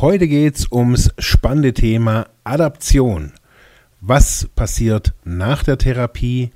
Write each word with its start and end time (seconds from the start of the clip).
Heute 0.00 0.28
geht 0.28 0.56
es 0.56 0.72
ums 0.72 1.10
spannende 1.18 1.74
Thema 1.74 2.26
Adaption. 2.42 3.32
Was 4.00 4.48
passiert 4.56 5.12
nach 5.24 5.62
der 5.62 5.76
Therapie? 5.76 6.52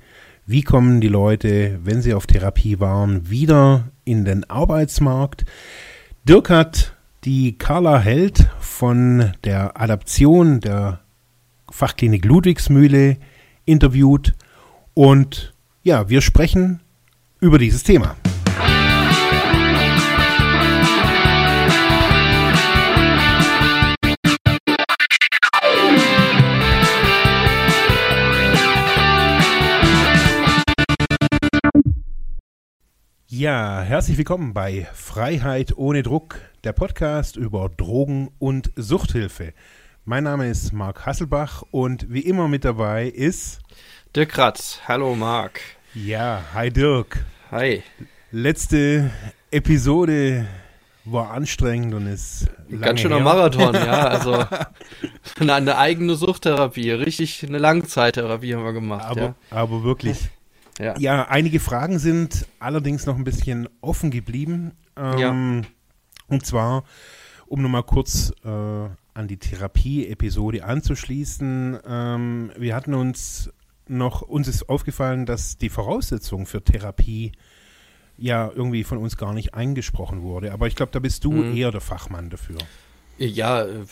Wie 0.47 0.63
kommen 0.63 0.99
die 0.99 1.09
Leute, 1.09 1.79
wenn 1.83 2.01
sie 2.01 2.15
auf 2.15 2.25
Therapie 2.25 2.79
waren, 2.79 3.29
wieder 3.29 3.91
in 4.03 4.25
den 4.25 4.49
Arbeitsmarkt? 4.49 5.45
Dirk 6.27 6.49
hat 6.49 6.95
die 7.23 7.55
Carla 7.55 7.99
Held 7.99 8.49
von 8.59 9.33
der 9.43 9.79
Adaption 9.79 10.59
der 10.59 11.01
Fachklinik 11.69 12.25
Ludwigsmühle 12.25 13.17
interviewt 13.65 14.33
und 14.95 15.53
ja, 15.83 16.09
wir 16.09 16.21
sprechen 16.21 16.79
über 17.41 17.59
dieses 17.59 17.83
Thema. 17.83 18.15
Ja, 33.37 33.81
herzlich 33.81 34.17
willkommen 34.17 34.53
bei 34.53 34.87
Freiheit 34.93 35.75
ohne 35.75 36.03
Druck, 36.03 36.39
der 36.63 36.71
Podcast 36.71 37.35
über 37.35 37.67
Drogen 37.67 38.29
und 38.39 38.71
Suchthilfe. 38.77 39.51
Mein 40.05 40.23
Name 40.23 40.49
ist 40.49 40.71
Marc 40.71 41.05
Hasselbach 41.05 41.61
und 41.69 42.05
wie 42.07 42.21
immer 42.21 42.47
mit 42.47 42.63
dabei 42.63 43.07
ist 43.07 43.59
Dirk 44.15 44.29
Kratz. 44.29 44.79
Hallo 44.87 45.15
Marc. 45.15 45.59
Ja, 45.93 46.43
hi 46.53 46.69
Dirk. 46.71 47.25
Hi. 47.51 47.83
Letzte 48.31 49.11
Episode 49.51 50.47
war 51.03 51.31
anstrengend 51.31 51.93
und 51.93 52.07
ist 52.07 52.47
ganz 52.79 53.01
schöner 53.01 53.15
her. 53.15 53.23
Marathon, 53.25 53.73
ja. 53.73 54.07
Also 54.07 54.45
eine, 55.41 55.53
eine, 55.55 55.77
eigene 55.77 56.15
Suchttherapie, 56.15 56.91
richtig 56.91 57.45
eine 57.45 57.57
Langzeittherapie 57.57 58.55
haben 58.55 58.63
wir 58.63 58.71
gemacht. 58.71 59.07
Aber, 59.09 59.21
ja. 59.21 59.35
aber 59.49 59.83
wirklich. 59.83 60.29
Ja. 60.79 60.97
ja, 60.97 61.27
einige 61.29 61.59
Fragen 61.59 61.99
sind 61.99 62.47
allerdings 62.59 63.05
noch 63.05 63.15
ein 63.15 63.23
bisschen 63.23 63.69
offen 63.81 64.11
geblieben. 64.11 64.73
Ähm, 64.97 65.17
ja. 65.17 65.69
Und 66.27 66.45
zwar, 66.45 66.83
um 67.47 67.61
nochmal 67.61 67.83
kurz 67.83 68.33
äh, 68.43 68.49
an 68.49 69.27
die 69.27 69.37
Therapie-Episode 69.37 70.65
anzuschließen. 70.65 71.79
Ähm, 71.87 72.51
wir 72.57 72.75
hatten 72.75 72.93
uns 72.93 73.51
noch, 73.87 74.21
uns 74.21 74.47
ist 74.47 74.67
aufgefallen, 74.67 75.25
dass 75.25 75.57
die 75.57 75.69
Voraussetzung 75.69 76.45
für 76.45 76.63
Therapie 76.63 77.31
ja 78.17 78.49
irgendwie 78.53 78.83
von 78.83 78.97
uns 78.97 79.17
gar 79.17 79.33
nicht 79.33 79.53
eingesprochen 79.53 80.21
wurde. 80.21 80.51
Aber 80.51 80.67
ich 80.67 80.75
glaube, 80.75 80.91
da 80.91 80.99
bist 80.99 81.23
du 81.23 81.31
mhm. 81.31 81.55
eher 81.55 81.71
der 81.71 81.81
Fachmann 81.81 82.29
dafür. 82.29 82.57
Ja, 83.17 83.63
äh, 83.63 83.85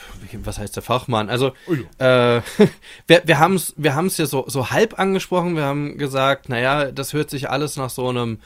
was 0.44 0.60
heißt 0.60 0.76
der 0.76 0.84
Fachmann? 0.84 1.30
Also 1.30 1.54
oh 1.68 1.74
ja. 2.00 2.38
äh, 2.38 2.42
wir, 3.08 3.22
wir 3.26 3.40
haben 3.40 3.56
es 3.56 3.74
wir 3.78 3.96
haben's 3.96 4.18
ja 4.18 4.26
so, 4.26 4.46
so 4.48 4.70
halb 4.70 5.00
angesprochen. 5.00 5.56
Wir 5.56 5.64
haben 5.64 5.98
gesagt, 5.98 6.50
naja, 6.50 6.92
das 6.92 7.14
hört 7.14 7.30
sich 7.30 7.50
alles 7.50 7.78
nach 7.78 7.90
so 7.90 8.10
einem 8.10 8.40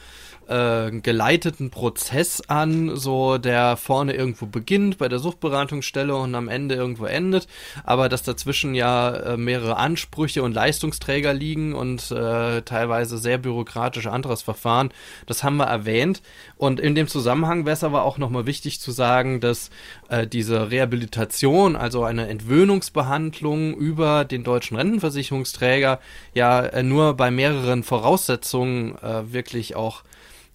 äh, 0.48 0.90
geleiteten 0.90 1.70
Prozess 1.70 2.42
an, 2.48 2.96
so 2.96 3.38
der 3.38 3.76
vorne 3.76 4.14
irgendwo 4.14 4.46
beginnt 4.46 4.98
bei 4.98 5.08
der 5.08 5.18
Suchtberatungsstelle 5.18 6.14
und 6.16 6.34
am 6.34 6.48
Ende 6.48 6.74
irgendwo 6.74 7.04
endet, 7.04 7.46
aber 7.84 8.08
dass 8.08 8.22
dazwischen 8.22 8.74
ja 8.74 9.10
äh, 9.10 9.36
mehrere 9.36 9.76
Ansprüche 9.76 10.42
und 10.42 10.54
Leistungsträger 10.54 11.34
liegen 11.34 11.74
und 11.74 12.10
äh, 12.10 12.62
teilweise 12.62 13.18
sehr 13.18 13.38
bürokratische 13.38 14.10
Antragsverfahren, 14.10 14.90
das 15.26 15.44
haben 15.44 15.56
wir 15.56 15.66
erwähnt. 15.66 16.22
Und 16.56 16.80
in 16.80 16.94
dem 16.94 17.08
Zusammenhang 17.08 17.66
wäre 17.66 17.74
es 17.74 17.84
aber 17.84 18.04
auch 18.04 18.18
nochmal 18.18 18.46
wichtig 18.46 18.80
zu 18.80 18.90
sagen, 18.90 19.40
dass 19.40 19.70
äh, 20.08 20.26
diese 20.26 20.70
Rehabilitation, 20.70 21.76
also 21.76 22.04
eine 22.04 22.28
Entwöhnungsbehandlung 22.28 23.74
über 23.74 24.24
den 24.24 24.44
deutschen 24.44 24.76
Rentenversicherungsträger, 24.76 26.00
ja 26.34 26.60
äh, 26.60 26.82
nur 26.82 27.14
bei 27.14 27.30
mehreren 27.30 27.82
Voraussetzungen 27.82 28.96
äh, 28.98 29.32
wirklich 29.32 29.76
auch 29.76 30.02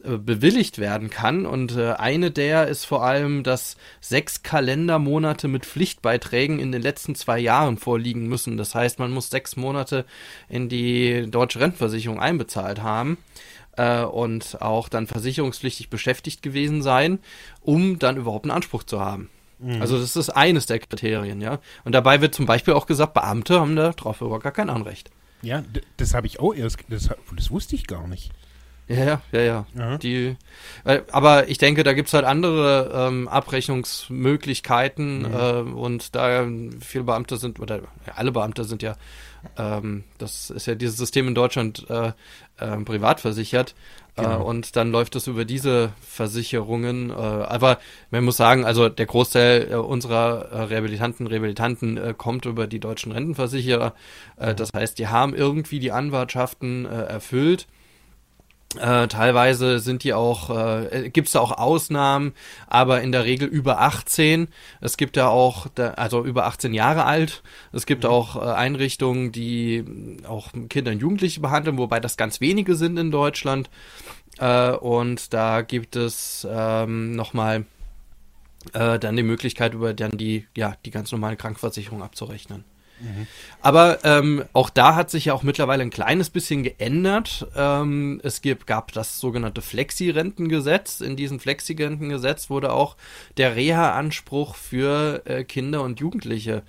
äh, 0.03 0.17
bewilligt 0.17 0.79
werden 0.79 1.09
kann. 1.09 1.45
Und 1.45 1.77
äh, 1.77 1.93
eine 1.93 2.31
der 2.31 2.67
ist 2.67 2.85
vor 2.85 3.03
allem, 3.03 3.43
dass 3.43 3.77
sechs 4.01 4.43
Kalendermonate 4.43 5.47
mit 5.47 5.65
Pflichtbeiträgen 5.65 6.59
in 6.59 6.71
den 6.71 6.81
letzten 6.81 7.15
zwei 7.15 7.39
Jahren 7.39 7.77
vorliegen 7.77 8.27
müssen. 8.27 8.57
Das 8.57 8.75
heißt, 8.75 8.99
man 8.99 9.11
muss 9.11 9.29
sechs 9.29 9.55
Monate 9.55 10.05
in 10.49 10.67
die 10.67 11.29
deutsche 11.29 11.59
Rentenversicherung 11.59 12.19
einbezahlt 12.19 12.81
haben 12.81 13.17
äh, 13.77 14.03
und 14.03 14.61
auch 14.61 14.89
dann 14.89 15.07
versicherungspflichtig 15.07 15.89
beschäftigt 15.89 16.41
gewesen 16.41 16.81
sein, 16.81 17.19
um 17.61 17.99
dann 17.99 18.17
überhaupt 18.17 18.45
einen 18.45 18.51
Anspruch 18.51 18.83
zu 18.83 18.99
haben. 18.99 19.29
Mhm. 19.59 19.81
Also 19.81 19.99
das 19.99 20.15
ist 20.15 20.29
eines 20.29 20.65
der 20.65 20.79
Kriterien, 20.79 21.41
ja. 21.41 21.59
Und 21.85 21.93
dabei 21.93 22.21
wird 22.21 22.35
zum 22.35 22.45
Beispiel 22.45 22.73
auch 22.73 22.85
gesagt, 22.87 23.13
Beamte 23.13 23.59
haben 23.59 23.75
darauf 23.75 24.21
überhaupt 24.21 24.43
gar 24.43 24.51
kein 24.51 24.69
Anrecht. 24.69 25.11
Ja, 25.41 25.63
das 25.97 26.13
habe 26.13 26.27
ich 26.27 26.39
auch 26.39 26.53
erst, 26.53 26.79
das, 26.89 27.09
das 27.35 27.51
wusste 27.51 27.75
ich 27.75 27.87
gar 27.87 28.07
nicht. 28.07 28.31
Ja, 28.87 29.21
ja, 29.31 29.41
ja, 29.41 29.65
ja. 29.75 29.97
Die, 29.97 30.35
aber 31.11 31.47
ich 31.47 31.57
denke, 31.57 31.83
da 31.83 31.93
gibt's 31.93 32.13
halt 32.13 32.25
andere 32.25 32.91
ähm, 32.93 33.27
Abrechnungsmöglichkeiten 33.27 35.19
mhm. 35.19 35.33
äh, 35.33 35.61
und 35.71 36.15
da 36.15 36.45
viele 36.81 37.05
Beamte 37.05 37.37
sind, 37.37 37.59
oder 37.59 37.77
ja, 37.77 38.13
alle 38.15 38.31
Beamte 38.31 38.65
sind 38.65 38.83
ja, 38.83 38.95
ähm, 39.57 40.03
das 40.17 40.49
ist 40.49 40.67
ja 40.67 40.75
dieses 40.75 40.97
System 40.97 41.27
in 41.29 41.35
Deutschland 41.35 41.89
äh, 41.89 42.11
äh, 42.57 42.77
privat 42.77 43.21
versichert. 43.21 43.73
Äh, 44.15 44.21
genau. 44.21 44.43
und 44.43 44.75
dann 44.75 44.91
läuft 44.91 45.15
es 45.15 45.25
über 45.25 45.43
diese 45.43 45.91
Versicherungen. 46.01 47.09
Äh, 47.09 47.13
aber 47.13 47.79
man 48.11 48.23
muss 48.23 48.37
sagen, 48.37 48.63
also 48.63 48.87
der 48.87 49.07
Großteil 49.07 49.71
äh, 49.71 49.75
unserer 49.75 50.69
Rehabilitanten, 50.69 51.25
Rehabilitanten 51.25 52.15
kommt 52.15 52.45
über 52.45 52.67
die 52.67 52.79
deutschen 52.79 53.11
Rentenversicherer. 53.11 53.95
Mhm. 54.39 54.55
Das 54.55 54.71
heißt, 54.71 54.99
die 54.99 55.07
haben 55.07 55.33
irgendwie 55.33 55.79
die 55.79 55.91
Anwartschaften 55.91 56.85
erfüllt. 56.85 57.67
Äh, 58.79 59.07
teilweise 59.07 59.79
sind 59.79 60.03
die 60.03 60.13
auch, 60.13 60.49
äh, 60.49 61.09
gibt 61.09 61.27
es 61.27 61.33
da 61.33 61.39
auch 61.39 61.51
Ausnahmen, 61.51 62.33
aber 62.67 63.01
in 63.01 63.11
der 63.11 63.23
Regel 63.23 63.47
über 63.47 63.81
18. 63.81 64.47
Es 64.81 64.97
gibt 64.97 65.15
ja 65.15 65.27
auch, 65.27 65.67
also 65.95 66.25
über 66.25 66.45
18 66.45 66.73
Jahre 66.73 67.05
alt. 67.05 67.43
Es 67.71 67.85
gibt 67.85 68.03
mhm. 68.03 68.09
auch 68.09 68.35
äh, 68.35 68.39
Einrichtungen, 68.39 69.31
die 69.31 69.85
auch 70.27 70.49
Kinder 70.69 70.91
und 70.91 70.99
Jugendliche 70.99 71.39
behandeln, 71.39 71.77
wobei 71.77 71.99
das 71.99 72.17
ganz 72.17 72.41
wenige 72.41 72.75
sind 72.75 72.97
in 72.97 73.11
Deutschland. 73.11 73.69
Äh, 74.39 74.71
und 74.71 75.33
da 75.33 75.61
gibt 75.61 75.95
es 75.95 76.47
ähm, 76.49 77.11
nochmal 77.11 77.65
äh, 78.73 78.97
dann 78.97 79.15
die 79.15 79.23
Möglichkeit, 79.23 79.73
über 79.73 79.93
dann 79.93 80.17
die, 80.17 80.47
ja, 80.55 80.75
die 80.85 80.91
ganz 80.91 81.11
normale 81.11 81.35
Krankenversicherung 81.35 82.01
abzurechnen. 82.01 82.63
Aber 83.61 83.99
ähm, 84.03 84.43
auch 84.53 84.69
da 84.69 84.95
hat 84.95 85.09
sich 85.09 85.25
ja 85.25 85.33
auch 85.33 85.43
mittlerweile 85.43 85.83
ein 85.83 85.89
kleines 85.89 86.29
bisschen 86.29 86.63
geändert. 86.63 87.47
Ähm, 87.55 88.19
es 88.23 88.41
gibt, 88.41 88.67
gab 88.67 88.91
das 88.91 89.19
sogenannte 89.19 89.61
Flexi-Rentengesetz. 89.61 91.01
In 91.01 91.15
diesem 91.15 91.39
Flexi-Rentengesetz 91.39 92.49
wurde 92.49 92.71
auch 92.71 92.95
der 93.37 93.55
Reha-Anspruch 93.55 94.55
für 94.55 95.21
äh, 95.25 95.43
Kinder 95.43 95.81
und 95.81 95.99
Jugendliche 95.99 96.63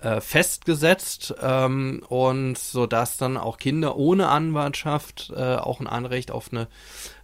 äh, 0.00 0.20
festgesetzt 0.20 1.34
ähm, 1.42 2.02
und 2.08 2.56
so 2.56 2.86
dass 2.86 3.18
dann 3.18 3.36
auch 3.36 3.58
Kinder 3.58 3.96
ohne 3.96 4.28
Anwartschaft 4.28 5.30
äh, 5.36 5.56
auch 5.56 5.78
ein 5.80 5.86
Anrecht 5.86 6.30
auf 6.30 6.52
eine 6.52 6.68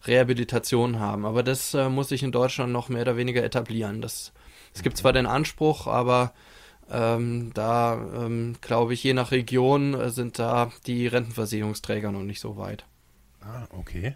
Rehabilitation 0.06 1.00
haben. 1.00 1.24
Aber 1.24 1.42
das 1.42 1.72
äh, 1.72 1.88
muss 1.88 2.10
sich 2.10 2.22
in 2.22 2.32
Deutschland 2.32 2.72
noch 2.72 2.90
mehr 2.90 3.02
oder 3.02 3.16
weniger 3.16 3.42
etablieren. 3.42 4.02
Das, 4.02 4.32
es 4.74 4.82
gibt 4.82 4.98
zwar 4.98 5.14
den 5.14 5.26
Anspruch, 5.26 5.86
aber 5.86 6.32
ähm, 6.90 7.50
da 7.54 7.94
ähm, 8.16 8.56
glaube 8.60 8.94
ich, 8.94 9.02
je 9.02 9.14
nach 9.14 9.32
Region 9.32 9.94
äh, 9.94 10.10
sind 10.10 10.38
da 10.38 10.70
die 10.86 11.06
Rentenversicherungsträger 11.06 12.12
noch 12.12 12.22
nicht 12.22 12.40
so 12.40 12.56
weit. 12.56 12.84
Ah, 13.40 13.66
okay. 13.70 14.14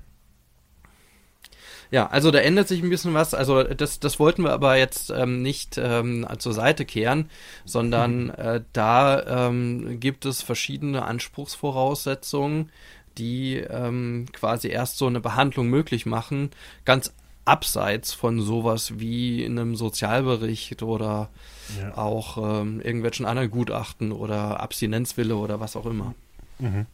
Ja, 1.91 2.07
also 2.07 2.31
da 2.31 2.39
ändert 2.39 2.69
sich 2.69 2.83
ein 2.83 2.91
bisschen 2.91 3.15
was. 3.15 3.35
Also 3.35 3.65
das, 3.65 3.99
das 3.99 4.21
wollten 4.21 4.45
wir 4.45 4.53
aber 4.53 4.77
jetzt 4.77 5.11
ähm, 5.11 5.43
nicht 5.43 5.77
ähm, 5.77 6.27
zur 6.39 6.53
Seite 6.53 6.85
kehren, 6.85 7.29
sondern 7.65 8.25
mhm. 8.25 8.31
äh, 8.31 8.61
da 8.73 9.49
ähm, 9.49 9.99
gibt 9.99 10.25
es 10.25 10.43
verschiedene 10.43 11.05
Anspruchsvoraussetzungen, 11.05 12.71
die 13.19 13.57
ähm, 13.57 14.27
quasi 14.33 14.69
erst 14.69 14.99
so 14.99 15.07
eine 15.09 15.21
Behandlung 15.21 15.67
möglich 15.69 16.07
machen, 16.07 16.51
ganz 16.85 17.13
abseits 17.45 18.13
von 18.13 18.41
sowas 18.41 19.01
wie 19.01 19.43
in 19.43 19.59
einem 19.59 19.75
Sozialbericht 19.75 20.83
oder 20.85 21.29
ja. 21.79 21.97
auch 21.97 22.61
ähm, 22.63 22.81
irgendwelchen 22.81 23.27
anderen 23.27 23.51
Gutachten 23.51 24.13
oder 24.13 24.61
Abstinenzwille 24.61 25.37
oder 25.37 25.61
was 25.61 25.77
auch 25.77 25.87
immer. 25.87 26.15
Mhm. 26.59 26.87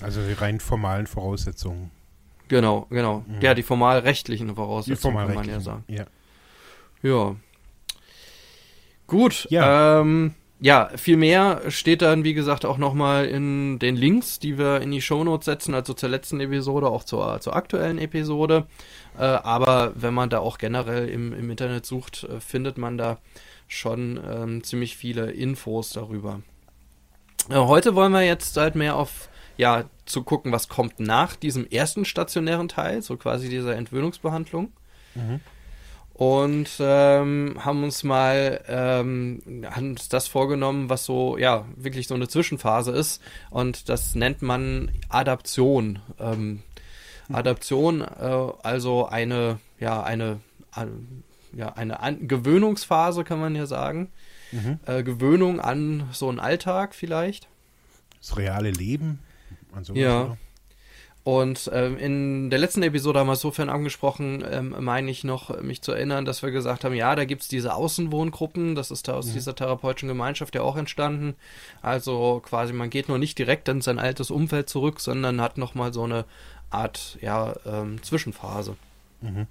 Also 0.00 0.24
die 0.26 0.32
rein 0.32 0.60
formalen 0.60 1.06
Voraussetzungen. 1.06 1.90
Genau, 2.48 2.86
genau. 2.90 3.24
Mhm. 3.26 3.40
Ja, 3.40 3.54
die 3.54 3.62
formal 3.62 4.00
rechtlichen 4.00 4.54
Voraussetzungen 4.54 4.96
die 4.96 5.02
formal 5.02 5.26
kann 5.26 5.34
man 5.34 5.48
ja 5.48 5.60
sagen. 5.60 5.84
Ja. 5.88 6.06
ja. 7.02 7.36
Gut. 9.06 9.46
Ja. 9.50 10.00
Ähm, 10.00 10.34
ja, 10.60 10.90
viel 10.96 11.16
mehr 11.16 11.62
steht 11.68 12.02
dann, 12.02 12.24
wie 12.24 12.34
gesagt, 12.34 12.64
auch 12.64 12.78
nochmal 12.78 13.26
in 13.26 13.78
den 13.78 13.94
Links, 13.94 14.40
die 14.40 14.58
wir 14.58 14.80
in 14.80 14.90
die 14.90 15.00
Shownotes 15.00 15.44
setzen, 15.44 15.74
also 15.74 15.94
zur 15.94 16.08
letzten 16.08 16.40
Episode, 16.40 16.88
auch 16.88 17.04
zur, 17.04 17.40
zur 17.40 17.54
aktuellen 17.54 17.98
Episode. 17.98 18.66
Äh, 19.16 19.22
aber 19.22 19.92
wenn 19.94 20.14
man 20.14 20.30
da 20.30 20.40
auch 20.40 20.58
generell 20.58 21.08
im, 21.08 21.32
im 21.32 21.50
Internet 21.50 21.86
sucht, 21.86 22.24
äh, 22.24 22.40
findet 22.40 22.76
man 22.76 22.98
da 22.98 23.18
schon 23.68 24.18
ähm, 24.28 24.64
ziemlich 24.64 24.96
viele 24.96 25.30
Infos 25.30 25.90
darüber. 25.90 26.40
Äh, 27.50 27.54
heute 27.54 27.94
wollen 27.94 28.12
wir 28.12 28.22
jetzt 28.22 28.56
halt 28.56 28.74
mehr 28.74 28.96
auf, 28.96 29.28
ja, 29.58 29.84
zu 30.06 30.24
gucken, 30.24 30.50
was 30.50 30.68
kommt 30.68 30.98
nach 30.98 31.36
diesem 31.36 31.68
ersten 31.68 32.04
stationären 32.04 32.68
Teil, 32.68 33.02
so 33.02 33.16
quasi 33.16 33.48
dieser 33.48 33.76
Entwöhnungsbehandlung. 33.76 34.72
Mhm 35.14 35.40
und 36.18 36.68
ähm, 36.80 37.54
haben 37.64 37.84
uns 37.84 38.02
mal 38.02 38.60
ähm, 38.66 39.40
haben 39.70 39.90
uns 39.90 40.08
das 40.08 40.26
vorgenommen, 40.26 40.90
was 40.90 41.04
so 41.04 41.38
ja 41.38 41.64
wirklich 41.76 42.08
so 42.08 42.16
eine 42.16 42.26
Zwischenphase 42.26 42.90
ist 42.90 43.22
und 43.50 43.88
das 43.88 44.16
nennt 44.16 44.42
man 44.42 44.90
Adaption. 45.08 46.00
Ähm, 46.18 46.64
Adaption, 47.32 48.00
äh, 48.00 48.52
also 48.64 49.06
eine 49.06 49.60
ja 49.78 50.02
eine 50.02 50.40
äh, 50.74 50.86
ja 51.56 51.74
eine 51.74 52.00
an 52.00 52.26
Gewöhnungsphase 52.26 53.22
kann 53.22 53.38
man 53.38 53.54
ja 53.54 53.66
sagen, 53.66 54.10
mhm. 54.50 54.80
äh, 54.86 55.04
Gewöhnung 55.04 55.60
an 55.60 56.08
so 56.10 56.28
einen 56.28 56.40
Alltag 56.40 56.96
vielleicht. 56.96 57.46
Das 58.18 58.36
reale 58.36 58.72
Leben. 58.72 59.20
An 59.72 59.84
sowas, 59.84 60.00
ja. 60.00 60.24
Oder? 60.24 60.38
Und 61.28 61.70
ähm, 61.74 61.98
in 61.98 62.48
der 62.48 62.58
letzten 62.58 62.82
Episode 62.82 63.18
haben 63.18 63.26
wir 63.26 63.34
es 63.34 63.42
sofern 63.42 63.68
angesprochen, 63.68 64.42
ähm, 64.50 64.74
meine 64.80 65.10
ich 65.10 65.24
noch, 65.24 65.60
mich 65.60 65.82
zu 65.82 65.92
erinnern, 65.92 66.24
dass 66.24 66.42
wir 66.42 66.50
gesagt 66.52 66.84
haben, 66.84 66.94
ja, 66.94 67.14
da 67.14 67.26
gibt 67.26 67.42
es 67.42 67.48
diese 67.48 67.74
Außenwohngruppen, 67.74 68.74
das 68.74 68.90
ist 68.90 69.08
da 69.08 69.12
aus 69.12 69.26
mhm. 69.26 69.32
dieser 69.34 69.54
therapeutischen 69.54 70.08
Gemeinschaft 70.08 70.54
ja 70.54 70.62
auch 70.62 70.78
entstanden. 70.78 71.34
Also 71.82 72.40
quasi, 72.42 72.72
man 72.72 72.88
geht 72.88 73.10
nur 73.10 73.18
nicht 73.18 73.38
direkt 73.38 73.68
in 73.68 73.82
sein 73.82 73.98
altes 73.98 74.30
Umfeld 74.30 74.70
zurück, 74.70 75.00
sondern 75.00 75.42
hat 75.42 75.58
nochmal 75.58 75.92
so 75.92 76.04
eine 76.04 76.24
Art, 76.70 77.18
ja, 77.20 77.54
ähm, 77.66 78.02
Zwischenphase. 78.02 78.76
Mhm. 79.20 79.46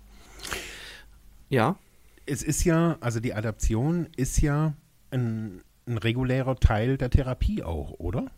Ja. 1.50 1.76
Es 2.26 2.42
ist 2.42 2.64
ja, 2.64 2.98
also 3.02 3.20
die 3.20 3.36
Adaption 3.36 4.08
ist 4.18 4.42
ja 4.42 4.74
ein, 5.12 5.62
ein 5.86 6.00
regulärer 6.00 6.56
Teil 6.56 6.98
der 6.98 7.12
Therapie 7.12 7.62
auch, 7.62 7.92
oder? 8.00 8.32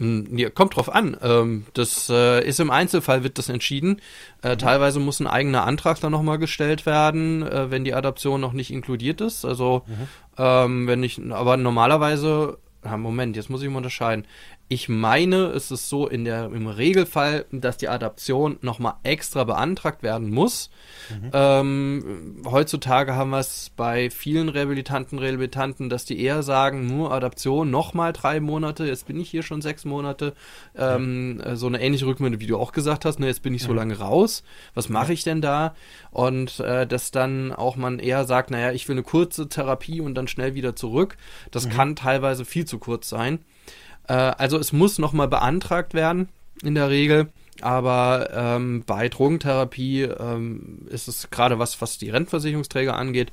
Hm, 0.00 0.36
ja, 0.36 0.48
kommt 0.48 0.76
drauf 0.76 0.92
an. 0.92 1.14
Ähm, 1.22 1.66
das 1.74 2.08
äh, 2.08 2.42
ist 2.42 2.58
im 2.58 2.70
Einzelfall 2.70 3.22
wird 3.22 3.36
das 3.36 3.50
entschieden. 3.50 4.00
Äh. 4.40 4.56
Teilweise 4.56 4.98
muss 4.98 5.20
ein 5.20 5.26
eigener 5.26 5.66
Antrag 5.66 6.00
dann 6.00 6.10
nochmal 6.10 6.38
gestellt 6.38 6.86
werden, 6.86 7.42
äh, 7.42 7.70
wenn 7.70 7.84
die 7.84 7.92
Adaption 7.92 8.40
noch 8.40 8.54
nicht 8.54 8.72
inkludiert 8.72 9.20
ist. 9.20 9.44
Also 9.44 9.82
mhm. 9.86 10.08
ähm, 10.38 10.86
wenn 10.88 11.02
ich, 11.02 11.20
aber 11.30 11.58
normalerweise, 11.58 12.56
Moment, 12.82 13.36
jetzt 13.36 13.50
muss 13.50 13.62
ich 13.62 13.68
mal 13.68 13.76
unterscheiden. 13.76 14.24
Ich 14.72 14.88
meine, 14.88 15.46
es 15.46 15.72
ist 15.72 15.88
so 15.88 16.06
in 16.06 16.24
der, 16.24 16.44
im 16.44 16.68
Regelfall, 16.68 17.44
dass 17.50 17.76
die 17.76 17.88
Adaption 17.88 18.56
nochmal 18.62 18.94
extra 19.02 19.42
beantragt 19.42 20.04
werden 20.04 20.30
muss. 20.30 20.70
Mhm. 21.10 21.30
Ähm, 21.32 22.42
heutzutage 22.48 23.16
haben 23.16 23.30
wir 23.30 23.40
es 23.40 23.72
bei 23.76 24.10
vielen 24.10 24.48
Rehabilitanten, 24.48 25.18
Rehabilitanten, 25.18 25.88
dass 25.88 26.04
die 26.04 26.22
eher 26.22 26.44
sagen, 26.44 26.86
nur 26.86 27.10
Adaption 27.10 27.68
nochmal 27.68 28.12
drei 28.12 28.38
Monate, 28.38 28.86
jetzt 28.86 29.08
bin 29.08 29.18
ich 29.18 29.28
hier 29.28 29.42
schon 29.42 29.60
sechs 29.60 29.84
Monate. 29.84 30.34
Ähm, 30.76 31.42
ja. 31.44 31.56
So 31.56 31.66
eine 31.66 31.80
ähnliche 31.80 32.06
Rückmeldung, 32.06 32.38
wie 32.38 32.46
du 32.46 32.56
auch 32.56 32.70
gesagt 32.70 33.04
hast, 33.04 33.18
ne, 33.18 33.26
jetzt 33.26 33.42
bin 33.42 33.54
ich 33.54 33.64
so 33.64 33.72
lange 33.72 33.98
raus, 33.98 34.44
was 34.74 34.88
mache 34.88 35.12
ich 35.12 35.24
denn 35.24 35.40
da? 35.40 35.74
Und 36.12 36.60
äh, 36.60 36.86
dass 36.86 37.10
dann 37.10 37.50
auch 37.52 37.74
man 37.74 37.98
eher 37.98 38.24
sagt, 38.24 38.52
naja, 38.52 38.70
ich 38.70 38.86
will 38.86 38.94
eine 38.94 39.02
kurze 39.02 39.48
Therapie 39.48 40.00
und 40.00 40.14
dann 40.14 40.28
schnell 40.28 40.54
wieder 40.54 40.76
zurück. 40.76 41.16
Das 41.50 41.66
mhm. 41.66 41.70
kann 41.70 41.96
teilweise 41.96 42.44
viel 42.44 42.66
zu 42.66 42.78
kurz 42.78 43.08
sein. 43.08 43.40
Äh, 44.10 44.34
also 44.38 44.58
es 44.58 44.72
muss 44.72 44.98
nochmal 44.98 45.28
beantragt 45.28 45.94
werden 45.94 46.28
in 46.62 46.74
der 46.74 46.90
Regel. 46.90 47.28
Aber 47.62 48.30
ähm, 48.32 48.82
bei 48.86 49.08
Drogentherapie 49.08 50.02
ähm, 50.02 50.86
ist 50.88 51.08
es 51.08 51.30
gerade 51.30 51.58
was, 51.58 51.80
was 51.80 51.98
die 51.98 52.10
Rentenversicherungsträger 52.10 52.96
angeht, 52.96 53.30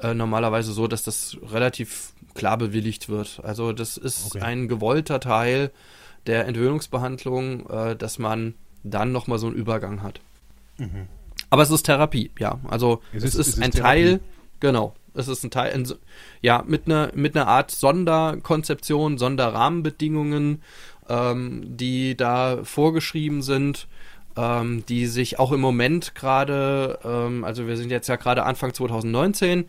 äh, 0.00 0.14
normalerweise 0.14 0.72
so, 0.72 0.88
dass 0.88 1.02
das 1.02 1.36
relativ 1.42 2.12
klar 2.34 2.56
bewilligt 2.58 3.08
wird. 3.08 3.40
Also 3.44 3.72
das 3.72 3.96
ist 3.98 4.26
okay. 4.26 4.40
ein 4.40 4.68
gewollter 4.68 5.20
Teil 5.20 5.70
der 6.26 6.46
Entwöhnungsbehandlung, 6.46 7.68
äh, 7.68 7.96
dass 7.96 8.18
man 8.18 8.54
dann 8.82 9.12
nochmal 9.12 9.38
so 9.38 9.46
einen 9.46 9.56
Übergang 9.56 10.02
hat. 10.02 10.20
Mhm. 10.78 11.06
Aber 11.50 11.62
es 11.62 11.70
ist 11.70 11.84
Therapie, 11.84 12.30
ja. 12.38 12.58
Also 12.66 13.02
es, 13.12 13.24
es 13.24 13.34
ist, 13.34 13.48
ist, 13.48 13.62
ein 13.62 13.70
Therapie. 13.70 14.04
Teil, 14.04 14.20
genau. 14.58 14.94
Es 15.16 15.28
ist 15.28 15.44
ein 15.44 15.50
Teil, 15.50 15.72
ein, 15.72 15.86
ja, 16.42 16.62
mit 16.66 16.86
einer 16.86 17.10
mit 17.14 17.36
einer 17.36 17.48
Art 17.48 17.70
Sonderkonzeption, 17.70 19.18
Sonderrahmenbedingungen, 19.18 20.62
ähm, 21.08 21.76
die 21.76 22.16
da 22.16 22.64
vorgeschrieben 22.64 23.42
sind, 23.42 23.88
ähm, 24.36 24.84
die 24.86 25.06
sich 25.06 25.38
auch 25.38 25.52
im 25.52 25.60
Moment 25.60 26.14
gerade, 26.14 26.98
ähm, 27.04 27.44
also 27.44 27.66
wir 27.66 27.76
sind 27.76 27.90
jetzt 27.90 28.08
ja 28.08 28.16
gerade 28.16 28.44
Anfang 28.44 28.74
2019 28.74 29.58
mhm. 29.58 29.66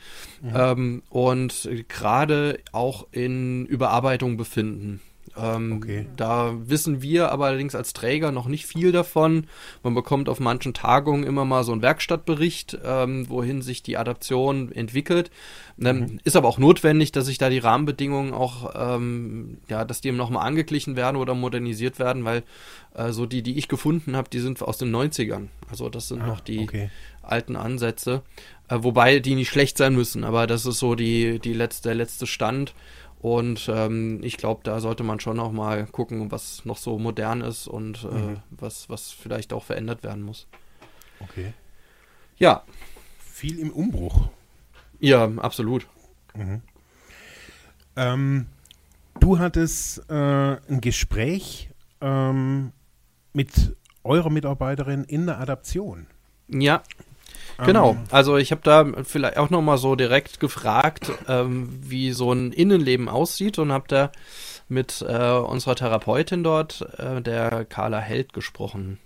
Ähm, 0.54 1.04
und 1.10 1.70
gerade 1.88 2.60
auch 2.72 3.08
in 3.12 3.66
Überarbeitung 3.66 4.38
befinden. 4.38 5.02
Ähm, 5.40 5.74
okay. 5.78 6.08
Da 6.16 6.54
wissen 6.58 7.02
wir 7.02 7.32
aber 7.32 7.46
allerdings 7.46 7.76
als 7.76 7.94
Träger 7.94 8.32
noch 8.32 8.48
nicht 8.48 8.66
viel 8.66 8.92
davon. 8.92 9.48
Man 9.84 9.94
bekommt 9.94 10.30
auf 10.30 10.40
manchen 10.40 10.74
Tagungen 10.74 11.24
immer 11.24 11.46
mal 11.46 11.64
so 11.64 11.72
einen 11.72 11.82
Werkstattbericht, 11.82 12.78
ähm, 12.84 13.30
wohin 13.30 13.62
sich 13.62 13.84
die 13.84 13.98
Adaption 13.98 14.72
entwickelt. 14.72 15.32
Ähm, 15.80 16.00
mhm. 16.00 16.20
Ist 16.24 16.36
aber 16.36 16.48
auch 16.48 16.58
notwendig, 16.58 17.12
dass 17.12 17.26
sich 17.26 17.38
da 17.38 17.50
die 17.50 17.60
Rahmenbedingungen 17.60 18.34
auch, 18.34 18.74
ähm, 18.76 19.60
ja, 19.70 19.86
dass 19.86 20.02
die 20.02 20.12
nochmal 20.12 20.48
angeglichen 20.48 20.96
werden 20.96 21.18
oder 21.18 21.36
modernisiert 21.36 22.00
werden, 22.00 22.26
weil 22.26 22.44
äh, 22.96 23.12
so 23.12 23.26
die, 23.26 23.44
die 23.44 23.58
ich 23.58 23.68
gefunden 23.68 24.16
habe, 24.16 24.30
die 24.30 24.40
sind 24.40 24.62
aus 24.62 24.78
den 24.78 24.96
90ern. 24.96 25.48
Also 25.70 25.90
das 25.90 26.08
sind 26.08 26.22
ah, 26.22 26.28
noch 26.28 26.40
die 26.40 26.60
okay. 26.60 26.90
alten 27.22 27.56
Ansätze. 27.56 28.24
Äh, 28.70 28.80
wobei 28.82 29.20
die 29.20 29.36
nicht 29.36 29.50
schlecht 29.50 29.78
sein 29.78 29.96
müssen, 29.96 30.24
aber 30.24 30.48
das 30.48 30.66
ist 30.66 30.80
so 30.80 30.96
die, 30.96 31.40
die 31.40 31.54
letzte, 31.54 31.90
der 31.90 31.96
letzte 31.96 32.28
Stand. 32.28 32.74
Und 33.20 33.70
ähm, 33.74 34.20
ich 34.24 34.38
glaube, 34.38 34.62
da 34.64 34.80
sollte 34.80 35.04
man 35.04 35.20
schon 35.20 35.40
auch 35.40 35.52
mal 35.52 35.88
gucken, 35.88 36.32
was 36.32 36.66
noch 36.66 36.78
so 36.78 37.00
modern 37.00 37.42
ist 37.42 37.68
und 37.68 38.04
äh, 38.04 38.16
mhm. 38.16 38.38
was, 38.52 38.90
was 38.90 39.12
vielleicht 39.12 39.54
auch 39.54 39.64
verändert 39.64 40.04
werden 40.04 40.24
muss. 40.24 40.48
Okay. 41.20 41.54
Ja. 42.38 42.64
Viel 43.20 43.60
im 43.60 43.72
Umbruch. 43.72 44.30
Ja, 45.00 45.32
absolut. 45.38 45.88
Mhm. 46.36 46.62
Ähm, 47.96 48.46
du 49.20 49.40
hattest 49.40 50.10
äh, 50.10 50.14
ein 50.14 50.82
Gespräch 50.82 51.70
ähm, 52.02 52.72
mit 53.34 53.76
eurer 54.04 54.30
Mitarbeiterin 54.30 55.04
in 55.04 55.26
der 55.26 55.40
Adaption. 55.40 56.08
Ja, 56.48 56.84
Genau, 57.66 57.92
ähm. 57.92 58.04
also 58.12 58.38
ich 58.38 58.52
habe 58.52 58.62
da 58.64 58.86
vielleicht 59.04 59.38
auch 59.38 59.50
nochmal 59.50 59.78
so 59.78 59.96
direkt 59.96 60.40
gefragt, 60.40 61.12
ähm, 61.28 61.70
wie 61.82 62.12
so 62.12 62.32
ein 62.32 62.52
Innenleben 62.52 63.10
aussieht 63.10 63.58
und 63.60 63.72
habe 63.72 63.88
da 63.88 64.12
mit 64.70 65.04
äh, 65.08 65.32
unserer 65.32 65.76
Therapeutin 65.76 66.44
dort, 66.44 66.82
äh, 66.98 67.22
der 67.22 67.66
Carla 67.66 68.00
Held, 68.00 68.34
gesprochen. 68.34 69.00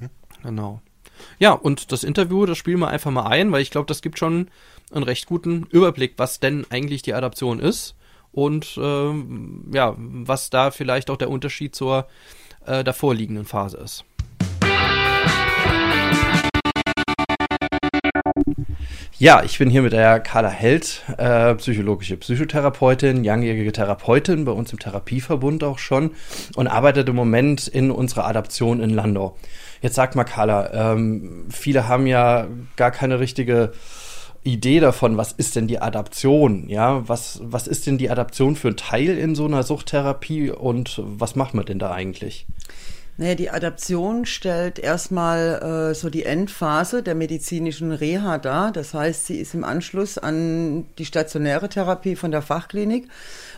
Mhm. 0.00 0.10
Genau. 0.42 0.80
Ja, 1.38 1.52
und 1.52 1.92
das 1.92 2.04
Interview, 2.04 2.46
das 2.46 2.58
spielen 2.58 2.78
wir 2.78 2.88
einfach 2.88 3.10
mal 3.10 3.26
ein, 3.26 3.52
weil 3.52 3.62
ich 3.62 3.70
glaube, 3.70 3.86
das 3.86 4.02
gibt 4.02 4.18
schon 4.18 4.48
einen 4.92 5.04
recht 5.04 5.26
guten 5.26 5.64
Überblick, 5.70 6.14
was 6.16 6.40
denn 6.40 6.66
eigentlich 6.70 7.02
die 7.02 7.14
Adaption 7.14 7.58
ist 7.58 7.94
und 8.32 8.76
äh, 8.76 9.12
ja, 9.72 9.94
was 9.96 10.50
da 10.50 10.70
vielleicht 10.70 11.10
auch 11.10 11.16
der 11.16 11.30
Unterschied 11.30 11.74
zur 11.74 12.06
äh, 12.64 12.84
davorliegenden 12.84 13.44
Phase 13.44 13.78
ist. 13.78 14.04
Ja, 19.18 19.42
ich 19.42 19.58
bin 19.58 19.70
hier 19.70 19.80
mit 19.80 19.94
der 19.94 20.20
Carla 20.20 20.50
Held, 20.50 21.02
äh, 21.16 21.54
psychologische 21.54 22.18
Psychotherapeutin, 22.18 23.24
langjährige 23.24 23.72
Therapeutin, 23.72 24.44
bei 24.44 24.52
uns 24.52 24.72
im 24.72 24.78
Therapieverbund 24.78 25.64
auch 25.64 25.78
schon 25.78 26.10
und 26.54 26.66
arbeitet 26.66 27.08
im 27.08 27.16
Moment 27.16 27.66
in 27.66 27.90
unserer 27.90 28.26
Adaption 28.26 28.78
in 28.82 28.90
Landau. 28.90 29.34
Jetzt 29.80 29.94
sag 29.94 30.16
mal, 30.16 30.24
Carla, 30.24 30.92
ähm, 30.92 31.46
viele 31.48 31.88
haben 31.88 32.06
ja 32.06 32.46
gar 32.76 32.90
keine 32.90 33.18
richtige 33.18 33.72
Idee 34.44 34.80
davon, 34.80 35.16
was 35.16 35.32
ist 35.32 35.56
denn 35.56 35.66
die 35.66 35.80
Adaption? 35.80 36.68
Ja, 36.68 37.08
was, 37.08 37.40
was 37.42 37.66
ist 37.66 37.86
denn 37.86 37.96
die 37.96 38.10
Adaption 38.10 38.54
für 38.54 38.68
ein 38.68 38.76
Teil 38.76 39.16
in 39.16 39.34
so 39.34 39.46
einer 39.46 39.62
Suchttherapie 39.62 40.50
und 40.50 41.00
was 41.02 41.36
macht 41.36 41.54
man 41.54 41.64
denn 41.64 41.78
da 41.78 41.90
eigentlich? 41.90 42.46
Naja, 43.18 43.34
die 43.34 43.48
Adaption 43.48 44.26
stellt 44.26 44.78
erstmal 44.78 45.90
äh, 45.90 45.94
so 45.94 46.10
die 46.10 46.24
Endphase 46.24 47.02
der 47.02 47.14
medizinischen 47.14 47.92
Reha 47.92 48.36
dar. 48.36 48.72
Das 48.72 48.92
heißt, 48.92 49.26
sie 49.26 49.38
ist 49.38 49.54
im 49.54 49.64
Anschluss 49.64 50.18
an 50.18 50.84
die 50.98 51.06
stationäre 51.06 51.70
Therapie 51.70 52.14
von 52.14 52.30
der 52.30 52.42
Fachklinik. 52.42 53.08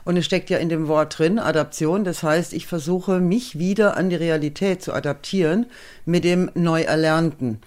Und 0.05 0.17
es 0.17 0.27
steckt 0.27 0.49
ja 0.51 0.59
in 0.59 0.69
dem 0.69 0.87
Wort 0.87 1.19
drin, 1.19 1.41
Adaption. 1.41 2.05
Das 2.05 2.23
heißt, 2.23 2.53
ich 2.53 2.69
versuche 2.69 3.19
mich 3.19 3.59
wieder 3.59 3.97
an 3.97 4.11
die 4.11 4.17
Realität 4.17 4.81
zu 4.81 4.93
adaptieren 4.93 5.67
mit 6.05 6.23
dem 6.23 6.53
Neuerlernten. 6.55 7.61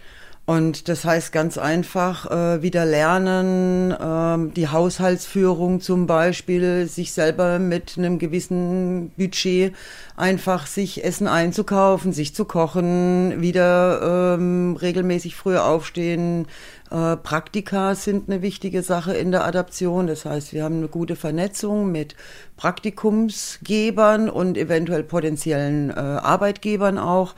Und 0.48 0.90
das 0.90 1.06
heißt 1.06 1.32
ganz 1.32 1.58
einfach, 1.58 2.30
äh, 2.30 2.62
wieder 2.64 2.84
lernen, 2.84 3.92
äh, 3.92 4.54
die 4.54 4.68
Haushaltsführung 4.68 5.82
zum 5.82 6.08
Beispiel, 6.08 6.88
sich 6.88 7.14
selber 7.14 7.60
mit 7.60 7.98
einem 7.98 8.18
gewissen 8.18 9.12
Budget 9.18 9.74
einfach 10.18 10.66
sich 10.66 11.04
Essen 11.06 11.28
einzukaufen, 11.28 12.12
sich 12.12 12.34
zu 12.34 12.46
kochen, 12.46 13.40
wieder 13.40 14.36
ähm, 14.36 14.76
regelmäßig 14.82 15.36
früher 15.36 15.64
aufstehen. 15.64 16.48
Äh, 16.90 17.18
Praktika 17.18 17.94
sind 17.94 18.28
eine 18.28 18.42
wichtige 18.42 18.82
Sache 18.82 19.14
in 19.14 19.32
der 19.32 19.46
Adaption. 19.46 20.08
Das 20.08 20.26
heißt, 20.26 20.54
wir 20.54 20.64
haben 20.64 20.78
eine 20.78 20.88
gute 20.88 21.16
Vernetzung 21.16 21.92
mit 21.92 22.16
Praktikumsgebern 22.58 24.30
und 24.30 24.58
eventuell 24.58 25.04
potenziellen 25.04 25.92
äh, 25.92 25.94
Arbeitgebern 25.94 26.98
auch. 26.98 27.36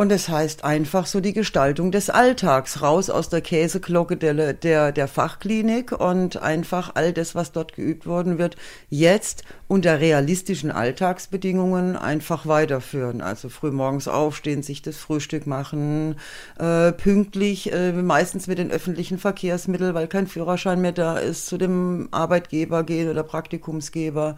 Und 0.00 0.08
das 0.08 0.30
heißt 0.30 0.64
einfach 0.64 1.04
so 1.04 1.20
die 1.20 1.34
Gestaltung 1.34 1.92
des 1.92 2.08
Alltags, 2.08 2.80
raus 2.80 3.10
aus 3.10 3.28
der 3.28 3.42
Käseglocke 3.42 4.16
der, 4.16 4.54
der, 4.54 4.92
der 4.92 5.08
Fachklinik 5.08 5.92
und 5.92 6.40
einfach 6.40 6.92
all 6.94 7.12
das, 7.12 7.34
was 7.34 7.52
dort 7.52 7.74
geübt 7.74 8.06
worden 8.06 8.38
wird, 8.38 8.56
jetzt 8.88 9.44
unter 9.68 10.00
realistischen 10.00 10.70
Alltagsbedingungen 10.70 11.96
einfach 11.96 12.46
weiterführen. 12.46 13.20
Also 13.20 13.50
früh 13.50 13.72
morgens 13.72 14.08
aufstehen, 14.08 14.62
sich 14.62 14.80
das 14.80 14.96
Frühstück 14.96 15.46
machen, 15.46 16.16
äh, 16.58 16.92
pünktlich, 16.92 17.70
äh, 17.70 17.92
meistens 17.92 18.46
mit 18.46 18.56
den 18.56 18.70
öffentlichen 18.70 19.18
Verkehrsmitteln, 19.18 19.92
weil 19.92 20.08
kein 20.08 20.26
Führerschein 20.26 20.80
mehr 20.80 20.92
da 20.92 21.18
ist, 21.18 21.44
zu 21.44 21.58
dem 21.58 22.08
Arbeitgeber 22.10 22.84
gehen 22.84 23.10
oder 23.10 23.22
Praktikumsgeber, 23.22 24.36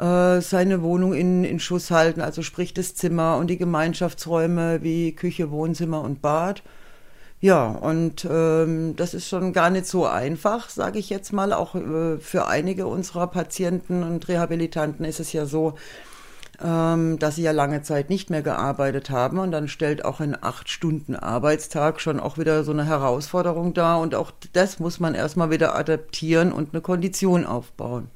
äh, 0.00 0.40
seine 0.40 0.82
Wohnung 0.82 1.14
in, 1.14 1.44
in 1.44 1.60
Schuss 1.60 1.92
halten, 1.92 2.20
also 2.20 2.42
sprich 2.42 2.74
das 2.74 2.96
Zimmer 2.96 3.36
und 3.36 3.46
die 3.46 3.58
Gemeinschaftsräume 3.58 4.82
wie 4.82 4.95
wie 4.96 5.12
Küche, 5.12 5.50
Wohnzimmer 5.50 6.00
und 6.00 6.22
Bad. 6.22 6.62
Ja, 7.40 7.66
und 7.68 8.26
ähm, 8.28 8.96
das 8.96 9.12
ist 9.12 9.28
schon 9.28 9.52
gar 9.52 9.68
nicht 9.68 9.86
so 9.86 10.06
einfach, 10.06 10.70
sage 10.70 10.98
ich 10.98 11.10
jetzt 11.10 11.32
mal. 11.32 11.52
Auch 11.52 11.74
äh, 11.74 12.18
für 12.18 12.46
einige 12.46 12.86
unserer 12.86 13.26
Patienten 13.26 14.02
und 14.02 14.26
Rehabilitanten 14.28 15.04
ist 15.04 15.20
es 15.20 15.34
ja 15.34 15.44
so, 15.44 15.74
ähm, 16.64 17.18
dass 17.18 17.36
sie 17.36 17.42
ja 17.42 17.52
lange 17.52 17.82
Zeit 17.82 18.08
nicht 18.08 18.30
mehr 18.30 18.40
gearbeitet 18.40 19.10
haben. 19.10 19.38
Und 19.38 19.50
dann 19.50 19.68
stellt 19.68 20.04
auch 20.04 20.20
ein 20.20 20.36
acht 20.42 20.70
Stunden 20.70 21.14
Arbeitstag 21.14 22.00
schon 22.00 22.20
auch 22.20 22.38
wieder 22.38 22.64
so 22.64 22.72
eine 22.72 22.86
Herausforderung 22.86 23.74
dar. 23.74 24.00
Und 24.00 24.14
auch 24.14 24.32
das 24.54 24.80
muss 24.80 24.98
man 24.98 25.14
erstmal 25.14 25.50
wieder 25.50 25.76
adaptieren 25.76 26.52
und 26.52 26.72
eine 26.72 26.80
Kondition 26.80 27.44
aufbauen. 27.44 28.08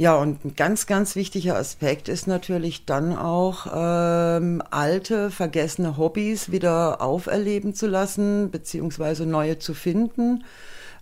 Ja, 0.00 0.14
und 0.14 0.44
ein 0.44 0.54
ganz, 0.54 0.86
ganz 0.86 1.16
wichtiger 1.16 1.56
Aspekt 1.56 2.08
ist 2.08 2.28
natürlich 2.28 2.86
dann 2.86 3.18
auch, 3.18 3.66
ähm, 3.74 4.62
alte, 4.70 5.32
vergessene 5.32 5.96
Hobbys 5.96 6.52
wieder 6.52 7.02
auferleben 7.02 7.74
zu 7.74 7.88
lassen, 7.88 8.52
beziehungsweise 8.52 9.26
neue 9.26 9.58
zu 9.58 9.74
finden. 9.74 10.44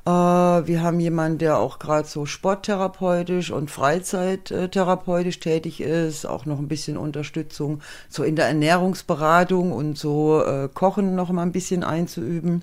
Äh, 0.06 0.10
wir 0.10 0.80
haben 0.80 0.98
jemanden, 0.98 1.36
der 1.36 1.58
auch 1.58 1.78
gerade 1.78 2.08
so 2.08 2.24
sporttherapeutisch 2.24 3.50
und 3.50 3.70
Freizeittherapeutisch 3.70 5.40
tätig 5.40 5.82
ist, 5.82 6.24
auch 6.24 6.46
noch 6.46 6.58
ein 6.58 6.68
bisschen 6.68 6.96
Unterstützung 6.96 7.82
so 8.08 8.22
in 8.22 8.34
der 8.34 8.46
Ernährungsberatung 8.46 9.72
und 9.72 9.98
so 9.98 10.42
äh, 10.42 10.70
Kochen 10.72 11.14
noch 11.14 11.28
mal 11.30 11.42
ein 11.42 11.52
bisschen 11.52 11.84
einzuüben. 11.84 12.62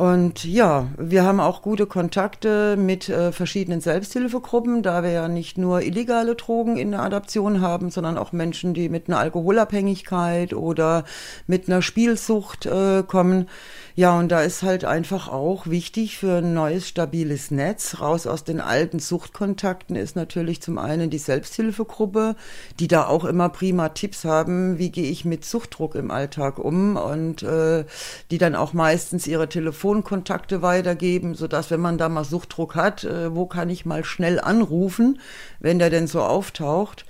Und 0.00 0.46
ja, 0.46 0.86
wir 0.96 1.24
haben 1.24 1.40
auch 1.40 1.60
gute 1.60 1.84
Kontakte 1.84 2.78
mit 2.78 3.10
äh, 3.10 3.32
verschiedenen 3.32 3.82
Selbsthilfegruppen, 3.82 4.82
da 4.82 5.02
wir 5.02 5.10
ja 5.10 5.28
nicht 5.28 5.58
nur 5.58 5.82
illegale 5.82 6.36
Drogen 6.36 6.78
in 6.78 6.92
der 6.92 7.02
Adaption 7.02 7.60
haben, 7.60 7.90
sondern 7.90 8.16
auch 8.16 8.32
Menschen, 8.32 8.72
die 8.72 8.88
mit 8.88 9.08
einer 9.08 9.18
Alkoholabhängigkeit 9.18 10.54
oder 10.54 11.04
mit 11.46 11.68
einer 11.68 11.82
Spielsucht 11.82 12.64
äh, 12.64 13.02
kommen. 13.02 13.50
Ja, 13.96 14.16
und 14.18 14.28
da 14.28 14.42
ist 14.42 14.62
halt 14.62 14.84
einfach 14.84 15.28
auch 15.28 15.66
wichtig 15.66 16.16
für 16.16 16.38
ein 16.38 16.54
neues, 16.54 16.88
stabiles 16.88 17.50
Netz. 17.50 18.00
Raus 18.00 18.26
aus 18.26 18.44
den 18.44 18.60
alten 18.60 19.00
Suchtkontakten 19.00 19.96
ist 19.96 20.14
natürlich 20.14 20.62
zum 20.62 20.78
einen 20.78 21.10
die 21.10 21.18
Selbsthilfegruppe, 21.18 22.36
die 22.78 22.86
da 22.86 23.06
auch 23.06 23.24
immer 23.24 23.48
prima 23.48 23.88
Tipps 23.88 24.24
haben, 24.24 24.78
wie 24.78 24.90
gehe 24.90 25.10
ich 25.10 25.24
mit 25.24 25.44
Suchtdruck 25.44 25.96
im 25.96 26.12
Alltag 26.12 26.58
um 26.58 26.96
und 26.96 27.42
äh, 27.42 27.84
die 28.30 28.38
dann 28.38 28.54
auch 28.54 28.72
meistens 28.72 29.26
ihre 29.26 29.48
Telefonkontakte 29.48 30.62
weitergeben, 30.62 31.34
sodass 31.34 31.70
wenn 31.70 31.80
man 31.80 31.98
da 31.98 32.08
mal 32.08 32.24
Suchtdruck 32.24 32.76
hat, 32.76 33.02
äh, 33.04 33.34
wo 33.34 33.46
kann 33.46 33.70
ich 33.70 33.86
mal 33.86 34.04
schnell 34.04 34.38
anrufen, 34.38 35.20
wenn 35.58 35.80
der 35.80 35.90
denn 35.90 36.06
so 36.06 36.20
auftaucht. 36.22 37.04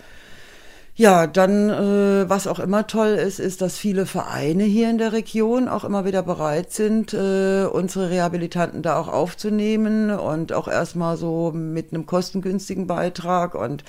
Ja, 1.00 1.26
dann, 1.26 1.71
äh, 1.71 2.28
was 2.28 2.47
auch 2.47 2.59
immer 2.59 2.87
toll 2.87 3.09
ist, 3.12 3.38
ist, 3.40 3.62
dass 3.62 3.78
viele 3.78 4.04
Vereine 4.04 4.64
hier 4.64 4.90
in 4.90 4.99
der 4.99 5.14
Region 5.14 5.66
auch 5.66 5.85
immer 5.85 6.04
wieder 6.04 6.23
bereit 6.23 6.73
sind, 6.75 7.14
äh, 7.14 7.64
unsere 7.64 8.11
Rehabilitanten 8.11 8.83
da 8.83 8.99
auch 9.00 9.09
aufzunehmen 9.09 10.11
und 10.11 10.52
auch 10.52 10.69
erstmal 10.69 11.16
so 11.16 11.52
mit 11.52 11.95
einem 11.95 12.04
kostengünstigen 12.04 12.87
Beitrag 12.87 13.54
und 13.54 13.83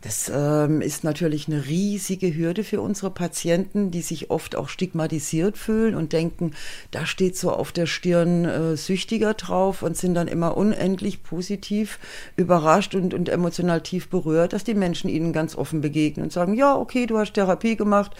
das 0.00 0.30
ähm, 0.32 0.80
ist 0.80 1.02
natürlich 1.02 1.48
eine 1.48 1.66
riesige 1.66 2.32
Hürde 2.36 2.62
für 2.62 2.80
unsere 2.80 3.10
Patienten, 3.10 3.90
die 3.90 4.00
sich 4.00 4.30
oft 4.30 4.54
auch 4.54 4.68
stigmatisiert 4.68 5.58
fühlen 5.58 5.96
und 5.96 6.12
denken, 6.12 6.52
da 6.92 7.04
steht 7.04 7.36
so 7.36 7.50
auf 7.50 7.72
der 7.72 7.86
Stirn 7.86 8.44
äh, 8.44 8.76
Süchtiger 8.76 9.34
drauf 9.34 9.82
und 9.82 9.96
sind 9.96 10.14
dann 10.14 10.28
immer 10.28 10.56
unendlich 10.56 11.24
positiv 11.24 11.98
überrascht 12.36 12.94
und, 12.94 13.12
und 13.12 13.28
emotional 13.28 13.80
tief 13.80 14.08
berührt, 14.08 14.52
dass 14.52 14.62
die 14.62 14.74
Menschen 14.74 15.10
ihnen 15.10 15.32
ganz 15.32 15.56
offen 15.56 15.80
begegnen 15.80 16.24
und 16.24 16.32
sagen, 16.32 16.54
ja, 16.54 16.76
okay, 16.76 17.06
du 17.06 17.18
hast 17.18 17.34
Therapie 17.34 17.74
gemacht, 17.74 18.12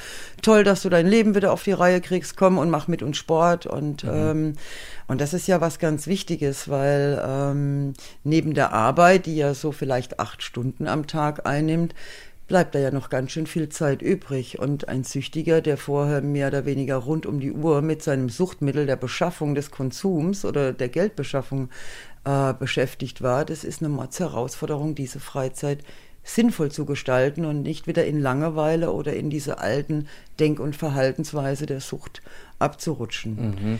toll, 0.42 0.64
dass 0.64 0.82
du 0.82 0.88
dein 0.88 1.06
Leben 1.06 1.37
wieder 1.37 1.52
auf 1.52 1.62
die 1.62 1.73
Reihe 1.73 2.00
kriegst, 2.00 2.37
komm 2.37 2.58
und 2.58 2.70
mach 2.70 2.88
mit 2.88 3.04
uns 3.04 3.18
Sport. 3.18 3.66
Und 3.66 4.02
mhm. 4.02 4.11
ähm, 4.12 4.52
und 5.08 5.20
das 5.20 5.32
ist 5.32 5.48
ja 5.48 5.60
was 5.60 5.78
ganz 5.78 6.06
Wichtiges, 6.06 6.68
weil 6.68 7.20
ähm, 7.26 7.94
neben 8.24 8.52
der 8.52 8.72
Arbeit, 8.72 9.26
die 9.26 9.36
ja 9.36 9.54
so 9.54 9.72
vielleicht 9.72 10.20
acht 10.20 10.42
Stunden 10.42 10.86
am 10.86 11.06
Tag 11.06 11.46
einnimmt, 11.46 11.94
bleibt 12.46 12.74
da 12.74 12.78
ja 12.78 12.90
noch 12.90 13.08
ganz 13.08 13.32
schön 13.32 13.46
viel 13.46 13.70
Zeit 13.70 14.02
übrig. 14.02 14.58
Und 14.58 14.88
ein 14.88 15.04
Süchtiger, 15.04 15.62
der 15.62 15.78
vorher 15.78 16.20
mehr 16.20 16.48
oder 16.48 16.66
weniger 16.66 16.96
rund 16.96 17.24
um 17.24 17.40
die 17.40 17.52
Uhr 17.52 17.80
mit 17.80 18.02
seinem 18.02 18.28
Suchtmittel 18.28 18.86
der 18.86 18.96
Beschaffung 18.96 19.54
des 19.54 19.70
Konsums 19.70 20.44
oder 20.44 20.72
der 20.74 20.88
Geldbeschaffung 20.88 21.70
äh, 22.24 22.52
beschäftigt 22.52 23.22
war, 23.22 23.44
das 23.44 23.64
ist 23.64 23.80
eine 23.80 23.90
Mordsherausforderung, 23.90 24.94
diese 24.94 25.20
Freizeit 25.20 25.84
sinnvoll 26.22 26.70
zu 26.70 26.84
gestalten 26.84 27.46
und 27.46 27.62
nicht 27.62 27.86
wieder 27.86 28.04
in 28.04 28.20
Langeweile 28.20 28.92
oder 28.92 29.14
in 29.14 29.30
diese 29.30 29.58
alten 29.58 30.08
Denk- 30.38 30.60
und 30.60 30.76
Verhaltensweise 30.76 31.64
der 31.64 31.80
Sucht 31.80 32.22
abzurutschen. 32.58 33.36
Mhm. 33.36 33.78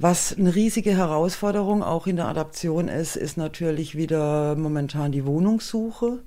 Was 0.00 0.36
eine 0.38 0.54
riesige 0.54 0.96
Herausforderung 0.96 1.82
auch 1.82 2.06
in 2.06 2.14
der 2.14 2.28
Adaption 2.28 2.86
ist, 2.86 3.16
ist 3.16 3.36
natürlich 3.36 3.96
wieder 3.96 4.54
momentan 4.54 5.10
die 5.10 5.26
Wohnungssuche. 5.26 6.20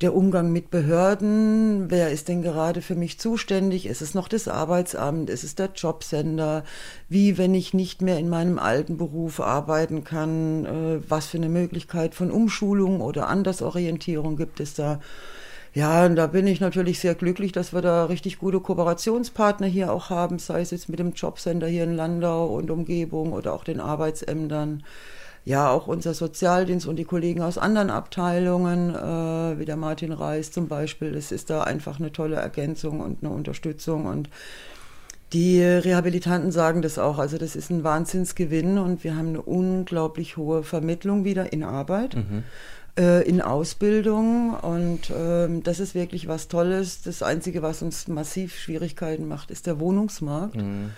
Der 0.00 0.14
Umgang 0.14 0.52
mit 0.52 0.70
Behörden, 0.70 1.90
wer 1.90 2.10
ist 2.10 2.28
denn 2.28 2.40
gerade 2.40 2.82
für 2.82 2.94
mich 2.94 3.18
zuständig? 3.18 3.86
Ist 3.86 4.00
es 4.00 4.14
noch 4.14 4.28
das 4.28 4.46
Arbeitsamt? 4.46 5.28
Ist 5.28 5.42
es 5.42 5.56
der 5.56 5.70
Jobsender? 5.74 6.62
Wie, 7.08 7.36
wenn 7.36 7.52
ich 7.52 7.74
nicht 7.74 8.00
mehr 8.00 8.16
in 8.16 8.28
meinem 8.28 8.60
alten 8.60 8.96
Beruf 8.96 9.40
arbeiten 9.40 10.04
kann? 10.04 10.64
Äh, 10.64 11.00
was 11.10 11.26
für 11.26 11.38
eine 11.38 11.48
Möglichkeit 11.48 12.14
von 12.14 12.30
Umschulung 12.30 13.00
oder 13.00 13.26
Andersorientierung 13.26 14.36
gibt 14.36 14.60
es 14.60 14.74
da? 14.74 15.00
Ja, 15.72 16.04
und 16.04 16.16
da 16.16 16.26
bin 16.26 16.46
ich 16.48 16.60
natürlich 16.60 16.98
sehr 16.98 17.14
glücklich, 17.14 17.52
dass 17.52 17.72
wir 17.72 17.80
da 17.80 18.06
richtig 18.06 18.38
gute 18.38 18.60
Kooperationspartner 18.60 19.68
hier 19.68 19.92
auch 19.92 20.10
haben, 20.10 20.38
sei 20.40 20.62
es 20.62 20.72
jetzt 20.72 20.88
mit 20.88 20.98
dem 20.98 21.12
Jobcenter 21.12 21.68
hier 21.68 21.84
in 21.84 21.94
Landau 21.94 22.46
und 22.46 22.70
Umgebung 22.70 23.32
oder 23.32 23.52
auch 23.52 23.62
den 23.62 23.78
Arbeitsämtern. 23.78 24.82
Ja, 25.44 25.70
auch 25.70 25.86
unser 25.86 26.12
Sozialdienst 26.12 26.86
und 26.86 26.96
die 26.96 27.04
Kollegen 27.04 27.40
aus 27.40 27.56
anderen 27.56 27.88
Abteilungen, 27.88 28.94
äh, 28.94 29.58
wie 29.58 29.64
der 29.64 29.76
Martin 29.76 30.12
Reis 30.12 30.50
zum 30.50 30.68
Beispiel, 30.68 31.12
das 31.12 31.32
ist 31.32 31.48
da 31.48 31.62
einfach 31.62 31.98
eine 31.98 32.12
tolle 32.12 32.36
Ergänzung 32.36 33.00
und 33.00 33.22
eine 33.22 33.32
Unterstützung 33.32 34.06
und 34.06 34.28
die 35.32 35.62
Rehabilitanten 35.62 36.50
sagen 36.50 36.82
das 36.82 36.98
auch. 36.98 37.18
Also 37.18 37.38
das 37.38 37.54
ist 37.54 37.70
ein 37.70 37.84
Wahnsinnsgewinn 37.84 38.78
und 38.78 39.04
wir 39.04 39.16
haben 39.16 39.28
eine 39.28 39.40
unglaublich 39.40 40.36
hohe 40.36 40.64
Vermittlung 40.64 41.24
wieder 41.24 41.52
in 41.52 41.62
Arbeit. 41.62 42.16
Mhm 42.16 42.42
äh, 43.00 43.22
in 43.22 43.40
Ausbildung 43.40 44.54
und 44.54 45.10
ähm, 45.16 45.62
das 45.62 45.80
ist 45.80 45.94
wirklich 45.94 46.28
was 46.28 46.48
Tolles. 46.48 47.00
Das 47.02 47.22
Einzige, 47.22 47.62
was 47.62 47.80
uns 47.80 48.08
massiv 48.08 48.58
Schwierigkeiten 48.58 49.26
macht, 49.26 49.50
ist 49.50 49.66
der 49.66 49.80
Wohnungsmarkt. 49.80 50.56
Mhm. 50.56 50.90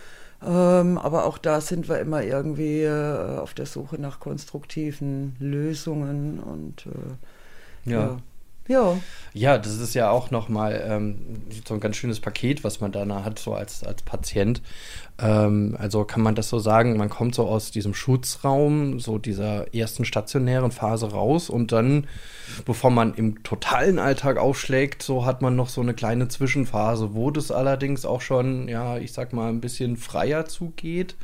Ähm, 0.44 0.99
aber 0.99 1.25
auch 1.25 1.38
da 1.38 1.61
sind 1.61 1.88
wir 1.88 2.00
immer 2.00 2.25
irgendwie 2.25 2.82
äh, 2.82 3.38
auf 3.38 3.54
der 3.54 3.66
Suche 3.66 4.00
nach 4.00 4.18
konstruktiven 4.18 5.37
Lösungen 5.38 6.40
und 6.40 6.87
äh, 6.87 7.90
ja. 7.90 8.00
ja. 8.00 8.16
Ja. 8.68 8.97
Ja, 9.35 9.59
das 9.59 9.76
ist 9.78 9.94
ja 9.94 10.11
auch 10.11 10.30
nochmal 10.30 10.85
ähm, 10.87 11.42
so 11.66 11.75
ein 11.75 11.80
ganz 11.80 11.97
schönes 11.97 12.21
Paket, 12.21 12.62
was 12.64 12.80
man 12.80 12.92
da 12.92 13.04
hat, 13.25 13.38
so 13.38 13.54
als, 13.54 13.82
als 13.82 14.02
Patient. 14.02 14.62
Ähm, 15.23 15.76
also 15.79 16.05
kann 16.05 16.21
man 16.21 16.35
das 16.35 16.49
so 16.49 16.59
sagen, 16.59 16.97
man 16.97 17.09
kommt 17.09 17.35
so 17.35 17.47
aus 17.47 17.71
diesem 17.71 17.95
Schutzraum, 17.95 18.99
so 18.99 19.19
dieser 19.19 19.73
ersten 19.75 20.05
stationären 20.05 20.73
Phase 20.73 21.11
raus 21.11 21.49
und 21.49 21.71
dann, 21.71 22.09
bevor 22.67 22.91
man 22.91 23.14
im 23.14 23.43
totalen 23.45 23.99
Alltag 23.99 24.37
aufschlägt, 24.37 25.02
so 25.02 25.25
hat 25.25 25.41
man 25.41 25.55
noch 25.55 25.69
so 25.69 25.81
eine 25.81 25.95
kleine 25.95 26.29
Zwischenphase, 26.29 27.14
wo 27.14 27.31
das 27.31 27.52
allerdings 27.52 28.05
auch 28.05 28.21
schon, 28.21 28.69
ja, 28.69 28.99
ich 28.99 29.12
sag 29.12 29.33
mal, 29.33 29.49
ein 29.49 29.61
bisschen 29.61 29.97
freier 29.97 30.47
zugeht. 30.47 31.14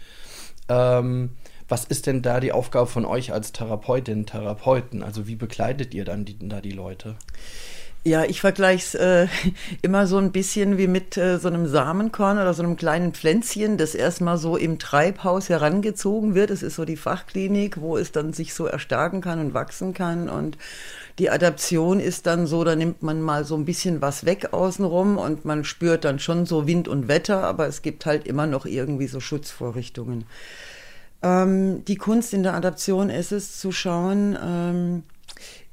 Ähm, 0.68 1.30
was 1.68 1.84
ist 1.84 2.06
denn 2.06 2.22
da 2.22 2.40
die 2.40 2.52
Aufgabe 2.52 2.86
von 2.86 3.04
euch 3.04 3.32
als 3.32 3.52
Therapeutin, 3.52 4.24
Therapeuten? 4.24 5.02
Also 5.02 5.26
wie 5.26 5.36
begleitet 5.36 5.92
ihr 5.92 6.04
dann 6.04 6.24
die, 6.24 6.38
da 6.48 6.60
die 6.62 6.70
Leute? 6.70 7.16
Ja, 8.08 8.24
ich 8.24 8.40
vergleiche 8.40 8.82
es 8.82 8.94
äh, 8.94 9.26
immer 9.82 10.06
so 10.06 10.16
ein 10.16 10.32
bisschen 10.32 10.78
wie 10.78 10.86
mit 10.86 11.18
äh, 11.18 11.38
so 11.38 11.48
einem 11.48 11.66
Samenkorn 11.66 12.38
oder 12.38 12.54
so 12.54 12.62
einem 12.62 12.78
kleinen 12.78 13.12
Pflänzchen, 13.12 13.76
das 13.76 13.94
erstmal 13.94 14.38
so 14.38 14.56
im 14.56 14.78
Treibhaus 14.78 15.50
herangezogen 15.50 16.34
wird. 16.34 16.50
Es 16.50 16.62
ist 16.62 16.76
so 16.76 16.86
die 16.86 16.96
Fachklinik, 16.96 17.82
wo 17.82 17.98
es 17.98 18.10
dann 18.10 18.32
sich 18.32 18.54
so 18.54 18.64
erstarken 18.64 19.20
kann 19.20 19.40
und 19.40 19.52
wachsen 19.52 19.92
kann. 19.92 20.30
Und 20.30 20.56
die 21.18 21.28
Adaption 21.28 22.00
ist 22.00 22.26
dann 22.26 22.46
so, 22.46 22.64
da 22.64 22.76
nimmt 22.76 23.02
man 23.02 23.20
mal 23.20 23.44
so 23.44 23.56
ein 23.56 23.66
bisschen 23.66 24.00
was 24.00 24.24
weg 24.24 24.54
außenrum 24.54 25.18
und 25.18 25.44
man 25.44 25.62
spürt 25.64 26.06
dann 26.06 26.18
schon 26.18 26.46
so 26.46 26.66
Wind 26.66 26.88
und 26.88 27.08
Wetter, 27.08 27.44
aber 27.44 27.66
es 27.66 27.82
gibt 27.82 28.06
halt 28.06 28.26
immer 28.26 28.46
noch 28.46 28.64
irgendwie 28.64 29.08
so 29.08 29.20
Schutzvorrichtungen. 29.20 30.24
Ähm, 31.22 31.84
die 31.84 31.96
Kunst 31.96 32.32
in 32.32 32.42
der 32.42 32.54
Adaption 32.54 33.10
ist 33.10 33.32
es 33.32 33.60
zu 33.60 33.70
schauen, 33.70 34.38
ähm, 34.42 35.02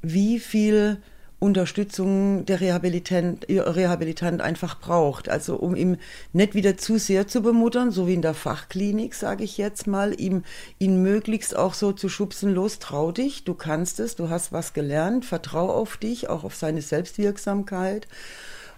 wie 0.01 0.39
viel 0.39 0.97
Unterstützung 1.39 2.45
der 2.45 2.61
Rehabilitant, 2.61 3.47
Rehabilitant 3.49 4.41
einfach 4.41 4.79
braucht. 4.79 5.29
Also 5.29 5.55
um 5.55 5.75
ihm 5.75 5.97
nicht 6.33 6.55
wieder 6.55 6.77
zu 6.77 6.97
sehr 6.97 7.27
zu 7.27 7.41
bemuttern, 7.41 7.91
so 7.91 8.07
wie 8.07 8.13
in 8.13 8.21
der 8.21 8.33
Fachklinik, 8.33 9.13
sage 9.13 9.43
ich 9.43 9.57
jetzt 9.57 9.85
mal, 9.85 10.19
ihm 10.19 10.43
ihn 10.79 11.01
möglichst 11.01 11.55
auch 11.55 11.73
so 11.73 11.91
zu 11.91 12.09
schubsen, 12.09 12.53
los, 12.53 12.79
trau 12.79 13.11
dich, 13.11 13.43
du 13.43 13.53
kannst 13.53 13.99
es, 13.99 14.15
du 14.15 14.29
hast 14.29 14.53
was 14.53 14.73
gelernt, 14.73 15.25
vertrau 15.25 15.69
auf 15.69 15.97
dich, 15.97 16.29
auch 16.29 16.43
auf 16.43 16.55
seine 16.55 16.81
Selbstwirksamkeit. 16.81 18.07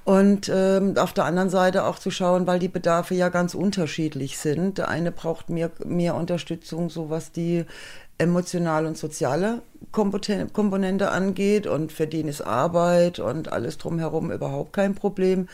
Und 0.04 0.50
ähm, 0.54 0.98
auf 0.98 1.12
der 1.12 1.26
anderen 1.26 1.50
Seite 1.50 1.84
auch 1.84 2.00
zu 2.00 2.12
schauen, 2.12 2.48
weil 2.48 2.60
die 2.60 2.70
Bedarfe 2.70 3.14
ja 3.14 3.28
ganz 3.28 3.54
unterschiedlich 3.54 4.38
sind. 4.38 4.78
Der 4.78 4.88
eine 4.88 5.12
braucht 5.12 5.50
mehr, 5.50 5.70
mehr 5.86 6.16
Unterstützung, 6.16 6.90
so 6.90 7.10
was 7.10 7.34
die 7.34 7.66
emotionale 8.18 8.88
und 8.88 8.98
soziale 8.98 9.62
Komponente 9.92 11.12
angeht 11.12 11.68
und 11.68 11.92
für 11.92 12.08
den 12.08 12.28
ist 12.28 12.42
Arbeit 12.42 13.20
und 13.20 13.52
alles 13.52 13.78
drumherum 13.78 14.32
überhaupt 14.32 14.74
kein 14.74 14.96
Problem. 14.96 15.48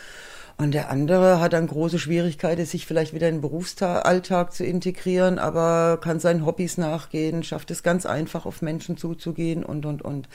Und 0.58 0.74
der 0.74 0.92
andere 0.92 1.40
hat 1.40 1.54
dann 1.54 1.68
große 1.68 1.98
Schwierigkeiten, 1.98 2.66
sich 2.66 2.86
vielleicht 2.86 3.14
wieder 3.14 3.28
in 3.28 3.36
den 3.36 3.42
Berufsalltag 3.42 4.54
zu 4.54 4.64
integrieren, 4.64 5.40
aber 5.40 5.98
kann 6.00 6.20
seinen 6.20 6.46
Hobbys 6.46 6.78
nachgehen, 6.78 7.44
schafft 7.44 7.72
es 7.72 7.82
ganz 7.82 8.06
einfach, 8.06 8.46
auf 8.46 8.62
Menschen 8.62 8.96
zuzugehen 8.96 9.64
und, 9.64 9.86
und, 9.86 10.04
und. 10.04 10.30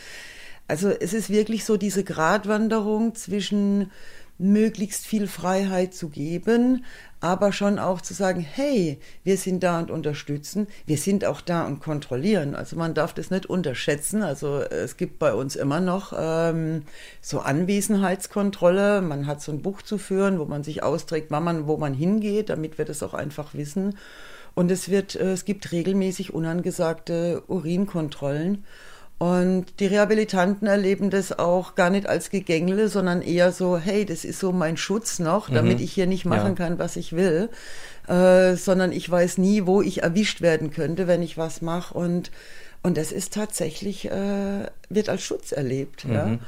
Also 0.67 0.91
es 0.91 1.15
ist 1.15 1.31
wirklich 1.31 1.65
so 1.65 1.77
diese 1.77 2.05
Gratwanderung 2.05 3.15
zwischen 3.15 3.91
möglichst 4.39 5.05
viel 5.05 5.27
Freiheit 5.27 5.95
zu 5.95 6.09
geben, 6.09 6.85
aber 7.21 7.53
schon 7.53 7.81
auch 7.81 8.01
zu 8.01 8.15
sagen, 8.15 8.41
hey, 8.41 9.01
wir 9.25 9.37
sind 9.37 9.65
da 9.65 9.81
und 9.81 9.91
unterstützen, 9.91 10.69
wir 10.87 10.97
sind 10.97 11.25
auch 11.25 11.41
da 11.41 11.67
und 11.67 11.81
kontrollieren. 11.81 12.55
Also 12.55 12.77
man 12.77 12.95
darf 12.95 13.13
das 13.13 13.31
nicht 13.31 13.47
unterschätzen. 13.47 14.23
Also 14.23 14.61
es 14.61 14.97
gibt 14.97 15.19
bei 15.19 15.35
uns 15.35 15.57
immer 15.57 15.81
noch 15.81 16.13
ähm, 16.17 16.83
so 17.21 17.41
Anwesenheitskontrolle. 17.41 19.03
Man 19.03 19.27
hat 19.27 19.43
so 19.43 19.51
ein 19.51 19.63
Buch 19.63 19.83
zu 19.83 19.99
führen, 19.99 20.39
wo 20.39 20.45
man 20.45 20.63
sich 20.63 20.85
austrägt, 20.85 21.31
wann 21.31 21.45
man, 21.45 21.67
wo 21.67 21.77
man 21.77 21.93
hingeht, 21.93 22.51
damit 22.51 22.79
wir 22.79 22.85
das 22.85 23.03
auch 23.03 23.15
einfach 23.15 23.55
wissen. 23.55 23.99
Und 24.55 24.71
es 24.71 24.89
wird, 24.89 25.17
äh, 25.17 25.33
es 25.33 25.45
gibt 25.45 25.73
regelmäßig 25.73 26.33
unangesagte 26.33 27.43
Urinkontrollen. 27.49 28.65
Und 29.19 29.67
die 29.81 29.87
Rehabilitanten 29.87 30.69
erleben 30.69 31.11
das 31.11 31.37
auch 31.37 31.75
gar 31.75 31.91
nicht 31.91 32.07
als 32.09 32.31
Gegängle, 32.31 32.89
sondern 32.89 33.21
eher 33.21 33.51
so, 33.51 33.77
hey, 33.77 34.05
das 34.05 34.25
ist 34.25 34.39
so 34.39 34.53
mein 34.53 34.77
Schutz 34.77 35.19
noch, 35.19 35.51
damit 35.51 35.79
mhm. 35.79 35.85
ich 35.85 35.93
hier 35.93 36.07
nicht 36.07 36.25
machen 36.25 36.51
ja. 36.51 36.55
kann, 36.55 36.79
was 36.79 36.95
ich 36.95 37.15
will, 37.15 37.49
äh, 38.07 38.55
sondern 38.55 38.93
ich 38.93 39.11
weiß 39.11 39.39
nie, 39.39 39.67
wo 39.67 39.83
ich 39.83 40.05
erwischt 40.05 40.41
werden 40.41 40.71
könnte, 40.71 41.09
wenn 41.09 41.23
ich 41.23 41.37
was 41.37 41.63
mache. 41.63 41.95
Und, 41.95 42.31
und 42.85 42.97
das 42.97 43.11
ist 43.11 43.35
tatsächlich, 43.35 44.09
äh, 44.09 44.67
wird 44.89 45.09
als 45.09 45.23
Schutz 45.23 45.51
erlebt. 45.51 46.05
Mhm. 46.05 46.15
Ja? 46.15 46.39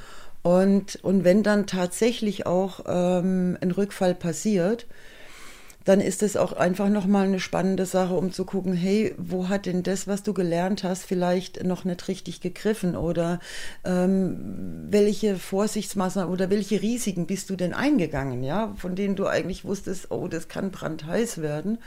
Und, 0.42 0.96
und 1.02 1.24
wenn 1.24 1.42
dann 1.42 1.66
tatsächlich 1.66 2.46
auch 2.46 2.84
ähm, 2.86 3.58
ein 3.60 3.72
Rückfall 3.72 4.14
passiert, 4.14 4.86
dann 5.84 6.00
ist 6.00 6.22
es 6.22 6.36
auch 6.36 6.52
einfach 6.52 6.88
nochmal 6.88 7.26
eine 7.26 7.40
spannende 7.40 7.86
Sache, 7.86 8.14
um 8.14 8.32
zu 8.32 8.44
gucken, 8.44 8.74
hey, 8.74 9.14
wo 9.16 9.48
hat 9.48 9.66
denn 9.66 9.82
das, 9.82 10.06
was 10.06 10.22
du 10.22 10.34
gelernt 10.34 10.84
hast, 10.84 11.04
vielleicht 11.04 11.64
noch 11.64 11.84
nicht 11.84 12.08
richtig 12.08 12.40
gegriffen 12.40 12.96
oder 12.96 13.40
ähm, 13.84 14.86
welche 14.90 15.36
Vorsichtsmaßnahmen 15.36 16.32
oder 16.32 16.50
welche 16.50 16.82
Risiken 16.82 17.26
bist 17.26 17.50
du 17.50 17.56
denn 17.56 17.72
eingegangen, 17.72 18.42
ja, 18.42 18.74
von 18.76 18.94
denen 18.94 19.16
du 19.16 19.26
eigentlich 19.26 19.64
wusstest, 19.64 20.10
oh, 20.10 20.28
das 20.28 20.48
kann 20.48 20.70
brandheiß 20.70 21.40
werden. 21.40 21.78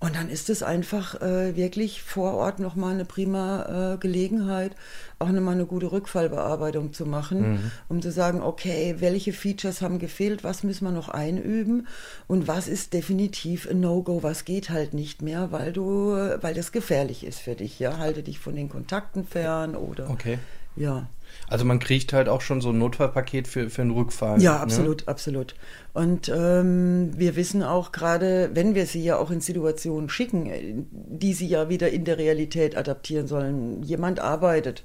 Und 0.00 0.16
dann 0.16 0.28
ist 0.28 0.50
es 0.50 0.62
einfach 0.62 1.20
äh, 1.22 1.56
wirklich 1.56 2.02
vor 2.02 2.34
Ort 2.34 2.58
nochmal 2.58 2.94
eine 2.94 3.04
prima 3.04 3.94
äh, 3.94 3.98
Gelegenheit, 3.98 4.72
auch 5.18 5.30
nochmal 5.30 5.54
eine 5.54 5.66
gute 5.66 5.90
Rückfallbearbeitung 5.92 6.92
zu 6.92 7.06
machen, 7.06 7.52
mhm. 7.52 7.70
um 7.88 8.02
zu 8.02 8.10
sagen, 8.10 8.42
okay, 8.42 8.96
welche 8.98 9.32
Features 9.32 9.80
haben 9.80 9.98
gefehlt, 9.98 10.44
was 10.44 10.62
müssen 10.62 10.84
wir 10.84 10.92
noch 10.92 11.08
einüben 11.08 11.86
und 12.26 12.48
was 12.48 12.68
ist 12.68 12.92
definitiv 12.92 13.68
ein 13.68 13.80
No-Go, 13.80 14.22
was 14.22 14.44
geht 14.44 14.70
halt 14.70 14.92
nicht 14.92 15.22
mehr, 15.22 15.52
weil 15.52 15.72
du, 15.72 16.10
weil 16.40 16.54
das 16.54 16.72
gefährlich 16.72 17.24
ist 17.24 17.40
für 17.40 17.54
dich, 17.54 17.78
ja, 17.78 17.96
halte 17.98 18.22
dich 18.22 18.38
von 18.38 18.54
den 18.56 18.68
Kontakten 18.68 19.26
fern 19.26 19.74
oder 19.74 20.10
okay. 20.10 20.38
Ja. 20.76 21.08
Also 21.48 21.64
man 21.64 21.78
kriegt 21.78 22.12
halt 22.12 22.28
auch 22.28 22.40
schon 22.40 22.60
so 22.60 22.70
ein 22.70 22.78
Notfallpaket 22.78 23.48
für, 23.48 23.68
für 23.68 23.82
einen 23.82 23.90
Rückfall. 23.90 24.40
Ja, 24.40 24.54
ne? 24.54 24.60
absolut, 24.60 25.02
ne? 25.02 25.08
absolut. 25.08 25.54
Und 25.92 26.32
ähm, 26.34 27.12
wir 27.16 27.36
wissen 27.36 27.62
auch 27.62 27.92
gerade, 27.92 28.50
wenn 28.54 28.74
wir 28.74 28.86
sie 28.86 29.02
ja 29.02 29.16
auch 29.16 29.30
in 29.30 29.40
Situationen 29.40 30.08
schicken, 30.08 30.46
äh, 30.46 30.74
die 30.90 31.34
sie 31.34 31.46
ja 31.46 31.68
wieder 31.68 31.90
in 31.90 32.04
der 32.04 32.18
Realität 32.18 32.76
adaptieren 32.76 33.26
sollen. 33.26 33.82
Jemand 33.82 34.20
arbeitet. 34.20 34.84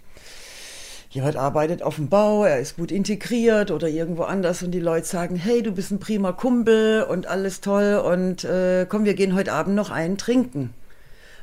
Jemand 1.12 1.38
arbeitet 1.38 1.82
auf 1.82 1.96
dem 1.96 2.08
Bau, 2.08 2.44
er 2.44 2.60
ist 2.60 2.76
gut 2.76 2.92
integriert 2.92 3.72
oder 3.72 3.88
irgendwo 3.88 4.24
anders 4.24 4.62
und 4.62 4.70
die 4.70 4.80
Leute 4.80 5.08
sagen, 5.08 5.36
hey, 5.38 5.64
du 5.64 5.72
bist 5.72 5.90
ein 5.90 6.00
prima 6.00 6.34
Kumpel 6.34 7.02
und 7.02 7.26
alles 7.26 7.62
toll 7.62 7.96
und 7.96 8.44
äh, 8.44 8.86
komm, 8.88 9.06
wir 9.06 9.16
gehen 9.16 9.34
heute 9.34 9.54
Abend 9.54 9.74
noch 9.74 9.90
einen 9.90 10.20
trinken. 10.20 10.72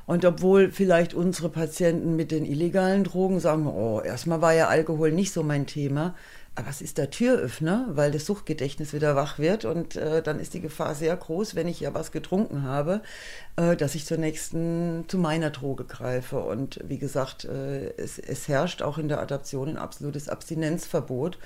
Und 0.07 0.25
obwohl 0.25 0.71
vielleicht 0.71 1.15
unsere 1.15 1.49
Patienten 1.49 2.15
mit 2.15 2.31
den 2.31 2.47
illegalen 2.47 3.03
Drogen 3.03 3.41
sagen, 3.41 3.67
oh, 3.67 4.01
erstmal 4.01 4.41
war 4.41 4.55
ja 4.55 4.69
Alkohol 4.69 5.11
nicht 5.11 5.33
so 5.33 5.43
mein 5.43 5.67
Thema, 5.67 6.15
aber 6.55 6.71
es 6.71 6.81
ist 6.81 6.97
der 6.97 7.11
Türöffner, 7.11 7.87
weil 7.91 8.13
das 8.13 8.25
Suchtgedächtnis 8.25 8.95
wieder 8.95 9.15
wach 9.15 9.39
wird 9.39 9.67
und 9.67 9.97
äh, 9.97 10.23
dann 10.23 10.41
ist 10.41 10.55
die 10.55 10.63
Gefahr 10.63 10.95
sehr 10.95 11.15
groß, 11.15 11.55
wenn 11.55 11.69
ich 11.69 11.81
ja 11.81 11.93
was 11.93 12.13
getrunken 12.13 12.63
habe, 12.63 13.03
äh, 13.57 13.77
dass 13.77 13.95
ich 13.95 14.07
zur 14.07 14.17
nächsten, 14.17 15.05
zu 15.09 15.19
meiner 15.19 15.51
Droge 15.51 15.85
greife. 15.85 16.39
Und 16.39 16.81
wie 16.83 16.99
gesagt, 16.99 17.45
äh, 17.45 17.91
es, 17.99 18.19
es, 18.19 18.49
herrscht 18.49 18.81
auch 18.81 18.97
in 18.97 19.09
der 19.09 19.21
Adaption 19.21 19.69
ein 19.71 19.77
absolutes 19.77 20.31
Abstinenzverbot 20.31 21.39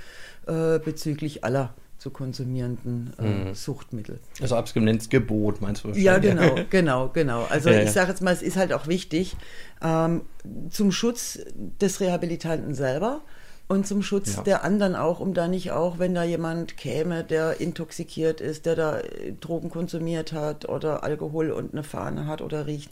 äh, 0.46 0.78
bezüglich 0.78 1.42
aller 1.42 1.74
zu 2.00 2.10
konsumierenden 2.10 3.12
äh, 3.18 3.22
mhm. 3.22 3.54
Suchtmittel. 3.54 4.20
Also 4.40 4.56
Abstinenzgebot, 4.56 5.60
meinst 5.60 5.84
du? 5.84 5.90
Ja, 5.90 6.18
genau, 6.18 6.56
genau, 6.70 7.08
genau. 7.08 7.46
Also 7.50 7.68
ja, 7.68 7.82
ich 7.82 7.90
sage 7.90 8.08
jetzt 8.08 8.22
mal, 8.22 8.32
es 8.32 8.40
ist 8.40 8.56
halt 8.56 8.72
auch 8.72 8.86
wichtig 8.86 9.36
ähm, 9.82 10.22
zum 10.70 10.92
Schutz 10.92 11.40
des 11.54 12.00
Rehabilitanten 12.00 12.74
selber 12.74 13.20
und 13.68 13.86
zum 13.86 14.02
Schutz 14.02 14.36
ja. 14.36 14.42
der 14.42 14.64
anderen 14.64 14.96
auch, 14.96 15.20
um 15.20 15.34
da 15.34 15.46
nicht 15.46 15.72
auch, 15.72 15.98
wenn 15.98 16.14
da 16.14 16.24
jemand 16.24 16.78
käme, 16.78 17.22
der 17.22 17.60
intoxikiert 17.60 18.40
ist, 18.40 18.64
der 18.64 18.76
da 18.76 18.98
äh, 19.00 19.34
Drogen 19.38 19.68
konsumiert 19.68 20.32
hat 20.32 20.66
oder 20.66 21.04
Alkohol 21.04 21.50
und 21.50 21.74
eine 21.74 21.82
Fahne 21.82 22.26
hat 22.26 22.40
oder 22.40 22.66
riecht, 22.66 22.90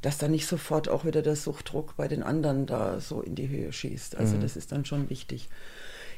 dass 0.00 0.16
da 0.16 0.28
nicht 0.28 0.46
sofort 0.46 0.88
auch 0.88 1.04
wieder 1.04 1.22
der 1.22 1.34
Suchtdruck 1.34 1.96
bei 1.96 2.06
den 2.06 2.22
anderen 2.22 2.66
da 2.66 3.00
so 3.00 3.20
in 3.20 3.34
die 3.34 3.48
Höhe 3.48 3.72
schießt. 3.72 4.16
Also 4.16 4.36
mhm. 4.36 4.42
das 4.42 4.56
ist 4.56 4.70
dann 4.70 4.84
schon 4.84 5.10
wichtig. 5.10 5.48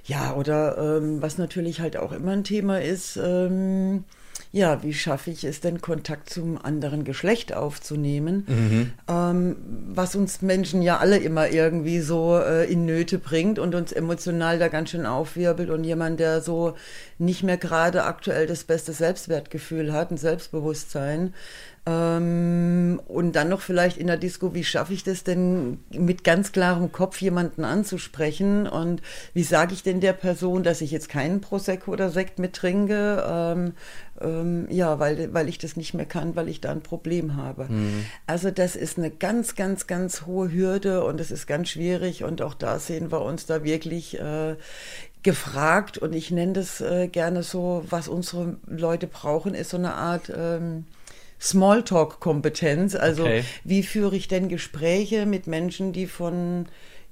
Ja, 0.07 0.35
oder 0.35 0.79
ähm, 0.79 1.21
was 1.21 1.37
natürlich 1.37 1.81
halt 1.81 1.97
auch 1.97 2.13
immer 2.13 2.33
ein 2.33 2.45
Thema 2.45 2.81
ist, 2.81 3.17
ähm, 3.17 4.05
ja, 4.53 4.83
wie 4.83 4.95
schaffe 4.95 5.31
ich 5.31 5.45
es 5.45 5.61
denn, 5.61 5.81
Kontakt 5.81 6.31
zum 6.31 6.59
anderen 6.63 7.05
Geschlecht 7.05 7.53
aufzunehmen, 7.53 8.45
mhm. 8.47 8.93
ähm, 9.09 9.57
was 9.93 10.15
uns 10.15 10.43
Menschen 10.43 10.81
ja 10.81 10.99
alle 10.99 11.19
immer 11.19 11.49
irgendwie 11.49 12.01
so 12.01 12.39
äh, 12.39 12.71
in 12.71 12.87
Nöte 12.87 13.19
bringt 13.19 13.59
und 13.59 13.75
uns 13.75 13.93
emotional 13.93 14.59
da 14.59 14.69
ganz 14.69 14.91
schön 14.91 15.07
aufwirbelt 15.07 15.71
und 15.71 15.85
jemand, 15.85 16.21
der 16.21 16.41
so 16.41 16.75
nicht 17.19 17.43
mehr 17.43 17.57
gerade 17.57 18.05
aktuell 18.05 18.47
das 18.47 18.65
beste 18.65 18.93
Selbstwertgefühl 18.93 19.93
hat, 19.93 20.13
ein 20.13 20.19
Selbstbewusstsein, 20.19 21.35
ähm, 21.87 23.01
und 23.07 23.37
dann 23.37 23.49
noch 23.49 23.61
vielleicht 23.61 23.97
in 23.97 24.09
der 24.09 24.17
Disco, 24.17 24.55
wie 24.55 24.65
schaffe 24.65 24.93
ich 24.93 25.05
das 25.05 25.23
denn 25.23 25.79
mit 25.91 26.25
ganz 26.25 26.51
klarem 26.51 26.91
Kopf 26.91 27.21
jemanden 27.21 27.65
anzusprechen? 27.65 28.67
Und 28.67 29.03
wie 29.35 29.45
sage 29.45 29.73
ich 29.73 29.85
denn 29.85 30.01
der 30.01 30.13
Person, 30.13 30.65
dass 30.65 30.81
ich 30.81 30.91
jetzt 30.91 31.09
keinen 31.09 31.41
Prosecco 31.41 31.93
oder 31.93 32.11
Sekt 32.11 32.41
mittrinke? 32.41 33.25
Ähm, 33.29 33.75
ähm, 34.21 34.67
ja, 34.69 34.99
weil, 34.99 35.33
weil 35.33 35.49
ich 35.49 35.59
das 35.59 35.77
nicht 35.77 35.95
mehr 35.95 36.07
kann, 36.07 36.35
weil 36.35 36.49
ich 36.49 36.61
da 36.61 36.73
ein 36.73 36.81
Problem 36.81 37.37
habe. 37.37 37.67
Mhm. 37.69 38.07
Also 38.27 38.51
das 38.51 38.75
ist 38.75 38.99
eine 38.99 39.11
ganz, 39.11 39.55
ganz, 39.55 39.87
ganz 39.87 40.27
hohe 40.27 40.51
Hürde 40.51 41.05
und 41.05 41.21
es 41.21 41.31
ist 41.31 41.47
ganz 41.47 41.69
schwierig. 41.69 42.25
Und 42.25 42.43
auch 42.43 42.55
da 42.55 42.81
sehen 42.81 43.13
wir 43.13 43.23
uns 43.23 43.47
da 43.47 43.63
wirklich 43.63 44.19
äh, 44.19 44.57
gefragt. 45.23 45.99
Und 45.99 46.17
ich 46.17 46.33
nenne 46.33 46.55
das 46.55 46.81
äh, 46.81 47.07
gerne 47.07 47.45
so, 47.45 47.85
was 47.89 48.09
unsere 48.09 48.57
Leute 48.67 49.07
brauchen, 49.07 49.55
ist 49.55 49.71
so 49.71 49.77
eine 49.77 49.95
Art... 49.95 50.33
Ähm, 50.37 50.85
Smalltalk-Kompetenz. 51.41 52.95
Also 52.95 53.25
okay. 53.25 53.45
wie 53.65 53.83
führe 53.83 54.17
ich 54.17 54.29
denn 54.29 54.49
Gespräche 54.49 55.27
mit 55.27 55.47
Menschen, 55.47 55.93
die 55.93 56.07
von 56.07 56.67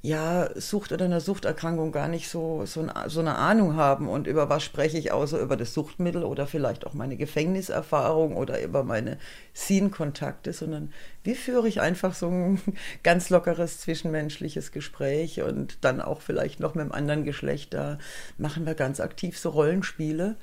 ja, 0.05 0.51
Sucht 0.55 0.93
oder 0.93 1.07
einer 1.07 1.23
Suchterkrankung 1.23 1.91
gar 1.91 2.09
nicht 2.09 2.29
so, 2.29 2.67
so, 2.67 2.87
so, 3.07 3.21
eine 3.21 3.37
Ahnung 3.37 3.75
haben. 3.77 4.07
Und 4.07 4.27
über 4.27 4.51
was 4.51 4.63
spreche 4.63 4.99
ich 4.99 5.13
außer 5.13 5.41
über 5.41 5.57
das 5.57 5.73
Suchtmittel 5.73 6.25
oder 6.25 6.47
vielleicht 6.47 6.87
auch 6.87 6.93
meine 6.93 7.17
Gefängniserfahrung 7.17 8.37
oder 8.37 8.61
über 8.61 8.85
meine 8.85 9.17
Scene-Kontakte, 9.57 10.53
sondern 10.53 10.93
wie 11.23 11.35
führe 11.35 11.69
ich 11.69 11.81
einfach 11.81 12.13
so 12.13 12.29
ein 12.29 12.61
ganz 13.03 13.31
lockeres 13.31 13.81
zwischenmenschliches 13.81 14.73
Gespräch 14.73 15.41
und 15.41 15.79
dann 15.81 16.03
auch 16.03 16.21
vielleicht 16.21 16.61
noch 16.61 16.75
mit 16.75 16.83
einem 16.83 16.93
anderen 16.93 17.25
Geschlecht. 17.25 17.73
Da 17.73 17.97
machen 18.37 18.67
wir 18.67 18.75
ganz 18.75 19.01
aktiv 19.01 19.39
so 19.39 19.49
Rollenspiele. 19.49 20.37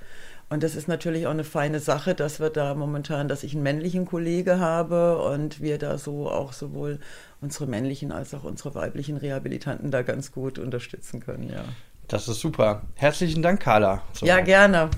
Und 0.52 0.64
das 0.64 0.76
ist 0.76 0.90
natürlich 0.90 1.28
auch 1.28 1.32
eine 1.32 1.46
feine 1.46 1.80
Sache, 1.80 2.14
dass 2.14 2.42
wir 2.42 2.50
da 2.50 2.76
momentan, 2.76 3.30
dass 3.30 3.44
ich 3.44 3.54
einen 3.54 3.64
männlichen 3.64 4.06
Kollege 4.06 4.60
habe 4.60 5.18
und 5.24 5.62
wir 5.62 5.78
da 5.78 5.98
so 5.98 6.30
auch 6.30 6.52
sowohl 6.52 7.00
unsere 7.40 7.68
männlichen 7.68 8.12
als 8.12 8.34
auch 8.34 8.44
unsere 8.44 8.76
weiblichen 8.76 9.16
Rehabilitanten 9.16 9.92
da 9.92 10.02
ganz 10.02 10.34
gut 10.34 10.60
unterstützen 10.60 11.22
können, 11.22 11.50
ja. 11.50 11.64
Das 12.10 12.28
ist 12.28 12.42
super. 12.42 12.82
Herzlichen 12.96 13.42
Dank, 13.42 13.62
Carla. 13.62 14.02
So. 14.12 14.26
Ja, 14.26 14.42
gerne. 14.42 14.90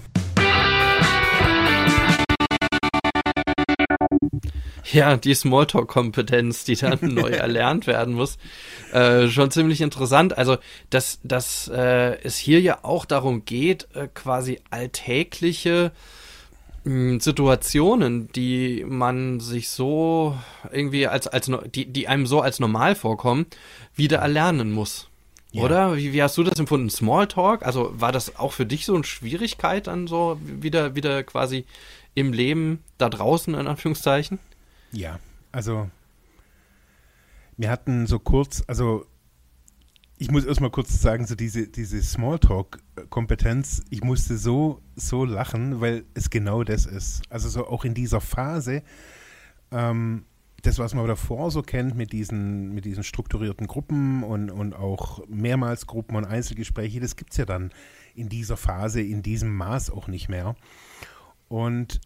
Ja, 4.94 5.18
die 5.18 5.34
Smalltalk-Kompetenz, 5.34 6.66
die 6.66 6.76
dann 6.76 7.00
neu 7.02 7.30
erlernt 7.32 7.88
werden 7.88 8.14
muss, 8.14 8.38
äh, 8.92 9.28
schon 9.28 9.50
ziemlich 9.50 9.82
interessant. 9.82 10.38
Also, 10.38 10.58
dass, 10.92 11.20
dass 11.24 11.68
äh, 11.68 12.22
es 12.24 12.38
hier 12.38 12.62
ja 12.62 12.80
auch 12.84 13.06
darum 13.06 13.44
geht, 13.44 13.88
äh, 13.96 14.08
quasi 14.14 14.60
alltägliche 14.70 15.92
mh, 16.84 16.94
hm, 16.94 17.20
Situationen, 17.20 18.32
die 18.34 18.86
man 18.88 19.40
sich 19.40 19.70
so 19.70 20.38
irgendwie 20.72 21.08
als, 21.08 21.28
als 21.28 21.52
die, 21.74 21.88
die 21.88 22.08
einem 22.08 22.28
so 22.28 22.42
als 22.42 22.60
normal 22.60 22.94
vorkommen, 22.96 23.48
wieder 23.96 24.20
erlernen 24.20 24.72
muss. 24.72 25.08
Ja. 25.52 25.64
Oder? 25.64 25.98
Wie, 25.98 26.14
wie 26.14 26.22
hast 26.22 26.38
du 26.38 26.44
das 26.44 26.60
empfunden? 26.60 26.92
Smalltalk? 26.92 27.66
Also 27.66 27.94
war 28.00 28.12
das 28.12 28.38
auch 28.38 28.54
für 28.54 28.66
dich 28.68 28.86
so 28.86 28.94
eine 28.94 29.04
Schwierigkeit, 29.04 29.88
dann 29.88 30.06
so 30.06 30.38
wieder, 30.44 30.96
wieder 30.96 31.24
quasi 31.24 31.66
im 32.14 32.32
Leben 32.32 32.84
da 33.00 33.10
draußen, 33.10 33.56
in 33.56 33.68
Anführungszeichen? 33.68 34.38
Ja, 34.94 35.20
also 35.52 35.90
wir 37.58 37.70
hatten 37.70 38.06
so 38.08 38.20
kurz, 38.20 38.64
also 38.68 39.06
ich 40.18 40.32
muss 40.32 40.46
erstmal 40.46 40.70
kurz 40.70 41.02
sagen, 41.02 41.26
so 41.26 41.36
diese, 41.36 41.68
diese 41.68 42.02
Smalltalk-Kompetenz, 42.02 43.84
ich 43.90 44.04
musste 44.04 44.38
so, 44.38 44.82
so 44.96 45.26
lachen, 45.26 45.82
weil 45.82 46.06
es 46.14 46.30
genau 46.30 46.64
das 46.64 46.86
ist. 46.86 47.24
Also 47.30 47.50
so 47.50 47.68
auch 47.68 47.84
in 47.84 47.96
dieser 47.96 48.22
Phase, 48.22 48.84
ähm, 49.72 50.26
das, 50.62 50.80
was 50.80 50.94
man 50.94 51.08
davor 51.08 51.52
so 51.52 51.62
kennt 51.62 51.96
mit 51.96 52.14
diesen, 52.14 52.74
mit 52.74 52.86
diesen 52.86 53.04
strukturierten 53.04 53.68
Gruppen 53.68 54.24
und, 54.24 54.50
und 54.50 54.76
auch 54.76 55.28
mehrmals 55.28 55.88
Gruppen 55.88 56.16
und 56.16 56.26
Einzelgespräche, 56.26 57.00
das 57.00 57.16
gibt 57.16 57.32
es 57.32 57.38
ja 57.38 57.46
dann 57.46 57.72
in 58.16 58.30
dieser 58.30 58.58
Phase, 58.58 59.02
in 59.02 59.24
diesem 59.24 59.54
Maß 59.56 59.90
auch 59.90 60.08
nicht 60.08 60.30
mehr. 60.30 60.56
Und 61.50 62.00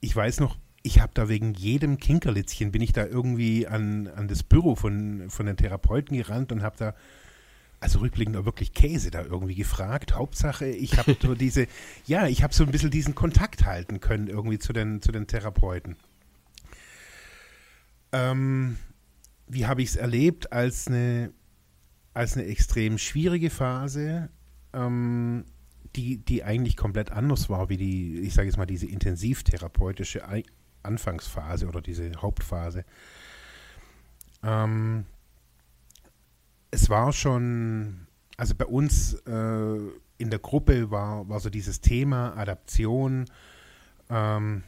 ich 0.00 0.14
weiß 0.14 0.40
noch, 0.40 0.56
ich 0.82 1.00
habe 1.00 1.12
da 1.14 1.28
wegen 1.28 1.54
jedem 1.54 1.98
Kinkerlitzchen 1.98 2.70
bin 2.70 2.82
ich 2.82 2.92
da 2.92 3.04
irgendwie 3.04 3.66
an, 3.66 4.06
an 4.08 4.28
das 4.28 4.42
Büro 4.42 4.76
von, 4.76 5.28
von 5.28 5.46
den 5.46 5.56
Therapeuten 5.56 6.16
gerannt 6.16 6.52
und 6.52 6.62
habe 6.62 6.76
da, 6.78 6.94
also 7.80 7.98
rückblickend 7.98 8.36
auch 8.36 8.44
wirklich 8.44 8.72
Käse 8.72 9.10
da 9.10 9.22
irgendwie 9.22 9.54
gefragt. 9.54 10.14
Hauptsache, 10.14 10.66
ich 10.66 10.96
habe 10.98 11.16
so 11.20 11.34
diese, 11.36 11.66
ja, 12.06 12.26
ich 12.28 12.42
habe 12.42 12.54
so 12.54 12.64
ein 12.64 12.70
bisschen 12.70 12.90
diesen 12.90 13.14
Kontakt 13.14 13.66
halten 13.66 14.00
können 14.00 14.28
irgendwie 14.28 14.58
zu 14.58 14.72
den, 14.72 15.02
zu 15.02 15.12
den 15.12 15.26
Therapeuten. 15.26 15.96
Ähm, 18.12 18.76
wie 19.48 19.66
habe 19.66 19.82
ich 19.82 19.90
es 19.90 19.96
erlebt 19.96 20.52
als 20.52 20.86
eine, 20.86 21.32
als 22.14 22.36
eine 22.36 22.46
extrem 22.46 22.98
schwierige 22.98 23.50
Phase? 23.50 24.30
Ähm, 24.72 25.44
die, 25.96 26.18
die 26.18 26.44
eigentlich 26.44 26.76
komplett 26.76 27.10
anders 27.10 27.48
war 27.48 27.68
wie 27.68 27.76
die, 27.76 28.20
ich 28.20 28.34
sage 28.34 28.46
jetzt 28.48 28.56
mal, 28.56 28.66
diese 28.66 28.86
intensivtherapeutische 28.86 30.26
Anfangsphase 30.88 31.68
oder 31.68 31.80
diese 31.80 32.10
Hauptphase. 32.20 32.84
Ähm, 34.42 35.06
es 36.70 36.90
war 36.90 37.12
schon, 37.12 38.06
also 38.36 38.54
bei 38.54 38.66
uns 38.66 39.14
äh, 39.26 39.76
in 40.18 40.30
der 40.30 40.38
Gruppe 40.38 40.90
war, 40.90 41.28
war 41.28 41.40
so 41.40 41.50
dieses 41.50 41.80
Thema 41.80 42.36
Adaption 42.36 43.26
ähm, 44.10 44.64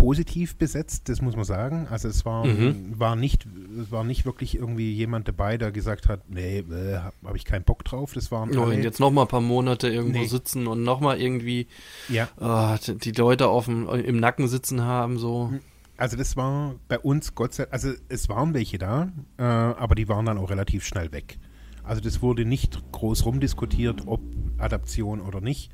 positiv 0.00 0.56
besetzt, 0.56 1.10
das 1.10 1.20
muss 1.20 1.36
man 1.36 1.44
sagen. 1.44 1.86
Also 1.90 2.08
es 2.08 2.24
war, 2.24 2.46
mhm. 2.46 2.98
war, 2.98 3.16
nicht, 3.16 3.46
es 3.78 3.92
war 3.92 4.02
nicht 4.02 4.24
wirklich 4.24 4.54
irgendwie 4.54 4.94
jemand 4.94 5.28
dabei, 5.28 5.58
der 5.58 5.72
gesagt 5.72 6.08
hat, 6.08 6.30
nee, 6.30 6.60
äh, 6.60 6.96
habe 6.96 7.14
hab 7.22 7.36
ich 7.36 7.44
keinen 7.44 7.64
Bock 7.64 7.84
drauf. 7.84 8.14
Das 8.14 8.32
waren 8.32 8.56
oh, 8.56 8.62
und 8.62 8.82
jetzt 8.82 8.98
noch 8.98 9.10
mal 9.10 9.22
ein 9.22 9.28
paar 9.28 9.42
Monate 9.42 9.90
irgendwo 9.90 10.20
nee. 10.20 10.26
sitzen 10.26 10.66
und 10.66 10.84
noch 10.84 11.00
mal 11.00 11.20
irgendwie 11.20 11.66
ja. 12.08 12.28
oh, 12.40 12.76
die 12.94 13.12
Leute 13.12 13.48
auf 13.48 13.66
dem, 13.66 13.86
im 13.90 14.18
Nacken 14.18 14.48
sitzen 14.48 14.80
haben, 14.82 15.18
so. 15.18 15.52
Also 15.98 16.16
das 16.16 16.34
war 16.34 16.76
bei 16.88 16.98
uns 16.98 17.34
Gott 17.34 17.52
sei 17.52 17.64
Dank, 17.64 17.74
also 17.74 17.92
es 18.08 18.30
waren 18.30 18.54
welche 18.54 18.78
da, 18.78 19.12
äh, 19.36 19.42
aber 19.42 19.96
die 19.96 20.08
waren 20.08 20.24
dann 20.24 20.38
auch 20.38 20.48
relativ 20.48 20.86
schnell 20.86 21.12
weg. 21.12 21.38
Also 21.84 22.00
das 22.00 22.22
wurde 22.22 22.46
nicht 22.46 22.80
groß 22.92 23.26
rumdiskutiert, 23.26 24.04
ob 24.06 24.22
Adaption 24.56 25.20
oder 25.20 25.42
nicht 25.42 25.70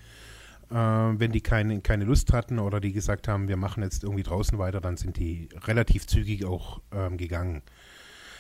wenn 0.69 1.33
die 1.33 1.41
keine, 1.41 1.81
keine 1.81 2.05
Lust 2.05 2.33
hatten 2.33 2.59
oder 2.59 2.81
die 2.81 2.93
gesagt 2.93 3.29
haben, 3.29 3.49
wir 3.49 3.57
machen 3.57 3.83
jetzt 3.83 4.03
irgendwie 4.03 4.25
draußen 4.25 4.59
weiter, 4.59 4.81
dann 4.81 4.97
sind 4.97 5.17
die 5.17 5.49
relativ 5.65 6.07
zügig 6.07 6.45
auch 6.45 6.81
ähm, 6.93 7.17
gegangen. 7.17 7.63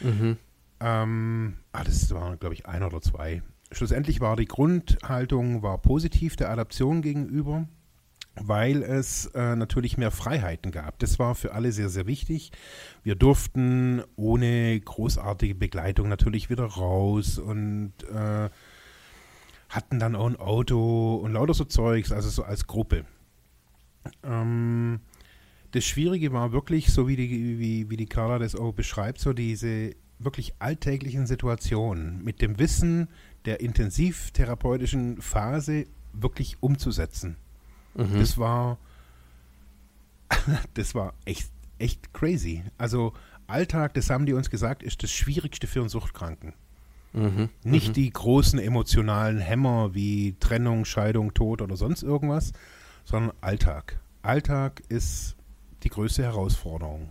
Mhm. 0.00 0.36
Ähm, 0.80 1.56
ah, 1.72 1.84
das 1.84 2.12
waren, 2.12 2.38
glaube 2.38 2.54
ich, 2.54 2.66
ein 2.66 2.82
oder 2.82 3.00
zwei. 3.00 3.42
Schlussendlich 3.72 4.20
war 4.20 4.36
die 4.36 4.46
Grundhaltung 4.46 5.62
war 5.62 5.78
positiv 5.78 6.36
der 6.36 6.50
Adaption 6.50 7.02
gegenüber, 7.02 7.66
weil 8.36 8.82
es 8.82 9.26
äh, 9.34 9.56
natürlich 9.56 9.96
mehr 9.96 10.10
Freiheiten 10.10 10.70
gab. 10.70 10.98
Das 10.98 11.18
war 11.18 11.34
für 11.34 11.52
alle 11.52 11.72
sehr, 11.72 11.88
sehr 11.88 12.06
wichtig. 12.06 12.52
Wir 13.02 13.14
durften 13.14 14.02
ohne 14.14 14.78
großartige 14.78 15.54
Begleitung 15.54 16.08
natürlich 16.08 16.50
wieder 16.50 16.64
raus 16.64 17.38
und 17.38 17.92
äh, 18.12 18.50
hatten 19.68 19.98
dann 19.98 20.16
auch 20.16 20.26
ein 20.26 20.36
Auto 20.36 21.16
und 21.16 21.32
lauter 21.32 21.54
so 21.54 21.64
Zeugs, 21.64 22.12
also 22.12 22.28
so 22.28 22.42
als 22.42 22.66
Gruppe. 22.66 23.04
Ähm, 24.22 25.00
das 25.72 25.84
Schwierige 25.84 26.32
war 26.32 26.52
wirklich, 26.52 26.92
so 26.92 27.08
wie 27.08 27.16
die, 27.16 27.58
wie, 27.58 27.90
wie 27.90 27.96
die 27.96 28.06
Carla 28.06 28.38
das 28.38 28.54
auch 28.54 28.72
beschreibt, 28.72 29.20
so 29.20 29.32
diese 29.32 29.94
wirklich 30.18 30.54
alltäglichen 30.58 31.26
Situationen 31.26 32.24
mit 32.24 32.40
dem 32.40 32.58
Wissen 32.58 33.08
der 33.44 33.60
intensivtherapeutischen 33.60 35.20
Phase 35.20 35.86
wirklich 36.12 36.56
umzusetzen. 36.60 37.36
Mhm. 37.94 38.18
Das 38.18 38.38
war, 38.38 38.78
das 40.74 40.94
war 40.94 41.14
echt, 41.24 41.50
echt 41.78 42.12
crazy. 42.14 42.62
Also 42.78 43.12
Alltag, 43.46 43.94
das 43.94 44.10
haben 44.10 44.26
die 44.26 44.32
uns 44.32 44.50
gesagt, 44.50 44.82
ist 44.82 45.02
das 45.02 45.10
Schwierigste 45.10 45.66
für 45.66 45.80
einen 45.80 45.88
Suchtkranken. 45.88 46.54
Mhm. 47.16 47.48
Nicht 47.64 47.88
mhm. 47.88 47.92
die 47.94 48.10
großen 48.10 48.58
emotionalen 48.58 49.38
Hämmer 49.38 49.94
wie 49.94 50.36
Trennung, 50.38 50.84
Scheidung, 50.84 51.32
Tod 51.32 51.62
oder 51.62 51.76
sonst 51.76 52.02
irgendwas, 52.02 52.52
sondern 53.04 53.34
Alltag. 53.40 53.98
Alltag 54.20 54.82
ist 54.90 55.34
die 55.82 55.88
größte 55.88 56.22
Herausforderung. 56.22 57.08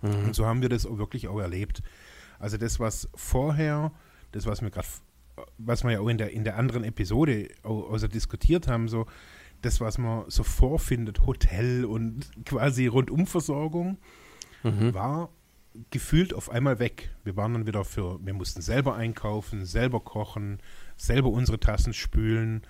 Mhm. 0.00 0.24
Und 0.24 0.34
so 0.34 0.46
haben 0.46 0.62
wir 0.62 0.70
das 0.70 0.86
auch 0.86 0.96
wirklich 0.96 1.28
auch 1.28 1.38
erlebt. 1.38 1.82
Also 2.38 2.56
das, 2.56 2.80
was 2.80 3.08
vorher, 3.14 3.92
das, 4.32 4.46
was 4.46 4.62
wir 4.62 4.70
gerade, 4.70 4.88
was 5.58 5.84
wir 5.84 5.92
ja 5.92 6.00
auch 6.00 6.08
in 6.08 6.16
der, 6.16 6.30
in 6.30 6.44
der 6.44 6.56
anderen 6.56 6.82
Episode 6.82 7.48
also 7.62 8.08
diskutiert 8.08 8.66
haben, 8.66 8.88
so 8.88 9.04
das, 9.60 9.80
was 9.80 9.98
man 9.98 10.24
so 10.28 10.42
vorfindet, 10.42 11.26
Hotel 11.26 11.84
und 11.84 12.30
quasi 12.46 12.86
Rundumversorgung, 12.86 13.98
mhm. 14.62 14.94
war 14.94 15.28
gefühlt 15.90 16.34
auf 16.34 16.50
einmal 16.50 16.78
weg. 16.78 17.10
Wir 17.24 17.36
waren 17.36 17.52
dann 17.52 17.66
wieder 17.66 17.84
für, 17.84 18.24
wir 18.24 18.34
mussten 18.34 18.62
selber 18.62 18.94
einkaufen, 18.94 19.64
selber 19.64 20.00
kochen, 20.00 20.58
selber 20.96 21.30
unsere 21.30 21.58
Tassen 21.58 21.92
spülen, 21.92 22.62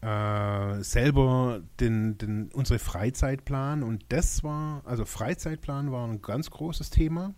äh, 0.00 0.82
selber 0.82 1.62
den, 1.80 2.18
den, 2.18 2.50
unsere 2.52 2.78
Freizeit 2.78 3.44
planen. 3.44 3.82
Und 3.82 4.04
das 4.08 4.42
war, 4.42 4.82
also 4.84 5.04
Freizeitplan 5.04 5.92
war 5.92 6.06
ein 6.06 6.22
ganz 6.22 6.50
großes 6.50 6.90
Thema. 6.90 7.34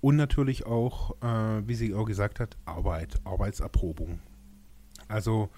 Und 0.00 0.16
natürlich 0.16 0.66
auch, 0.66 1.12
äh, 1.22 1.66
wie 1.66 1.74
sie 1.74 1.94
auch 1.94 2.04
gesagt 2.04 2.40
hat, 2.40 2.58
Arbeit, 2.66 3.20
Arbeitserprobung. 3.24 4.18
Also 5.08 5.48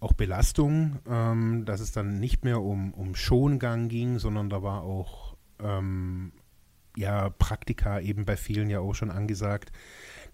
auch 0.00 0.12
Belastung, 0.12 0.98
ähm, 1.08 1.64
dass 1.64 1.80
es 1.80 1.92
dann 1.92 2.20
nicht 2.20 2.44
mehr 2.44 2.60
um, 2.60 2.92
um 2.92 3.14
Schongang 3.14 3.88
ging, 3.88 4.18
sondern 4.18 4.50
da 4.50 4.62
war 4.62 4.82
auch 4.82 5.36
ähm, 5.60 6.32
ja 6.96 7.30
Praktika 7.30 8.00
eben 8.00 8.24
bei 8.24 8.36
vielen 8.36 8.70
ja 8.70 8.80
auch 8.80 8.94
schon 8.94 9.10
angesagt. 9.10 9.72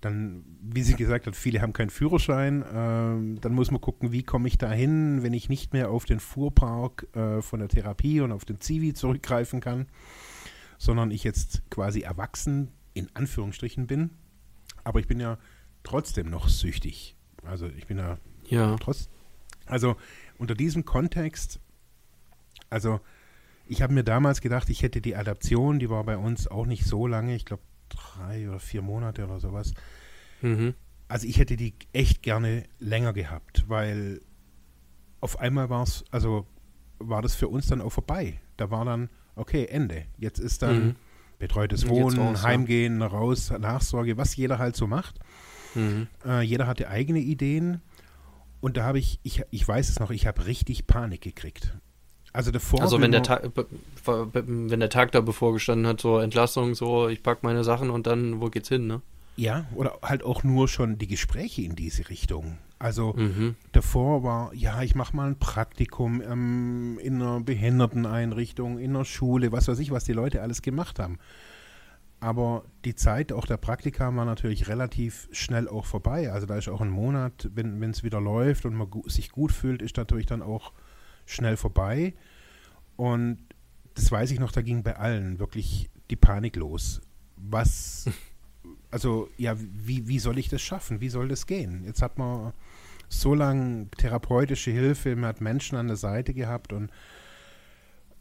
Dann, 0.01 0.45
wie 0.63 0.83
sie 0.83 0.95
gesagt 0.95 1.27
hat, 1.27 1.37
viele 1.37 1.61
haben 1.61 1.75
keinen 1.75 1.91
Führerschein. 1.91 2.65
Ähm, 2.73 3.41
dann 3.41 3.53
muss 3.53 3.71
man 3.71 3.83
gucken, 3.83 4.13
wie 4.13 4.23
komme 4.23 4.49
ich 4.49 4.57
da 4.57 4.71
hin, 4.71 5.23
wenn 5.23 5.35
ich 5.35 5.51
nicht 5.51 5.75
mehr 5.75 5.91
auf 5.91 6.07
den 6.07 6.21
Fuhrpark 6.21 7.07
äh, 7.15 7.43
von 7.43 7.61
der 7.61 7.69
Therapie 7.69 8.21
und 8.21 8.33
auf 8.33 8.47
den 8.47 8.61
Zivi 8.61 8.95
zurückgreifen 8.95 9.61
kann, 9.61 9.87
sondern 10.79 11.11
ich 11.11 11.23
jetzt 11.23 11.63
quasi 11.71 12.01
erwachsen 12.01 12.69
in 12.95 13.09
Anführungsstrichen 13.15 13.87
bin. 13.87 14.11
Aber 14.85 15.01
ich 15.01 15.07
bin 15.07 15.21
ja 15.21 15.39
trotzdem 15.83 16.31
noch 16.31 16.49
süchtig. 16.49 17.15
Also 17.45 17.67
ich 17.67 17.87
bin 17.87 17.99
ja, 17.99 18.19
ja. 18.49 18.77
trotz. 18.77 19.11
Also 19.67 19.97
unter 20.39 20.55
diesem 20.55 20.85
Kontext, 20.87 21.61
also 22.71 23.01
ich 23.71 23.83
habe 23.83 23.95
mir 23.95 24.03
damals 24.03 24.41
gedacht, 24.41 24.69
ich 24.69 24.83
hätte 24.83 25.01
die 25.01 25.15
Adaption, 25.15 25.79
die 25.79 25.89
war 25.89 26.03
bei 26.03 26.17
uns 26.17 26.49
auch 26.49 26.67
nicht 26.67 26.85
so 26.85 27.07
lange, 27.07 27.37
ich 27.37 27.45
glaube 27.45 27.63
drei 27.89 28.49
oder 28.49 28.59
vier 28.59 28.83
Monate 28.83 29.25
oder 29.25 29.39
sowas. 29.39 29.75
Mhm. 30.43 30.75
Also 31.07 31.29
ich 31.29 31.39
hätte 31.39 31.57
die 31.57 31.75
echt 31.93 32.23
gerne 32.23 32.65
länger 32.81 33.13
gehabt, 33.13 33.65
weil 33.69 34.23
auf 35.21 35.39
einmal 35.39 35.71
war 35.71 35.85
es, 35.85 36.05
also 36.11 36.47
war 36.99 37.23
das 37.23 37.37
für 37.37 37.47
uns 37.47 37.69
dann 37.69 37.81
auch 37.81 37.91
vorbei. 37.91 38.41
Da 38.57 38.73
war 38.73 38.85
dann, 38.85 39.09
okay, 39.37 39.67
Ende. 39.67 40.05
Jetzt 40.19 40.41
ist 40.41 40.63
dann 40.63 40.85
mhm. 40.85 40.97
betreutes 41.39 41.89
Wohnen, 41.89 42.19
raus, 42.19 42.43
Heimgehen, 42.43 43.01
raus, 43.03 43.53
Nachsorge, 43.57 44.17
was 44.17 44.35
jeder 44.35 44.59
halt 44.59 44.75
so 44.75 44.89
macht. 44.89 45.21
Mhm. 45.77 46.09
Äh, 46.27 46.43
jeder 46.43 46.67
hatte 46.67 46.89
eigene 46.89 47.21
Ideen. 47.21 47.83
Und 48.61 48.77
da 48.77 48.85
habe 48.85 48.99
ich, 48.99 49.21
ich, 49.23 49.45
ich 49.51 49.67
weiß 49.67 49.89
es 49.89 50.01
noch, 50.01 50.11
ich 50.11 50.27
habe 50.27 50.47
richtig 50.47 50.89
Panik 50.89 51.21
gekriegt. 51.21 51.79
Also. 52.33 52.53
Also 52.79 53.01
wenn 53.01 53.13
der 53.13 53.23
Tag, 53.23 53.51
wenn 54.05 54.81
der 54.81 54.91
Tag 54.91 55.13
da 55.13 55.21
bevorgestanden 55.21 55.87
hat, 55.87 56.01
so 56.01 56.19
Entlassung, 56.19 56.75
so 56.75 57.09
ich 57.09 57.23
packe 57.23 57.41
meine 57.43 57.65
Sachen 57.65 57.91
und 57.91 58.07
dann 58.07 58.41
wo 58.41 58.49
geht's 58.51 58.69
hin, 58.69 58.87
ne? 58.87 59.03
Ja, 59.37 59.65
oder 59.75 59.99
halt 60.03 60.23
auch 60.23 60.43
nur 60.43 60.69
schon 60.69 60.99
die 60.99 61.07
Gespräche 61.07 61.63
in 61.63 61.75
diese 61.75 62.09
Richtung. 62.09 62.59
Also 62.79 63.15
mhm. 63.15 63.57
davor 63.73 64.23
war, 64.23 64.55
ja, 64.55 64.83
ich 64.83 64.95
mache 64.95 65.15
mal 65.15 65.29
ein 65.29 65.39
Praktikum 65.39 66.23
ähm, 66.23 66.99
in 67.03 67.17
einer 67.17 67.41
Behinderteneinrichtung, 67.41 68.79
in 68.79 68.97
einer 68.97 69.05
Schule, 69.05 69.53
was 69.53 69.69
weiß 69.69 69.79
ich, 69.79 69.91
was 69.91 70.05
die 70.05 70.13
Leute 70.13 70.43
alles 70.43 70.63
gemacht 70.63 70.99
haben. 70.99 71.19
Aber 72.21 72.65
die 72.85 72.95
Zeit 72.95 73.33
auch 73.33 73.47
der 73.47 73.57
Praktika 73.57 74.15
war 74.15 74.25
natürlich 74.25 74.69
relativ 74.69 75.29
schnell 75.33 75.69
auch 75.69 75.87
vorbei. 75.87 76.31
Also 76.31 76.47
da 76.47 76.57
ist 76.57 76.69
auch 76.69 76.83
ein 76.83 76.91
Monat, 76.91 77.49
wenn 77.55 77.83
es 77.83 78.05
wieder 78.05 78.21
läuft 78.21 78.67
und 78.67 78.75
man 78.75 78.89
sich 79.07 79.31
gut 79.31 79.53
fühlt, 79.53 79.81
ist 79.81 79.97
natürlich 79.97 80.27
dann 80.27 80.43
auch 80.43 80.73
schnell 81.31 81.57
vorbei. 81.57 82.15
Und 82.97 83.39
das 83.95 84.11
weiß 84.11 84.31
ich 84.31 84.41
noch, 84.41 84.53
da 84.53 84.63
ging 84.63 84.83
bei 84.83 84.97
allen 84.97 85.39
wirklich 85.39 85.91
die 86.11 86.17
Panik 86.17 86.57
los. 86.57 87.01
Was, 87.37 88.09
also 88.91 89.29
ja, 89.37 89.55
wie, 89.59 90.09
wie 90.09 90.19
soll 90.19 90.39
ich 90.39 90.49
das 90.49 90.63
schaffen? 90.63 91.01
Wie 91.01 91.09
soll 91.09 91.29
das 91.29 91.47
gehen? 91.47 91.85
Jetzt 91.85 92.03
hat 92.03 92.19
man 92.19 92.53
so 93.09 93.35
lange 93.35 93.89
therapeutische 93.97 94.71
Hilfe, 94.71 95.17
man 95.17 95.31
hat 95.31 95.41
Menschen 95.41 95.77
an 95.77 95.89
der 95.89 95.97
Seite 95.97 96.33
gehabt 96.33 96.73
und 96.73 96.91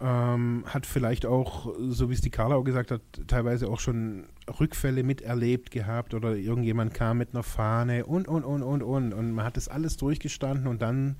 ähm, 0.02 0.63
hat 0.65 0.86
vielleicht 0.86 1.26
auch, 1.26 1.76
so 1.89 2.10
wie 2.10 2.13
es 2.13 2.22
die 2.22 2.30
Carla 2.30 2.56
auch 2.56 2.63
gesagt 2.63 2.91
hat, 2.91 3.02
teilweise 3.28 3.67
auch 3.67 3.80
schon 3.80 4.28
Rückfälle 4.60 5.04
miterlebt 5.04 5.72
gehabt 5.72 6.13
oder 6.13 6.36
irgendjemand 6.36 6.93
kam 6.93 7.17
mit 7.17 7.34
einer 7.34 7.43
Fahne 7.43 8.06
und, 8.06 8.28
und, 8.28 8.43
und, 8.43 8.63
und, 8.63 8.82
und. 8.82 9.13
Und 9.13 9.32
man 9.32 9.45
hat 9.45 9.58
das 9.58 9.67
alles 9.67 9.98
durchgestanden 9.98 10.67
und 10.67 10.82
dann 10.82 11.17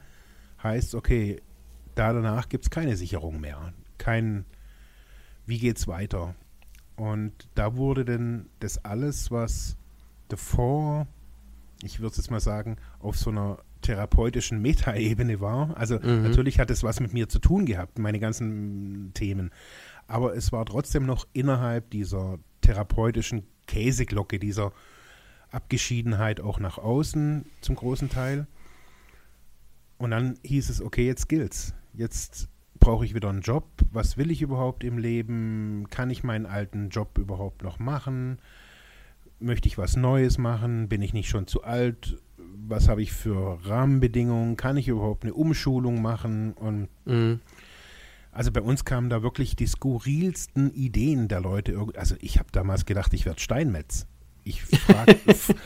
heißt, 0.63 0.95
okay, 0.95 1.41
da 1.99 2.13
danach 2.13 2.47
gibt 2.47 2.63
es 2.63 2.69
keine 2.69 2.95
Sicherung 2.95 3.41
mehr. 3.41 3.73
Kein, 3.97 4.45
wie 5.45 5.59
geht's 5.59 5.85
weiter? 5.85 6.33
Und 6.95 7.49
da 7.55 7.75
wurde 7.75 8.05
denn 8.05 8.45
das 8.62 8.83
alles, 8.85 9.31
was 9.31 9.75
davor, 10.29 11.07
ich 11.83 11.99
würde 11.99 12.12
es 12.12 12.17
jetzt 12.17 12.31
mal 12.31 12.39
sagen, 12.39 12.77
auf 12.99 13.17
so 13.17 13.31
einer 13.31 13.57
therapeutischen 13.81 14.62
Metaebene 14.62 15.41
war. 15.41 15.75
Also 15.75 15.99
mhm. 15.99 16.23
natürlich 16.23 16.59
hat 16.59 16.71
es 16.71 16.83
was 16.83 17.01
mit 17.01 17.13
mir 17.13 17.27
zu 17.27 17.39
tun 17.39 17.65
gehabt, 17.65 17.99
meine 17.99 18.19
ganzen 18.19 19.12
Themen. 19.13 19.51
Aber 20.07 20.35
es 20.35 20.53
war 20.53 20.65
trotzdem 20.65 21.05
noch 21.05 21.27
innerhalb 21.33 21.89
dieser 21.89 22.39
therapeutischen 22.62 23.43
Käseglocke, 23.67 24.39
dieser 24.39 24.71
Abgeschiedenheit 25.51 26.39
auch 26.39 26.59
nach 26.59 26.77
außen 26.77 27.45
zum 27.59 27.75
großen 27.75 28.09
Teil. 28.09 28.47
Und 29.97 30.12
dann 30.12 30.38
hieß 30.43 30.69
es, 30.69 30.81
okay, 30.81 31.05
jetzt 31.05 31.27
gilt's 31.27 31.73
jetzt 31.99 32.47
brauche 32.79 33.05
ich 33.05 33.13
wieder 33.13 33.29
einen 33.29 33.41
Job. 33.41 33.65
Was 33.91 34.17
will 34.17 34.31
ich 34.31 34.41
überhaupt 34.41 34.83
im 34.83 34.97
Leben? 34.97 35.88
Kann 35.91 36.09
ich 36.09 36.23
meinen 36.23 36.45
alten 36.45 36.89
Job 36.89 37.17
überhaupt 37.17 37.62
noch 37.62 37.77
machen? 37.77 38.39
Möchte 39.39 39.67
ich 39.67 39.77
was 39.77 39.97
Neues 39.97 40.38
machen? 40.38 40.88
Bin 40.88 41.01
ich 41.01 41.13
nicht 41.13 41.29
schon 41.29 41.45
zu 41.45 41.63
alt? 41.63 42.17
Was 42.38 42.88
habe 42.88 43.01
ich 43.01 43.12
für 43.12 43.59
Rahmenbedingungen? 43.65 44.55
Kann 44.55 44.77
ich 44.77 44.88
überhaupt 44.88 45.23
eine 45.23 45.33
Umschulung 45.33 46.01
machen? 46.01 46.53
Und 46.53 46.88
mhm. 47.05 47.41
also 48.31 48.51
bei 48.51 48.62
uns 48.62 48.85
kamen 48.85 49.09
da 49.09 49.21
wirklich 49.21 49.57
die 49.57 49.67
skurrilsten 49.67 50.73
Ideen 50.73 51.27
der 51.27 51.41
Leute. 51.41 51.77
Also 51.95 52.15
ich 52.21 52.39
habe 52.39 52.49
damals 52.53 52.85
gedacht, 52.85 53.13
ich 53.13 53.25
werde 53.25 53.41
Steinmetz. 53.41 54.07
Ich 54.45 54.63
frage 54.63 55.17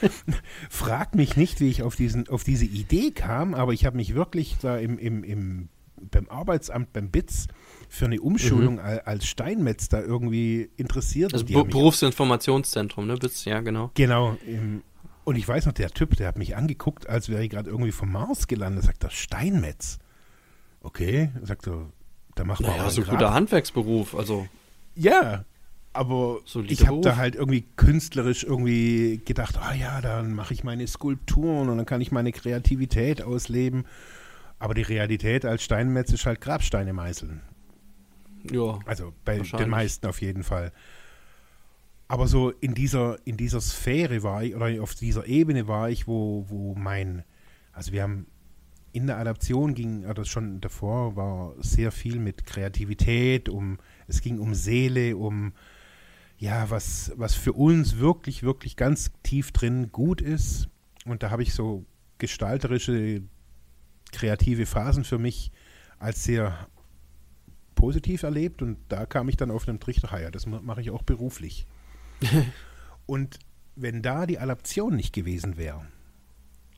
frag 0.70 1.14
mich 1.14 1.38
nicht, 1.38 1.60
wie 1.60 1.70
ich 1.70 1.84
auf, 1.84 1.96
diesen, 1.96 2.28
auf 2.28 2.44
diese 2.44 2.66
Idee 2.66 3.12
kam, 3.12 3.54
aber 3.54 3.74
ich 3.74 3.86
habe 3.86 3.98
mich 3.98 4.16
wirklich 4.16 4.58
da 4.60 4.78
im, 4.78 4.98
im, 4.98 5.24
im 5.24 5.70
beim 6.12 6.30
Arbeitsamt, 6.30 6.94
beim 6.94 7.10
BITS 7.10 7.48
für 7.90 8.06
eine 8.06 8.20
Umschulung 8.22 8.76
mhm. 8.76 9.00
als 9.06 9.26
Steinmetz 9.28 9.90
da 9.90 10.02
irgendwie 10.02 10.70
interessiert. 10.78 11.34
Also 11.34 11.46
Be 11.46 11.64
Berufsinformationszentrum, 11.64 13.08
ne? 13.08 13.18
BITS, 13.18 13.46
ja, 13.46 13.62
genau. 13.62 13.92
Genau. 13.94 14.38
Im, 14.48 14.84
und 15.24 15.36
ich 15.36 15.48
weiß 15.48 15.66
noch, 15.66 15.74
der 15.74 15.90
Typ, 15.90 16.16
der 16.18 16.28
hat 16.28 16.38
mich 16.38 16.56
angeguckt, 16.56 17.08
als 17.08 17.30
wäre 17.30 17.44
ich 17.44 17.50
gerade 17.50 17.70
irgendwie 17.70 17.92
vom 17.92 18.12
Mars 18.12 18.48
gelandet. 18.48 18.84
Sagt 18.84 19.04
er, 19.04 19.10
Steinmetz. 19.10 20.00
Okay, 20.82 21.30
sagt 21.42 21.68
er, 21.68 21.90
da 22.36 22.44
macht 22.44 22.62
man 22.62 22.72
naja, 22.72 22.90
so 22.90 23.02
ein 23.02 23.08
guter 23.08 23.34
Handwerksberuf, 23.34 24.16
also. 24.16 24.48
Ja, 24.96 25.46
aber 25.94 26.40
Solide 26.46 26.74
ich 26.74 26.88
habe 26.88 27.02
da 27.02 27.16
halt 27.16 27.36
irgendwie 27.36 27.66
künstlerisch 27.76 28.44
irgendwie 28.44 29.22
gedacht, 29.24 29.58
ah 29.58 29.74
ja, 29.74 30.02
dann 30.02 30.34
mache 30.34 30.54
ich 30.54 30.64
meine 30.64 30.86
Skulpturen 30.88 31.70
und 31.70 31.78
dann 31.78 31.86
kann 31.86 32.02
ich 32.02 32.12
meine 32.12 32.32
Kreativität 32.32 33.22
ausleben. 33.22 33.86
Aber 34.64 34.74
die 34.74 34.82
Realität 34.82 35.44
als 35.44 35.62
Steinmetz 35.62 36.14
ist 36.14 36.26
halt 36.26 36.40
Grabsteine 36.40 36.94
meißeln. 36.94 37.42
Ja. 38.50 38.80
Also 38.86 39.12
bei 39.26 39.40
den 39.40 39.70
meisten 39.70 40.08
auf 40.08 40.22
jeden 40.22 40.44
Fall. 40.44 40.72
Aber 42.08 42.28
so 42.28 42.50
in 42.50 42.74
dieser, 42.74 43.18
in 43.28 43.36
dieser 43.36 43.60
Sphäre 43.60 44.24
war 44.24 44.42
ich, 44.42 44.56
oder 44.56 44.82
auf 44.82 44.96
dieser 44.96 45.28
Ebene 45.28 45.68
war 45.68 45.90
ich, 45.90 46.08
wo, 46.08 46.46
wo 46.48 46.76
mein, 46.76 47.26
also 47.74 47.92
wir 47.92 48.04
haben 48.04 48.26
in 48.94 49.06
der 49.06 49.18
Adaption 49.18 49.74
ging, 49.74 50.06
oder 50.06 50.24
schon 50.24 50.62
davor 50.62 51.18
war 51.18 51.56
sehr 51.58 51.92
viel 51.92 52.18
mit 52.18 52.46
Kreativität, 52.46 53.50
um, 53.50 53.80
es 54.08 54.22
ging 54.22 54.40
um 54.40 54.54
Seele, 54.54 55.18
um 55.18 55.52
ja, 56.38 56.70
was, 56.70 57.12
was 57.18 57.36
für 57.36 57.52
uns 57.52 57.98
wirklich, 57.98 58.44
wirklich 58.44 58.78
ganz 58.78 59.12
tief 59.24 59.52
drin 59.52 59.92
gut 59.92 60.22
ist. 60.22 60.70
Und 61.04 61.22
da 61.22 61.32
habe 61.32 61.44
ich 61.44 61.54
so 61.54 61.84
gestalterische 62.18 63.24
kreative 64.14 64.66
Phasen 64.66 65.04
für 65.04 65.20
mich 65.20 65.52
als 66.00 66.24
sehr 66.24 66.68
positiv 67.76 68.24
erlebt 68.24 68.62
und 68.62 68.78
da 68.90 69.06
kam 69.06 69.28
ich 69.30 69.38
dann 69.38 69.52
auf 69.52 69.68
einen 69.68 69.80
Trichter, 69.80 70.20
ja, 70.22 70.32
das 70.32 70.46
mache 70.46 70.82
ich 70.82 70.92
auch 70.92 71.04
beruflich. 71.04 71.66
und 73.06 73.40
wenn 73.76 74.02
da 74.02 74.26
die 74.26 74.40
Adaption 74.40 74.96
nicht 74.96 75.14
gewesen 75.14 75.58
wäre, 75.58 75.86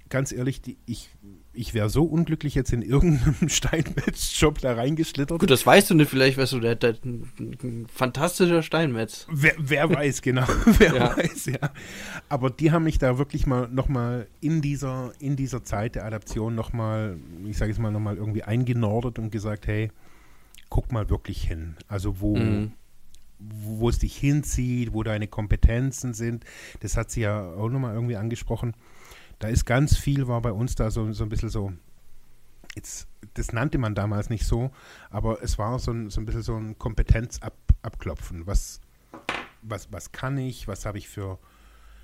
ganz 0.09 0.31
ehrlich, 0.31 0.61
die, 0.61 0.77
ich, 0.85 1.09
ich 1.55 1.73
wäre 1.73 1.89
so 1.89 2.03
unglücklich 2.03 2.55
jetzt 2.55 2.71
in 2.73 2.81
irgendeinem 2.81 3.47
Steinmetz-Job 3.49 4.59
da 4.59 4.73
reingeschlittert. 4.73 5.39
Gut, 5.39 5.49
das 5.49 5.65
weißt 5.65 5.89
du 5.89 5.95
nicht, 5.95 6.09
vielleicht 6.09 6.37
wärst 6.37 6.53
du 6.53 6.59
der, 6.59 6.75
der, 6.75 6.95
ein 7.03 7.87
fantastischer 7.93 8.61
Steinmetz. 8.61 9.27
Wer, 9.31 9.53
wer 9.57 9.89
weiß, 9.95 10.21
genau. 10.21 10.45
wer 10.77 10.95
ja. 10.95 11.17
weiß, 11.17 11.45
ja. 11.47 11.71
Aber 12.29 12.49
die 12.49 12.71
haben 12.71 12.83
mich 12.83 12.99
da 12.99 13.17
wirklich 13.17 13.47
mal 13.47 13.67
nochmal 13.69 14.27
in 14.41 14.61
dieser, 14.61 15.13
in 15.19 15.35
dieser 15.35 15.63
Zeit 15.63 15.95
der 15.95 16.05
Adaption 16.05 16.55
nochmal, 16.55 17.17
ich 17.47 17.57
sage 17.57 17.71
es 17.71 17.79
mal, 17.79 17.91
nochmal 17.91 18.17
irgendwie 18.17 18.43
eingenordet 18.43 19.19
und 19.19 19.31
gesagt, 19.31 19.67
hey, 19.67 19.91
guck 20.69 20.91
mal 20.91 21.09
wirklich 21.09 21.43
hin. 21.43 21.75
Also 21.87 22.19
wo, 22.19 22.35
mhm. 22.35 22.73
wo 23.39 23.89
es 23.89 23.99
dich 23.99 24.17
hinzieht, 24.17 24.93
wo 24.93 25.03
deine 25.03 25.27
Kompetenzen 25.27 26.13
sind. 26.13 26.43
Das 26.81 26.97
hat 26.97 27.11
sie 27.11 27.21
ja 27.21 27.53
auch 27.53 27.69
nochmal 27.69 27.93
irgendwie 27.93 28.17
angesprochen 28.17 28.73
da 29.39 29.47
ist 29.47 29.65
ganz 29.65 29.97
viel, 29.97 30.27
war 30.27 30.41
bei 30.41 30.51
uns 30.51 30.75
da 30.75 30.91
so, 30.91 31.11
so 31.11 31.23
ein 31.23 31.29
bisschen 31.29 31.49
so, 31.49 31.73
jetzt, 32.75 33.07
das 33.33 33.53
nannte 33.53 33.77
man 33.77 33.95
damals 33.95 34.29
nicht 34.29 34.45
so, 34.45 34.71
aber 35.09 35.41
es 35.41 35.57
war 35.57 35.79
so 35.79 35.91
ein, 35.91 36.09
so 36.09 36.21
ein 36.21 36.25
bisschen 36.25 36.43
so 36.43 36.55
ein 36.55 36.77
Kompetenzabklopfen. 36.77 38.47
Was, 38.47 38.81
was, 39.61 39.91
was 39.91 40.11
kann 40.11 40.37
ich, 40.37 40.67
was 40.67 40.85
habe 40.85 40.97
ich 40.97 41.09
für, 41.09 41.39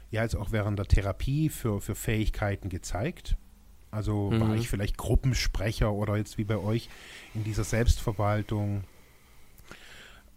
ja, 0.09 0.23
jetzt 0.23 0.35
auch 0.35 0.51
während 0.51 0.79
der 0.79 0.87
Therapie 0.87 1.49
für, 1.49 1.81
für 1.81 1.95
Fähigkeiten 1.95 2.69
gezeigt. 2.69 3.37
Also 3.91 4.31
mhm. 4.31 4.39
war 4.39 4.55
ich 4.55 4.69
vielleicht 4.69 4.97
Gruppensprecher 4.97 5.91
oder 5.91 6.17
jetzt 6.17 6.37
wie 6.37 6.45
bei 6.45 6.57
euch 6.57 6.89
in 7.33 7.43
dieser 7.43 7.65
Selbstverwaltung. 7.65 8.83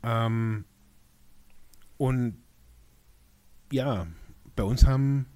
Ähm, 0.02 0.64
und 1.96 2.36
ja, 3.70 4.06
bei 4.56 4.64
uns 4.64 4.86
haben 4.86 5.26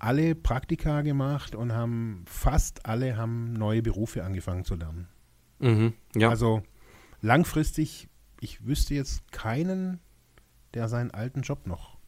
alle 0.00 0.34
Praktika 0.34 1.02
gemacht 1.02 1.54
und 1.54 1.72
haben 1.72 2.24
fast 2.26 2.86
alle 2.86 3.16
haben 3.16 3.52
neue 3.52 3.82
Berufe 3.82 4.24
angefangen 4.24 4.64
zu 4.64 4.74
lernen. 4.74 5.08
Mhm, 5.60 5.92
ja. 6.16 6.30
Also 6.30 6.62
langfristig, 7.20 8.08
ich 8.40 8.66
wüsste 8.66 8.94
jetzt 8.94 9.30
keinen, 9.30 10.00
der 10.74 10.88
seinen 10.88 11.10
alten 11.10 11.42
Job 11.42 11.66
noch 11.66 11.98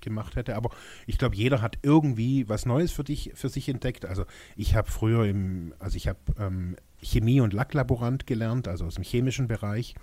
gemacht 0.00 0.36
hätte. 0.36 0.56
Aber 0.56 0.70
ich 1.06 1.18
glaube, 1.18 1.36
jeder 1.36 1.62
hat 1.62 1.78
irgendwie 1.82 2.48
was 2.48 2.66
Neues 2.66 2.92
für 2.92 3.04
dich, 3.04 3.32
für 3.34 3.48
sich 3.48 3.68
entdeckt. 3.68 4.04
Also 4.04 4.24
ich 4.56 4.74
habe 4.74 4.90
früher 4.90 5.24
im, 5.24 5.74
also 5.78 5.96
ich 5.96 6.08
habe 6.08 6.18
ähm, 6.38 6.76
Chemie- 7.00 7.40
und 7.40 7.52
Lacklaborant 7.52 8.26
gelernt, 8.26 8.68
also 8.68 8.86
aus 8.86 8.94
dem 8.94 9.04
chemischen 9.04 9.48
Bereich. 9.48 9.94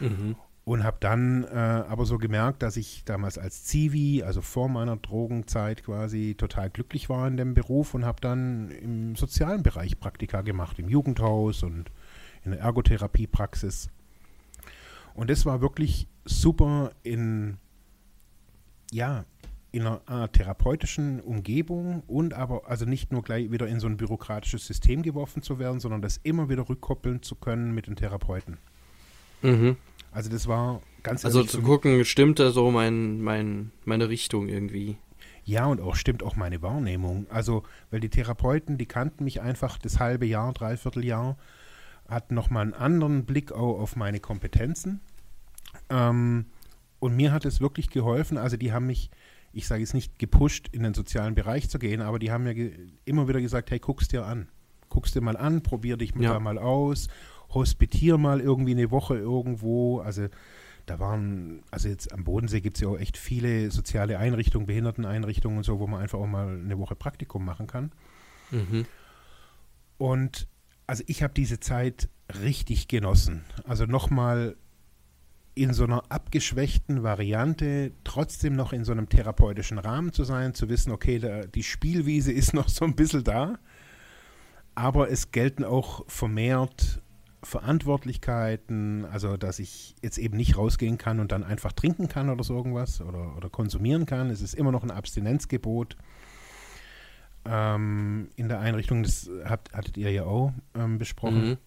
Mhm. 0.00 0.36
Und 0.68 0.84
habe 0.84 0.98
dann 1.00 1.44
äh, 1.44 1.48
aber 1.48 2.04
so 2.04 2.18
gemerkt, 2.18 2.62
dass 2.62 2.76
ich 2.76 3.02
damals 3.06 3.38
als 3.38 3.64
Zivi, 3.64 4.22
also 4.22 4.42
vor 4.42 4.68
meiner 4.68 4.98
Drogenzeit 4.98 5.82
quasi, 5.82 6.34
total 6.36 6.68
glücklich 6.68 7.08
war 7.08 7.26
in 7.26 7.38
dem 7.38 7.54
Beruf 7.54 7.94
und 7.94 8.04
habe 8.04 8.20
dann 8.20 8.70
im 8.72 9.16
sozialen 9.16 9.62
Bereich 9.62 9.98
Praktika 9.98 10.42
gemacht, 10.42 10.78
im 10.78 10.90
Jugendhaus 10.90 11.62
und 11.62 11.90
in 12.44 12.50
der 12.50 12.60
Ergotherapiepraxis. 12.60 13.88
Und 15.14 15.30
das 15.30 15.46
war 15.46 15.62
wirklich 15.62 16.06
super 16.26 16.90
in 17.02 17.56
ja, 18.92 19.24
in 19.72 19.86
einer, 19.86 20.02
einer, 20.04 20.30
therapeutischen 20.30 21.22
Umgebung 21.22 22.02
und 22.06 22.34
aber 22.34 22.68
also 22.68 22.84
nicht 22.84 23.10
nur 23.10 23.22
gleich 23.22 23.50
wieder 23.50 23.68
in 23.68 23.80
so 23.80 23.86
ein 23.86 23.96
bürokratisches 23.96 24.66
System 24.66 25.02
geworfen 25.02 25.40
zu 25.40 25.58
werden, 25.58 25.80
sondern 25.80 26.02
das 26.02 26.18
immer 26.18 26.50
wieder 26.50 26.68
rückkoppeln 26.68 27.22
zu 27.22 27.36
können 27.36 27.74
mit 27.74 27.86
den 27.86 27.96
Therapeuten. 27.96 28.58
Mhm. 29.40 29.78
Also 30.18 30.30
das 30.30 30.48
war 30.48 30.82
ganz 31.04 31.24
Also 31.24 31.44
zu 31.44 31.62
gucken, 31.62 32.04
stimmt 32.04 32.40
da 32.40 32.50
so 32.50 32.72
mein, 32.72 33.20
mein, 33.20 33.70
meine 33.84 34.08
Richtung 34.08 34.48
irgendwie. 34.48 34.98
Ja, 35.44 35.66
und 35.66 35.80
auch 35.80 35.94
stimmt 35.94 36.24
auch 36.24 36.34
meine 36.34 36.60
Wahrnehmung. 36.60 37.28
Also, 37.30 37.62
weil 37.92 38.00
die 38.00 38.08
Therapeuten, 38.08 38.78
die 38.78 38.86
kannten 38.86 39.22
mich 39.22 39.40
einfach 39.40 39.78
das 39.78 40.00
halbe 40.00 40.26
Jahr, 40.26 40.52
dreiviertel 40.52 41.04
Jahr, 41.04 41.36
hatten 42.08 42.34
nochmal 42.34 42.64
einen 42.64 42.74
anderen 42.74 43.26
Blick 43.26 43.52
auch 43.52 43.78
auf 43.78 43.94
meine 43.94 44.18
Kompetenzen. 44.18 44.98
Ähm, 45.88 46.46
und 46.98 47.14
mir 47.14 47.30
hat 47.30 47.44
es 47.44 47.60
wirklich 47.60 47.88
geholfen. 47.88 48.38
Also 48.38 48.56
die 48.56 48.72
haben 48.72 48.88
mich, 48.88 49.12
ich 49.52 49.68
sage 49.68 49.82
jetzt 49.82 49.94
nicht 49.94 50.18
gepusht, 50.18 50.66
in 50.72 50.82
den 50.82 50.94
sozialen 50.94 51.36
Bereich 51.36 51.70
zu 51.70 51.78
gehen, 51.78 52.02
aber 52.02 52.18
die 52.18 52.32
haben 52.32 52.42
mir 52.42 52.72
immer 53.04 53.28
wieder 53.28 53.40
gesagt, 53.40 53.70
hey, 53.70 53.78
guck's 53.78 54.08
dir 54.08 54.26
an. 54.26 54.48
Guck's 54.88 55.12
dir 55.12 55.20
mal 55.20 55.36
an, 55.36 55.62
probier 55.62 55.96
dich 55.96 56.12
ja. 56.18 56.40
mal 56.40 56.58
aus, 56.58 57.06
hospitier 57.50 58.18
mal 58.18 58.40
irgendwie 58.40 58.72
eine 58.72 58.90
Woche 58.90 59.16
irgendwo. 59.16 60.00
Also 60.00 60.28
da 60.86 60.98
waren, 60.98 61.62
also 61.70 61.88
jetzt 61.88 62.12
am 62.12 62.24
Bodensee 62.24 62.60
gibt 62.60 62.76
es 62.76 62.82
ja 62.82 62.88
auch 62.88 62.98
echt 62.98 63.16
viele 63.16 63.70
soziale 63.70 64.18
Einrichtungen, 64.18 64.66
Behinderteneinrichtungen 64.66 65.58
und 65.58 65.64
so, 65.64 65.78
wo 65.78 65.86
man 65.86 66.00
einfach 66.00 66.18
auch 66.18 66.26
mal 66.26 66.48
eine 66.48 66.78
Woche 66.78 66.96
Praktikum 66.96 67.44
machen 67.44 67.66
kann. 67.66 67.92
Mhm. 68.50 68.86
Und 69.98 70.48
also 70.86 71.04
ich 71.06 71.22
habe 71.22 71.34
diese 71.34 71.60
Zeit 71.60 72.08
richtig 72.42 72.88
genossen. 72.88 73.44
Also 73.64 73.84
nochmal 73.84 74.56
in 75.54 75.74
so 75.74 75.84
einer 75.84 76.04
abgeschwächten 76.08 77.02
Variante 77.02 77.92
trotzdem 78.04 78.54
noch 78.54 78.72
in 78.72 78.84
so 78.84 78.92
einem 78.92 79.08
therapeutischen 79.08 79.78
Rahmen 79.78 80.12
zu 80.12 80.24
sein, 80.24 80.54
zu 80.54 80.68
wissen, 80.68 80.92
okay, 80.92 81.18
da, 81.18 81.42
die 81.42 81.64
Spielwiese 81.64 82.32
ist 82.32 82.54
noch 82.54 82.68
so 82.68 82.84
ein 82.84 82.94
bisschen 82.94 83.24
da, 83.24 83.58
aber 84.74 85.10
es 85.10 85.32
gelten 85.32 85.64
auch 85.64 86.08
vermehrt 86.08 87.02
Verantwortlichkeiten, 87.42 89.04
also 89.04 89.36
dass 89.36 89.58
ich 89.58 89.94
jetzt 90.02 90.18
eben 90.18 90.36
nicht 90.36 90.56
rausgehen 90.56 90.98
kann 90.98 91.20
und 91.20 91.32
dann 91.32 91.44
einfach 91.44 91.72
trinken 91.72 92.08
kann 92.08 92.30
oder 92.30 92.42
so 92.42 92.56
irgendwas 92.56 93.00
oder, 93.00 93.36
oder 93.36 93.48
konsumieren 93.48 94.06
kann. 94.06 94.30
Es 94.30 94.40
ist 94.40 94.54
immer 94.54 94.72
noch 94.72 94.82
ein 94.82 94.90
Abstinenzgebot 94.90 95.96
ähm, 97.44 98.28
in 98.36 98.48
der 98.48 98.60
Einrichtung, 98.60 99.02
das 99.02 99.30
habt, 99.44 99.72
hattet 99.72 99.96
ihr 99.96 100.10
ja 100.10 100.24
auch 100.24 100.52
ähm, 100.74 100.98
besprochen. 100.98 101.50
Mhm. 101.50 101.58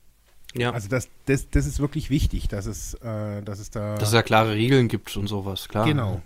Ja. 0.54 0.72
Also 0.72 0.90
das, 0.90 1.10
das, 1.26 1.50
das 1.50 1.66
ist 1.66 1.80
wirklich 1.80 2.10
wichtig, 2.10 2.48
dass 2.50 2.66
es, 2.66 2.94
äh, 2.96 3.42
dass 3.42 3.60
es 3.60 3.70
da. 3.70 3.96
Dass 3.96 4.10
es 4.10 4.14
da 4.14 4.22
klare 4.22 4.54
Regeln 4.54 4.88
gibt 4.90 5.16
und 5.16 5.28
sowas, 5.28 5.70
klar. 5.70 5.86
Genau. 5.86 6.22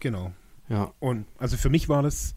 Genau. 0.00 0.32
Ja. 0.68 0.92
Und 1.00 1.26
also 1.38 1.56
für 1.56 1.68
mich 1.68 1.88
war 1.88 2.02
das, 2.02 2.34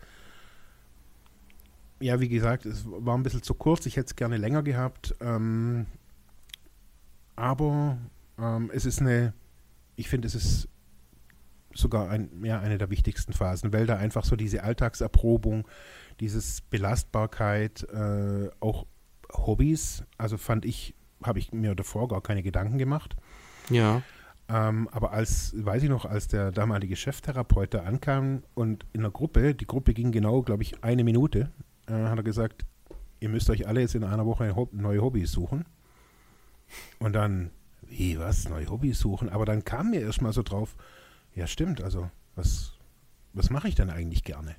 ja, 2.00 2.20
wie 2.20 2.30
gesagt, 2.30 2.66
es 2.66 2.86
war 2.86 3.18
ein 3.18 3.24
bisschen 3.24 3.44
zu 3.44 3.54
kurz. 3.54 3.86
Ich 3.86 3.96
hätte 3.96 4.08
es 4.08 4.16
gerne 4.16 4.38
länger 4.38 4.62
gehabt. 4.62 5.16
Ähm, 5.22 5.86
aber 7.42 7.98
ähm, 8.38 8.70
es 8.72 8.86
ist 8.86 9.02
eine, 9.02 9.34
ich 9.96 10.08
finde, 10.08 10.28
es 10.28 10.36
ist 10.36 10.70
sogar 11.74 12.10
ein, 12.10 12.30
ja, 12.44 12.60
eine 12.60 12.78
der 12.78 12.92
wichtigsten 12.92 13.34
Phasen, 13.34 13.74
weil 13.74 13.88
da 13.88 13.98
einfach 13.98 14.26
so 14.26 14.36
diese 14.36 14.64
Alltagserprobung, 14.64 15.68
dieses 16.20 16.62
Belastbarkeit, 16.62 17.84
äh, 17.92 18.50
auch 18.60 18.86
Hobbys, 19.34 20.04
also 20.18 20.38
fand 20.38 20.66
ich 20.66 20.94
habe 21.24 21.40
ich 21.40 21.52
mir 21.52 21.76
davor 21.76 22.08
gar 22.08 22.22
keine 22.22 22.44
Gedanken 22.44 22.78
gemacht. 22.78 23.16
Ja. 23.70 24.02
Ähm, 24.50 24.88
aber 24.92 25.12
als, 25.12 25.54
weiß 25.58 25.84
ich 25.84 25.90
noch, 25.90 26.06
als 26.06 26.28
der 26.28 26.52
damalige 26.52 26.96
Cheftherapeut 26.96 27.74
da 27.74 27.82
ankam 27.82 28.44
und 28.54 28.86
in 28.94 29.02
der 29.02 29.12
Gruppe, 29.12 29.56
die 29.56 29.68
Gruppe 29.68 29.94
ging 29.94 30.12
genau, 30.12 30.42
glaube 30.42 30.64
ich, 30.64 30.84
eine 30.84 31.04
Minute, 31.04 31.52
äh, 31.88 31.94
hat 31.94 32.18
er 32.18 32.24
gesagt, 32.24 32.66
ihr 33.20 33.30
müsst 33.30 33.50
euch 33.50 33.68
alle 33.68 33.82
jetzt 33.82 33.96
in 33.96 34.04
einer 34.04 34.26
Woche 34.26 34.54
neue 34.72 35.02
Hobbys 35.02 35.32
suchen. 35.32 35.66
Und 37.00 37.14
dann, 37.14 37.52
wie, 37.82 38.20
was, 38.20 38.48
neue 38.50 38.70
Hobbys 38.70 39.00
suchen? 39.00 39.30
Aber 39.30 39.46
dann 39.46 39.64
kam 39.64 39.92
mir 39.92 40.02
erstmal 40.02 40.34
so 40.34 40.44
drauf, 40.44 40.76
ja 41.36 41.48
stimmt, 41.48 41.82
also 41.82 42.10
was, 42.36 42.74
was 43.34 43.50
mache 43.50 43.68
ich 43.68 43.76
denn 43.76 43.90
eigentlich 43.90 44.24
gerne? 44.24 44.56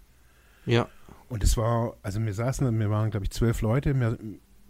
Ja. 0.67 0.89
Und 1.29 1.43
es 1.43 1.57
war, 1.57 1.97
also 2.03 2.25
wir 2.25 2.35
saßen, 2.35 2.79
wir 2.79 2.91
waren, 2.91 3.11
glaube 3.11 3.25
ich, 3.25 3.31
zwölf 3.31 3.63
Leute, 3.63 3.99
wir, 3.99 4.19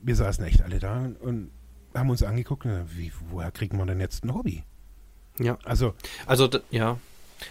wir 0.00 0.16
saßen 0.16 0.44
echt 0.44 0.62
alle 0.62 0.78
da 0.78 1.10
und 1.20 1.50
haben 1.94 2.10
uns 2.10 2.22
angeguckt, 2.22 2.66
wie, 2.94 3.12
woher 3.30 3.50
kriegt 3.50 3.74
man 3.74 3.86
denn 3.86 4.00
jetzt 4.00 4.24
ein 4.24 4.34
Hobby? 4.34 4.64
Ja. 5.38 5.58
Also, 5.64 5.94
also 6.26 6.48
ja. 6.70 6.98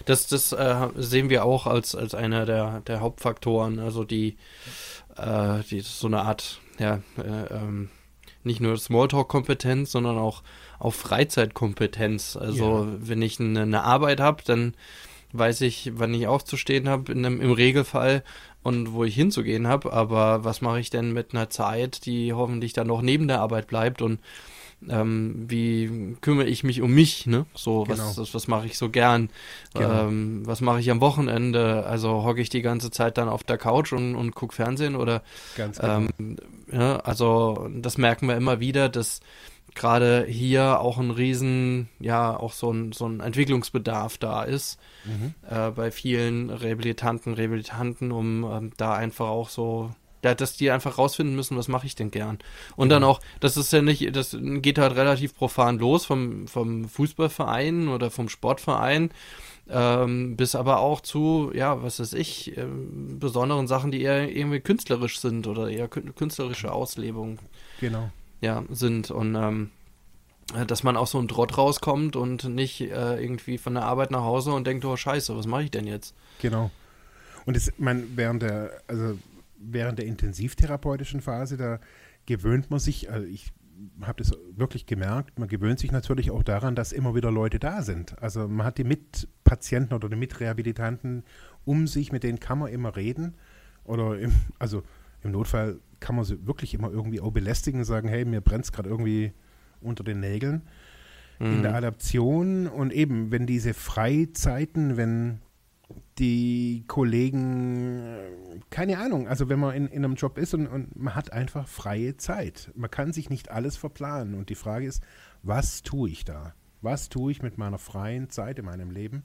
Das, 0.05 0.27
das 0.27 0.53
äh, 0.53 0.87
sehen 0.95 1.29
wir 1.29 1.43
auch 1.43 1.67
als, 1.67 1.95
als 1.95 2.15
einer 2.15 2.45
der, 2.45 2.79
der 2.81 3.01
Hauptfaktoren, 3.01 3.79
also 3.79 4.05
die, 4.05 4.37
äh, 5.17 5.59
die 5.69 5.81
so 5.81 6.07
eine 6.07 6.21
Art, 6.21 6.61
ja, 6.79 7.01
äh, 7.17 7.53
ähm, 7.53 7.89
nicht 8.43 8.61
nur 8.61 8.77
Smalltalk-Kompetenz, 8.77 9.91
sondern 9.91 10.17
auch, 10.17 10.43
auch 10.79 10.93
Freizeitkompetenz. 10.93 12.37
Also 12.37 12.85
ja. 12.85 12.87
wenn 12.99 13.21
ich 13.21 13.39
eine, 13.39 13.61
eine 13.61 13.83
Arbeit 13.83 14.19
habe, 14.19 14.43
dann 14.45 14.73
weiß 15.33 15.61
ich, 15.61 15.91
wann 15.95 16.13
ich 16.13 16.27
aufzustehen 16.27 16.89
habe, 16.89 17.11
im 17.11 17.51
Regelfall 17.51 18.23
und 18.63 18.93
wo 18.93 19.03
ich 19.03 19.15
hinzugehen 19.15 19.67
habe, 19.67 19.91
aber 19.93 20.43
was 20.43 20.61
mache 20.61 20.79
ich 20.79 20.89
denn 20.89 21.13
mit 21.13 21.33
einer 21.33 21.49
Zeit, 21.49 22.05
die 22.05 22.33
hoffentlich 22.33 22.73
dann 22.73 22.87
noch 22.87 23.01
neben 23.01 23.27
der 23.27 23.39
Arbeit 23.41 23.67
bleibt 23.67 24.01
und 24.01 24.19
ähm, 24.89 25.45
wie 25.47 26.15
kümmere 26.21 26.47
ich 26.47 26.63
mich 26.63 26.81
um 26.81 26.91
mich, 26.91 27.27
ne? 27.27 27.45
So, 27.53 27.83
genau. 27.83 27.99
was, 27.99 28.17
was, 28.17 28.33
was 28.33 28.47
mache 28.47 28.65
ich 28.65 28.77
so 28.77 28.89
gern? 28.89 29.29
Genau. 29.73 30.07
Ähm, 30.07 30.41
was 30.45 30.61
mache 30.61 30.79
ich 30.79 30.89
am 30.89 31.01
Wochenende? 31.01 31.85
Also 31.85 32.23
hocke 32.23 32.41
ich 32.41 32.49
die 32.49 32.61
ganze 32.61 32.91
Zeit 32.91 33.17
dann 33.17 33.29
auf 33.29 33.43
der 33.43 33.57
Couch 33.57 33.93
und, 33.93 34.15
und 34.15 34.33
gucke 34.33 34.55
Fernsehen 34.55 34.95
oder 34.95 35.21
Ganz 35.55 35.79
genau. 35.79 36.07
ähm, 36.17 36.37
ja, 36.71 36.97
also 36.97 37.69
das 37.73 37.97
merken 37.97 38.27
wir 38.27 38.35
immer 38.35 38.59
wieder, 38.59 38.89
dass 38.89 39.19
gerade 39.75 40.25
hier 40.27 40.81
auch 40.81 40.97
ein 40.97 41.11
riesen, 41.11 41.89
ja, 41.99 42.35
auch 42.35 42.53
so 42.53 42.71
ein, 42.71 42.91
so 42.91 43.07
ein 43.07 43.19
Entwicklungsbedarf 43.19 44.17
da 44.17 44.43
ist 44.43 44.79
mhm. 45.05 45.33
äh, 45.49 45.71
bei 45.71 45.91
vielen 45.91 46.49
Rehabilitanten, 46.49 47.33
Rehabilitanten, 47.33 48.11
um 48.11 48.43
ähm, 48.43 48.71
da 48.77 48.93
einfach 48.93 49.27
auch 49.27 49.49
so, 49.49 49.91
ja, 50.23 50.35
dass 50.35 50.57
die 50.57 50.71
einfach 50.71 50.97
rausfinden 50.97 51.35
müssen, 51.35 51.57
was 51.57 51.67
mache 51.67 51.85
ich 51.87 51.95
denn 51.95 52.11
gern. 52.11 52.39
Und 52.75 52.87
mhm. 52.87 52.91
dann 52.91 53.03
auch, 53.03 53.21
das 53.39 53.57
ist 53.57 53.73
ja 53.73 53.81
nicht, 53.81 54.15
das 54.15 54.37
geht 54.39 54.77
halt 54.77 54.95
relativ 54.95 55.35
profan 55.35 55.79
los 55.79 56.05
vom, 56.05 56.47
vom 56.47 56.87
Fußballverein 56.87 57.87
oder 57.87 58.11
vom 58.11 58.29
Sportverein. 58.29 59.11
Ähm, 59.69 60.35
bis 60.35 60.55
aber 60.55 60.79
auch 60.79 60.99
zu, 60.99 61.51
ja, 61.53 61.81
was 61.81 61.99
weiß 61.99 62.13
ich, 62.13 62.57
äh, 62.57 62.65
besonderen 62.65 63.67
Sachen, 63.67 63.91
die 63.91 64.01
eher 64.01 64.29
irgendwie 64.29 64.59
künstlerisch 64.59 65.19
sind 65.19 65.47
oder 65.47 65.69
eher 65.69 65.87
künstlerische 65.87 66.73
Auslebung. 66.73 67.39
Genau 67.79 68.11
ja, 68.41 68.63
sind 68.69 69.11
und 69.11 69.35
ähm, 69.35 69.69
dass 70.67 70.83
man 70.83 70.97
auch 70.97 71.07
so 71.07 71.19
ein 71.19 71.29
Trott 71.29 71.57
rauskommt 71.57 72.15
und 72.15 72.43
nicht 72.43 72.81
äh, 72.81 73.21
irgendwie 73.21 73.57
von 73.57 73.75
der 73.75 73.83
Arbeit 73.83 74.11
nach 74.11 74.23
Hause 74.23 74.51
und 74.51 74.67
denkt, 74.67 74.83
oh 74.83 74.97
Scheiße, 74.97 75.37
was 75.37 75.47
mache 75.47 75.63
ich 75.63 75.71
denn 75.71 75.87
jetzt? 75.87 76.13
Genau. 76.41 76.71
Und 77.45 77.55
es, 77.55 77.71
man, 77.77 78.17
während 78.17 78.41
der, 78.41 78.81
also 78.87 79.17
während 79.61 79.99
der 79.99 80.05
intensivtherapeutischen 80.05 81.21
Phase, 81.21 81.57
da 81.57 81.79
gewöhnt 82.25 82.69
man 82.69 82.79
sich, 82.79 83.11
also 83.11 83.25
ich 83.25 83.51
habe 84.01 84.21
das 84.21 84.31
wirklich 84.55 84.85
gemerkt, 84.85 85.39
man 85.39 85.47
gewöhnt 85.47 85.79
sich 85.79 85.91
natürlich 85.91 86.31
auch 86.31 86.43
daran, 86.43 86.75
dass 86.75 86.91
immer 86.91 87.15
wieder 87.15 87.31
Leute 87.31 87.59
da 87.59 87.81
sind. 87.81 88.21
Also 88.21 88.47
man 88.47 88.65
hat 88.65 88.77
die 88.77 88.83
Mitpatienten 88.83 89.95
oder 89.95 90.09
die 90.09 90.15
Mitrehabilitanten 90.15 91.23
um 91.65 91.87
sich, 91.87 92.11
mit 92.11 92.23
denen 92.23 92.39
kann 92.39 92.59
man 92.59 92.71
immer 92.71 92.95
reden. 92.95 93.35
Oder 93.83 94.19
im, 94.19 94.31
also 94.59 94.83
im 95.23 95.31
Notfall 95.31 95.79
kann 95.99 96.15
man 96.15 96.25
sie 96.25 96.45
wirklich 96.45 96.73
immer 96.73 96.91
irgendwie 96.91 97.21
auch 97.21 97.31
belästigen 97.31 97.79
und 97.79 97.85
sagen, 97.85 98.07
hey, 98.07 98.25
mir 98.25 98.41
brennt 98.41 98.65
es 98.65 98.71
gerade 98.71 98.89
irgendwie 98.89 99.33
unter 99.79 100.03
den 100.03 100.19
Nägeln. 100.19 100.63
Mhm. 101.39 101.53
In 101.53 101.63
der 101.63 101.75
Adaption 101.75 102.67
und 102.67 102.93
eben, 102.93 103.31
wenn 103.31 103.47
diese 103.47 103.73
Freizeiten, 103.73 104.97
wenn 104.97 105.39
die 106.19 106.83
Kollegen, 106.87 108.63
keine 108.69 108.99
Ahnung, 108.99 109.27
also 109.27 109.49
wenn 109.49 109.59
man 109.59 109.75
in, 109.75 109.87
in 109.87 110.03
einem 110.03 110.15
Job 110.15 110.37
ist 110.37 110.53
und, 110.53 110.67
und 110.67 110.95
man 110.95 111.15
hat 111.15 111.31
einfach 111.33 111.67
freie 111.67 112.17
Zeit. 112.17 112.71
Man 112.75 112.91
kann 112.91 113.13
sich 113.13 113.29
nicht 113.29 113.49
alles 113.49 113.77
verplanen. 113.77 114.35
Und 114.35 114.49
die 114.49 114.55
Frage 114.55 114.85
ist, 114.85 115.03
was 115.41 115.83
tue 115.83 116.09
ich 116.09 116.25
da? 116.25 116.53
Was 116.81 117.09
tue 117.09 117.31
ich 117.31 117.41
mit 117.41 117.57
meiner 117.57 117.77
freien 117.77 118.29
Zeit 118.29 118.59
in 118.59 118.65
meinem 118.65 118.91
Leben? 118.91 119.23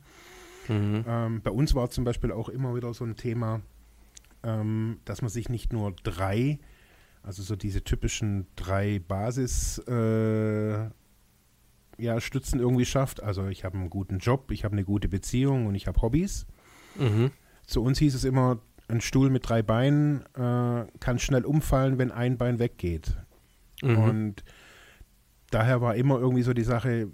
Mhm. 0.68 1.04
Ähm, 1.06 1.40
bei 1.42 1.50
uns 1.50 1.74
war 1.74 1.90
zum 1.90 2.04
Beispiel 2.04 2.32
auch 2.32 2.48
immer 2.48 2.74
wieder 2.74 2.92
so 2.94 3.04
ein 3.04 3.16
Thema, 3.16 3.62
ähm, 4.42 4.98
dass 5.04 5.22
man 5.22 5.28
sich 5.28 5.48
nicht 5.48 5.72
nur 5.72 5.92
drei, 6.02 6.58
also 7.22 7.42
so 7.42 7.56
diese 7.56 7.82
typischen 7.82 8.46
drei 8.56 9.00
Basis 9.00 9.78
äh, 9.88 10.88
ja, 11.98 12.20
Stützen 12.20 12.60
irgendwie 12.60 12.84
schafft. 12.84 13.22
Also 13.22 13.48
ich 13.48 13.64
habe 13.64 13.76
einen 13.78 13.90
guten 13.90 14.18
Job, 14.18 14.50
ich 14.50 14.64
habe 14.64 14.72
eine 14.72 14.84
gute 14.84 15.08
Beziehung 15.08 15.66
und 15.66 15.74
ich 15.74 15.86
habe 15.86 16.00
Hobbys. 16.00 16.46
Mhm. 16.98 17.30
Zu 17.66 17.82
uns 17.82 17.98
hieß 17.98 18.14
es 18.14 18.24
immer, 18.24 18.58
ein 18.88 19.00
Stuhl 19.00 19.30
mit 19.30 19.48
drei 19.48 19.62
Beinen 19.62 20.22
äh, 20.34 20.86
kann 21.00 21.18
schnell 21.18 21.44
umfallen, 21.44 21.98
wenn 21.98 22.12
ein 22.12 22.38
Bein 22.38 22.58
weggeht. 22.58 23.16
Mhm. 23.82 23.98
Und 23.98 24.44
daher 25.50 25.80
war 25.80 25.96
immer 25.96 26.18
irgendwie 26.18 26.42
so 26.42 26.52
die 26.52 26.62
Sache, 26.62 27.08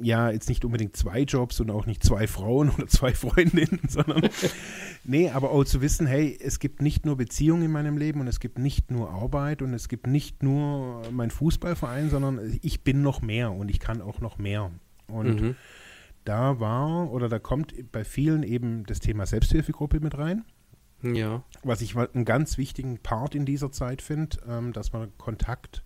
ja, 0.00 0.30
jetzt 0.30 0.48
nicht 0.48 0.64
unbedingt 0.64 0.96
zwei 0.96 1.22
Jobs 1.22 1.60
und 1.60 1.70
auch 1.70 1.86
nicht 1.86 2.02
zwei 2.02 2.26
Frauen 2.26 2.70
oder 2.76 2.86
zwei 2.86 3.12
Freundinnen, 3.14 3.80
sondern 3.88 4.28
nee, 5.04 5.30
aber 5.30 5.50
auch 5.50 5.64
zu 5.64 5.80
wissen, 5.80 6.06
hey, 6.06 6.36
es 6.40 6.58
gibt 6.58 6.82
nicht 6.82 7.06
nur 7.06 7.16
Beziehungen 7.16 7.64
in 7.64 7.72
meinem 7.72 7.96
Leben 7.96 8.20
und 8.20 8.26
es 8.26 8.40
gibt 8.40 8.58
nicht 8.58 8.90
nur 8.90 9.10
Arbeit 9.10 9.62
und 9.62 9.74
es 9.74 9.88
gibt 9.88 10.06
nicht 10.06 10.42
nur 10.42 11.02
mein 11.10 11.30
Fußballverein, 11.30 12.10
sondern 12.10 12.58
ich 12.62 12.82
bin 12.82 13.02
noch 13.02 13.22
mehr 13.22 13.52
und 13.52 13.70
ich 13.70 13.80
kann 13.80 14.00
auch 14.00 14.20
noch 14.20 14.38
mehr. 14.38 14.70
Und 15.06 15.40
mhm. 15.40 15.56
Da 16.28 16.60
war 16.60 17.10
oder 17.10 17.28
da 17.28 17.38
kommt 17.38 17.74
bei 17.90 18.04
vielen 18.04 18.42
eben 18.42 18.84
das 18.84 19.00
Thema 19.00 19.26
Selbsthilfegruppe 19.26 20.00
mit 20.00 20.16
rein. 20.18 20.44
Ja. 21.02 21.42
Was 21.62 21.80
ich 21.80 21.96
einen 21.96 22.24
ganz 22.24 22.58
wichtigen 22.58 22.98
Part 22.98 23.34
in 23.34 23.46
dieser 23.46 23.72
Zeit 23.72 24.02
finde, 24.02 24.36
ähm, 24.46 24.72
dass 24.72 24.92
man 24.92 25.16
Kontakt 25.16 25.84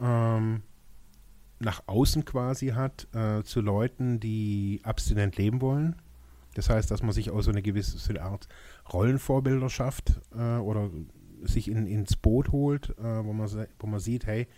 ähm, 0.00 0.62
nach 1.60 1.82
außen 1.86 2.24
quasi 2.24 2.68
hat 2.68 3.06
äh, 3.14 3.42
zu 3.44 3.60
Leuten, 3.60 4.18
die 4.18 4.80
abstinent 4.82 5.36
leben 5.36 5.60
wollen. 5.60 5.96
Das 6.54 6.68
heißt, 6.68 6.90
dass 6.90 7.02
man 7.02 7.12
sich 7.12 7.30
auch 7.30 7.42
so 7.42 7.50
eine 7.50 7.62
gewisse 7.62 7.98
so 7.98 8.10
eine 8.10 8.22
Art 8.22 8.48
Rollenvorbilder 8.92 9.68
schafft 9.68 10.20
äh, 10.34 10.56
oder 10.56 10.90
sich 11.42 11.68
in, 11.68 11.86
ins 11.86 12.16
Boot 12.16 12.50
holt, 12.50 12.90
äh, 12.98 13.24
wo, 13.24 13.32
man, 13.32 13.48
wo 13.78 13.86
man 13.86 14.00
sieht, 14.00 14.26
hey, 14.26 14.48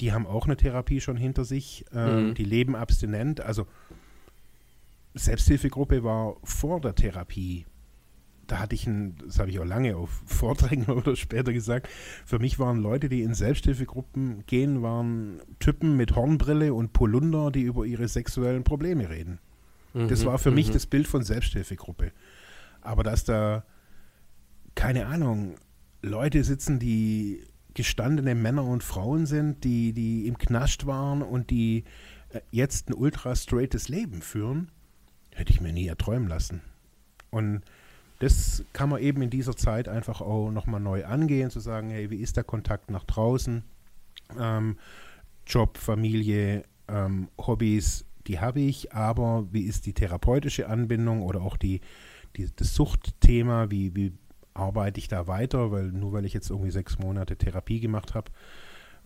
die 0.00 0.12
haben 0.12 0.26
auch 0.26 0.46
eine 0.46 0.56
Therapie 0.56 1.00
schon 1.00 1.16
hinter 1.16 1.44
sich, 1.44 1.84
äh, 1.92 2.22
mhm. 2.22 2.34
die 2.34 2.44
leben 2.44 2.74
abstinent. 2.74 3.40
Also 3.40 3.66
Selbsthilfegruppe 5.16 6.04
war 6.04 6.36
vor 6.44 6.80
der 6.80 6.94
Therapie 6.94 7.66
da 8.46 8.60
hatte 8.60 8.74
ich 8.74 8.86
ein, 8.86 9.16
das 9.24 9.38
habe 9.38 9.50
ich 9.50 9.58
auch 9.58 9.64
lange 9.64 9.96
auf 9.96 10.22
Vorträgen 10.26 10.86
oder 10.90 11.16
später 11.16 11.52
gesagt, 11.52 11.88
für 12.24 12.38
mich 12.38 12.58
waren 12.58 12.78
Leute, 12.78 13.08
die 13.08 13.22
in 13.22 13.34
Selbsthilfegruppen 13.34 14.44
gehen, 14.46 14.82
waren 14.82 15.40
Typen 15.58 15.96
mit 15.96 16.14
Hornbrille 16.14 16.74
und 16.74 16.92
Polunder, 16.92 17.50
die 17.50 17.62
über 17.62 17.84
ihre 17.84 18.08
sexuellen 18.08 18.64
Probleme 18.64 19.10
reden. 19.10 19.38
Mhm, 19.94 20.08
das 20.08 20.24
war 20.24 20.38
für 20.38 20.50
mhm. 20.50 20.56
mich 20.56 20.70
das 20.70 20.86
Bild 20.86 21.08
von 21.08 21.22
Selbsthilfegruppe. 21.22 22.12
Aber 22.80 23.02
dass 23.02 23.24
da, 23.24 23.64
keine 24.74 25.06
Ahnung, 25.06 25.56
Leute 26.02 26.44
sitzen, 26.44 26.78
die 26.78 27.42
gestandene 27.74 28.34
Männer 28.34 28.64
und 28.64 28.82
Frauen 28.82 29.26
sind, 29.26 29.64
die, 29.64 29.92
die 29.92 30.26
im 30.26 30.38
Knast 30.38 30.86
waren 30.86 31.20
und 31.22 31.50
die 31.50 31.84
äh, 32.30 32.40
jetzt 32.50 32.88
ein 32.88 32.94
ultra 32.94 33.34
straightes 33.34 33.88
Leben 33.88 34.22
führen, 34.22 34.70
hätte 35.36 35.52
ich 35.52 35.60
mir 35.60 35.72
nie 35.72 35.86
erträumen 35.86 36.28
lassen. 36.28 36.62
Und 37.30 37.62
das 38.18 38.64
kann 38.72 38.88
man 38.88 39.02
eben 39.02 39.20
in 39.22 39.30
dieser 39.30 39.56
Zeit 39.56 39.88
einfach 39.88 40.20
auch 40.20 40.50
nochmal 40.50 40.80
neu 40.80 41.04
angehen, 41.04 41.50
zu 41.50 41.60
sagen, 41.60 41.90
hey, 41.90 42.10
wie 42.10 42.16
ist 42.16 42.36
der 42.36 42.44
Kontakt 42.44 42.90
nach 42.90 43.04
draußen? 43.04 43.62
Ähm, 44.38 44.78
Job, 45.46 45.76
Familie, 45.76 46.64
ähm, 46.88 47.28
Hobbys, 47.38 48.04
die 48.26 48.40
habe 48.40 48.60
ich, 48.60 48.92
aber 48.92 49.46
wie 49.52 49.62
ist 49.62 49.86
die 49.86 49.92
therapeutische 49.92 50.68
Anbindung 50.68 51.22
oder 51.22 51.42
auch 51.42 51.56
die, 51.56 51.80
die, 52.36 52.50
das 52.56 52.74
Suchtthema, 52.74 53.70
wie, 53.70 53.94
wie 53.94 54.12
arbeite 54.54 54.98
ich 54.98 55.08
da 55.08 55.26
weiter, 55.26 55.70
weil 55.70 55.84
nur 55.84 56.12
weil 56.12 56.24
ich 56.24 56.32
jetzt 56.32 56.50
irgendwie 56.50 56.70
sechs 56.70 56.98
Monate 56.98 57.36
Therapie 57.36 57.80
gemacht 57.80 58.14
habe, 58.14 58.30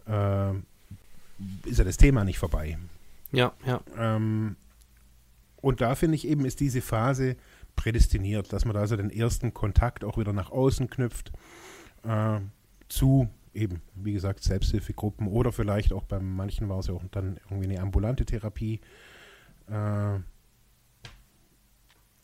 äh, 0.06 1.68
ist 1.68 1.78
ja 1.78 1.84
das 1.84 1.96
Thema 1.96 2.24
nicht 2.24 2.38
vorbei. 2.38 2.78
Ja, 3.32 3.52
ja. 3.66 3.80
Ähm, 3.98 4.56
und 5.61 5.80
da 5.80 5.94
finde 5.94 6.16
ich 6.16 6.26
eben, 6.26 6.44
ist 6.44 6.61
diese 6.61 6.80
Phase 6.80 7.36
prädestiniert, 7.76 8.52
dass 8.52 8.64
man 8.64 8.74
da 8.74 8.80
also 8.80 8.96
den 8.96 9.11
ersten 9.11 9.54
Kontakt 9.54 10.04
auch 10.04 10.18
wieder 10.18 10.32
nach 10.32 10.50
außen 10.50 10.90
knüpft 10.90 11.32
äh, 12.04 12.40
zu 12.88 13.28
eben, 13.54 13.82
wie 13.94 14.12
gesagt, 14.12 14.42
Selbsthilfegruppen 14.42 15.26
oder 15.26 15.52
vielleicht 15.52 15.92
auch 15.92 16.04
bei 16.04 16.20
manchen 16.20 16.68
war 16.68 16.78
es 16.78 16.86
ja 16.86 16.94
auch 16.94 17.02
dann 17.11 17.38
irgendwie 17.48 17.70
eine 17.70 17.80
ambulante 17.80 18.24
Therapie. 18.24 18.80
Äh, 19.68 20.18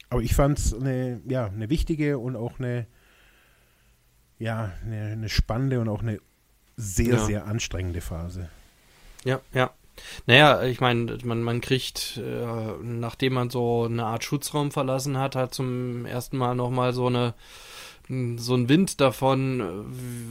aber 0.09 0.23
ich 0.23 0.35
fand 0.35 0.59
es 0.59 0.73
eine, 0.73 1.21
ja, 1.27 1.47
eine 1.47 1.69
wichtige 1.69 2.19
und 2.19 2.37
auch 2.37 2.59
eine, 2.59 2.87
ja, 4.39 4.73
eine, 4.85 5.13
eine 5.13 5.29
spannende 5.29 5.81
und 5.81 5.89
auch 5.89 6.03
eine 6.03 6.21
sehr, 6.77 7.15
ja. 7.15 7.25
sehr 7.25 7.47
anstrengende 7.47 8.01
Phase. 8.01 8.49
Ja, 9.25 9.41
ja. 9.53 9.73
Naja, 10.27 10.63
ich 10.65 10.81
meine, 10.81 11.19
man, 11.25 11.43
man 11.43 11.61
kriegt, 11.61 12.19
äh, 12.19 12.73
nachdem 12.83 13.35
man 13.35 13.51
so 13.51 13.85
eine 13.85 14.05
Art 14.05 14.25
Schutzraum 14.25 14.71
verlassen 14.71 15.19
hat, 15.19 15.37
hat 15.37 15.55
zum 15.55 16.07
ersten 16.07 16.37
Mal 16.37 16.55
nochmal 16.55 16.93
so 16.93 17.07
eine 17.07 17.35
so 18.09 18.55
ein 18.55 18.69
Wind 18.69 19.01
davon, 19.01 19.85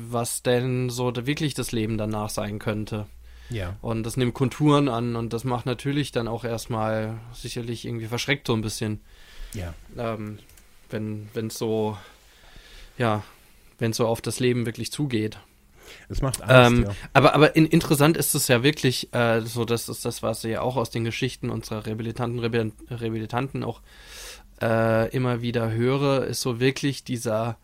was 0.09 0.43
denn 0.43 0.89
so 0.89 1.13
wirklich 1.13 1.55
das 1.55 1.73
Leben 1.73 1.97
danach 1.97 2.29
sein 2.29 2.57
könnte. 2.57 3.05
Ja. 3.49 3.75
Und 3.81 4.03
das 4.03 4.17
nimmt 4.17 4.33
Konturen 4.33 4.87
an 4.87 5.15
und 5.15 5.33
das 5.33 5.43
macht 5.43 5.65
natürlich 5.65 6.11
dann 6.11 6.27
auch 6.27 6.45
erstmal 6.45 7.19
sicherlich 7.33 7.85
irgendwie 7.85 8.07
verschreckt 8.07 8.47
so 8.47 8.53
ein 8.53 8.61
bisschen. 8.61 9.01
Ja. 9.53 9.73
Ähm, 9.97 10.39
wenn 10.89 11.47
es 11.47 11.57
so, 11.57 11.97
ja, 12.97 13.23
wenn 13.77 13.91
es 13.91 13.97
so 13.97 14.07
auf 14.07 14.21
das 14.21 14.39
Leben 14.39 14.65
wirklich 14.65 14.91
zugeht. 14.91 15.37
Es 16.09 16.21
macht 16.21 16.41
Angst, 16.41 16.79
ähm, 16.79 16.83
ja. 16.85 16.95
Aber, 17.13 17.33
aber 17.33 17.55
in, 17.55 17.65
interessant 17.65 18.17
ist 18.17 18.35
es 18.35 18.47
ja 18.47 18.63
wirklich, 18.63 19.13
äh, 19.13 19.41
so 19.41 19.65
das 19.65 19.89
ist 19.89 20.05
das, 20.05 20.23
was 20.23 20.43
ja 20.43 20.61
auch 20.61 20.75
aus 20.75 20.89
den 20.89 21.03
Geschichten 21.03 21.49
unserer 21.49 21.85
Rehabilitanten, 21.85 22.39
Rehabilitanten 22.89 23.63
auch 23.63 23.81
äh, 24.61 25.09
immer 25.09 25.41
wieder 25.41 25.71
höre, 25.71 26.25
ist 26.25 26.41
so 26.41 26.59
wirklich 26.59 27.03
dieser 27.03 27.57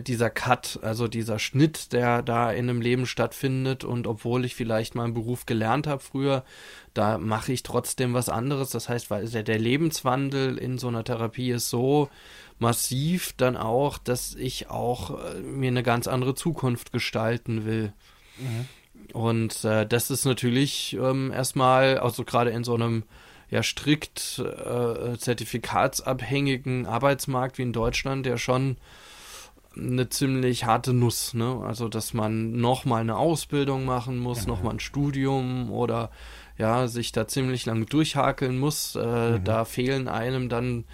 dieser 0.00 0.30
Cut, 0.30 0.78
also 0.82 1.08
dieser 1.08 1.38
Schnitt, 1.38 1.92
der 1.92 2.22
da 2.22 2.50
in 2.50 2.68
einem 2.68 2.80
Leben 2.80 3.06
stattfindet 3.06 3.84
und 3.84 4.06
obwohl 4.06 4.44
ich 4.44 4.54
vielleicht 4.54 4.94
mal 4.94 5.04
einen 5.04 5.14
Beruf 5.14 5.46
gelernt 5.46 5.86
habe 5.86 6.02
früher, 6.02 6.44
da 6.94 7.18
mache 7.18 7.52
ich 7.52 7.62
trotzdem 7.62 8.14
was 8.14 8.28
anderes. 8.28 8.70
Das 8.70 8.88
heißt, 8.88 9.10
weil 9.10 9.28
der, 9.28 9.42
der 9.42 9.58
Lebenswandel 9.58 10.58
in 10.58 10.78
so 10.78 10.88
einer 10.88 11.04
Therapie 11.04 11.50
ist 11.50 11.68
so 11.68 12.08
massiv 12.58 13.34
dann 13.36 13.56
auch, 13.56 13.98
dass 13.98 14.34
ich 14.34 14.70
auch 14.70 15.18
äh, 15.18 15.40
mir 15.40 15.68
eine 15.68 15.82
ganz 15.82 16.06
andere 16.06 16.34
Zukunft 16.34 16.92
gestalten 16.92 17.66
will. 17.66 17.92
Mhm. 18.38 18.68
Und 19.12 19.64
äh, 19.64 19.86
das 19.86 20.10
ist 20.10 20.24
natürlich 20.24 20.96
ähm, 20.98 21.32
erstmal, 21.32 21.98
also 21.98 22.24
gerade 22.24 22.50
in 22.50 22.64
so 22.64 22.74
einem 22.74 23.04
ja 23.50 23.62
strikt 23.62 24.38
äh, 24.38 25.18
zertifikatsabhängigen 25.18 26.86
Arbeitsmarkt 26.86 27.58
wie 27.58 27.62
in 27.62 27.74
Deutschland, 27.74 28.24
der 28.24 28.38
schon 28.38 28.78
eine 29.76 30.08
ziemlich 30.08 30.64
harte 30.64 30.92
Nuss, 30.92 31.34
ne? 31.34 31.60
Also, 31.64 31.88
dass 31.88 32.14
man 32.14 32.52
nochmal 32.52 33.00
eine 33.00 33.16
Ausbildung 33.16 33.84
machen 33.84 34.18
muss, 34.18 34.42
ja. 34.42 34.48
nochmal 34.48 34.74
ein 34.74 34.80
Studium 34.80 35.70
oder 35.70 36.10
ja, 36.58 36.86
sich 36.86 37.12
da 37.12 37.26
ziemlich 37.26 37.66
lang 37.66 37.86
durchhakeln 37.86 38.58
muss. 38.58 38.94
Äh, 38.96 39.38
mhm. 39.38 39.44
Da 39.44 39.64
fehlen 39.64 40.08
einem 40.08 40.48
dann 40.48 40.84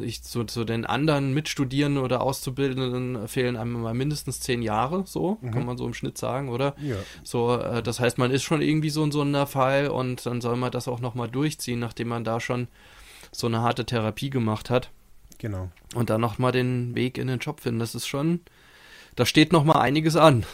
ich 0.00 0.22
zu, 0.22 0.44
zu 0.44 0.64
den 0.64 0.86
anderen 0.86 1.34
Mitstudierenden 1.34 2.02
oder 2.02 2.22
Auszubildenden 2.22 3.28
fehlen 3.28 3.56
einem 3.56 3.82
mal 3.82 3.94
mindestens 3.94 4.40
zehn 4.40 4.62
Jahre, 4.62 5.04
so 5.06 5.38
mhm. 5.40 5.50
kann 5.50 5.66
man 5.66 5.76
so 5.76 5.86
im 5.86 5.92
Schnitt 5.92 6.16
sagen, 6.16 6.48
oder? 6.48 6.74
Ja. 6.80 6.96
So, 7.22 7.56
äh, 7.58 7.82
das 7.82 8.00
heißt, 8.00 8.16
man 8.18 8.30
ist 8.30 8.42
schon 8.42 8.62
irgendwie 8.62 8.90
so 8.90 9.02
ein 9.02 9.12
so 9.12 9.22
ein 9.22 9.46
Fall 9.46 9.88
und 9.88 10.24
dann 10.24 10.40
soll 10.40 10.56
man 10.56 10.70
das 10.70 10.88
auch 10.88 11.00
nochmal 11.00 11.28
durchziehen, 11.28 11.80
nachdem 11.80 12.08
man 12.08 12.24
da 12.24 12.40
schon 12.40 12.68
so 13.32 13.46
eine 13.46 13.60
harte 13.60 13.84
Therapie 13.84 14.30
gemacht 14.30 14.70
hat. 14.70 14.90
Genau. 15.42 15.72
Und 15.96 16.08
dann 16.08 16.20
nochmal 16.20 16.52
den 16.52 16.94
Weg 16.94 17.18
in 17.18 17.26
den 17.26 17.40
Job 17.40 17.58
finden. 17.58 17.80
Das 17.80 17.96
ist 17.96 18.06
schon, 18.06 18.38
da 19.16 19.26
steht 19.26 19.52
nochmal 19.52 19.82
einiges 19.82 20.14
an. 20.14 20.46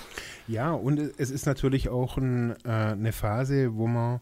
Ja, 0.46 0.72
und 0.72 0.98
es 1.18 1.30
ist 1.30 1.44
natürlich 1.44 1.90
auch 1.90 2.16
ein, 2.16 2.52
äh, 2.64 2.70
eine 2.70 3.12
Phase, 3.12 3.74
wo 3.74 3.86
man, 3.86 4.20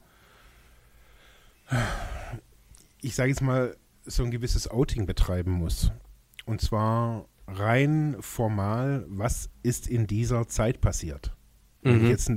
ich 3.01 3.15
sage 3.15 3.29
jetzt 3.29 3.43
mal, 3.43 3.77
so 4.07 4.25
ein 4.25 4.33
gewisses 4.33 4.69
Outing 4.69 5.07
betreiben 5.07 5.53
muss. 5.53 5.93
Und 6.47 6.61
zwar 6.61 7.29
rein 7.47 8.17
formal, 8.19 9.05
was 9.09 9.51
ist 9.63 9.87
in 9.87 10.09
dieser 10.09 10.49
Zeit 10.49 10.81
passiert? 10.81 11.33
Wenn 11.83 11.99
ich 11.99 12.03
mhm. 12.03 12.11
jetzt, 12.11 12.29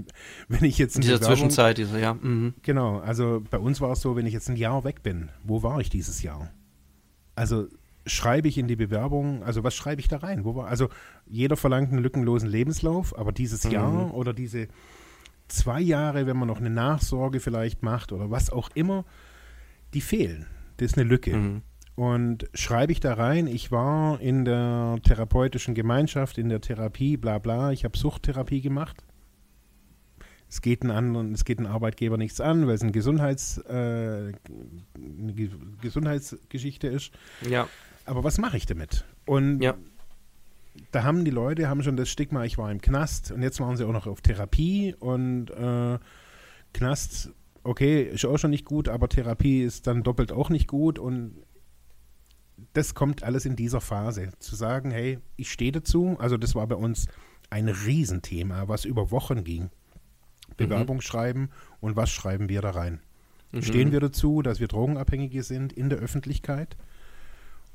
wenn 0.50 0.64
ich 0.64 0.78
jetzt 0.78 0.98
in 0.98 1.02
dieser 1.02 1.20
Zwischenzeit, 1.20 1.80
diese, 1.80 2.00
ja. 2.00 2.14
Mhm. 2.14 2.54
Genau, 2.62 3.00
also 3.00 3.42
bei 3.50 3.58
uns 3.58 3.82
war 3.82 3.94
es 3.94 4.02
so, 4.02 4.16
wenn 4.16 4.28
ich 4.28 4.34
jetzt 4.34 4.52
ein 4.52 4.56
Jahr 4.56 4.84
weg 4.84 5.02
bin, 5.02 5.32
wo 5.44 5.64
war 5.64 5.82
ich 5.82 5.90
dieses 5.90 6.22
Jahr? 6.22 6.52
Also 7.34 7.68
schreibe 8.06 8.48
ich 8.48 8.58
in 8.58 8.68
die 8.68 8.76
Bewerbung, 8.76 9.44
also 9.44 9.64
was 9.64 9.76
schreibe 9.76 10.02
ich 10.02 10.08
da 10.08 10.18
rein? 10.18 10.46
Wo 10.46 10.56
war, 10.56 10.68
also 10.68 10.90
jeder 11.28 11.58
verlangt 11.58 11.92
einen 11.92 12.02
lückenlosen 12.02 12.50
Lebenslauf, 12.50 13.18
aber 13.18 13.32
dieses 13.32 13.66
mhm. 13.66 13.72
Jahr 13.72 14.14
oder 14.14 14.34
diese 14.34 14.68
zwei 15.48 15.82
Jahre, 15.82 16.26
wenn 16.28 16.38
man 16.38 16.48
noch 16.48 16.60
eine 16.60 16.70
Nachsorge 16.70 17.40
vielleicht 17.40 17.84
macht 17.84 18.12
oder 18.12 18.32
was 18.32 18.52
auch 18.52 18.70
immer, 18.74 19.06
die 19.94 20.02
fehlen. 20.02 20.46
Das 20.78 20.92
ist 20.92 20.98
eine 20.98 21.08
Lücke. 21.08 21.36
Mhm. 21.36 21.62
Und 21.96 22.50
schreibe 22.54 22.94
ich 22.94 23.02
da 23.02 23.16
rein, 23.16 23.48
ich 23.48 23.72
war 23.72 24.22
in 24.22 24.46
der 24.46 25.00
therapeutischen 25.04 25.76
Gemeinschaft, 25.76 26.38
in 26.38 26.48
der 26.48 26.62
Therapie, 26.62 27.18
bla 27.18 27.40
bla, 27.40 27.72
ich 27.74 27.84
habe 27.84 27.98
Suchttherapie 27.98 28.62
gemacht. 28.62 29.04
Es 30.48 30.62
geht 30.62 30.82
einen 30.82 30.92
anderen, 30.92 31.34
es 31.34 31.44
geht 31.44 31.60
einen 31.60 31.68
Arbeitgeber 31.68 32.18
nichts 32.18 32.40
an, 32.40 32.66
weil 32.68 32.76
es 32.76 32.82
ein 32.82 32.94
Gesundheits, 32.94 33.58
äh, 33.68 34.32
eine 34.96 35.34
Gesundheitsgeschichte 35.82 36.88
ist. 36.88 37.12
Ja. 37.48 37.68
Aber 38.10 38.24
was 38.24 38.40
mache 38.40 38.58
ich 38.58 38.66
damit? 38.66 39.06
Und 39.28 39.62
ja. 39.62 39.76
da 40.92 41.04
haben 41.04 41.26
die 41.26 41.32
Leute 41.32 41.70
haben 41.70 41.84
schon 41.84 41.96
das 41.96 42.10
Stigma, 42.10 42.44
ich 42.44 42.58
war 42.58 42.72
im 42.72 42.82
Knast 42.82 43.32
und 43.32 43.44
jetzt 43.44 43.60
waren 43.60 43.78
sie 43.78 43.86
auch 43.86 43.92
noch 43.92 44.08
auf 44.08 44.22
Therapie 44.22 44.96
und 45.00 45.52
äh, 45.52 46.00
Knast, 46.74 47.30
okay, 47.62 48.02
ist 48.02 48.26
auch 48.26 48.40
schon 48.40 48.50
nicht 48.50 48.66
gut, 48.66 48.90
aber 48.90 49.10
Therapie 49.10 49.62
ist 49.62 49.86
dann 49.86 50.02
doppelt 50.02 50.32
auch 50.32 50.50
nicht 50.50 50.68
gut 50.68 50.98
und 50.98 51.36
das 52.74 52.96
kommt 52.96 53.22
alles 53.22 53.46
in 53.46 53.56
dieser 53.56 53.80
Phase. 53.80 54.32
Zu 54.40 54.56
sagen, 54.56 54.90
hey, 54.90 55.20
ich 55.36 55.52
stehe 55.52 55.72
dazu. 55.72 56.18
Also 56.20 56.38
das 56.38 56.56
war 56.56 56.66
bei 56.66 56.76
uns 56.76 57.06
ein 57.52 57.70
Riesenthema, 57.70 58.68
was 58.68 58.86
über 58.86 59.12
Wochen 59.12 59.44
ging. 59.44 59.70
Bewerbung 60.58 60.98
mhm. 60.98 61.02
schreiben 61.02 61.50
und 61.80 61.96
was 61.96 62.10
schreiben 62.10 62.50
wir 62.50 62.64
da 62.64 62.72
rein? 62.72 63.02
Mhm. 63.52 63.62
Stehen 63.62 63.92
wir 63.92 64.00
dazu, 64.00 64.42
dass 64.42 64.60
wir 64.60 64.68
Drogenabhängige 64.68 65.44
sind 65.44 65.74
in 65.74 65.90
der 65.90 66.00
Öffentlichkeit? 66.00 66.76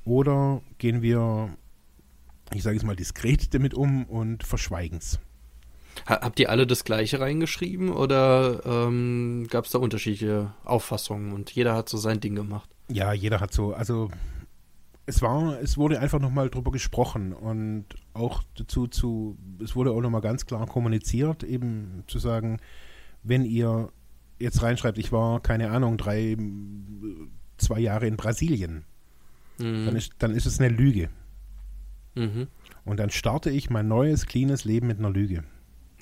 Oder 0.05 0.63
gehen 0.79 1.03
wir, 1.03 1.57
ich 2.53 2.63
sage 2.63 2.77
es 2.77 2.85
mal, 2.85 2.97
diskret 2.97 3.55
damit 3.55 3.75
um 3.75 4.05
und 4.05 4.45
verschweigen 4.45 4.99
es? 4.99 5.19
Habt 6.07 6.41
ihr 6.41 6.51
alle 6.51 6.67
das 6.67 6.85
Gleiche 6.85 7.21
reingeschrieben 7.21 7.91
oder 7.91 8.67
ähm, 8.67 9.47
gab 9.49 9.65
es 9.65 9.71
da 9.71 9.79
unterschiedliche 9.79 10.53
Auffassungen 10.65 11.33
und 11.33 11.53
jeder 11.53 11.75
hat 11.75 11.89
so 11.89 11.97
sein 11.97 12.21
Ding 12.21 12.35
gemacht? 12.35 12.69
Ja, 12.89 13.13
jeder 13.13 13.41
hat 13.41 13.53
so, 13.53 13.73
also 13.73 14.11
es 15.07 15.23
war, 15.23 15.61
es 15.61 15.77
wurde 15.77 16.01
einfach 16.01 16.21
nochmal 16.21 16.51
drüber 16.51 16.73
gesprochen 16.73 17.33
und 17.33 17.87
auch 18.13 18.43
dazu 18.57 18.87
zu, 18.87 19.37
es 19.63 19.77
wurde 19.77 19.93
auch 19.93 20.01
nochmal 20.01 20.21
ganz 20.21 20.47
klar 20.47 20.67
kommuniziert, 20.67 21.43
eben 21.43 22.05
zu 22.07 22.19
sagen, 22.19 22.59
wenn 23.23 23.45
ihr 23.45 23.91
jetzt 24.39 24.63
reinschreibt, 24.63 24.99
ich 24.99 25.13
war, 25.13 25.41
keine 25.41 25.71
Ahnung, 25.71 25.97
drei, 25.97 26.37
zwei 27.57 27.81
Jahre 27.81 28.07
in 28.07 28.17
Brasilien, 28.17 28.85
mhm. 29.59 29.87
dann, 29.87 29.97
ist, 29.97 30.13
dann 30.19 30.35
ist 30.35 30.47
es 30.47 30.61
eine 30.61 30.69
Lüge. 30.69 31.09
Mhm. 32.15 32.49
Und 32.85 32.99
dann 32.99 33.11
starte 33.11 33.51
ich 33.51 33.71
mein 33.71 33.89
neues, 33.89 34.27
cleanes 34.27 34.65
Leben 34.65 34.87
mit 34.87 34.99
einer 34.99 35.11
Lüge. 35.11 35.45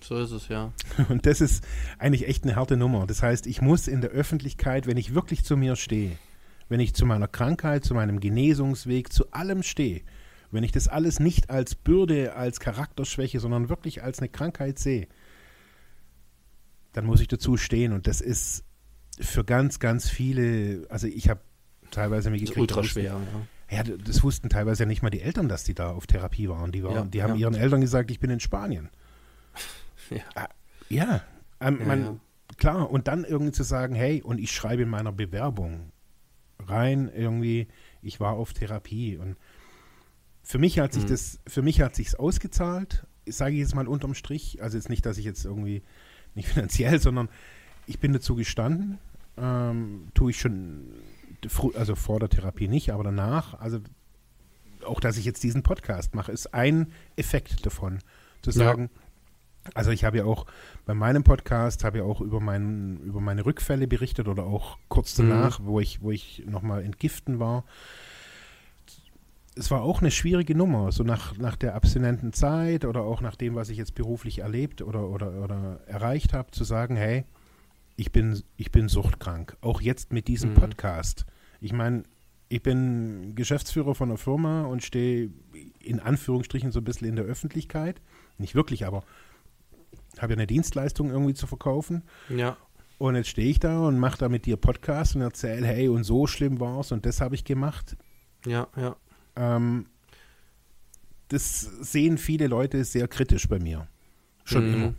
So 0.03 0.19
ist 0.19 0.33
es, 0.33 0.49
ja. 0.49 0.73
Und 1.09 1.27
das 1.27 1.41
ist 1.41 1.65
eigentlich 1.99 2.29
echt 2.29 2.45
eine 2.45 2.57
harte 2.57 2.77
Nummer. 2.77 3.07
Das 3.07 3.23
heißt, 3.23 3.47
ich 3.47 3.63
muss 3.63 3.87
in 3.87 4.01
der 4.01 4.11
Öffentlichkeit, 4.11 4.87
wenn 4.87 4.97
ich 4.97 5.15
wirklich 5.15 5.45
zu 5.45 5.57
mir 5.57 5.77
stehe, 5.77 6.19
wenn 6.69 6.81
ich 6.81 6.95
zu 6.95 7.07
meiner 7.07 7.29
Krankheit, 7.29 7.85
zu 7.85 7.95
meinem 7.95 8.19
Genesungsweg, 8.19 9.13
zu 9.13 9.31
allem 9.31 9.63
stehe, 9.63 10.03
wenn 10.51 10.65
ich 10.65 10.73
das 10.73 10.89
alles 10.89 11.21
nicht 11.21 11.51
als 11.51 11.75
Bürde, 11.75 12.35
als 12.35 12.61
Charakterschwäche, 12.61 13.41
sondern 13.41 13.69
wirklich 13.69 14.03
als 14.03 14.19
eine 14.19 14.29
Krankheit 14.29 14.79
sehe, 14.79 15.07
dann 16.93 17.07
muss 17.07 17.21
ich 17.21 17.29
dazu 17.29 17.57
stehen. 17.57 17.93
Und 17.93 18.07
das 18.07 18.21
ist 18.21 18.65
für 19.21 19.45
ganz, 19.45 19.79
ganz 19.79 20.09
viele, 20.09 20.87
also 20.91 21.07
ich 21.07 21.29
habe 21.29 21.41
teilweise 21.93 22.31
mir 22.31 22.39
gekriegt. 22.39 22.59
Ultra 22.59 22.83
schwer, 22.83 23.21
ja. 23.71 23.77
ja. 23.77 23.83
das 23.83 24.23
wussten 24.23 24.49
teilweise 24.49 24.83
ja 24.83 24.87
nicht 24.87 25.03
mal 25.03 25.11
die 25.11 25.21
Eltern, 25.21 25.49
dass 25.49 25.65
die 25.65 25.75
da 25.75 25.93
auf 25.93 26.07
Therapie 26.07 26.49
waren. 26.49 26.73
Die, 26.73 26.83
waren, 26.83 26.95
ja, 26.95 27.05
die 27.05 27.23
haben 27.23 27.35
ja. 27.35 27.43
ihren 27.43 27.55
Eltern 27.55 27.81
gesagt, 27.81 28.11
ich 28.11 28.21
bin 28.21 28.31
in 28.31 28.41
Spanien. 28.41 28.89
Ja. 30.11 30.23
Ah, 30.35 30.49
ja, 30.91 31.23
ähm, 31.61 31.87
man, 31.87 32.21
klar. 32.59 32.91
Und 32.91 33.09
dann 33.09 33.25
irgendwie 33.25 33.53
zu 33.53 33.63
sagen, 33.63 33.95
hey, 33.95 34.21
und 34.21 34.39
ich 34.39 34.51
schreibe 34.51 34.83
in 34.83 34.89
meiner 34.89 35.13
Bewerbung, 35.13 35.93
rein 36.59 37.11
irgendwie, 37.15 37.69
ich 38.03 38.21
war 38.21 38.33
auf 38.33 38.53
Therapie 38.53 39.17
und 39.17 39.37
für 40.43 40.59
mich 40.59 40.79
hat 40.79 40.93
sich 40.93 41.05
mhm. 41.05 41.09
das, 41.09 41.39
für 41.47 41.63
mich 41.63 41.81
hat 41.81 41.95
sich's 41.95 42.15
ausgezahlt, 42.15 43.07
sage 43.27 43.55
ich 43.55 43.61
jetzt 43.61 43.75
mal 43.75 43.87
unterm 43.87 44.15
Strich, 44.15 44.63
also 44.63 44.77
jetzt 44.77 44.89
nicht, 44.89 45.07
dass 45.07 45.19
ich 45.19 45.25
jetzt 45.25 45.45
irgendwie 45.45 45.83
nicht 46.35 46.49
finanziell, 46.53 47.01
sondern 47.01 47.29
ich 47.87 47.99
bin 47.99 48.13
dazu 48.13 48.35
gestanden, 48.35 48.99
ähm, 49.37 50.09
tue 50.15 50.31
ich 50.31 50.41
schon, 50.41 50.89
also 51.75 51.95
vor 51.95 52.21
der 52.21 52.29
Therapie 52.29 52.69
nicht, 52.69 52.93
aber 52.93 53.05
danach, 53.05 53.59
also 53.61 53.81
auch, 54.85 55.01
dass 55.01 55.17
ich 55.17 55.25
jetzt 55.25 55.43
diesen 55.43 55.63
Podcast 55.63 56.15
mache, 56.15 56.33
ist 56.33 56.55
ein 56.55 56.93
Effekt 57.17 57.65
davon, 57.65 58.01
zu 58.43 58.51
sagen, 58.51 58.91
ja. 58.93 59.03
Also 59.75 59.91
ich 59.91 60.05
habe 60.05 60.19
ja 60.19 60.25
auch 60.25 60.47
bei 60.87 60.95
meinem 60.95 61.23
Podcast 61.23 61.85
habe 61.85 61.99
ja 61.99 62.05
auch 62.05 62.21
über, 62.21 62.41
mein, 62.41 62.99
über 63.05 63.21
meine 63.21 63.47
Rückfälle 63.47 63.87
berichtet 63.87 64.27
oder 64.27 64.45
auch 64.45 64.79
kurz 64.89 65.17
mhm. 65.19 65.31
danach, 65.31 65.61
mhm. 65.61 65.67
wo 65.67 65.81
ich, 65.81 66.03
wo 66.03 66.11
ich 66.11 66.43
nochmal 66.47 66.83
entgiften 66.83 67.39
war. 67.39 67.65
Es 69.55 69.71
war 69.71 69.83
auch 69.83 70.01
eine 70.01 70.11
schwierige 70.11 70.57
Nummer, 70.57 70.93
so 70.93 71.05
nach, 71.05 71.37
nach 71.37 71.57
der 71.57 71.75
abstinenten 71.75 72.33
Zeit 72.33 72.85
oder 72.85 73.03
auch 73.03 73.21
nach 73.21 73.37
dem, 73.37 73.55
was 73.55 73.69
ich 73.69 73.77
jetzt 73.77 73.95
beruflich 73.95 74.41
erlebt 74.41 74.83
oder, 74.83 75.09
oder, 75.09 75.43
oder 75.43 75.81
erreicht 75.87 76.33
habe, 76.33 76.51
zu 76.51 76.65
sagen, 76.65 76.97
hey, 76.97 77.25
ich 77.97 78.11
bin, 78.13 78.43
ich 78.57 78.73
bin 78.73 78.89
suchtkrank. 78.89 79.57
Auch 79.61 79.81
jetzt 79.83 80.13
mit 80.13 80.27
diesem 80.27 80.51
mhm. 80.51 80.55
Podcast. 80.55 81.27
Ich 81.63 81.73
meine, 81.73 82.03
ich 82.49 82.63
bin 82.63 83.35
Geschäftsführer 83.35 83.95
von 83.95 84.11
einer 84.11 84.19
Firma 84.19 84.65
und 84.65 84.83
stehe 84.83 85.31
in 85.79 86.01
Anführungsstrichen 86.01 86.73
so 86.73 86.81
ein 86.81 86.85
bisschen 86.85 87.09
in 87.09 87.17
der 87.17 87.25
Öffentlichkeit. 87.25 88.03
Nicht 88.37 88.55
wirklich, 88.55 88.85
aber 88.85 89.05
habe 90.19 90.33
ja 90.33 90.37
eine 90.37 90.47
Dienstleistung 90.47 91.11
irgendwie 91.11 91.35
zu 91.35 91.47
verkaufen. 91.47 92.03
Ja. 92.29 92.57
Und 92.99 93.15
jetzt 93.15 93.29
stehe 93.29 93.49
ich 93.49 93.61
da 93.61 93.87
und 93.87 93.99
mache 93.99 94.19
da 94.19 94.29
mit 94.29 94.45
dir 94.45 94.57
Podcast 94.57 95.15
und 95.17 95.23
erzähle, 95.23 95.67
hey, 95.67 95.89
und 95.89 96.05
so 96.05 96.27
schlimm 96.27 96.61
war 96.61 96.81
es 96.81 96.93
und 96.93 97.07
das 97.07 97.21
habe 97.21 97.37
ich 97.37 97.45
gemacht. 97.45 97.97
Ja, 98.45 98.67
ja. 98.77 98.97
Ähm, 99.37 99.87
das 101.29 101.61
sehen 101.61 102.19
viele 102.19 102.49
Leute 102.49 102.85
sehr 102.85 103.09
kritisch 103.09 103.49
bei 103.49 103.61
mir. 103.61 103.89
Schon 104.45 104.69
mhm. 104.69 104.75
immer. 104.75 104.95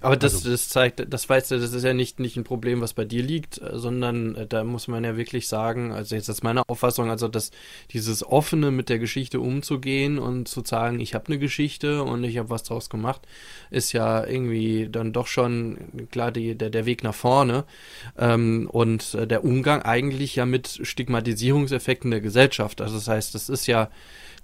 Aber 0.00 0.16
das, 0.16 0.34
also, 0.34 0.50
das 0.50 0.68
zeigt, 0.68 1.12
das 1.12 1.28
weißt 1.28 1.50
du, 1.50 1.58
das 1.58 1.72
ist 1.72 1.84
ja 1.84 1.94
nicht, 1.94 2.20
nicht 2.20 2.36
ein 2.36 2.44
Problem, 2.44 2.80
was 2.80 2.92
bei 2.92 3.04
dir 3.04 3.22
liegt, 3.22 3.60
äh, 3.60 3.78
sondern 3.78 4.34
äh, 4.34 4.46
da 4.46 4.64
muss 4.64 4.88
man 4.88 5.04
ja 5.04 5.16
wirklich 5.16 5.48
sagen, 5.48 5.92
also 5.92 6.14
jetzt 6.14 6.28
ist 6.28 6.42
meine 6.42 6.68
Auffassung, 6.68 7.10
also 7.10 7.28
dass 7.28 7.50
dieses 7.92 8.24
offene 8.24 8.70
mit 8.70 8.88
der 8.88 8.98
Geschichte 8.98 9.40
umzugehen 9.40 10.18
und 10.18 10.48
zu 10.48 10.62
sagen, 10.64 11.00
ich 11.00 11.14
habe 11.14 11.26
eine 11.26 11.38
Geschichte 11.38 12.02
und 12.02 12.24
ich 12.24 12.38
habe 12.38 12.50
was 12.50 12.62
draus 12.62 12.90
gemacht, 12.90 13.22
ist 13.70 13.92
ja 13.92 14.24
irgendwie 14.26 14.88
dann 14.90 15.12
doch 15.12 15.26
schon 15.26 16.08
klar 16.10 16.32
die, 16.32 16.54
der, 16.54 16.70
der 16.70 16.86
Weg 16.86 17.02
nach 17.02 17.14
vorne 17.14 17.64
ähm, 18.18 18.68
und 18.70 19.14
äh, 19.14 19.26
der 19.26 19.44
Umgang 19.44 19.82
eigentlich 19.82 20.36
ja 20.36 20.46
mit 20.46 20.80
Stigmatisierungseffekten 20.82 22.10
der 22.10 22.20
Gesellschaft. 22.20 22.80
Also 22.80 22.96
das 22.96 23.08
heißt, 23.08 23.34
das 23.34 23.48
ist 23.48 23.66
ja 23.66 23.90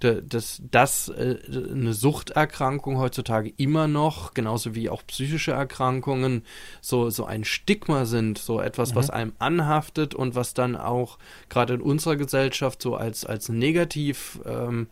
dass 0.03 0.61
das 0.69 1.09
eine 1.09 1.93
Suchterkrankung 1.93 2.97
heutzutage 2.97 3.53
immer 3.57 3.87
noch, 3.87 4.33
genauso 4.33 4.75
wie 4.75 4.89
auch 4.89 5.05
psychische 5.07 5.32
Erkrankungen, 5.37 6.43
so, 6.81 7.09
so 7.09 7.25
ein 7.25 7.43
Stigma 7.43 8.05
sind, 8.05 8.37
so 8.37 8.59
etwas, 8.59 8.91
mhm. 8.91 8.95
was 8.95 9.09
einem 9.09 9.33
anhaftet 9.39 10.15
und 10.15 10.35
was 10.35 10.53
dann 10.53 10.75
auch 10.75 11.17
gerade 11.49 11.75
in 11.75 11.81
unserer 11.81 12.15
Gesellschaft 12.15 12.81
so 12.81 12.95
als, 12.95 13.25
als 13.25 13.49
negativ 13.49 14.39
ähm, 14.45 14.87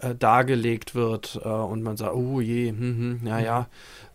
äh, 0.00 0.14
dargelegt 0.14 0.94
wird 0.94 1.40
äh, 1.42 1.48
und 1.48 1.82
man 1.82 1.96
sagt, 1.96 2.14
oh 2.14 2.40
je, 2.40 2.68
hm, 2.68 3.20
hm, 3.22 3.26
ja, 3.26 3.38
ja. 3.38 3.68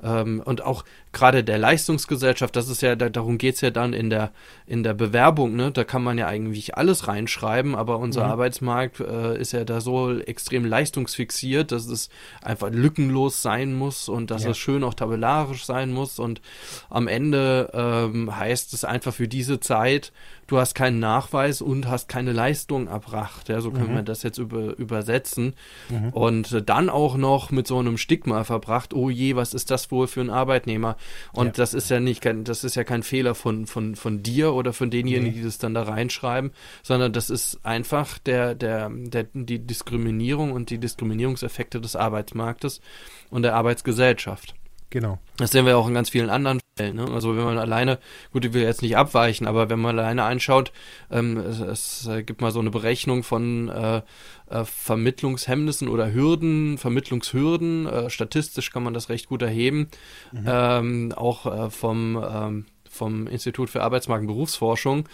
Ähm, 0.04 0.41
und 0.43 0.64
auch 0.64 0.84
gerade 1.12 1.43
der 1.43 1.58
Leistungsgesellschaft, 1.58 2.56
das 2.56 2.70
ist 2.70 2.82
ja, 2.82 2.95
da, 2.95 3.10
darum 3.10 3.38
geht's 3.38 3.62
ja 3.62 3.70
dann 3.70 3.93
in 3.93 4.10
der, 4.10 4.32
in 4.66 4.84
der 4.84 4.93
Bewerbung, 4.93 5.56
ne? 5.56 5.72
Da 5.72 5.84
kann 5.84 6.04
man 6.04 6.18
ja 6.18 6.28
eigentlich 6.28 6.78
alles 6.78 7.08
reinschreiben, 7.08 7.76
aber 7.76 7.99
unser 7.99 8.26
mhm. 8.26 8.32
Arbeitsmarkt 8.32 8.99
äh, 8.99 9.39
ist 9.39 9.52
ja 9.52 9.66
da 9.66 9.82
so 9.82 10.18
extrem 10.18 10.66
leistungsfixiert, 10.66 11.72
dass 11.72 11.88
es 11.88 12.10
einfach 12.41 12.70
lückenlos 12.72 13.41
sein 13.41 13.74
muss 13.74 14.08
und 14.10 14.32
dass 14.32 14.45
ja. 14.45 14.52
es 14.52 14.58
schön 14.58 14.84
auch 14.84 14.93
tabellarisch 14.93 15.66
sein 15.66 15.91
muss. 15.91 16.20
Und 16.20 16.41
am 16.89 17.08
Ende 17.08 17.70
ähm, 17.74 18.36
heißt 18.36 18.74
es 18.74 18.86
einfach 18.86 19.14
für 19.14 19.28
diese 19.28 19.60
Zeit, 19.60 20.14
du 20.47 20.58
hast 20.58 20.76
keinen 20.76 20.99
Nachweis 20.99 21.62
und 21.62 21.88
hast 21.88 22.10
keine 22.10 22.34
Leistung 22.34 22.88
erbracht. 22.88 23.49
Ja, 23.49 23.62
so 23.62 23.72
können 23.72 23.91
mhm. 23.91 23.95
wir 23.95 24.04
das 24.04 24.24
jetzt 24.24 24.38
über, 24.38 24.78
übersetzen. 24.78 25.56
Mhm. 25.89 26.10
Und 26.10 26.70
dann 26.70 26.89
auch 26.89 27.16
noch 27.18 27.52
mit 27.52 27.68
so 27.68 27.80
einem 27.80 27.97
Stigma 27.97 28.43
verbracht, 28.43 28.93
oh 28.93 29.10
je, 29.10 29.36
was 29.36 29.54
ist 29.54 29.72
das 29.72 29.91
wohl 29.92 30.08
für 30.08 30.22
ein 30.22 30.30
Arbeitnehmer? 30.30 30.98
Und 31.34 31.48
ja. 31.48 31.52
das 31.54 31.74
ist 31.74 31.89
ja 31.89 32.00
nicht 32.00 32.22
kein, 32.22 32.44
das 32.44 32.64
ist 32.64 32.76
ja 32.76 32.84
kein 32.84 33.04
Fehler 33.04 33.36
von, 33.36 33.68
von, 33.68 33.96
von 33.96 34.24
dir 34.24 34.54
oder 34.54 34.74
von 34.74 34.89
denjenigen, 34.89 35.34
nee. 35.34 35.39
die 35.39 35.44
das 35.44 35.58
dann 35.58 35.74
da 35.74 35.84
reinschreiben, 35.84 36.52
sondern 36.84 37.14
das 37.14 37.30
ist 37.30 37.60
einfach 37.64 38.18
der, 38.20 38.56
der, 38.56 38.89
der, 38.89 39.28
die 39.34 39.60
Diskriminierung 39.60 40.52
und 40.52 40.70
die 40.70 40.78
Diskriminierungseffekte 40.78 41.82
des 41.82 41.96
Arbeitsmarktes 41.96 42.82
und 43.30 43.44
der 43.44 43.56
Arbeitsgesellschaft. 43.56 44.56
Genau. 44.92 45.20
Das 45.38 45.52
sehen 45.52 45.66
wir 45.66 45.78
auch 45.78 45.88
in 45.88 45.94
ganz 45.94 46.10
vielen 46.10 46.30
anderen 46.30 46.60
Fällen. 46.76 46.98
Ne? 46.98 47.06
Also 47.12 47.36
wenn 47.36 47.46
man 47.46 47.58
alleine, 47.58 47.98
gut, 48.34 48.44
ich 48.46 48.54
will 48.54 48.62
jetzt 48.62 48.82
nicht 48.82 48.98
abweichen, 48.98 49.48
aber 49.48 49.70
wenn 49.70 49.80
man 49.80 49.98
alleine 49.98 50.24
anschaut, 50.24 50.74
ähm, 51.10 51.38
es, 51.38 51.60
es 51.60 52.08
äh, 52.08 52.24
gibt 52.24 52.42
mal 52.42 52.52
so 52.52 52.60
eine 52.60 52.72
Berechnung 52.72 53.24
von 53.24 53.70
äh, 53.70 54.02
äh, 54.50 54.66
Vermittlungshemmnissen 54.66 55.88
oder 55.88 56.14
Hürden, 56.14 56.78
Vermittlungshürden. 56.78 57.88
Äh, 57.88 58.10
statistisch 58.10 58.70
kann 58.72 58.84
man 58.84 58.94
das 58.94 59.08
recht 59.08 59.30
gut 59.30 59.42
erheben. 59.42 59.88
Mhm. 60.34 60.46
Ähm, 60.46 61.14
auch 61.16 61.46
äh, 61.46 61.70
vom 61.70 62.22
ähm, 62.22 62.66
vom 62.92 63.28
Institut 63.28 63.70
für 63.70 63.82
Arbeitsmarkt 63.82 64.22
und 64.22 64.28
Berufsforschung. 64.28 65.08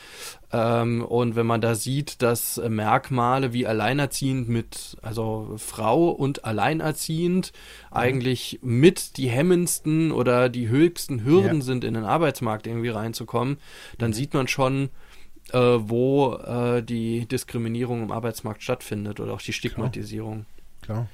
Ähm, 0.51 1.03
und 1.03 1.35
wenn 1.35 1.45
man 1.45 1.61
da 1.61 1.75
sieht, 1.75 2.21
dass 2.21 2.61
Merkmale 2.67 3.53
wie 3.53 3.67
alleinerziehend 3.67 4.49
mit, 4.49 4.97
also 5.01 5.55
Frau 5.57 6.09
und 6.09 6.45
alleinerziehend 6.45 7.51
mhm. 7.53 7.97
eigentlich 7.97 8.59
mit 8.61 9.17
die 9.17 9.29
hemmendsten 9.29 10.11
oder 10.11 10.49
die 10.49 10.69
höchsten 10.69 11.23
Hürden 11.23 11.59
ja. 11.59 11.63
sind, 11.63 11.83
in 11.83 11.93
den 11.93 12.05
Arbeitsmarkt 12.05 12.67
irgendwie 12.67 12.89
reinzukommen, 12.89 13.57
dann 13.97 14.11
mhm. 14.11 14.15
sieht 14.15 14.33
man 14.33 14.47
schon, 14.47 14.89
äh, 15.53 15.59
wo 15.59 16.33
äh, 16.35 16.83
die 16.83 17.25
Diskriminierung 17.25 18.03
im 18.03 18.11
Arbeitsmarkt 18.11 18.63
stattfindet 18.63 19.19
oder 19.19 19.33
auch 19.33 19.41
die 19.41 19.53
Stigmatisierung. 19.53 20.45
Klar. 20.81 20.97
Klar. 20.97 21.07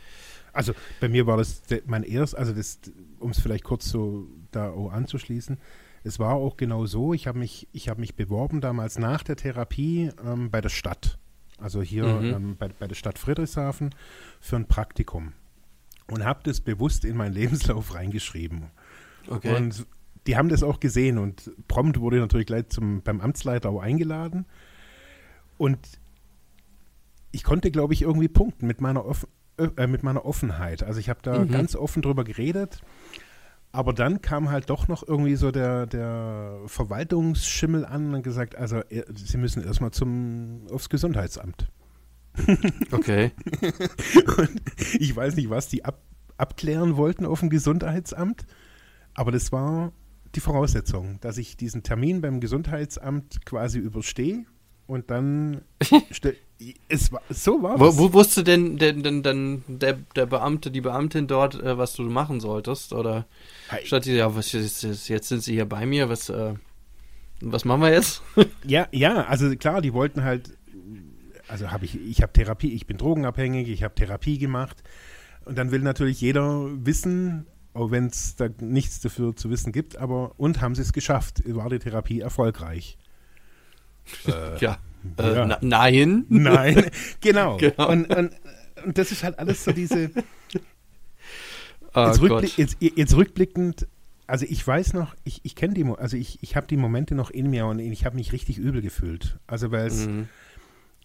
Also 0.53 0.73
bei 1.01 1.09
mir 1.09 1.25
war 1.25 1.37
das 1.37 1.63
mein 1.87 2.03
erst, 2.03 2.37
also 2.37 2.53
das, 2.53 2.79
um 3.19 3.31
es 3.31 3.39
vielleicht 3.39 3.63
kurz 3.63 3.89
so 3.89 4.27
da 4.51 4.71
anzuschließen, 4.71 5.57
es 6.03 6.19
war 6.19 6.35
auch 6.35 6.57
genau 6.57 6.85
so, 6.85 7.13
ich 7.13 7.27
habe 7.27 7.39
mich, 7.39 7.67
hab 7.73 7.97
mich 7.97 8.15
beworben 8.15 8.61
damals 8.61 8.97
nach 8.97 9.23
der 9.23 9.37
Therapie 9.37 10.11
ähm, 10.23 10.51
bei 10.51 10.61
der 10.61 10.69
Stadt. 10.69 11.17
Also 11.57 11.81
hier 11.81 12.05
mhm. 12.05 12.33
ähm, 12.33 12.55
bei, 12.57 12.67
bei 12.67 12.87
der 12.87 12.95
Stadt 12.95 13.17
Friedrichshafen 13.17 13.95
für 14.41 14.57
ein 14.57 14.67
Praktikum. 14.67 15.33
Und 16.11 16.25
habe 16.25 16.41
das 16.43 16.59
bewusst 16.59 17.05
in 17.05 17.15
meinen 17.15 17.33
Lebenslauf 17.33 17.95
reingeschrieben. 17.95 18.71
Okay. 19.29 19.55
Und 19.55 19.85
die 20.27 20.35
haben 20.35 20.49
das 20.49 20.63
auch 20.63 20.79
gesehen 20.79 21.17
und 21.17 21.51
prompt 21.67 21.99
wurde 21.99 22.19
natürlich 22.19 22.47
gleich 22.47 22.67
zum, 22.69 23.01
beim 23.01 23.21
Amtsleiter 23.21 23.69
auch 23.69 23.81
eingeladen. 23.81 24.45
Und 25.57 25.79
ich 27.31 27.43
konnte, 27.43 27.71
glaube 27.71 27.93
ich, 27.93 28.01
irgendwie 28.01 28.27
punkten 28.27 28.67
mit 28.67 28.81
meiner, 28.81 29.05
Off 29.05 29.27
äh, 29.57 29.87
mit 29.87 30.03
meiner 30.03 30.25
Offenheit. 30.25 30.83
Also 30.83 30.99
ich 30.99 31.09
habe 31.09 31.21
da 31.23 31.39
mhm. 31.39 31.49
ganz 31.49 31.75
offen 31.75 32.01
drüber 32.01 32.25
geredet 32.25 32.81
aber 33.73 33.91
dann 33.91 34.21
kam 34.21 34.51
halt 34.51 34.69
doch 34.69 34.87
noch 34.87 35.05
irgendwie 35.05 35.35
so 35.35 35.51
der, 35.51 35.87
der 35.87 36.59
Verwaltungsschimmel 36.67 37.85
an 37.85 38.13
und 38.13 38.21
gesagt, 38.21 38.55
also 38.55 38.81
Sie 39.15 39.37
müssen 39.37 39.63
erstmal 39.63 39.91
zum 39.91 40.67
aufs 40.71 40.89
Gesundheitsamt. 40.89 41.67
Okay. 42.91 43.31
und 44.37 44.61
ich 44.97 45.15
weiß 45.15 45.35
nicht, 45.35 45.51
was 45.51 45.67
die 45.67 45.85
ab, 45.85 46.01
abklären 46.37 46.97
wollten 46.97 47.27
auf 47.27 47.41
dem 47.41 47.49
Gesundheitsamt, 47.51 48.47
aber 49.13 49.31
das 49.31 49.51
war 49.51 49.91
die 50.33 50.39
Voraussetzung, 50.39 51.19
dass 51.21 51.37
ich 51.37 51.57
diesen 51.57 51.83
Termin 51.83 52.21
beim 52.21 52.39
Gesundheitsamt 52.39 53.45
quasi 53.45 53.77
überstehe 53.77 54.45
und 54.93 55.09
dann 55.09 55.61
es 56.87 57.11
war, 57.11 57.21
so 57.29 57.63
war 57.63 57.79
wo, 57.79 57.97
wo 57.97 58.13
wusste 58.13 58.43
denn, 58.43 58.77
denn, 58.77 59.01
denn, 59.01 59.23
denn 59.23 59.63
der, 59.67 59.93
der 60.15 60.27
Beamte, 60.27 60.69
die 60.69 60.81
Beamtin 60.81 61.25
dort, 61.25 61.55
äh, 61.55 61.77
was 61.77 61.93
du 61.93 62.03
machen 62.03 62.39
solltest? 62.39 62.93
Oder 62.93 63.25
hey. 63.69 63.85
statt 63.85 64.05
die, 64.05 64.13
ja, 64.13 64.35
was 64.35 64.51
jetzt, 64.51 64.83
jetzt 64.83 65.27
sind 65.27 65.41
sie 65.41 65.53
hier 65.53 65.65
bei 65.65 65.87
mir, 65.87 66.09
was, 66.09 66.29
äh, 66.29 66.53
was 67.41 67.65
machen 67.65 67.81
wir 67.81 67.91
jetzt? 67.91 68.21
ja, 68.67 68.87
ja, 68.91 69.25
also 69.25 69.53
klar, 69.55 69.81
die 69.81 69.93
wollten 69.93 70.23
halt, 70.23 70.55
also 71.47 71.71
habe 71.71 71.85
ich, 71.85 71.99
ich 71.99 72.21
habe 72.21 72.31
Therapie, 72.31 72.73
ich 72.73 72.85
bin 72.85 72.97
drogenabhängig, 72.97 73.69
ich 73.69 73.83
habe 73.83 73.95
Therapie 73.95 74.37
gemacht 74.37 74.83
und 75.45 75.57
dann 75.57 75.71
will 75.71 75.81
natürlich 75.81 76.21
jeder 76.21 76.69
wissen, 76.85 77.47
auch 77.73 77.89
wenn 77.89 78.05
es 78.05 78.35
da 78.35 78.47
nichts 78.59 79.01
dafür 79.01 79.35
zu 79.35 79.49
wissen 79.49 79.71
gibt, 79.71 79.97
aber 79.97 80.33
und 80.37 80.61
haben 80.61 80.75
sie 80.75 80.83
es 80.83 80.93
geschafft? 80.93 81.41
War 81.47 81.69
die 81.69 81.79
Therapie 81.79 82.19
erfolgreich? 82.19 82.99
Äh, 84.27 84.59
ja. 84.59 84.77
Äh, 85.17 85.35
ja. 85.35 85.59
nein. 85.61 86.25
Nein, 86.29 86.89
genau. 87.21 87.57
genau. 87.57 87.89
Und, 87.89 88.13
und, 88.13 88.31
und, 88.85 88.97
das 88.97 89.11
ist 89.11 89.23
halt 89.23 89.39
alles 89.39 89.63
so 89.63 89.71
diese. 89.71 90.11
Oh, 91.93 92.07
jetzt, 92.07 92.21
rückblick, 92.21 92.57
jetzt, 92.57 92.77
jetzt, 92.79 93.15
rückblickend, 93.15 93.87
also 94.25 94.45
ich 94.49 94.65
weiß 94.65 94.93
noch, 94.93 95.15
ich, 95.23 95.41
ich 95.43 95.55
kenne 95.55 95.75
die, 95.75 95.85
also 95.85 96.17
ich, 96.17 96.41
ich 96.41 96.55
habe 96.55 96.65
die 96.65 96.77
Momente 96.77 97.13
noch 97.13 97.29
in 97.29 97.49
mir 97.49 97.67
und 97.67 97.79
ich 97.79 98.05
habe 98.05 98.15
mich 98.15 98.31
richtig 98.31 98.57
übel 98.57 98.81
gefühlt. 98.81 99.37
Also 99.47 99.71
weil 99.71 99.87
es. 99.87 100.07
Mhm. 100.07 100.27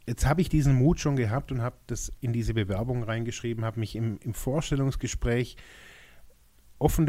Jetzt 0.06 0.24
habe 0.24 0.40
ich 0.40 0.48
diesen 0.48 0.74
Mut 0.74 0.98
schon 1.00 1.16
gehabt 1.16 1.52
und 1.52 1.60
habe 1.60 1.76
das 1.86 2.10
in 2.22 2.32
diese 2.32 2.54
Bewerbung 2.54 3.02
reingeschrieben, 3.02 3.66
habe 3.66 3.78
mich 3.78 3.94
im, 3.94 4.18
im 4.22 4.32
Vorstellungsgespräch 4.32 5.58
offen 6.78 7.04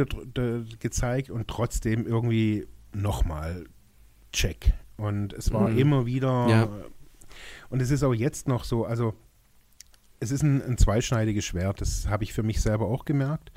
gezeigt 0.80 1.30
und 1.30 1.48
trotzdem 1.48 2.06
irgendwie 2.06 2.68
nochmal 2.92 3.66
check. 4.34 4.74
Und 5.00 5.34
es 5.34 5.52
war 5.54 5.70
mhm. 5.70 5.78
immer 5.78 6.06
wieder, 6.06 6.48
ja. 6.50 6.70
und 7.70 7.82
es 7.82 7.92
ist 7.92 8.04
auch 8.04 8.14
jetzt 8.14 8.48
noch 8.48 8.64
so, 8.64 8.86
also 8.86 9.14
es 10.20 10.32
ist 10.32 10.44
ein, 10.44 10.62
ein 10.62 10.78
zweischneidiges 10.78 11.46
Schwert, 11.46 11.82
das 11.82 12.08
habe 12.08 12.24
ich 12.24 12.34
für 12.34 12.44
mich 12.44 12.62
selber 12.62 12.88
auch 12.88 13.06
gemerkt. 13.06 13.52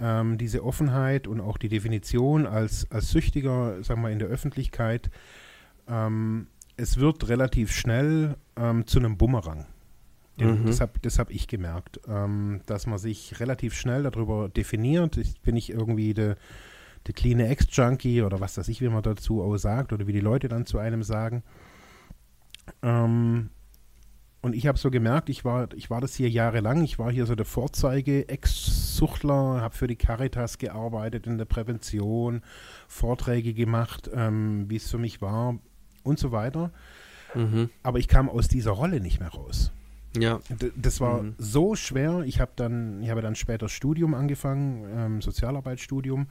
Ähm, 0.00 0.38
diese 0.38 0.64
Offenheit 0.64 1.28
und 1.28 1.40
auch 1.40 1.58
die 1.58 1.68
Definition 1.68 2.46
als, 2.46 2.90
als 2.90 3.10
Süchtiger, 3.10 3.82
sagen 3.84 4.02
wir 4.02 4.10
in 4.10 4.18
der 4.18 4.28
Öffentlichkeit, 4.28 5.10
ähm, 5.86 6.48
es 6.76 6.96
wird 6.96 7.28
relativ 7.28 7.72
schnell 7.72 8.36
ähm, 8.56 8.86
zu 8.86 8.98
einem 8.98 9.16
Bumerang. 9.16 9.66
Mhm. 10.36 10.66
Das 10.66 10.80
habe 10.80 10.92
hab 11.04 11.30
ich 11.30 11.46
gemerkt, 11.46 12.00
ähm, 12.08 12.60
dass 12.66 12.86
man 12.86 12.98
sich 12.98 13.38
relativ 13.38 13.74
schnell 13.74 14.02
darüber 14.02 14.48
definiert. 14.48 15.16
Ich, 15.16 15.40
bin 15.42 15.56
ich 15.56 15.70
irgendwie 15.70 16.12
der 16.12 16.36
der 17.06 17.14
cleane 17.14 17.48
Ex-Junkie 17.48 18.22
oder 18.22 18.40
was 18.40 18.56
weiß 18.56 18.68
ich, 18.68 18.80
wie 18.80 18.88
man 18.88 19.02
dazu 19.02 19.42
auch 19.42 19.56
sagt 19.56 19.92
oder 19.92 20.06
wie 20.06 20.12
die 20.12 20.20
Leute 20.20 20.46
dann 20.48 20.64
zu 20.66 20.78
einem 20.78 21.02
sagen. 21.02 21.42
Ähm, 22.82 23.50
und 24.40 24.54
ich 24.54 24.66
habe 24.66 24.78
so 24.78 24.90
gemerkt, 24.90 25.28
ich 25.30 25.44
war, 25.44 25.68
ich 25.74 25.90
war 25.90 26.00
das 26.02 26.14
hier 26.14 26.28
jahrelang, 26.28 26.82
ich 26.82 26.98
war 26.98 27.10
hier 27.10 27.24
so 27.24 27.34
der 27.34 27.46
Vorzeige-Ex-Suchtler, 27.46 29.62
habe 29.62 29.74
für 29.74 29.86
die 29.86 29.96
Caritas 29.96 30.58
gearbeitet 30.58 31.26
in 31.26 31.38
der 31.38 31.46
Prävention, 31.46 32.42
Vorträge 32.86 33.54
gemacht, 33.54 34.10
ähm, 34.12 34.68
wie 34.68 34.76
es 34.76 34.90
für 34.90 34.98
mich 34.98 35.22
war 35.22 35.58
und 36.02 36.18
so 36.18 36.30
weiter. 36.30 36.72
Mhm. 37.34 37.70
Aber 37.82 37.98
ich 37.98 38.06
kam 38.06 38.28
aus 38.28 38.48
dieser 38.48 38.72
Rolle 38.72 39.00
nicht 39.00 39.18
mehr 39.18 39.30
raus. 39.30 39.72
Ja. 40.16 40.40
D 40.50 40.70
das 40.76 41.00
war 41.00 41.22
mhm. 41.22 41.34
so 41.38 41.74
schwer. 41.74 42.22
Ich 42.26 42.40
habe 42.40 42.52
dann, 42.56 43.02
ich 43.02 43.10
habe 43.10 43.22
dann 43.22 43.34
später 43.34 43.68
Studium 43.68 44.14
angefangen, 44.14 44.84
ähm, 44.94 45.22
Sozialarbeitsstudium 45.22 46.28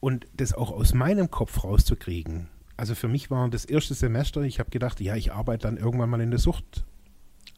und 0.00 0.26
das 0.34 0.52
auch 0.52 0.70
aus 0.70 0.94
meinem 0.94 1.30
Kopf 1.30 1.64
rauszukriegen. 1.64 2.48
Also 2.76 2.94
für 2.94 3.08
mich 3.08 3.30
war 3.30 3.48
das 3.48 3.64
erste 3.64 3.94
Semester, 3.94 4.42
ich 4.42 4.58
habe 4.58 4.70
gedacht, 4.70 5.00
ja, 5.00 5.16
ich 5.16 5.32
arbeite 5.32 5.66
dann 5.66 5.78
irgendwann 5.78 6.10
mal 6.10 6.20
in 6.20 6.30
der 6.30 6.38
Sucht. 6.38 6.84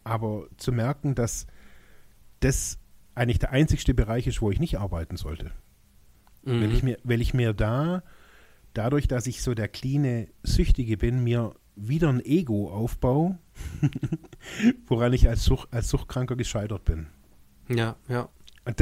Aber 0.04 0.46
zu 0.56 0.72
merken, 0.72 1.14
dass 1.14 1.46
das 2.40 2.78
eigentlich 3.14 3.40
der 3.40 3.50
einzigste 3.50 3.94
Bereich 3.94 4.26
ist, 4.26 4.40
wo 4.40 4.50
ich 4.50 4.60
nicht 4.60 4.78
arbeiten 4.78 5.16
sollte. 5.16 5.50
Mhm. 6.44 6.60
Weil, 6.60 6.72
ich 6.72 6.82
mir, 6.82 6.98
weil 7.02 7.20
ich 7.20 7.34
mir 7.34 7.52
da, 7.52 8.04
dadurch, 8.74 9.08
dass 9.08 9.26
ich 9.26 9.42
so 9.42 9.54
der 9.54 9.68
cleane 9.68 10.28
Süchtige 10.44 10.96
bin, 10.96 11.24
mir 11.24 11.54
wieder 11.74 12.08
ein 12.08 12.24
Ego 12.24 12.70
aufbaue, 12.70 13.38
woran 14.86 15.12
ich 15.12 15.28
als, 15.28 15.44
Such, 15.44 15.66
als 15.72 15.88
Suchtkranker 15.88 16.36
gescheitert 16.36 16.84
bin. 16.84 17.08
Ja, 17.68 17.96
ja. 18.08 18.28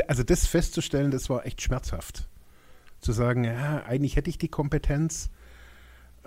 Also 0.07 0.23
das 0.23 0.47
festzustellen, 0.47 1.11
das 1.11 1.31
war 1.31 1.47
echt 1.47 1.63
schmerzhaft 1.63 2.29
zu 3.07 3.13
sagen, 3.13 3.45
ja, 3.45 3.85
eigentlich 3.87 4.17
hätte 4.17 4.29
ich 4.29 4.37
die 4.37 4.49
Kompetenz, 4.49 5.31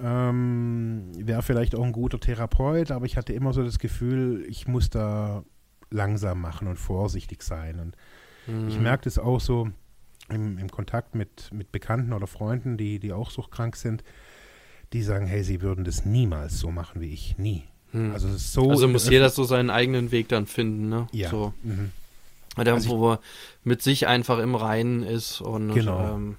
ähm, 0.02 1.12
wäre 1.16 1.44
vielleicht 1.44 1.76
auch 1.76 1.84
ein 1.84 1.92
guter 1.92 2.20
Therapeut, 2.20 2.90
aber 2.90 3.06
ich 3.06 3.18
hatte 3.18 3.34
immer 3.34 3.54
so 3.54 3.64
das 3.64 3.80
Gefühl, 3.80 4.46
ich 4.48 4.68
muss 4.68 4.90
da 4.90 5.44
langsam 5.92 6.40
machen 6.42 6.68
und 6.68 6.78
vorsichtig 6.78 7.44
sein. 7.44 7.80
Und 7.80 7.98
mhm. 8.48 8.70
ich 8.70 8.80
merke 8.80 9.04
das 9.04 9.20
auch 9.20 9.42
so 9.42 9.70
im, 10.30 10.58
im, 10.58 10.72
Kontakt 10.72 11.16
mit, 11.16 11.52
mit 11.52 11.72
Bekannten 11.72 12.14
oder 12.14 12.28
Freunden, 12.28 12.78
die, 12.78 13.00
die 13.00 13.12
auch 13.12 13.30
suchtkrank 13.30 13.76
sind, 13.76 14.04
die 14.94 15.04
sagen, 15.04 15.28
hey, 15.28 15.44
sie 15.44 15.62
würden 15.62 15.84
das 15.84 16.06
niemals 16.06 16.60
so 16.60 16.72
machen 16.72 17.02
wie 17.02 17.12
ich. 17.12 17.38
Nie. 17.38 17.64
Mhm. 17.92 18.14
Also, 18.14 18.30
so 18.38 18.70
also 18.70 18.88
muss 18.88 19.10
jeder 19.10 19.30
so 19.30 19.44
seinen 19.44 19.70
eigenen 19.70 20.12
Weg 20.12 20.30
dann 20.30 20.46
finden, 20.46 20.88
ne? 20.88 21.08
Ja. 21.12 21.30
So. 21.30 21.54
Mhm. 21.64 21.92
Der, 22.58 22.74
also 22.74 22.90
wo 22.90 23.12
er 23.14 23.20
mit 23.64 23.82
sich 23.82 24.08
einfach 24.08 24.40
im 24.40 24.56
Reinen 24.56 25.04
ist 25.04 25.42
und 25.42 25.74
genau. 25.74 26.16
Ähm, 26.16 26.38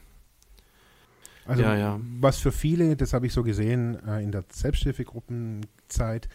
also 1.50 1.64
ja, 1.64 1.76
ja. 1.76 2.00
was 2.20 2.38
für 2.38 2.52
viele, 2.52 2.96
das 2.96 3.12
habe 3.12 3.26
ich 3.26 3.32
so 3.32 3.42
gesehen 3.42 3.98
äh, 4.06 4.22
in 4.22 4.30
der 4.30 4.44
Selbsthilfegruppenzeit, 4.52 6.28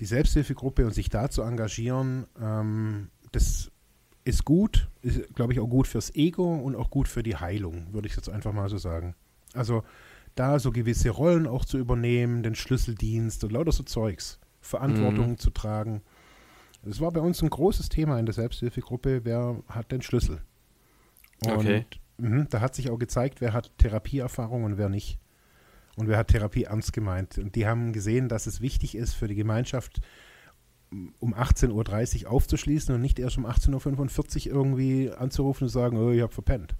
die 0.00 0.04
Selbsthilfegruppe 0.04 0.84
und 0.84 0.92
sich 0.92 1.08
da 1.08 1.30
zu 1.30 1.42
engagieren, 1.42 2.26
ähm, 2.42 3.08
das 3.30 3.70
ist 4.24 4.44
gut, 4.44 4.88
ist, 5.02 5.32
glaube 5.36 5.52
ich, 5.52 5.60
auch 5.60 5.68
gut 5.68 5.86
fürs 5.86 6.12
Ego 6.16 6.56
und 6.56 6.74
auch 6.74 6.90
gut 6.90 7.06
für 7.06 7.22
die 7.22 7.36
Heilung, 7.36 7.86
würde 7.92 8.08
ich 8.08 8.16
jetzt 8.16 8.28
einfach 8.28 8.52
mal 8.52 8.68
so 8.68 8.78
sagen. 8.78 9.14
Also 9.54 9.84
da 10.34 10.58
so 10.58 10.72
gewisse 10.72 11.10
Rollen 11.10 11.46
auch 11.46 11.64
zu 11.64 11.78
übernehmen, 11.78 12.42
den 12.42 12.56
Schlüsseldienst 12.56 13.44
und 13.44 13.52
lauter 13.52 13.70
so 13.70 13.84
Zeugs, 13.84 14.40
Verantwortung 14.60 15.30
mhm. 15.30 15.38
zu 15.38 15.50
tragen. 15.50 16.02
Das 16.82 17.00
war 17.00 17.12
bei 17.12 17.20
uns 17.20 17.42
ein 17.42 17.50
großes 17.50 17.90
Thema 17.90 18.18
in 18.18 18.26
der 18.26 18.34
Selbsthilfegruppe, 18.34 19.24
wer 19.24 19.62
hat 19.68 19.92
den 19.92 20.02
Schlüssel? 20.02 20.40
Und 21.44 21.52
Okay. 21.52 21.84
Mh, 22.18 22.46
da 22.50 22.60
hat 22.60 22.74
sich 22.74 22.90
auch 22.90 22.98
gezeigt, 22.98 23.40
wer 23.40 23.52
hat 23.52 23.70
Therapieerfahrung 23.78 24.64
und 24.64 24.78
wer 24.78 24.88
nicht. 24.88 25.18
Und 25.96 26.08
wer 26.08 26.18
hat 26.18 26.28
Therapie 26.28 26.64
ernst 26.64 26.92
gemeint. 26.92 27.38
Und 27.38 27.54
die 27.54 27.66
haben 27.66 27.92
gesehen, 27.92 28.28
dass 28.28 28.46
es 28.46 28.60
wichtig 28.60 28.94
ist 28.94 29.14
für 29.14 29.28
die 29.28 29.34
Gemeinschaft, 29.34 30.00
um 31.18 31.34
18.30 31.34 32.24
Uhr 32.24 32.30
aufzuschließen 32.30 32.94
und 32.94 33.00
nicht 33.00 33.18
erst 33.18 33.38
um 33.38 33.46
18.45 33.46 34.48
Uhr 34.48 34.54
irgendwie 34.54 35.10
anzurufen 35.10 35.64
und 35.64 35.70
sagen, 35.70 35.96
oh, 35.96 36.10
ich 36.10 36.22
habe 36.22 36.32
verpennt. 36.32 36.74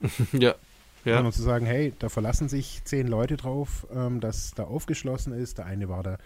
Ja. 0.32 0.54
Ja. 1.04 1.16
Sondern 1.16 1.32
zu 1.32 1.42
sagen, 1.42 1.64
hey, 1.64 1.94
da 1.98 2.10
verlassen 2.10 2.50
sich 2.50 2.82
zehn 2.84 3.06
Leute 3.06 3.38
drauf, 3.38 3.86
ähm, 3.90 4.20
dass 4.20 4.50
da 4.50 4.64
aufgeschlossen 4.64 5.32
ist. 5.32 5.56
Der 5.56 5.64
eine 5.64 5.88
war 5.88 6.02
der, 6.02 6.18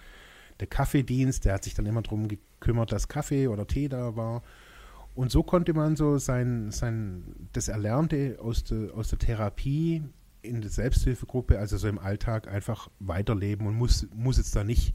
der 0.59 0.67
Kaffeedienst, 0.67 1.45
der 1.45 1.55
hat 1.55 1.63
sich 1.63 1.75
dann 1.75 1.87
immer 1.87 2.03
darum 2.03 2.27
gekümmert, 2.27 2.91
dass 2.91 3.07
Kaffee 3.07 3.47
oder 3.47 3.69
Tee 3.69 3.89
da 3.89 4.17
war. 4.17 4.43
Und 5.15 5.31
so 5.31 5.43
konnte 5.43 5.75
man 5.75 5.97
so 5.97 6.19
sein, 6.19 6.71
sein 6.71 7.49
das 7.53 7.69
Erlernte 7.69 8.39
aus, 8.41 8.65
de, 8.65 8.91
aus 8.91 9.09
der 9.09 9.19
Therapie 9.19 10.03
in 10.43 10.61
der 10.61 10.71
Selbsthilfegruppe, 10.71 11.59
also 11.59 11.77
so 11.77 11.89
im 11.89 11.99
Alltag, 11.99 12.49
einfach 12.49 12.89
weiterleben 12.99 13.67
und 13.67 13.75
muss, 13.75 14.07
muss 14.15 14.39
jetzt 14.39 14.55
da 14.57 14.65
nicht 14.65 14.95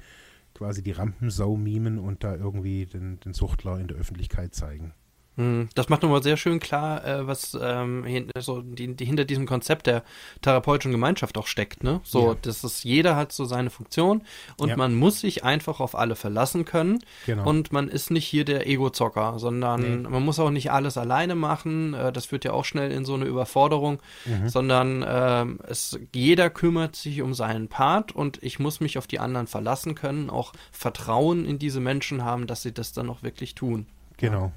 quasi 0.53 0.83
die 0.83 0.91
Rampensau 0.91 1.55
mimen 1.55 1.99
und 1.99 2.23
da 2.23 2.35
irgendwie 2.35 2.85
den, 2.85 3.19
den 3.21 3.33
Suchtler 3.33 3.79
in 3.79 3.87
der 3.87 3.97
Öffentlichkeit 3.97 4.53
zeigen. 4.53 4.93
Hm, 5.37 5.69
Das 5.73 5.87
macht 5.87 6.01
nochmal 6.03 6.21
sehr 6.21 6.35
schön 6.35 6.59
klar, 6.59 7.05
äh, 7.05 7.25
was 7.25 7.57
ähm, 7.61 8.03
hin, 8.03 8.29
so 8.39 8.61
die, 8.61 8.93
die 8.95 9.05
hinter 9.05 9.23
diesem 9.23 9.45
Konzept 9.45 9.87
der 9.87 10.03
therapeutischen 10.41 10.91
Gemeinschaft 10.91 11.37
auch 11.37 11.47
steckt. 11.47 11.81
Ne? 11.83 12.01
So, 12.03 12.29
Ja. 12.31 12.35
das 12.41 12.63
ist, 12.65 12.83
jeder 12.83 13.15
hat 13.15 13.31
so 13.31 13.45
seine 13.45 13.69
Funktion 13.69 14.23
und 14.57 14.69
Ja. 14.69 14.75
man 14.77 14.95
muss 14.95 15.21
sich 15.21 15.45
einfach 15.45 15.79
auf 15.79 15.95
alle 15.95 16.15
verlassen 16.17 16.65
können. 16.65 16.99
Genau. 17.25 17.47
Und 17.47 17.71
man 17.71 17.87
ist 17.87 18.11
nicht 18.11 18.25
hier 18.25 18.43
der 18.43 18.67
Ego-Zocker, 18.67 19.39
sondern 19.39 20.01
Nee. 20.01 20.09
man 20.09 20.23
muss 20.25 20.39
auch 20.39 20.49
nicht 20.49 20.71
alles 20.71 20.97
alleine 20.97 21.35
machen. 21.35 21.93
Äh, 21.93 22.11
das 22.11 22.25
führt 22.25 22.43
ja 22.43 22.51
auch 22.51 22.65
schnell 22.65 22.91
in 22.91 23.05
so 23.05 23.13
eine 23.13 23.25
Überforderung, 23.25 24.01
Mhm. 24.25 24.49
sondern 24.49 25.05
ähm, 25.07 25.59
es, 25.67 25.97
jeder 26.13 26.49
kümmert 26.49 26.97
sich 26.97 27.21
um 27.21 27.33
seinen 27.33 27.69
Part 27.69 28.11
und 28.13 28.43
ich 28.43 28.59
muss 28.59 28.81
mich 28.81 28.97
auf 28.97 29.07
die 29.07 29.19
anderen 29.19 29.47
verlassen 29.47 29.95
können, 29.95 30.29
auch 30.29 30.51
Vertrauen 30.73 31.45
in 31.45 31.59
diese 31.59 31.79
Menschen 31.79 32.25
haben, 32.25 32.45
dass 32.45 32.61
sie 32.63 32.73
das 32.73 32.91
dann 32.91 33.09
auch 33.09 33.23
wirklich 33.23 33.55
tun. 33.55 33.85
Genau. 34.17 34.51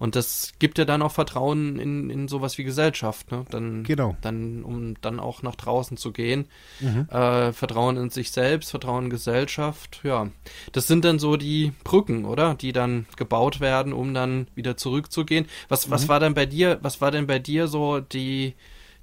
Und 0.00 0.16
das 0.16 0.54
gibt 0.58 0.78
ja 0.78 0.86
dann 0.86 1.02
auch 1.02 1.12
Vertrauen 1.12 1.78
in, 1.78 2.08
in 2.08 2.26
sowas 2.26 2.56
wie 2.56 2.64
Gesellschaft, 2.64 3.30
ne? 3.30 3.44
Dann, 3.50 3.84
Genau. 3.84 4.16
dann, 4.22 4.64
um 4.64 4.94
dann 5.02 5.20
auch 5.20 5.42
nach 5.42 5.56
draußen 5.56 5.98
zu 5.98 6.10
gehen. 6.10 6.46
Mhm. 6.80 7.06
Äh, 7.10 7.52
Vertrauen 7.52 7.98
in 7.98 8.08
sich 8.08 8.30
selbst, 8.32 8.70
Vertrauen 8.70 9.04
in 9.04 9.10
Gesellschaft, 9.10 10.00
ja. 10.02 10.28
Das 10.72 10.86
sind 10.86 11.04
dann 11.04 11.18
so 11.18 11.36
die 11.36 11.72
Brücken, 11.84 12.24
oder? 12.24 12.54
Die 12.54 12.72
dann 12.72 13.04
gebaut 13.16 13.60
werden, 13.60 13.92
um 13.92 14.14
dann 14.14 14.48
wieder 14.54 14.78
zurückzugehen. 14.78 15.46
Was, 15.68 15.90
was 15.90 16.08
war 16.08 16.18
denn 16.18 16.32
bei 16.32 16.46
dir, 16.46 16.78
was 16.80 17.02
war 17.02 17.10
denn 17.10 17.26
bei 17.26 17.38
dir 17.38 17.68
so 17.68 18.00
die, 18.00 18.54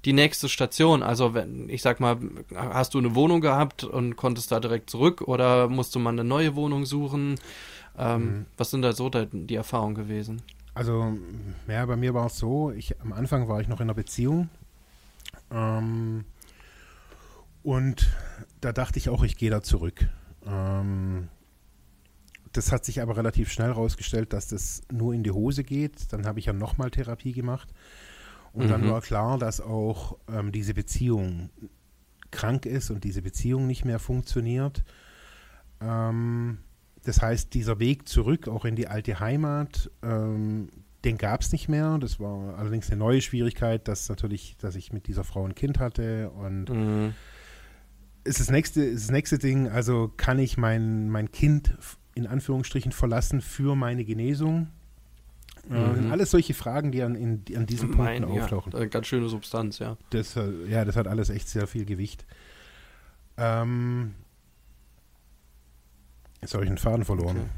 die 0.04 0.12
nächste 0.12 0.48
Station? 0.48 1.04
Also, 1.04 1.32
wenn, 1.32 1.68
ich 1.70 1.80
sag 1.80 2.00
mal, 2.00 2.18
hast 2.56 2.94
du 2.94 2.98
eine 2.98 3.14
Wohnung 3.14 3.40
gehabt 3.40 3.84
und 3.84 4.16
konntest 4.16 4.50
da 4.50 4.58
direkt 4.58 4.90
zurück 4.90 5.22
oder 5.22 5.68
musst 5.68 5.94
du 5.94 6.00
mal 6.00 6.10
eine 6.10 6.24
neue 6.24 6.56
Wohnung 6.56 6.86
suchen? 6.86 7.36
Ähm, 7.96 8.46
Was 8.56 8.70
sind 8.72 8.82
da 8.82 8.92
so 8.92 9.10
die 9.10 9.54
Erfahrungen 9.54 9.94
gewesen? 9.94 10.42
Also, 10.78 11.18
ja, 11.66 11.84
bei 11.86 11.96
mir 11.96 12.14
war 12.14 12.26
es 12.26 12.38
so, 12.38 12.70
ich, 12.70 13.00
am 13.00 13.12
Anfang 13.12 13.48
war 13.48 13.60
ich 13.60 13.66
noch 13.66 13.80
in 13.80 13.86
einer 13.86 13.94
Beziehung. 13.94 14.48
Ähm, 15.50 16.24
und 17.64 18.06
da 18.60 18.72
dachte 18.72 19.00
ich 19.00 19.08
auch, 19.08 19.24
ich 19.24 19.36
gehe 19.36 19.50
da 19.50 19.60
zurück. 19.60 20.06
Ähm, 20.46 21.30
das 22.52 22.70
hat 22.70 22.84
sich 22.84 23.02
aber 23.02 23.16
relativ 23.16 23.50
schnell 23.50 23.70
herausgestellt, 23.70 24.32
dass 24.32 24.46
das 24.46 24.82
nur 24.92 25.14
in 25.14 25.24
die 25.24 25.32
Hose 25.32 25.64
geht. 25.64 26.12
Dann 26.12 26.24
habe 26.26 26.38
ich 26.38 26.46
ja 26.46 26.52
nochmal 26.52 26.92
Therapie 26.92 27.32
gemacht. 27.32 27.74
Und 28.52 28.68
dann 28.70 28.82
Mhm. 28.82 28.90
war 28.90 29.00
klar, 29.00 29.36
dass 29.36 29.60
auch 29.60 30.16
ähm, 30.28 30.52
diese 30.52 30.74
Beziehung 30.74 31.50
krank 32.30 32.66
ist 32.66 32.90
und 32.90 33.02
diese 33.02 33.22
Beziehung 33.22 33.66
nicht 33.66 33.84
mehr 33.84 33.98
funktioniert. 33.98 34.84
Ähm, 35.80 36.58
das 37.04 37.22
heißt, 37.22 37.54
dieser 37.54 37.78
Weg 37.78 38.08
zurück, 38.08 38.48
auch 38.48 38.64
in 38.64 38.76
die 38.76 38.88
alte 38.88 39.20
Heimat, 39.20 39.90
ähm, 40.02 40.68
den 41.04 41.16
gab 41.16 41.42
es 41.42 41.52
nicht 41.52 41.68
mehr. 41.68 41.96
Das 41.98 42.18
war 42.18 42.58
allerdings 42.58 42.88
eine 42.90 42.98
neue 42.98 43.20
Schwierigkeit, 43.20 43.86
dass 43.88 44.08
natürlich, 44.08 44.56
dass 44.58 44.74
ich 44.74 44.92
mit 44.92 45.06
dieser 45.06 45.24
Frau 45.24 45.44
ein 45.46 45.54
Kind 45.54 45.78
hatte 45.78 46.30
und 46.30 46.68
Mhm. 46.70 47.14
ist 48.24 48.40
das 48.40 48.50
nächste, 48.50 48.82
ist 48.82 49.04
das 49.04 49.10
nächste 49.12 49.38
Ding, 49.38 49.68
also 49.68 50.12
kann 50.16 50.38
ich 50.38 50.56
mein, 50.56 51.08
mein 51.08 51.30
Kind 51.30 51.76
in 52.14 52.26
Anführungsstrichen 52.26 52.90
verlassen 52.92 53.40
für 53.40 53.76
meine 53.76 54.04
Genesung? 54.04 54.68
Äh, 55.70 55.74
Mhm. 55.74 56.10
alles 56.10 56.30
solche 56.32 56.52
Fragen, 56.54 56.90
die 56.92 57.02
an, 57.02 57.14
in, 57.14 57.44
an 57.56 57.66
diesen 57.66 57.90
Punkten 57.92 58.24
Mein, 58.24 58.34
ja, 58.34 58.42
auftauchen. 58.42 58.74
äh, 58.74 58.88
ganz 58.88 59.06
schöne 59.06 59.28
Substanz, 59.28 59.78
ja. 59.78 59.96
Das, 60.10 60.34
äh, 60.36 60.50
ja, 60.68 60.84
das 60.84 60.96
hat 60.96 61.06
alles 61.06 61.30
echt 61.30 61.48
sehr 61.48 61.66
viel 61.68 61.84
Gewicht. 61.84 62.26
Ähm, 63.36 64.14
jetzt 66.40 66.54
habe 66.54 66.64
ich 66.64 66.70
einen 66.70 66.78
Faden 66.78 67.04
verloren. 67.04 67.36
Okay. 67.36 67.48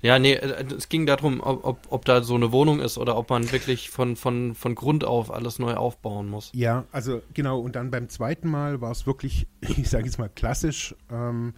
Ja, 0.00 0.18
nee, 0.18 0.34
äh, 0.34 0.64
es 0.76 0.88
ging 0.88 1.06
darum, 1.06 1.40
ob, 1.40 1.64
ob, 1.64 1.86
ob 1.90 2.04
da 2.04 2.22
so 2.22 2.34
eine 2.34 2.52
Wohnung 2.52 2.80
ist 2.80 2.98
oder 2.98 3.16
ob 3.16 3.30
man 3.30 3.50
wirklich 3.50 3.90
von, 3.90 4.16
von, 4.16 4.54
von 4.54 4.74
Grund 4.74 5.04
auf 5.04 5.32
alles 5.32 5.58
neu 5.58 5.74
aufbauen 5.74 6.28
muss. 6.28 6.50
Ja, 6.54 6.84
also 6.92 7.22
genau, 7.34 7.60
und 7.60 7.76
dann 7.76 7.90
beim 7.90 8.08
zweiten 8.08 8.48
Mal 8.48 8.80
war 8.80 8.90
es 8.90 9.06
wirklich, 9.06 9.46
ich 9.60 9.88
sage 9.88 10.04
jetzt 10.04 10.18
mal 10.18 10.28
klassisch, 10.28 10.94
ähm, 11.10 11.54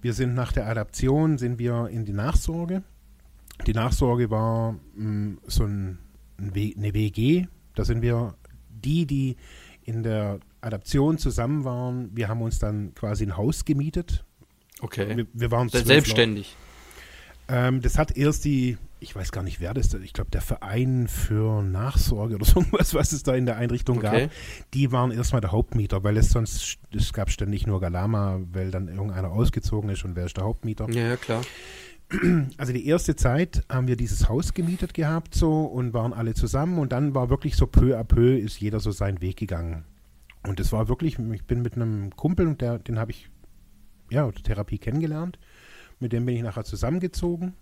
wir 0.00 0.12
sind 0.12 0.34
nach 0.34 0.52
der 0.52 0.66
Adaption, 0.68 1.38
sind 1.38 1.58
wir 1.58 1.88
in 1.88 2.04
die 2.04 2.12
Nachsorge. 2.12 2.82
Die 3.66 3.72
Nachsorge 3.72 4.30
war 4.30 4.76
mh, 4.94 5.38
so 5.46 5.64
ein, 5.64 5.98
eine 6.38 6.94
WG, 6.94 7.46
da 7.74 7.84
sind 7.84 8.02
wir 8.02 8.34
die, 8.70 9.06
die 9.06 9.36
in 9.82 10.04
der 10.04 10.38
Adaption 10.60 11.18
zusammen 11.18 11.64
waren, 11.64 12.16
wir 12.16 12.28
haben 12.28 12.42
uns 12.42 12.58
dann 12.58 12.94
quasi 12.94 13.24
ein 13.24 13.36
Haus 13.36 13.64
gemietet. 13.64 14.24
Okay. 14.80 15.16
Wir, 15.16 15.26
wir 15.32 15.50
waren 15.50 15.68
zwölf 15.68 15.86
Selbstständig. 15.86 16.56
Ähm, 17.48 17.80
das 17.80 17.96
hat 17.98 18.16
erst 18.16 18.44
die, 18.44 18.76
ich 19.00 19.16
weiß 19.16 19.32
gar 19.32 19.42
nicht, 19.42 19.58
wer 19.60 19.72
das 19.72 19.94
ist, 19.94 20.04
ich 20.04 20.12
glaube, 20.12 20.30
der 20.30 20.42
Verein 20.42 21.08
für 21.08 21.62
Nachsorge 21.62 22.34
oder 22.34 22.44
so 22.44 22.60
irgendwas, 22.60 22.94
was 22.94 23.12
es 23.12 23.22
da 23.22 23.34
in 23.34 23.46
der 23.46 23.56
Einrichtung 23.56 23.98
Okay. 23.98 24.22
gab, 24.26 24.30
die 24.74 24.92
waren 24.92 25.10
erstmal 25.10 25.40
der 25.40 25.52
Hauptmieter, 25.52 26.04
weil 26.04 26.16
es 26.18 26.30
sonst, 26.30 26.78
es 26.94 27.12
gab 27.12 27.30
ständig 27.30 27.66
nur 27.66 27.80
Galama, 27.80 28.40
weil 28.52 28.70
dann 28.70 28.88
irgendeiner 28.88 29.30
ausgezogen 29.30 29.88
ist 29.90 30.04
und 30.04 30.14
wer 30.14 30.26
ist 30.26 30.36
der 30.36 30.44
Hauptmieter. 30.44 30.88
Ja, 30.90 31.08
ja, 31.08 31.16
klar. 31.16 31.42
Also 32.56 32.72
die 32.72 32.86
erste 32.86 33.16
Zeit 33.16 33.64
haben 33.68 33.86
wir 33.86 33.96
dieses 33.96 34.30
Haus 34.30 34.54
gemietet 34.54 34.94
gehabt 34.94 35.34
so 35.34 35.64
und 35.64 35.92
waren 35.92 36.14
alle 36.14 36.32
zusammen 36.32 36.78
und 36.78 36.90
dann 36.90 37.14
war 37.14 37.28
wirklich 37.28 37.54
so 37.54 37.66
peu 37.66 37.98
à 37.98 38.02
peu 38.02 38.34
ist 38.34 38.58
jeder 38.58 38.80
so 38.80 38.92
seinen 38.92 39.20
Weg 39.20 39.36
gegangen. 39.36 39.84
Und 40.46 40.58
es 40.58 40.72
war 40.72 40.88
wirklich, 40.88 41.18
ich 41.18 41.44
bin 41.44 41.60
mit 41.60 41.74
einem 41.74 42.16
Kumpel 42.16 42.46
und 42.46 42.62
der, 42.62 42.78
den 42.78 42.98
habe 42.98 43.10
ich 43.10 43.28
ja, 44.10 44.30
Therapie 44.32 44.78
kennengelernt. 44.78 45.38
Mit 46.00 46.12
dem 46.12 46.26
bin 46.26 46.36
ich 46.36 46.42
nachher 46.42 46.64
zusammengezogen, 46.64 47.54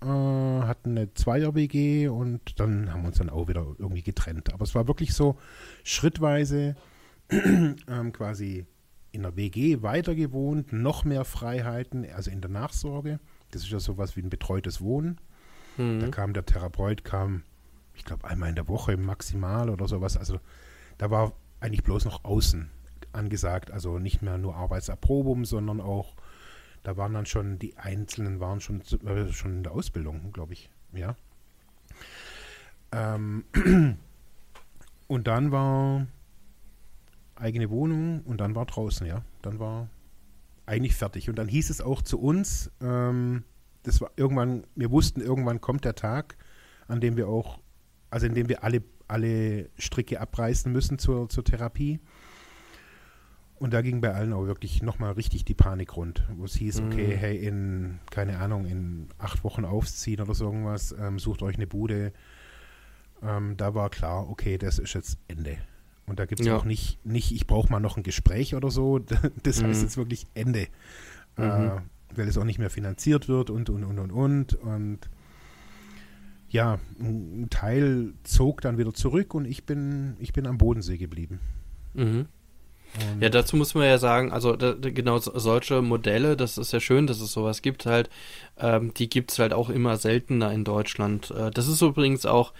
äh, 0.00 0.06
hatten 0.06 0.90
eine 0.96 1.12
Zweier-WG 1.14 2.08
und 2.08 2.58
dann 2.58 2.92
haben 2.92 3.02
wir 3.02 3.08
uns 3.08 3.18
dann 3.18 3.28
auch 3.30 3.48
wieder 3.48 3.66
irgendwie 3.78 4.02
getrennt. 4.02 4.52
Aber 4.52 4.64
es 4.64 4.74
war 4.74 4.88
wirklich 4.88 5.12
so 5.14 5.36
schrittweise 5.84 6.74
ähm, 7.30 8.12
quasi 8.12 8.66
in 9.12 9.22
der 9.22 9.36
WG 9.36 9.82
weiter 9.82 10.14
gewohnt, 10.14 10.72
noch 10.72 11.04
mehr 11.04 11.24
Freiheiten, 11.24 12.06
also 12.14 12.30
in 12.30 12.40
der 12.40 12.50
Nachsorge. 12.50 13.20
Das 13.50 13.62
ist 13.62 13.70
ja 13.70 13.78
sowas 13.78 14.16
wie 14.16 14.22
ein 14.22 14.30
betreutes 14.30 14.80
Wohnen. 14.80 15.18
Da 15.76 15.82
Mhm. 15.82 16.10
kam 16.10 16.32
der 16.34 16.44
Therapeut, 16.44 17.02
kam, 17.04 17.42
ich 17.94 18.04
glaube, 18.04 18.26
einmal 18.26 18.48
in 18.50 18.54
der 18.54 18.68
Woche 18.68 18.96
maximal 18.96 19.70
oder 19.70 19.88
sowas. 19.88 20.16
Also 20.16 20.38
da 20.98 21.10
war 21.10 21.32
eigentlich 21.60 21.82
bloß 21.82 22.04
noch 22.06 22.24
außen 22.24 22.70
angesagt. 23.12 23.70
Also 23.70 23.98
nicht 23.98 24.22
mehr 24.22 24.38
nur 24.38 24.56
Arbeitserprobung, 24.56 25.44
sondern 25.44 25.80
auch, 25.80 26.14
da 26.82 26.96
waren 26.96 27.14
dann 27.14 27.26
schon, 27.26 27.58
die 27.58 27.76
Einzelnen 27.76 28.40
waren 28.40 28.60
schon, 28.60 28.82
äh, 29.06 29.32
schon 29.32 29.58
in 29.58 29.62
der 29.62 29.72
Ausbildung, 29.72 30.32
glaube 30.32 30.52
ich. 30.54 30.70
Ja. 30.92 31.16
Ähm, 32.92 33.44
und 35.08 35.26
dann 35.26 35.52
war 35.52 36.06
eigene 37.36 37.70
Wohnung 37.70 38.22
und 38.22 38.40
dann 38.40 38.54
war 38.54 38.66
draußen, 38.66 39.06
ja. 39.06 39.22
Dann 39.42 39.58
war 39.58 39.88
eigentlich 40.66 40.94
fertig. 40.94 41.28
Und 41.28 41.36
dann 41.36 41.48
hieß 41.48 41.70
es 41.70 41.80
auch 41.80 42.02
zu 42.02 42.20
uns, 42.20 42.70
ähm, 42.80 43.44
das 43.82 44.00
war 44.00 44.10
irgendwann, 44.16 44.64
wir 44.74 44.90
wussten, 44.90 45.20
irgendwann 45.20 45.60
kommt 45.60 45.84
der 45.84 45.94
Tag, 45.94 46.36
an 46.88 47.00
dem 47.00 47.16
wir 47.16 47.28
auch, 47.28 47.58
also 48.10 48.26
in 48.26 48.34
dem 48.34 48.48
wir 48.48 48.62
alle, 48.62 48.82
alle 49.08 49.70
Stricke 49.76 50.20
abreißen 50.20 50.70
müssen 50.70 50.98
zur, 50.98 51.28
zur 51.28 51.44
Therapie. 51.44 52.00
Und 53.62 53.72
da 53.72 53.80
ging 53.80 54.00
bei 54.00 54.12
allen 54.12 54.32
auch 54.32 54.46
wirklich 54.46 54.82
nochmal 54.82 55.12
richtig 55.12 55.44
die 55.44 55.54
Panik 55.54 55.96
rund, 55.96 56.24
wo 56.36 56.44
es 56.44 56.54
hieß, 56.56 56.80
okay, 56.80 57.14
Mhm. 57.14 57.18
hey, 57.18 57.36
in, 57.46 57.98
keine 58.10 58.38
Ahnung, 58.38 58.66
in 58.66 59.06
acht 59.18 59.44
Wochen 59.44 59.64
aufziehen 59.64 60.20
oder 60.20 60.34
so 60.34 60.46
irgendwas, 60.46 60.92
ähm, 60.98 61.20
sucht 61.20 61.42
euch 61.42 61.54
eine 61.54 61.68
Bude. 61.68 62.12
Ähm, 63.22 63.56
da 63.56 63.72
war 63.74 63.88
klar, 63.90 64.28
okay, 64.28 64.58
das 64.58 64.80
ist 64.80 64.94
jetzt 64.94 65.16
Ende. 65.28 65.58
Und 66.06 66.18
da 66.18 66.26
gibt 66.26 66.40
es 66.40 66.46
Ja. 66.48 66.56
auch 66.56 66.64
nicht, 66.64 67.06
nicht 67.06 67.30
ich 67.30 67.46
brauche 67.46 67.70
mal 67.70 67.78
noch 67.78 67.96
ein 67.96 68.02
Gespräch 68.02 68.56
oder 68.56 68.68
so. 68.70 68.98
Das 69.44 69.62
heißt 69.62 69.78
Mhm. 69.78 69.84
jetzt 69.84 69.96
wirklich 69.96 70.26
Ende. 70.34 70.66
Mhm. 71.36 71.44
Äh, 71.44 71.70
weil 72.16 72.26
es 72.28 72.36
auch 72.36 72.44
nicht 72.44 72.58
mehr 72.58 72.68
finanziert 72.68 73.28
wird 73.28 73.48
und, 73.48 73.70
und, 73.70 73.84
und, 73.84 73.98
und, 74.00 74.10
und. 74.10 74.54
Und 74.54 74.98
ja, 76.50 76.80
ein 76.98 77.46
Teil 77.48 78.12
zog 78.24 78.60
dann 78.60 78.76
wieder 78.76 78.92
zurück 78.92 79.34
und 79.34 79.44
ich 79.46 79.64
bin, 79.64 80.16
ich 80.18 80.32
bin 80.32 80.46
am 80.48 80.58
Bodensee 80.58 80.98
geblieben. 80.98 81.38
Mhm. 81.94 82.26
Ja, 83.20 83.28
dazu 83.28 83.56
muss 83.56 83.74
man 83.74 83.84
ja 83.84 83.98
sagen, 83.98 84.32
also 84.32 84.54
da, 84.54 84.74
genau 84.74 85.18
solche 85.18 85.80
Modelle, 85.82 86.36
das 86.36 86.58
ist 86.58 86.72
ja 86.72 86.80
schön, 86.80 87.06
dass 87.06 87.20
es 87.20 87.32
sowas 87.32 87.62
gibt 87.62 87.86
halt, 87.86 88.10
ähm, 88.58 88.92
die 88.94 89.08
gibt 89.08 89.32
es 89.32 89.38
halt 89.38 89.52
auch 89.52 89.70
immer 89.70 89.96
seltener 89.96 90.52
in 90.52 90.64
Deutschland. 90.64 91.30
Äh, 91.30 91.50
das 91.50 91.68
ist 91.68 91.80
übrigens 91.80 92.26
auch 92.26 92.52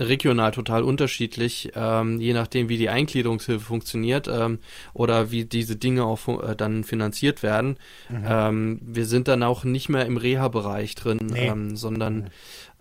regional 0.00 0.52
total 0.52 0.82
unterschiedlich, 0.82 1.72
ähm, 1.74 2.20
je 2.20 2.32
nachdem, 2.32 2.68
wie 2.68 2.76
die 2.76 2.88
Eingliederungshilfe 2.88 3.64
funktioniert 3.64 4.28
ähm, 4.28 4.58
oder 4.94 5.30
wie 5.30 5.44
diese 5.44 5.76
Dinge 5.76 6.04
auch 6.04 6.28
äh, 6.42 6.54
dann 6.56 6.84
finanziert 6.84 7.42
werden. 7.42 7.78
Mhm. 8.08 8.24
Ähm, 8.28 8.80
wir 8.82 9.06
sind 9.06 9.28
dann 9.28 9.42
auch 9.42 9.64
nicht 9.64 9.88
mehr 9.88 10.06
im 10.06 10.16
Reha-Bereich 10.16 10.94
drin, 10.94 11.18
nee. 11.22 11.48
ähm, 11.48 11.76
sondern. 11.76 12.30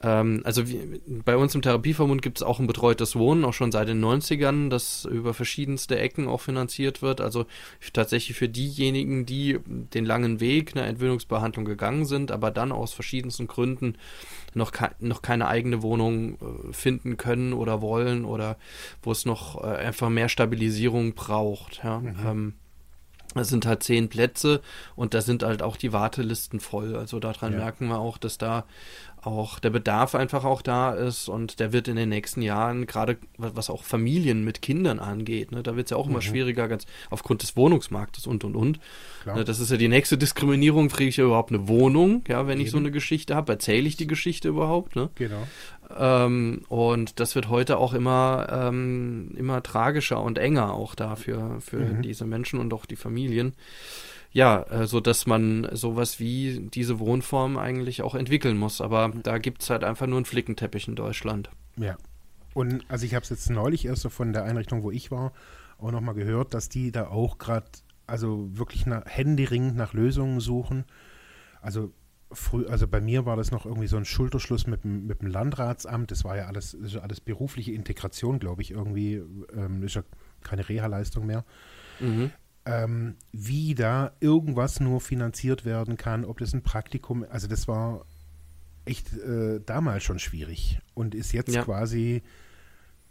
Ähm, 0.04 0.42
also 0.44 0.68
wie, 0.68 1.02
bei 1.26 1.36
uns 1.38 1.56
im 1.56 1.62
Therapieverbund 1.62 2.22
gibt 2.22 2.38
es 2.38 2.44
auch 2.44 2.60
ein 2.60 2.68
betreutes 2.68 3.16
Wohnen, 3.16 3.46
auch 3.46 3.54
schon 3.54 3.72
seit 3.72 3.88
den 3.88 4.04
90ern, 4.04 4.70
das 4.70 5.06
über 5.06 5.34
verschiedenste 5.34 5.98
Ecken 5.98 6.28
auch 6.28 6.42
finanziert 6.42 7.02
wird. 7.02 7.20
Also 7.20 7.46
tatsächlich 7.94 8.38
für 8.38 8.50
diejenigen, 8.50 9.26
die 9.26 9.60
den 9.66 10.06
langen 10.06 10.40
Weg 10.40 10.76
einer 10.76 10.86
Entwöhnungsbehandlung 10.86 11.66
gegangen 11.66 12.06
sind, 12.06 12.32
aber 12.32 12.52
dann 12.52 12.72
aus 12.72 12.94
verschiedensten 12.94 13.48
Gründen 13.48 13.98
noch, 14.54 14.72
ke 14.72 14.92
noch 15.00 15.22
keine 15.22 15.48
eigene 15.48 15.82
Wohnung 15.82 16.36
äh, 16.36 16.74
finden 16.74 17.18
können 17.18 17.54
oder 17.54 17.82
wollen 17.82 18.26
oder 18.26 18.58
wo 19.02 19.12
es 19.12 19.26
noch 19.26 19.64
äh, 19.64 19.68
einfach 19.68 20.10
mehr 20.10 20.30
Stabilisierung 20.30 21.14
braucht. 21.14 21.82
Ja. 21.84 22.00
Mhm. 22.00 22.16
Ähm, 22.26 22.54
das 23.38 23.50
sind 23.50 23.66
halt 23.66 23.84
zehn 23.84 24.10
Plätze 24.10 24.62
und 24.96 25.14
da 25.14 25.22
sind 25.22 25.44
halt 25.44 25.62
auch 25.62 25.78
die 25.78 25.94
Wartelisten 25.94 26.60
voll. 26.60 26.96
Also 26.96 27.20
daran 27.20 27.54
ja. 27.54 27.60
merken 27.60 27.88
wir 27.88 28.00
auch, 28.00 28.18
dass 28.18 28.38
da 28.38 28.66
auch 29.28 29.60
der 29.60 29.72
Bedarf 29.72 30.16
einfach 30.16 30.46
auch 30.46 30.62
da 30.62 30.94
ist 30.94 31.28
und 31.28 31.60
der 31.60 31.74
wird 31.74 31.88
in 31.88 31.96
den 31.96 32.10
nächsten 32.10 32.42
Jahren, 32.42 32.86
gerade 32.86 33.18
was 33.38 33.70
auch 33.70 33.84
Familien 33.84 34.44
mit 34.44 34.62
Kindern 34.62 35.00
angeht, 35.00 35.52
ne, 35.52 35.64
da 35.64 35.76
wird 35.76 35.88
es 35.88 35.92
ja 35.92 35.98
auch 35.98 36.08
immer 36.08 36.18
mhm. 36.18 36.22
schwieriger, 36.22 36.68
ganz 36.68 36.86
aufgrund 37.10 37.42
des 37.42 37.58
Wohnungsmarktes 37.58 38.26
und 38.26 38.44
und 38.44 38.56
und. 38.56 38.80
Ne, 39.26 39.44
das 39.44 39.60
ist 39.60 39.70
ja 39.70 39.78
die 39.78 39.90
nächste 39.90 40.18
Diskriminierung, 40.18 40.88
kriege 40.88 41.10
ich 41.10 41.18
ja 41.18 41.26
überhaupt 41.26 41.52
eine 41.52 41.68
Wohnung, 41.68 42.24
ja, 42.30 42.48
wenn 42.48 42.60
Eben. 42.60 42.66
ich 42.66 42.72
so 42.72 42.78
eine 42.78 42.92
Geschichte 42.92 43.36
habe, 43.36 43.52
erzähle 43.52 43.88
ich 43.88 43.98
die 43.98 44.08
Geschichte 44.08 44.48
überhaupt, 44.48 44.96
ne? 44.96 45.10
Genau. 45.16 45.46
Ähm, 45.96 46.64
und 46.70 47.20
das 47.20 47.36
wird 47.36 47.50
heute 47.50 47.78
auch 47.78 47.94
immer, 47.94 48.48
ähm, 48.50 49.32
immer 49.38 49.62
tragischer 49.64 50.22
und 50.22 50.38
enger 50.38 50.74
auch 50.74 50.96
dafür, 50.96 51.58
für 51.60 51.80
mhm. 51.80 52.02
diese 52.02 52.26
Menschen 52.26 52.60
und 52.60 52.74
auch 52.74 52.86
die 52.86 52.96
Familien 52.96 53.54
ja, 54.32 54.62
äh, 54.70 54.86
so 54.88 55.00
dass 55.00 55.26
man 55.26 55.68
sowas 55.72 56.20
wie 56.20 56.70
diese 56.72 57.00
Wohnform 57.00 57.58
eigentlich 57.58 58.02
auch 58.02 58.16
entwickeln 58.16 58.58
muss. 58.58 58.82
Aber 58.82 59.12
da 59.24 59.40
gibt 59.40 59.64
es 59.64 59.70
halt 59.70 59.84
einfach 59.84 60.08
nur 60.08 60.18
einen 60.18 60.26
Flickenteppich 60.26 60.88
in 60.88 60.96
Deutschland. 60.96 61.50
Ja. 61.76 61.98
Und 62.54 62.86
also 62.88 63.06
ich 63.06 63.16
habe 63.16 63.24
es 63.24 63.30
jetzt 63.30 63.50
neulich 63.50 63.86
erst 63.86 64.02
so 64.02 64.10
von 64.10 64.34
der 64.34 64.44
Einrichtung, 64.44 64.84
wo 64.84 64.92
ich 64.92 65.12
war, 65.12 65.34
auch 65.80 65.92
nochmal 65.92 66.16
gehört, 66.16 66.54
dass 66.54 66.70
die 66.70 66.92
da 66.92 67.08
auch 67.08 67.38
gerade, 67.38 67.68
also 68.08 68.48
wirklich 68.58 68.86
nach, 68.86 69.06
händeringend 69.06 69.76
nach 69.76 69.94
Lösungen 69.94 70.40
suchen. 70.40 70.86
Also 71.62 71.92
früh, 72.32 72.66
also 72.68 72.88
bei 72.88 73.02
mir 73.02 73.26
war 73.26 73.36
das 73.36 73.52
noch 73.52 73.66
irgendwie 73.66 73.88
so 73.88 73.98
ein 73.98 74.06
Schulterschluss 74.06 74.68
mit, 74.68 74.86
mit 74.86 75.22
dem 75.22 75.28
Landratsamt. 75.28 76.12
Das 76.12 76.24
war 76.24 76.38
ja 76.38 76.46
alles, 76.46 76.74
ist 76.74 76.94
ja 76.94 77.02
alles 77.02 77.22
berufliche 77.22 77.72
Integration, 77.72 78.40
glaube 78.40 78.62
ich, 78.62 78.72
irgendwie. 78.72 79.22
Ähm, 79.54 79.84
ist 79.84 79.96
ja 79.96 80.04
keine 80.44 80.68
Reha-Leistung 80.68 81.26
mehr. 81.26 81.46
Mhm 82.00 82.32
ähm, 82.68 83.16
wie 83.32 83.76
da 83.76 84.12
irgendwas 84.20 84.80
nur 84.80 85.00
finanziert 85.00 85.64
werden 85.64 85.96
kann, 85.96 86.26
ob 86.26 86.40
das 86.40 86.54
ein 86.54 86.64
Praktikum, 86.64 87.26
also 87.30 87.48
das 87.48 87.68
war 87.68 88.06
echt 88.84 89.14
äh, 89.18 89.62
damals 89.66 90.04
schon 90.04 90.20
schwierig 90.20 90.80
und 90.94 91.16
ist 91.16 91.32
jetzt 91.32 91.56
ja. 91.56 91.64
quasi 91.64 92.24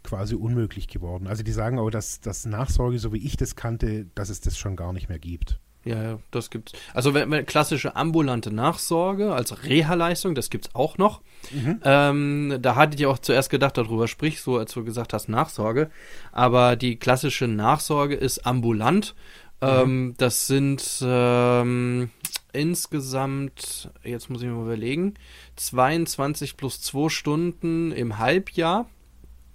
quasi 0.03 0.35
unmöglich 0.35 0.87
geworden. 0.87 1.27
Also 1.27 1.43
die 1.43 1.51
sagen 1.51 1.79
auch, 1.79 1.89
dass 1.89 2.21
das 2.21 2.45
Nachsorge, 2.45 2.97
so 2.97 3.11
wie 3.13 3.25
ich 3.25 3.35
das 3.35 3.55
kannte, 3.55 4.05
dass 4.15 4.29
es 4.29 4.39
das 4.39 4.57
schon 4.57 4.75
gar 4.75 4.93
nicht 4.93 5.09
mehr 5.09 5.19
gibt. 5.19 5.59
Ja, 5.87 6.19
das 6.31 6.49
gibt's. 6.49 6.73
Also 6.93 7.13
wenn, 7.13 7.31
wenn 7.31 7.45
klassische 7.45 7.95
ambulante 7.95 8.51
Nachsorge 8.51 9.33
als 9.33 9.63
Reha-Leistung, 9.63 10.35
das 10.35 10.49
gibt's 10.49 10.69
auch 10.73 10.97
noch. 10.97 11.21
Mhm. 11.51 11.79
Ähm, 11.83 12.57
da 12.61 12.75
hatte 12.75 12.97
ich 12.97 13.05
auch 13.05 13.19
zuerst 13.19 13.49
gedacht, 13.49 13.77
darüber 13.77 14.07
sprich, 14.07 14.41
so 14.41 14.57
als 14.57 14.73
du 14.73 14.83
gesagt 14.83 15.13
hast, 15.13 15.29
Nachsorge. 15.29 15.89
Aber 16.31 16.75
die 16.75 16.97
klassische 16.97 17.47
Nachsorge 17.47 18.15
ist 18.15 18.45
ambulant 18.45 19.15
ähm, 19.61 20.13
das 20.17 20.47
sind 20.47 20.99
ähm, 21.01 22.09
insgesamt, 22.53 23.89
jetzt 24.03 24.29
muss 24.29 24.41
ich 24.41 24.47
mal 24.47 24.63
überlegen, 24.63 25.15
22 25.55 26.57
plus 26.57 26.81
2 26.81 27.09
Stunden 27.09 27.91
im 27.91 28.19
Halbjahr. 28.19 28.87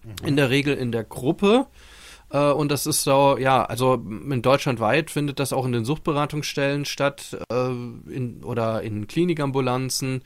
Mhm. 0.03 0.29
In 0.29 0.37
der 0.37 0.51
Regel 0.51 0.77
in 0.77 0.91
der 0.93 1.05
Gruppe. 1.05 1.67
Äh, 2.33 2.51
und 2.51 2.71
das 2.71 2.87
ist 2.87 3.05
so, 3.05 3.37
ja, 3.39 3.65
also 3.65 3.95
in 3.95 4.43
Deutschland 4.43 4.81
weit 4.81 5.11
findet 5.11 5.39
das 5.39 5.53
auch 5.53 5.67
in 5.67 5.73
den 5.73 5.85
Suchtberatungsstellen 5.85 6.85
statt 6.85 7.37
äh, 7.51 7.71
in, 8.11 8.43
oder 8.43 8.83
in 8.83 9.07
Klinikambulanzen. 9.07 10.23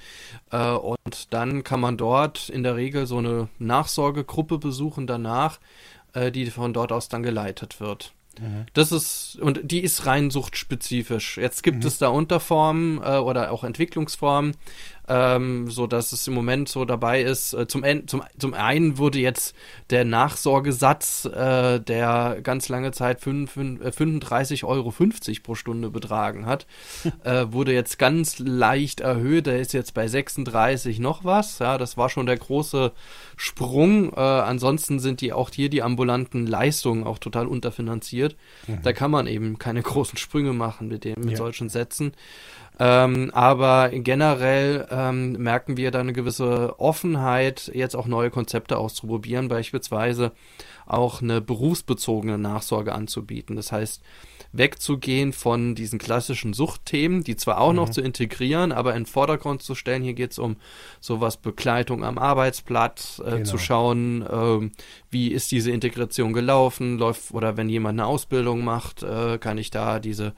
Äh, 0.51 0.71
und 0.71 1.33
dann 1.33 1.65
kann 1.65 1.81
man 1.81 1.97
dort 1.97 2.49
in 2.49 2.63
der 2.63 2.77
Regel 2.77 3.07
so 3.07 3.19
eine 3.19 3.49
Nachsorgegruppe 3.59 4.59
besuchen 4.59 5.07
danach, 5.07 5.59
die 6.33 6.47
von 6.47 6.73
dort 6.73 6.93
aus 6.93 7.11
dann 7.11 7.23
geleitet 7.23 7.79
wird. 7.79 8.15
Mhm. 8.41 8.67
Das 8.75 8.93
ist, 8.93 9.39
und 9.41 9.61
die 9.65 9.81
ist 9.81 10.07
rein 10.07 10.31
suchtspezifisch. 10.31 11.39
Jetzt 11.39 11.63
gibt 11.63 11.79
mhm. 11.79 11.87
es 11.87 11.99
da 11.99 12.09
Unterformen 12.09 13.01
äh, 13.03 13.19
oder 13.19 13.51
auch 13.51 13.65
Entwicklungsformen, 13.65 14.57
ähm, 15.09 15.71
so 15.71 15.87
dass 15.87 16.13
es 16.13 16.27
im 16.27 16.35
Moment 16.35 16.69
so 16.69 16.85
dabei 16.85 17.23
ist. 17.23 17.53
Äh, 17.53 17.67
zum, 17.67 17.85
zum, 18.07 18.23
zum 18.39 18.55
einen 18.55 18.99
wurde 18.99 19.19
jetzt 19.19 19.55
der 19.91 20.05
Nachsorgesatz, 20.05 21.25
äh, 21.27 21.81
der 21.81 22.39
ganz 22.43 22.69
lange 22.69 22.93
Zeit 22.93 23.21
35,50 23.21 24.63
äh, 24.63 24.67
Euro 24.67 24.93
pro 25.43 25.55
Stunde 25.55 25.91
betragen 25.91 26.47
hat, 26.47 26.67
äh, 27.25 27.47
wurde 27.51 27.73
jetzt 27.73 27.99
ganz 27.99 28.39
leicht 28.39 29.01
erhöht. 29.01 29.47
Der 29.47 29.61
ist 29.61 29.73
jetzt 29.73 29.95
bei 29.95 30.09
36 30.09 30.99
noch 30.99 31.25
was. 31.25 31.59
Ja, 31.59 31.79
das 31.79 31.97
war 31.97 32.09
schon 32.09 32.27
der 32.27 32.39
große 32.39 32.93
Sprung. 33.37 34.13
Äh, 34.13 34.21
ansonsten 34.21 34.99
sind 34.99 35.21
die 35.21 35.33
auch 35.33 35.51
hier 35.53 35.69
die 35.69 35.83
ambulanten 35.83 36.47
Leistungen 36.47 37.05
auch 37.05 37.19
total 37.19 37.47
unterfinanziert. 37.47 38.37
Mhm. 38.67 38.81
Da 38.83 38.93
kann 38.93 39.11
man 39.11 39.27
eben 39.27 39.59
keine 39.59 39.83
großen 39.87 40.19
Sprünge 40.19 40.53
machen 40.53 40.89
mit, 40.89 41.05
dem, 41.05 41.21
mit 41.21 41.33
ja. 41.33 41.37
solchen 41.37 41.69
Sätzen. 41.69 42.13
Ähm, 42.79 43.31
aber 43.33 43.89
generell 43.91 44.87
ähm, 44.91 45.33
merken 45.33 45.77
wir 45.77 45.91
da 45.91 46.01
eine 46.01 46.13
gewisse 46.13 46.79
Offenheit, 46.79 47.71
jetzt 47.73 47.97
auch 47.97 48.07
neue 48.07 48.31
Konzepte 48.31 48.77
auszuprobieren, 48.77 49.49
beispielsweise 49.49 50.33
auch 50.85 51.23
eine 51.23 51.41
berufsbezogene 51.41 52.39
Nachsorge 52.39 52.95
anzubieten. 52.95 53.57
Das 53.57 53.73
heißt, 53.73 54.03
wegzugehen 54.53 55.33
von 55.33 55.75
diesen 55.75 55.99
klassischen 55.99 56.53
Suchtthemen, 56.53 57.25
die 57.25 57.37
zwar 57.37 57.61
auch 57.61 57.71
mhm. 57.71 57.77
noch 57.77 57.89
zu 57.91 58.01
integrieren, 58.01 58.73
aber 58.73 58.93
in 58.95 59.01
den 59.01 59.07
Vordergrund 59.07 59.63
zu 59.63 59.75
stellen. 59.75 60.03
Hier 60.03 60.15
geht 60.15 60.33
es 60.33 60.39
um 60.39 60.57
sowas 61.01 61.37
Begleitung 61.37 62.05
am 62.05 62.19
Arbeitsplatz, 62.19 63.21
äh, 63.25 63.31
genau. 63.31 63.45
zu 63.45 63.59
schauen, 63.59 64.23
äh, 64.23 64.71
wie 65.11 65.29
ist 65.29 65.51
diese 65.51 65.71
Integration 65.71 66.33
gelaufen, 66.33 66.99
läuft 66.99 67.33
oder 67.33 67.57
wenn 67.57 67.69
jemand 67.69 67.99
eine 67.99 68.07
Ausbildung 68.07 68.65
macht, 68.65 69.03
äh, 69.03 69.39
kann 69.39 69.59
ich 69.59 69.71
da 69.71 69.99
diese 69.99 70.35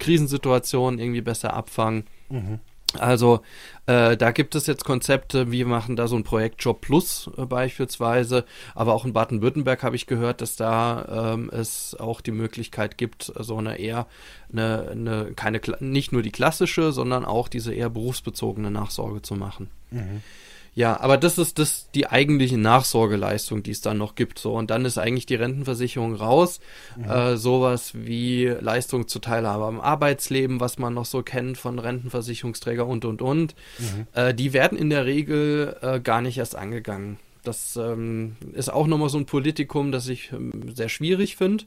Krisensituationen 0.00 0.98
irgendwie 0.98 1.20
besser 1.20 1.54
abfangen. 1.54 2.04
Mhm. 2.28 2.58
Also 2.98 3.40
äh, 3.86 4.16
da 4.16 4.32
gibt 4.32 4.56
es 4.56 4.66
jetzt 4.66 4.84
Konzepte, 4.84 5.52
wir 5.52 5.64
machen 5.64 5.94
da 5.94 6.08
so 6.08 6.16
ein 6.16 6.24
Projekt 6.24 6.62
Job 6.64 6.80
Plus 6.80 7.30
äh, 7.36 7.46
beispielsweise, 7.46 8.44
aber 8.74 8.94
auch 8.94 9.04
in 9.04 9.12
Baden-Württemberg 9.12 9.84
habe 9.84 9.94
ich 9.94 10.06
gehört, 10.06 10.40
dass 10.40 10.56
da 10.56 11.34
ähm, 11.34 11.50
es 11.50 11.94
auch 11.98 12.20
die 12.20 12.32
Möglichkeit 12.32 12.98
gibt, 12.98 13.32
so 13.38 13.58
eine 13.58 13.78
eher 13.78 14.06
eine, 14.52 14.88
eine 14.90 15.32
keine 15.36 15.60
nicht 15.78 16.10
nur 16.10 16.22
die 16.22 16.32
klassische, 16.32 16.90
sondern 16.90 17.24
auch 17.24 17.46
diese 17.46 17.72
eher 17.72 17.90
berufsbezogene 17.90 18.72
Nachsorge 18.72 19.22
zu 19.22 19.36
machen. 19.36 19.70
Mhm. 19.90 20.22
Ja, 20.74 21.00
aber 21.00 21.16
das 21.16 21.36
ist 21.36 21.58
das 21.58 21.90
die 21.92 22.06
eigentliche 22.06 22.56
Nachsorgeleistung, 22.56 23.62
die 23.62 23.72
es 23.72 23.80
dann 23.80 23.98
noch 23.98 24.14
gibt. 24.14 24.38
So 24.38 24.54
und 24.54 24.70
dann 24.70 24.84
ist 24.84 24.98
eigentlich 24.98 25.26
die 25.26 25.34
Rentenversicherung 25.34 26.14
raus. 26.14 26.60
Mhm. 26.96 27.10
Äh, 27.10 27.36
sowas 27.36 27.92
wie 27.94 28.46
Leistung 28.46 29.08
zur 29.08 29.20
Teilhabe 29.20 29.64
am 29.64 29.80
Arbeitsleben, 29.80 30.60
was 30.60 30.78
man 30.78 30.94
noch 30.94 31.06
so 31.06 31.22
kennt 31.22 31.58
von 31.58 31.78
Rentenversicherungsträger 31.78 32.86
und 32.86 33.04
und 33.04 33.20
und. 33.20 33.54
Mhm. 33.78 34.06
Äh, 34.14 34.34
die 34.34 34.52
werden 34.52 34.78
in 34.78 34.90
der 34.90 35.06
Regel 35.06 35.76
äh, 35.82 36.00
gar 36.00 36.20
nicht 36.20 36.38
erst 36.38 36.54
angegangen. 36.54 37.18
Das 37.42 37.76
ähm, 37.76 38.36
ist 38.52 38.72
auch 38.72 38.86
nochmal 38.86 39.08
so 39.08 39.18
ein 39.18 39.26
Politikum, 39.26 39.90
das 39.92 40.08
ich 40.08 40.32
ähm, 40.32 40.74
sehr 40.74 40.88
schwierig 40.88 41.36
finde. 41.36 41.64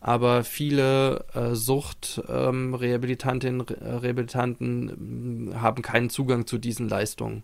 Aber 0.00 0.44
viele 0.44 1.24
äh, 1.34 1.54
Suchtrehabilitantinnen, 1.54 3.60
ähm, 3.60 3.98
Rehabilitanten 3.98 4.88
ähm, 4.88 5.60
haben 5.60 5.82
keinen 5.82 6.10
Zugang 6.10 6.46
zu 6.46 6.58
diesen 6.58 6.88
Leistungen. 6.88 7.42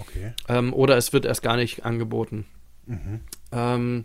Okay. 0.00 0.32
Ähm, 0.48 0.72
oder 0.72 0.96
es 0.96 1.12
wird 1.12 1.24
erst 1.24 1.42
gar 1.42 1.56
nicht 1.56 1.84
angeboten. 1.84 2.46
Mhm. 2.86 3.20
Ähm, 3.52 4.04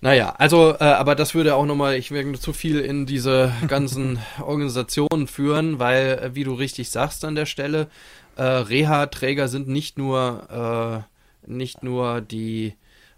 naja, 0.00 0.34
also, 0.38 0.74
äh, 0.74 0.84
aber 0.84 1.14
das 1.14 1.34
würde 1.34 1.54
auch 1.54 1.66
nochmal, 1.66 1.96
ich 1.96 2.10
werde 2.10 2.38
zu 2.38 2.52
viel 2.52 2.80
in 2.80 3.06
diese 3.06 3.52
ganzen 3.68 4.18
Organisationen 4.40 5.26
führen, 5.26 5.78
weil, 5.78 6.18
äh, 6.18 6.34
wie 6.34 6.44
du 6.44 6.54
richtig 6.54 6.90
sagst 6.90 7.24
an 7.24 7.34
der 7.34 7.46
Stelle, 7.46 7.88
äh, 8.36 8.42
Reha-Träger 8.42 9.48
sind 9.48 9.68
nicht 9.68 9.98
nur 9.98 11.04
äh, 11.06 11.16
nicht 11.46 11.82
nur 11.82 12.20
die 12.20 12.74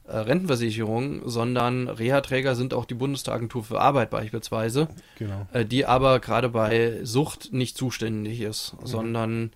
Rentenversicherung, 0.08 1.28
sondern 1.28 1.88
Reha-Träger 1.88 2.54
sind 2.54 2.72
auch 2.72 2.86
die 2.86 2.94
Bundesagentur 2.94 3.62
für 3.62 3.80
Arbeit 3.80 4.10
beispielsweise, 4.10 4.88
genau. 5.18 5.46
äh, 5.52 5.64
die 5.64 5.84
aber 5.84 6.20
gerade 6.20 6.48
bei 6.48 7.04
Sucht 7.04 7.52
nicht 7.52 7.76
zuständig 7.76 8.40
ist, 8.40 8.74
mhm. 8.80 8.86
sondern 8.86 9.50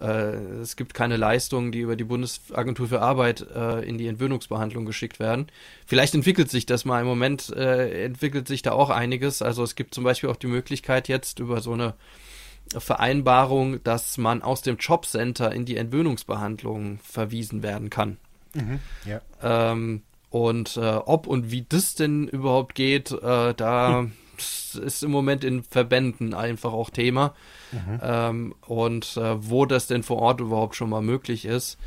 äh, 0.00 0.34
es 0.62 0.76
gibt 0.76 0.94
keine 0.94 1.16
Leistungen, 1.16 1.72
die 1.72 1.80
über 1.80 1.96
die 1.96 2.04
Bundesagentur 2.04 2.88
für 2.88 3.02
Arbeit 3.02 3.46
äh, 3.54 3.80
in 3.86 3.98
die 3.98 4.06
Entwöhnungsbehandlung 4.06 4.86
geschickt 4.86 5.20
werden. 5.20 5.48
Vielleicht 5.86 6.14
entwickelt 6.14 6.50
sich 6.50 6.64
das 6.64 6.84
mal 6.84 7.00
im 7.00 7.06
Moment, 7.06 7.50
äh, 7.50 8.04
entwickelt 8.04 8.48
sich 8.48 8.62
da 8.62 8.72
auch 8.72 8.90
einiges. 8.90 9.42
Also 9.42 9.62
es 9.62 9.74
gibt 9.74 9.94
zum 9.94 10.04
Beispiel 10.04 10.30
auch 10.30 10.36
die 10.36 10.46
Möglichkeit 10.46 11.08
jetzt 11.08 11.38
über 11.38 11.60
so 11.60 11.72
eine 11.72 11.94
Vereinbarung, 12.76 13.82
dass 13.82 14.18
man 14.18 14.42
aus 14.42 14.62
dem 14.62 14.76
Jobcenter 14.76 15.52
in 15.52 15.64
die 15.64 15.76
Entwöhnungsbehandlung 15.76 16.98
verwiesen 17.02 17.62
werden 17.62 17.90
kann. 17.90 18.18
Mhm, 18.58 18.80
ja. 19.04 19.20
Ähm, 19.42 20.02
und 20.30 20.76
äh, 20.76 20.80
ob 20.80 21.26
und 21.26 21.50
wie 21.50 21.64
das 21.68 21.94
denn 21.94 22.28
überhaupt 22.28 22.74
geht, 22.74 23.10
äh, 23.12 23.54
da 23.54 24.00
hm. 24.00 24.12
ist 24.84 25.02
im 25.02 25.10
Moment 25.10 25.44
in 25.44 25.62
Verbänden 25.62 26.34
einfach 26.34 26.72
auch 26.72 26.90
Thema. 26.90 27.34
Mhm. 27.72 28.00
Ähm, 28.02 28.54
und 28.66 29.16
äh, 29.16 29.50
wo 29.50 29.66
das 29.66 29.86
denn 29.86 30.02
vor 30.02 30.18
Ort 30.18 30.40
überhaupt 30.40 30.76
schon 30.76 30.90
mal 30.90 31.02
möglich 31.02 31.44
ist, 31.44 31.78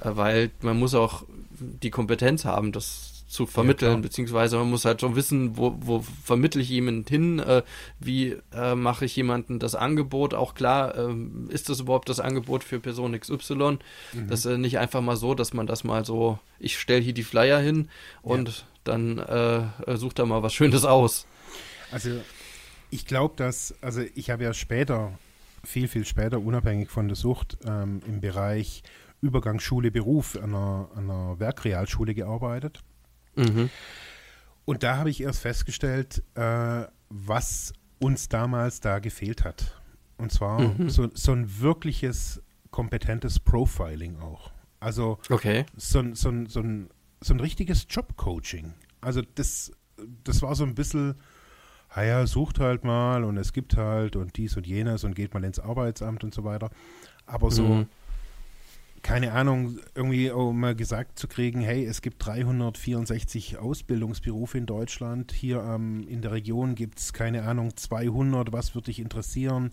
äh, 0.00 0.10
weil 0.12 0.50
man 0.60 0.78
muss 0.78 0.94
auch 0.94 1.24
die 1.58 1.90
Kompetenz 1.90 2.44
haben, 2.44 2.72
das 2.72 3.15
zu 3.26 3.46
vermitteln, 3.46 3.96
ja, 3.96 4.00
beziehungsweise 4.00 4.56
man 4.56 4.70
muss 4.70 4.84
halt 4.84 5.00
schon 5.00 5.16
wissen, 5.16 5.56
wo, 5.56 5.76
wo 5.80 6.04
vermittle 6.24 6.62
ich 6.62 6.68
jemanden 6.68 7.04
hin, 7.08 7.38
äh, 7.40 7.62
wie 7.98 8.36
äh, 8.52 8.74
mache 8.74 9.04
ich 9.04 9.16
jemanden 9.16 9.58
das 9.58 9.74
Angebot, 9.74 10.32
auch 10.32 10.54
klar, 10.54 10.96
äh, 10.96 11.14
ist 11.48 11.68
das 11.68 11.80
überhaupt 11.80 12.08
das 12.08 12.20
Angebot 12.20 12.62
für 12.62 12.78
Person 12.78 13.18
XY? 13.18 13.78
Mhm. 14.12 14.28
Das 14.28 14.46
ist 14.46 14.58
nicht 14.58 14.78
einfach 14.78 15.00
mal 15.00 15.16
so, 15.16 15.34
dass 15.34 15.52
man 15.52 15.66
das 15.66 15.82
mal 15.82 16.04
so, 16.04 16.38
ich 16.60 16.78
stelle 16.78 17.02
hier 17.02 17.14
die 17.14 17.24
Flyer 17.24 17.58
hin 17.58 17.88
und 18.22 18.48
ja. 18.48 18.54
dann 18.84 19.18
äh, 19.18 19.90
äh, 19.90 19.96
sucht 19.96 20.18
da 20.18 20.24
mal 20.24 20.42
was 20.42 20.54
Schönes 20.54 20.84
aus. 20.84 21.26
Also 21.90 22.10
ich 22.90 23.06
glaube, 23.06 23.34
dass, 23.36 23.74
also 23.82 24.02
ich 24.14 24.30
habe 24.30 24.44
ja 24.44 24.54
später, 24.54 25.18
viel, 25.64 25.88
viel 25.88 26.04
später, 26.04 26.40
unabhängig 26.40 26.90
von 26.90 27.08
der 27.08 27.16
Sucht, 27.16 27.58
ähm, 27.66 28.00
im 28.06 28.20
Bereich 28.20 28.82
Übergang 29.20 29.58
Schule 29.58 29.90
Beruf 29.90 30.36
an 30.36 30.54
einer, 30.54 30.88
an 30.94 31.10
einer 31.10 31.40
Werkrealschule 31.40 32.14
gearbeitet. 32.14 32.82
Mhm. 33.36 33.70
Und 34.64 34.82
da 34.82 34.96
habe 34.96 35.10
ich 35.10 35.22
erst 35.22 35.40
festgestellt, 35.40 36.22
äh, 36.34 36.84
was 37.08 37.72
uns 37.98 38.28
damals 38.28 38.80
da 38.80 38.98
gefehlt 38.98 39.44
hat. 39.44 39.80
Und 40.18 40.32
zwar 40.32 40.60
mhm. 40.60 40.90
so, 40.90 41.08
so 41.14 41.32
ein 41.32 41.60
wirkliches, 41.60 42.42
kompetentes 42.70 43.38
Profiling 43.38 44.18
auch. 44.18 44.50
Also 44.80 45.18
okay. 45.30 45.64
so, 45.76 46.02
so, 46.14 46.32
so, 46.46 46.60
ein, 46.60 46.90
so 47.20 47.34
ein 47.34 47.40
richtiges 47.40 47.86
Jobcoaching. 47.88 48.74
Also 49.00 49.22
das, 49.34 49.72
das 50.24 50.42
war 50.42 50.54
so 50.54 50.64
ein 50.64 50.74
bisschen, 50.74 51.14
naja, 51.94 52.26
sucht 52.26 52.60
halt 52.60 52.84
mal 52.84 53.24
und 53.24 53.36
es 53.38 53.52
gibt 53.52 53.76
halt 53.76 54.16
und 54.16 54.36
dies 54.36 54.56
und 54.56 54.66
jenes 54.66 55.04
und 55.04 55.14
geht 55.14 55.32
mal 55.32 55.44
ins 55.44 55.58
Arbeitsamt 55.58 56.24
und 56.24 56.34
so 56.34 56.44
weiter. 56.44 56.70
Aber 57.26 57.50
so, 57.50 57.62
mhm 57.62 57.86
keine 59.06 59.34
Ahnung, 59.34 59.78
irgendwie 59.94 60.32
um 60.32 60.58
mal 60.58 60.74
gesagt 60.74 61.16
zu 61.16 61.28
kriegen, 61.28 61.60
hey, 61.60 61.86
es 61.86 62.02
gibt 62.02 62.26
364 62.26 63.56
Ausbildungsberufe 63.56 64.58
in 64.58 64.66
Deutschland. 64.66 65.30
Hier 65.30 65.62
ähm, 65.62 66.04
in 66.08 66.22
der 66.22 66.32
Region 66.32 66.74
gibt 66.74 66.98
es, 66.98 67.12
keine 67.12 67.44
Ahnung, 67.44 67.76
200. 67.76 68.52
Was 68.52 68.74
würde 68.74 68.86
dich 68.86 68.98
interessieren? 68.98 69.72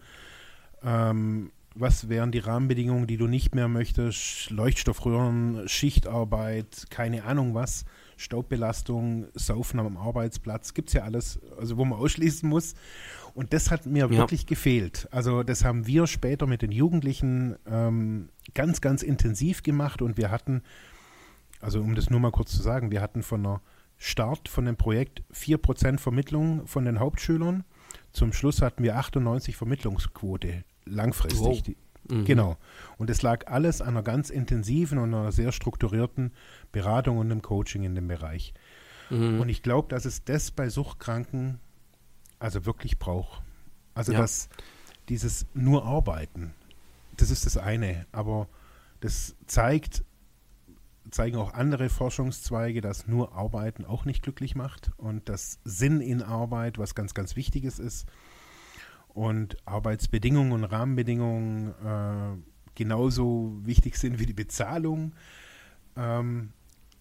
Ähm, 0.84 1.52
was 1.74 2.10
wären 2.10 2.32
die 2.32 2.38
Rahmenbedingungen, 2.38 3.08
die 3.08 3.18
du 3.18 3.26
nicht 3.26 3.56
mehr 3.56 3.68
möchtest? 3.68 4.52
Leuchtstoffröhren, 4.52 5.68
Schichtarbeit, 5.68 6.86
keine 6.92 7.24
Ahnung 7.24 7.56
was, 7.56 7.86
Staubbelastung, 8.18 9.26
Saufen 9.34 9.80
am 9.80 9.98
Arbeitsplatz, 9.98 10.76
gibt 10.76 10.90
es 10.90 10.94
ja 10.94 11.06
alles, 11.06 11.40
also 11.58 11.78
wo 11.78 11.86
man 11.86 11.98
ausschließen 12.00 12.48
muss. 12.48 12.76
Und 13.34 13.54
das 13.54 13.72
hat 13.72 13.86
mir 13.86 14.06
ja. 14.06 14.10
wirklich 14.12 14.46
gefehlt. 14.46 15.08
Also 15.12 15.44
das 15.44 15.66
haben 15.66 15.88
wir 15.88 16.06
später 16.08 16.46
mit 16.46 16.62
den 16.62 16.72
Jugendlichen 16.72 17.56
ähm, 17.66 18.30
ganz, 18.54 18.80
ganz 18.80 19.02
intensiv 19.02 19.64
gemacht 19.64 20.02
und 20.02 20.18
wir 20.18 20.30
hatten, 20.30 20.62
also 21.60 21.82
um 21.82 21.96
das 21.96 22.10
nur 22.10 22.20
mal 22.20 22.32
kurz 22.32 22.52
zu 22.52 22.62
sagen, 22.62 22.92
wir 22.92 23.02
hatten 23.02 23.24
von 23.24 23.44
der 23.44 23.62
Start 23.98 24.50
von 24.50 24.66
dem 24.66 24.76
Projekt 24.76 25.24
4% 25.34 25.98
Vermittlung 25.98 26.68
von 26.68 26.86
den 26.86 27.00
Hauptschülern. 27.00 27.64
Zum 28.12 28.34
Schluss 28.34 28.62
hatten 28.62 28.84
wir 28.84 28.98
98 28.98 29.56
Vermittlungsquote 29.56 30.64
langfristig. 30.86 31.76
Wow. 32.10 32.18
Mhm. 32.18 32.26
Genau. 32.26 32.58
Und 32.98 33.10
es 33.10 33.22
lag 33.22 33.48
alles 33.48 33.82
an 33.82 33.90
einer 33.90 34.04
ganz 34.04 34.30
intensiven 34.30 34.98
und 34.98 35.14
einer 35.14 35.32
sehr 35.32 35.52
strukturierten 35.52 36.34
Beratung 36.72 37.18
und 37.18 37.32
einem 37.32 37.42
Coaching 37.42 37.84
in 37.84 37.96
dem 37.96 38.08
Bereich. 38.08 38.54
Mhm. 39.10 39.40
Und 39.40 39.50
ich 39.50 39.64
glaube, 39.64 39.88
dass 39.90 40.06
es 40.06 40.24
das 40.24 40.52
bei 40.52 40.70
Suchtkranken 40.70 41.60
also 42.44 42.66
wirklich 42.66 43.00
braucht. 43.00 43.42
Also 43.96 44.12
ja. 44.12 44.20
dass 44.20 44.50
dieses 45.08 45.46
nur 45.54 45.86
Arbeiten, 45.86 46.54
das 47.16 47.32
ist 47.32 47.46
das 47.46 47.58
eine, 47.58 48.06
aber 48.12 48.48
das 49.00 49.36
zeigt, 49.48 50.04
zeigen 51.10 51.38
auch 51.38 51.54
andere 51.54 51.90
Forschungszweige, 51.90 52.82
dass 52.82 53.08
nur 53.08 53.34
Arbeiten 53.34 53.86
auch 53.86 54.04
nicht 54.04 54.24
glücklich 54.24 54.56
macht 54.56 54.92
und 54.98 55.30
dass 55.30 55.60
Sinn 55.64 56.02
in 56.02 56.22
Arbeit 56.22 56.78
was 56.78 56.96
ganz, 56.96 57.14
ganz 57.14 57.36
Wichtiges 57.36 57.80
ist 57.80 58.08
und 59.10 59.56
Arbeitsbedingungen 59.66 60.52
und 60.52 60.64
Rahmenbedingungen 60.66 61.70
äh, 61.70 62.42
genauso 62.76 63.54
wichtig 63.64 63.98
sind 63.98 64.20
wie 64.20 64.26
die 64.26 64.34
Bezahlung. 64.34 65.14
Ähm, 65.96 66.52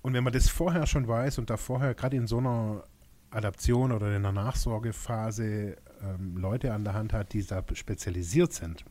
und 0.02 0.14
wenn 0.14 0.24
man 0.24 0.32
das 0.32 0.48
vorher 0.48 0.86
schon 0.86 1.08
weiß 1.08 1.38
und 1.38 1.50
da 1.50 1.56
vorher 1.56 1.94
gerade 1.94 2.16
in 2.16 2.26
so 2.26 2.38
einer 2.38 2.84
Adaption 3.32 3.92
oder 3.92 4.14
in 4.14 4.22
der 4.22 4.32
Nachsorgephase 4.32 5.76
ähm, 6.02 6.36
Leute 6.36 6.72
an 6.72 6.84
der 6.84 6.94
Hand 6.94 7.12
hat, 7.12 7.32
die 7.32 7.44
da 7.44 7.64
spezialisiert 7.72 8.52
sind. 8.52 8.84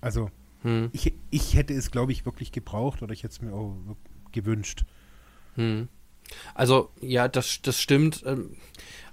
Also 0.00 0.30
hm. 0.62 0.90
ich, 0.92 1.12
ich 1.30 1.54
hätte 1.54 1.74
es, 1.74 1.90
glaube 1.90 2.12
ich, 2.12 2.24
wirklich 2.26 2.52
gebraucht 2.52 3.02
oder 3.02 3.12
ich 3.12 3.22
hätte 3.22 3.32
es 3.32 3.40
mir 3.40 3.52
auch 3.52 3.74
gewünscht. 4.32 4.84
Hm. 5.54 5.88
Also 6.54 6.90
ja, 7.00 7.28
das, 7.28 7.62
das 7.62 7.80
stimmt. 7.80 8.22
Ähm, 8.26 8.56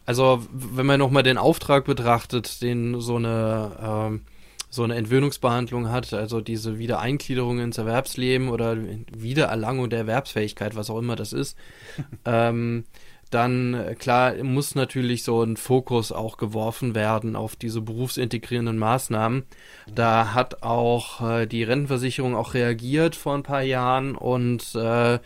also 0.06 0.46
wenn 0.52 0.86
man 0.86 1.00
nochmal 1.00 1.24
den 1.24 1.38
Auftrag 1.38 1.86
betrachtet, 1.86 2.62
den 2.62 3.00
so 3.00 3.16
eine 3.16 3.78
ähm, 3.82 4.22
so 4.74 4.84
eine 4.84 4.96
Entwöhnungsbehandlung 4.96 5.92
hat, 5.92 6.14
also 6.14 6.42
diese 6.42 6.80
Wiedereingliederung 6.80 7.60
ins 7.60 7.78
Erwerbsleben 7.78 8.50
oder 8.50 8.76
Wiedererlangung 9.16 9.92
der 9.92 10.00
Erwerbsfähigkeit, 10.00 10.76
was 10.76 10.90
auch 10.90 10.98
immer 10.98 11.16
das 11.16 11.32
ist, 11.32 11.56
ähm, 12.26 12.84
dann 13.34 13.74
äh, 13.74 13.96
klar 13.96 14.36
muss 14.44 14.76
natürlich 14.76 15.24
so 15.24 15.42
ein 15.42 15.58
Fokus 15.58 16.12
auch 16.12 16.38
geworfen 16.38 16.96
werden 16.96 17.36
auf 17.36 17.56
diese 17.56 17.82
berufsintegrierenden 17.82 18.78
Maßnahmen. 18.78 19.44
Da 19.94 20.34
hat 20.34 20.64
auch 20.64 21.22
äh, 21.22 21.46
die 21.46 21.64
Rentenversicherung 21.64 22.36
auch 22.36 22.54
reagiert 22.54 23.16
vor 23.16 23.36
ein 23.36 23.44
paar 23.44 23.64
Jahren 23.64 24.16
und 24.16 24.76
äh, 24.76 25.20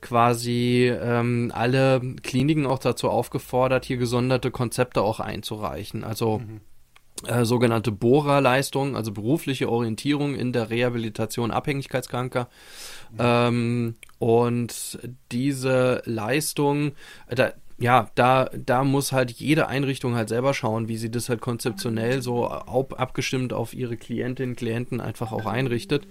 quasi 0.00 0.92
ähm, 0.94 1.50
alle 1.54 2.00
Kliniken 2.22 2.66
auch 2.66 2.78
dazu 2.78 3.08
aufgefordert, 3.08 3.84
hier 3.84 3.96
gesonderte 3.96 4.50
Konzepte 4.50 5.02
auch 5.02 5.20
einzureichen. 5.20 6.04
Also 6.04 6.40
mhm. 6.40 6.60
Äh, 7.26 7.44
sogenannte 7.44 7.90
BORA-Leistung, 7.92 8.96
also 8.96 9.12
berufliche 9.12 9.70
Orientierung 9.70 10.34
in 10.34 10.52
der 10.52 10.68
Rehabilitation 10.68 11.52
Abhängigkeitskranker. 11.52 12.48
Ähm, 13.18 13.96
und 14.18 14.98
diese 15.32 16.02
Leistung, 16.04 16.92
äh, 17.28 17.34
da, 17.34 17.52
ja, 17.78 18.10
da, 18.14 18.50
da 18.54 18.84
muss 18.84 19.12
halt 19.12 19.30
jede 19.32 19.66
Einrichtung 19.66 20.14
halt 20.14 20.28
selber 20.28 20.54
schauen, 20.54 20.88
wie 20.88 20.96
sie 20.96 21.10
das 21.10 21.28
halt 21.28 21.40
konzeptionell 21.40 22.22
so 22.22 22.46
ab, 22.46 22.94
abgestimmt 22.98 23.52
auf 23.52 23.74
ihre 23.74 23.96
Klientinnen, 23.96 24.56
Klienten 24.56 25.00
einfach 25.00 25.32
auch 25.32 25.46
einrichtet. 25.46 26.06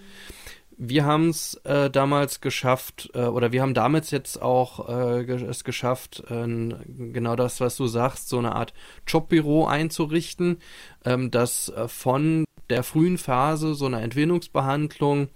Wir 0.76 1.06
haben 1.06 1.30
es 1.30 1.56
äh, 1.66 1.90
damals 1.90 2.42
geschafft, 2.42 3.12
äh, 3.14 3.26
oder 3.26 3.52
wir 3.52 3.62
haben 3.62 3.76
damals 3.76 4.12
jetzt 4.12 4.42
auch 4.42 4.90
äh, 4.90 5.24
es 5.24 5.64
geschafft, 5.64 6.24
genau 6.28 7.36
das, 7.36 7.62
was 7.62 7.78
du 7.78 7.88
sagst, 7.88 8.28
so 8.28 8.40
eine 8.40 8.56
Art 8.56 8.74
Jobbüro 9.08 9.68
einzurichten, 9.68 10.58
ähm, 11.06 11.32
das 11.32 11.70
äh, 11.70 11.88
von 11.88 12.46
der 12.70 12.84
frühen 12.84 13.18
Phase 13.18 13.76
so 13.76 13.86
einer 13.86 14.02
Entwicklungsbehandlung 14.02 15.30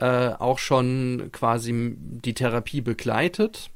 äh, 0.00 0.28
auch 0.30 0.58
schon 0.58 1.30
quasi 1.32 1.94
die 1.96 2.34
Therapie 2.34 2.80
begleitet 2.80 3.70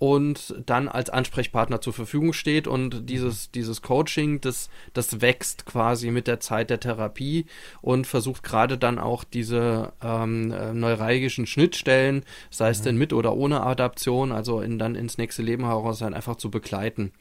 und 0.00 0.54
dann 0.64 0.88
als 0.88 1.10
Ansprechpartner 1.10 1.82
zur 1.82 1.92
Verfügung 1.92 2.32
steht 2.32 2.66
und 2.66 3.10
dieses, 3.10 3.50
dieses 3.50 3.82
Coaching, 3.82 4.40
das, 4.40 4.70
das 4.94 5.20
wächst 5.20 5.66
quasi 5.66 6.10
mit 6.10 6.26
der 6.26 6.40
Zeit 6.40 6.70
der 6.70 6.80
Therapie 6.80 7.44
und 7.82 8.06
versucht 8.06 8.42
gerade 8.42 8.78
dann 8.78 8.98
auch 8.98 9.24
diese 9.24 9.92
ähm, 10.02 10.52
äh, 10.52 10.72
neuralgischen 10.72 11.46
Schnittstellen, 11.46 12.24
sei 12.48 12.70
es 12.70 12.80
mhm. 12.80 12.84
denn 12.84 12.96
mit 12.96 13.12
oder 13.12 13.36
ohne 13.36 13.62
Adaption, 13.62 14.32
also 14.32 14.62
in, 14.62 14.78
dann 14.78 14.94
ins 14.94 15.18
nächste 15.18 15.42
Leben 15.42 15.66
heraus 15.66 15.98
dann 15.98 16.14
einfach 16.14 16.36
zu 16.36 16.50
begleiten. 16.50 17.12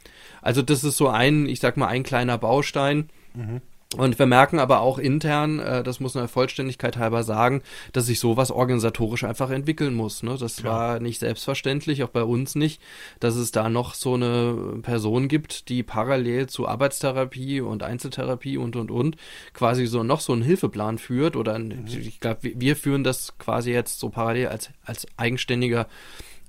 Also 0.41 0.61
das 0.61 0.85
ist 0.85 0.95
so 0.95 1.09
ein, 1.09 1.47
ich 1.47 1.59
sag 1.59 1.75
mal, 1.75 1.87
ein 1.87 2.03
kleiner 2.03 2.37
Baustein. 2.37 3.09
Mhm 3.33 3.59
Und 3.97 4.19
wir 4.19 4.27
merken 4.27 4.59
aber 4.59 4.81
auch 4.81 4.99
intern, 4.99 5.57
äh, 5.57 5.81
das 5.81 5.99
muss 5.99 6.13
man 6.13 6.25
der 6.25 6.29
Vollständigkeit 6.29 6.97
halber 6.97 7.23
sagen, 7.23 7.63
dass 7.91 8.05
sich 8.05 8.19
sowas 8.19 8.51
organisatorisch 8.51 9.23
einfach 9.23 9.49
entwickeln 9.49 9.95
muss. 9.95 10.21
Ne? 10.21 10.37
Das 10.39 10.57
Klar. 10.57 10.73
war 10.73 10.99
nicht 10.99 11.17
selbstverständlich, 11.17 12.03
auch 12.03 12.09
bei 12.09 12.21
uns 12.21 12.53
nicht, 12.53 12.79
dass 13.19 13.35
es 13.35 13.49
da 13.49 13.67
noch 13.67 13.95
so 13.95 14.13
eine 14.13 14.77
Person 14.83 15.27
gibt, 15.27 15.69
die 15.69 15.81
parallel 15.81 16.45
zu 16.45 16.67
Arbeitstherapie 16.67 17.61
und 17.61 17.81
Einzeltherapie 17.81 18.57
und 18.57 18.75
und 18.75 18.91
und 18.91 19.15
quasi 19.53 19.87
so 19.87 20.03
noch 20.03 20.21
so 20.21 20.33
einen 20.33 20.43
Hilfeplan 20.43 20.99
führt. 20.99 21.35
Oder 21.35 21.57
mhm. 21.57 21.85
ich 21.87 22.19
glaube, 22.19 22.51
wir 22.53 22.75
führen 22.75 23.03
das 23.03 23.39
quasi 23.39 23.71
jetzt 23.71 23.99
so 23.99 24.09
parallel 24.09 24.49
als, 24.49 24.69
als 24.85 25.07
eigenständiger 25.17 25.87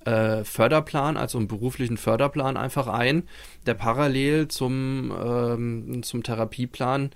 äh, 0.05 0.45
Förderplan, 0.45 1.17
also 1.17 1.39
einen 1.39 1.49
beruflichen 1.49 1.97
Förderplan 1.97 2.57
einfach 2.57 2.87
ein, 2.87 3.25
der 3.67 3.75
parallel 3.75 4.49
zum, 4.49 5.13
ähm, 5.13 6.03
zum 6.03 6.23
Therapieplan 6.23 7.11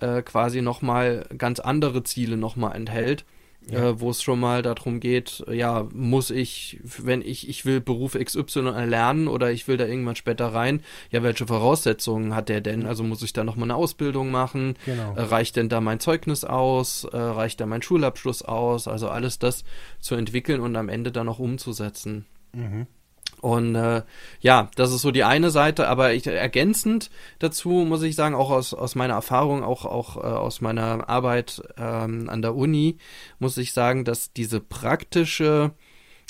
äh, 0.00 0.22
quasi 0.22 0.62
nochmal 0.62 1.26
ganz 1.36 1.60
andere 1.60 2.02
Ziele 2.02 2.36
nochmal 2.36 2.76
enthält 2.76 3.24
ja. 3.70 3.90
äh, 3.90 4.00
wo 4.00 4.10
es 4.10 4.22
schon 4.22 4.40
mal 4.40 4.62
darum 4.62 5.00
geht, 5.00 5.44
ja, 5.50 5.86
muss 5.92 6.30
ich, 6.30 6.80
wenn 6.82 7.22
ich, 7.22 7.48
ich 7.48 7.64
will 7.64 7.80
Beruf 7.80 8.14
XY 8.14 8.68
erlernen 8.68 9.28
oder 9.28 9.52
ich 9.52 9.68
will 9.68 9.76
da 9.76 9.86
irgendwann 9.86 10.16
später 10.16 10.48
rein, 10.48 10.82
ja, 11.10 11.22
welche 11.22 11.46
Voraussetzungen 11.46 12.34
hat 12.34 12.48
der 12.48 12.60
denn? 12.60 12.86
Also 12.86 13.02
muss 13.02 13.22
ich 13.22 13.32
da 13.32 13.44
nochmal 13.44 13.64
eine 13.64 13.76
Ausbildung 13.76 14.30
machen? 14.30 14.74
Genau. 14.84 15.14
Äh, 15.14 15.22
reicht 15.22 15.56
denn 15.56 15.68
da 15.68 15.80
mein 15.80 16.00
Zeugnis 16.00 16.44
aus? 16.44 17.04
Äh, 17.04 17.16
reicht 17.16 17.60
da 17.60 17.66
mein 17.66 17.82
Schulabschluss 17.82 18.42
aus? 18.42 18.88
Also 18.88 19.08
alles 19.08 19.38
das 19.38 19.64
zu 20.00 20.14
entwickeln 20.14 20.60
und 20.60 20.76
am 20.76 20.88
Ende 20.88 21.12
dann 21.12 21.28
auch 21.28 21.38
umzusetzen. 21.38 22.26
Mhm. 22.52 22.86
Und 23.42 23.74
äh, 23.74 24.02
ja, 24.40 24.70
das 24.76 24.92
ist 24.92 25.02
so 25.02 25.10
die 25.10 25.24
eine 25.24 25.50
Seite, 25.50 25.88
aber 25.88 26.14
ich, 26.14 26.28
ergänzend 26.28 27.10
dazu 27.40 27.70
muss 27.70 28.04
ich 28.04 28.14
sagen, 28.14 28.36
auch 28.36 28.50
aus, 28.50 28.72
aus 28.72 28.94
meiner 28.94 29.14
Erfahrung, 29.14 29.64
auch, 29.64 29.84
auch 29.84 30.16
äh, 30.16 30.20
aus 30.20 30.60
meiner 30.60 31.08
Arbeit 31.08 31.60
ähm, 31.76 32.30
an 32.30 32.40
der 32.40 32.54
Uni, 32.54 32.98
muss 33.40 33.58
ich 33.58 33.72
sagen, 33.72 34.04
dass 34.04 34.32
diese 34.32 34.60
praktische 34.60 35.72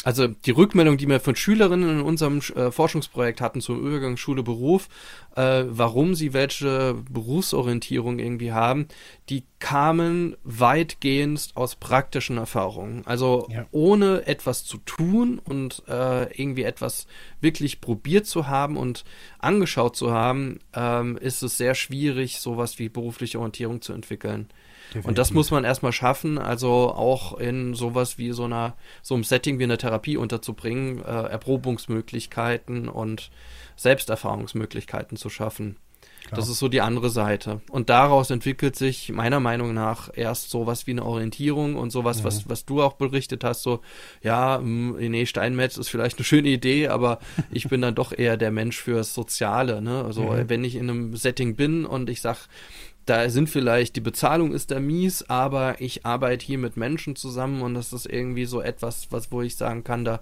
also 0.05 0.27
die 0.27 0.51
Rückmeldung, 0.51 0.97
die 0.97 1.09
wir 1.09 1.21
von 1.21 1.37
Schülerinnen 1.37 2.01
in 2.01 2.01
unserem 2.01 2.39
äh, 2.57 2.71
Forschungsprojekt 2.71 3.41
hatten 3.41 3.61
zum 3.61 3.85
Übergang 3.87 4.17
Schule 4.17 4.43
Beruf, 4.43 4.89
äh, 5.37 5.65
warum 5.69 6.15
sie 6.15 6.33
welche 6.33 6.95
Berufsorientierung 7.09 8.19
irgendwie 8.19 8.53
haben, 8.53 8.89
die 9.29 9.45
kamen 9.61 10.37
weitgehend 10.43 11.51
aus 11.55 11.77
praktischen 11.77 12.37
Erfahrungen. 12.37 13.03
Also 13.07 13.49
ja. 13.51 13.67
ohne 13.71 14.27
etwas 14.27 14.65
zu 14.65 14.79
tun 14.79 15.39
und 15.39 15.85
äh, 15.89 16.33
irgendwie 16.37 16.65
etwas 16.65 17.07
wirklich 17.41 17.81
probiert 17.81 18.27
zu 18.27 18.49
haben 18.49 18.77
und 18.77 19.05
angeschaut 19.39 19.97
zu 19.97 20.11
haben, 20.11 20.59
ähm, 20.75 21.17
ist 21.17 21.43
es 21.43 21.57
sehr 21.57 21.75
schwierig, 21.75 22.41
sowas 22.41 22.79
wie 22.79 22.89
berufliche 22.89 23.39
Orientierung 23.39 23.81
zu 23.81 23.93
entwickeln. 23.93 24.49
Definitiv. 24.93 25.09
Und 25.09 25.17
das 25.17 25.33
muss 25.33 25.51
man 25.51 25.65
erstmal 25.65 25.93
schaffen, 25.93 26.39
also 26.39 26.93
auch 26.93 27.39
in 27.39 27.73
sowas 27.73 28.19
wie 28.19 28.33
so 28.33 28.45
einer, 28.45 28.75
so 29.01 29.15
einem 29.15 29.25
Setting 29.25 29.59
wie 29.59 29.65
eine 29.65 29.79
Therapie 29.79 30.19
unterzubringen, 30.19 30.99
äh, 30.99 31.03
Erprobungsmöglichkeiten 31.05 32.91
und 32.91 33.31
Selbsterfahrungsmöglichkeiten 33.77 35.17
zu 35.17 35.31
schaffen. 35.31 35.77
Klar. 36.25 36.37
Das 36.37 36.49
ist 36.49 36.59
so 36.59 36.69
die 36.69 36.81
andere 36.81 37.11
Seite. 37.11 37.61
Und 37.71 37.91
daraus 37.91 38.31
entwickelt 38.31 38.77
sich 38.77 39.11
meiner 39.11 39.41
Meinung 39.41 39.75
nach 39.75 40.09
erst 40.15 40.51
sowas 40.51 40.87
wie 40.87 40.93
eine 40.93 41.05
Orientierung 41.05 41.77
und 41.77 41.91
sowas, 41.91 42.21
mhm. 42.21 42.25
was, 42.25 42.49
was 42.49 42.65
du 42.65 42.83
auch 42.83 42.95
berichtet 42.95 43.45
hast, 43.45 43.63
so, 43.63 43.81
ja, 44.23 44.59
nee, 44.59 45.27
Steinmetz 45.27 45.77
ist 45.77 45.89
vielleicht 45.89 46.19
eine 46.19 46.25
schöne 46.25 46.49
Idee, 46.49 46.89
aber 46.89 47.19
ich 47.51 47.69
bin 47.69 47.83
dann 47.83 47.95
doch 47.95 48.17
eher 48.17 48.37
der 48.37 48.51
Mensch 48.51 48.81
fürs 48.81 49.15
Soziale, 49.15 49.83
ne? 49.83 50.05
Also, 50.05 50.23
mhm. 50.23 50.49
wenn 50.49 50.65
ich 50.65 50.77
in 50.77 50.89
einem 50.89 51.17
Setting 51.17 51.57
bin 51.57 51.85
und 51.85 52.09
ich 52.09 52.21
sag, 52.21 52.49
da 53.07 53.29
sind 53.29 53.49
vielleicht, 53.51 53.97
die 53.97 54.01
Bezahlung 54.01 54.53
ist 54.53 54.71
da 54.71 54.79
mies, 54.79 55.29
aber 55.29 55.81
ich 55.81 56.07
arbeite 56.07 56.47
hier 56.47 56.59
mit 56.59 56.77
Menschen 56.77 57.17
zusammen 57.17 57.63
und 57.63 57.75
das 57.75 57.93
ist 57.93 58.07
irgendwie 58.07 58.45
so 58.45 58.61
etwas, 58.61 59.09
was, 59.11 59.33
wo 59.33 59.43
ich 59.43 59.57
sagen 59.57 59.83
kann, 59.83 60.05
da, 60.05 60.21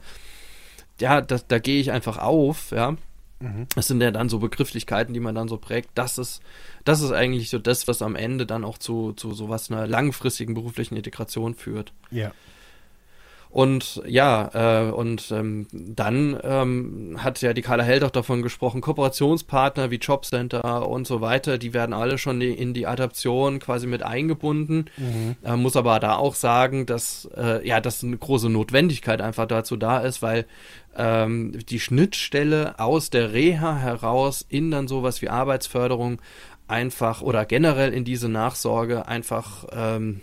ja, 0.98 1.20
da, 1.20 1.38
da 1.46 1.58
gehe 1.58 1.80
ich 1.80 1.92
einfach 1.92 2.18
auf, 2.18 2.70
ja. 2.70 2.96
Mhm. 3.40 3.66
Das 3.74 3.88
sind 3.88 4.00
ja 4.02 4.10
dann 4.10 4.28
so 4.28 4.38
Begrifflichkeiten, 4.38 5.14
die 5.14 5.20
man 5.20 5.34
dann 5.34 5.48
so 5.48 5.56
prägt. 5.56 5.90
Das 5.94 6.18
ist, 6.18 6.42
das 6.84 7.00
ist 7.00 7.12
eigentlich 7.12 7.50
so 7.50 7.58
das, 7.58 7.88
was 7.88 8.02
am 8.02 8.14
Ende 8.14 8.46
dann 8.46 8.64
auch 8.64 8.78
zu, 8.78 9.12
zu 9.12 9.32
sowas 9.32 9.70
einer 9.70 9.86
langfristigen 9.86 10.54
beruflichen 10.54 10.96
Integration 10.96 11.54
führt. 11.54 11.92
Ja. 12.10 12.32
Und 13.50 14.00
ja, 14.06 14.50
äh, 14.54 14.90
und 14.92 15.32
ähm, 15.32 15.66
dann 15.72 16.38
ähm, 16.44 17.16
hat 17.18 17.42
ja 17.42 17.52
die 17.52 17.62
Carla 17.62 17.82
Held 17.82 18.04
auch 18.04 18.10
davon 18.10 18.42
gesprochen, 18.42 18.80
Kooperationspartner 18.80 19.90
wie 19.90 19.96
Jobcenter 19.96 20.88
und 20.88 21.04
so 21.06 21.20
weiter, 21.20 21.58
die 21.58 21.74
werden 21.74 21.92
alle 21.92 22.16
schon 22.16 22.40
in 22.40 22.74
die 22.74 22.86
Adaption 22.86 23.58
quasi 23.58 23.88
mit 23.88 24.04
eingebunden. 24.04 24.84
Mhm. 24.96 25.36
Äh, 25.42 25.56
muss 25.56 25.74
aber 25.74 25.98
da 25.98 26.14
auch 26.14 26.36
sagen, 26.36 26.86
dass 26.86 27.28
äh, 27.36 27.66
ja, 27.66 27.80
dass 27.80 28.04
eine 28.04 28.16
große 28.16 28.48
Notwendigkeit 28.48 29.20
einfach 29.20 29.46
dazu 29.46 29.76
da 29.76 29.98
ist, 29.98 30.22
weil 30.22 30.46
ähm, 30.96 31.58
die 31.68 31.80
Schnittstelle 31.80 32.78
aus 32.78 33.10
der 33.10 33.32
Reha 33.32 33.76
heraus 33.76 34.46
in 34.48 34.70
dann 34.70 34.86
sowas 34.86 35.22
wie 35.22 35.28
Arbeitsförderung 35.28 36.22
einfach 36.68 37.20
oder 37.20 37.44
generell 37.46 37.92
in 37.92 38.04
diese 38.04 38.28
Nachsorge 38.28 39.08
einfach 39.08 39.64
ähm, 39.72 40.20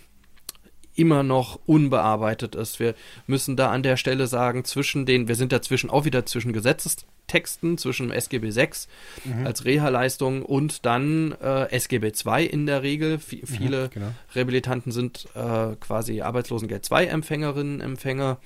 immer 0.97 1.23
noch 1.23 1.59
unbearbeitet 1.65 2.55
ist. 2.55 2.79
Wir 2.79 2.95
müssen 3.27 3.55
da 3.55 3.71
an 3.71 3.83
der 3.83 3.97
Stelle 3.97 4.27
sagen, 4.27 4.65
zwischen 4.65 5.05
den, 5.05 5.27
wir 5.27 5.35
sind 5.35 5.51
dazwischen 5.51 5.89
auch 5.89 6.05
wieder 6.05 6.25
zwischen 6.25 6.53
Gesetzestexten, 6.53 7.77
zwischen 7.77 8.11
SGB 8.11 8.49
6 8.49 8.87
mhm. 9.23 9.45
als 9.45 9.65
Reha-Leistung 9.65 10.43
und 10.43 10.85
dann 10.85 11.33
äh, 11.41 11.71
SGB 11.75 12.11
2 12.11 12.43
in 12.43 12.65
der 12.65 12.83
Regel. 12.83 13.19
V 13.19 13.35
mhm, 13.35 13.45
viele 13.45 13.85
mhm, 13.85 13.89
genau. 13.91 14.07
Rehabilitanten 14.35 14.91
sind 14.91 15.27
äh, 15.35 15.75
quasi 15.79 16.21
Arbeitslosengeld 16.21 16.83
2 16.83 17.05
Empfängerinnen, 17.05 17.79
Empfänger, 17.79 18.39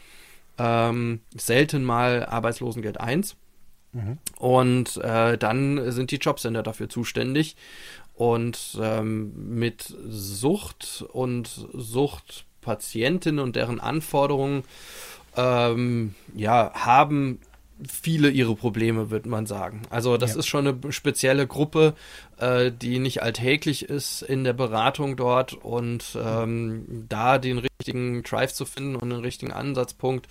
ähm, 0.57 1.21
selten 1.35 1.83
mal 1.83 2.25
Arbeitslosengeld 2.25 2.99
1. 2.99 3.35
Mhm. 3.93 4.17
Und 4.37 4.97
äh, 4.97 5.37
dann 5.37 5.91
sind 5.91 6.11
die 6.11 6.17
Jobcenter 6.17 6.63
dafür 6.63 6.89
zuständig. 6.89 7.55
Und 8.21 8.77
ähm, 8.79 9.31
mit 9.57 9.95
Sucht 10.07 11.03
und 11.11 11.47
Suchtpatientinnen 11.73 13.39
und 13.39 13.55
deren 13.55 13.79
Anforderungen 13.79 14.61
ähm, 15.35 16.13
ja, 16.35 16.71
haben 16.75 17.39
viele 17.89 18.29
ihre 18.29 18.53
Probleme, 18.53 19.09
würde 19.09 19.27
man 19.27 19.47
sagen. 19.47 19.81
Also 19.89 20.17
das 20.17 20.33
ja. 20.33 20.39
ist 20.39 20.45
schon 20.45 20.67
eine 20.67 20.91
spezielle 20.91 21.47
Gruppe, 21.47 21.95
äh, 22.37 22.71
die 22.71 22.99
nicht 22.99 23.23
alltäglich 23.23 23.89
ist 23.89 24.21
in 24.21 24.43
der 24.43 24.53
Beratung 24.53 25.15
dort 25.15 25.53
und 25.53 26.15
ähm, 26.23 27.07
da 27.09 27.39
den 27.39 27.57
richtigen 27.57 28.21
Drive 28.21 28.53
zu 28.53 28.65
finden 28.65 28.97
und 28.97 29.09
den 29.09 29.21
richtigen 29.21 29.51
Ansatzpunkt 29.51 30.27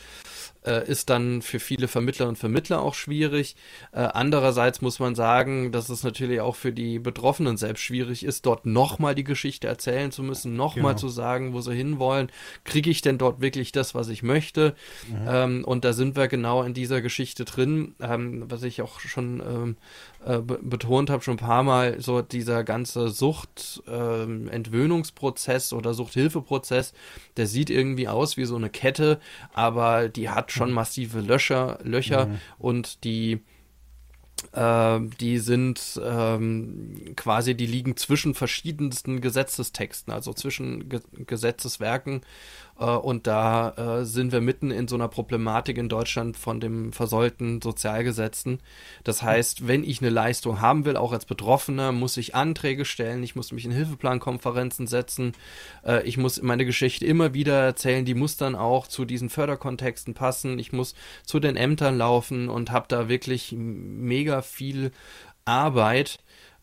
äh, 0.64 0.86
ist 0.88 1.10
dann 1.10 1.42
für 1.42 1.60
viele 1.60 1.88
Vermittler 1.88 2.28
und 2.28 2.36
Vermittler 2.36 2.82
auch 2.82 2.94
schwierig. 2.94 3.56
Äh, 3.92 4.00
andererseits 4.00 4.80
muss 4.80 4.98
man 4.98 5.14
sagen, 5.14 5.72
dass 5.72 5.88
es 5.88 6.02
natürlich 6.02 6.40
auch 6.40 6.56
für 6.56 6.72
die 6.72 6.98
Betroffenen 6.98 7.56
selbst 7.56 7.82
schwierig 7.82 8.24
ist, 8.24 8.46
dort 8.46 8.66
nochmal 8.66 9.14
die 9.14 9.24
Geschichte 9.24 9.68
erzählen 9.68 10.12
zu 10.12 10.22
müssen, 10.22 10.56
nochmal 10.56 10.92
genau. 10.92 11.00
zu 11.00 11.08
sagen, 11.08 11.52
wo 11.52 11.60
sie 11.60 11.74
hinwollen. 11.74 12.30
Kriege 12.64 12.90
ich 12.90 13.02
denn 13.02 13.18
dort 13.18 13.40
wirklich 13.40 13.72
das, 13.72 13.94
was 13.94 14.08
ich 14.08 14.22
möchte? 14.22 14.74
Mhm. 15.08 15.28
Ähm, 15.28 15.64
und 15.64 15.84
da 15.84 15.92
sind 15.92 16.16
wir 16.16 16.28
genau 16.28 16.62
in 16.62 16.74
dieser 16.74 17.00
Geschichte 17.00 17.44
drin, 17.44 17.94
ähm, 18.00 18.44
was 18.48 18.62
ich 18.62 18.82
auch 18.82 19.00
schon 19.00 19.40
ähm, 19.40 19.76
äh, 20.24 20.40
betont 20.40 21.08
habe, 21.08 21.22
schon 21.22 21.34
ein 21.34 21.38
paar 21.38 21.62
Mal, 21.62 22.00
so 22.00 22.20
dieser 22.20 22.62
ganze 22.62 23.08
Suchtentwöhnungsprozess 23.08 25.72
ähm, 25.72 25.78
oder 25.78 25.94
Suchthilfeprozess, 25.94 26.92
der 27.38 27.46
sieht 27.46 27.70
irgendwie 27.70 28.06
aus 28.06 28.36
wie 28.36 28.44
so 28.44 28.56
eine 28.56 28.68
Kette, 28.68 29.18
aber 29.54 30.10
die 30.10 30.28
hat 30.28 30.52
schon 30.52 30.68
mhm. 30.68 30.74
massive 30.74 31.20
Löcher, 31.20 31.78
Löcher 31.82 32.26
mhm. 32.26 32.38
und 32.58 33.04
die 33.04 33.40
äh, 34.52 35.00
die 35.20 35.38
sind 35.38 36.00
ähm, 36.02 37.14
quasi, 37.16 37.54
die 37.54 37.66
liegen 37.66 37.96
zwischen 37.96 38.34
verschiedensten 38.34 39.20
Gesetzestexten, 39.20 40.12
also 40.12 40.32
zwischen 40.32 40.88
Ge 40.88 41.00
Gesetzeswerken 41.26 42.22
und 42.84 43.26
da 43.26 44.00
äh, 44.00 44.04
sind 44.06 44.32
wir 44.32 44.40
mitten 44.40 44.70
in 44.70 44.88
so 44.88 44.96
einer 44.96 45.08
Problematik 45.08 45.76
in 45.76 45.90
Deutschland 45.90 46.38
von 46.38 46.60
dem 46.60 46.92
versäulten 46.94 47.60
Sozialgesetzen. 47.60 48.58
Das 49.04 49.22
heißt, 49.22 49.68
wenn 49.68 49.84
ich 49.84 50.00
eine 50.00 50.08
Leistung 50.08 50.62
haben 50.62 50.86
will, 50.86 50.96
auch 50.96 51.12
als 51.12 51.26
Betroffener, 51.26 51.92
muss 51.92 52.16
ich 52.16 52.34
Anträge 52.34 52.86
stellen, 52.86 53.22
ich 53.22 53.36
muss 53.36 53.52
mich 53.52 53.66
in 53.66 53.70
Hilfeplankonferenzen 53.70 54.86
setzen, 54.86 55.32
äh, 55.84 56.02
ich 56.06 56.16
muss 56.16 56.40
meine 56.40 56.64
Geschichte 56.64 57.04
immer 57.04 57.34
wieder 57.34 57.60
erzählen, 57.60 58.06
die 58.06 58.14
muss 58.14 58.38
dann 58.38 58.54
auch 58.54 58.86
zu 58.86 59.04
diesen 59.04 59.28
Förderkontexten 59.28 60.14
passen, 60.14 60.58
ich 60.58 60.72
muss 60.72 60.94
zu 61.26 61.38
den 61.38 61.56
Ämtern 61.56 61.98
laufen 61.98 62.48
und 62.48 62.70
habe 62.70 62.86
da 62.88 63.10
wirklich 63.10 63.52
mega 63.54 64.40
viel 64.40 64.90
Arbeit, 65.44 66.18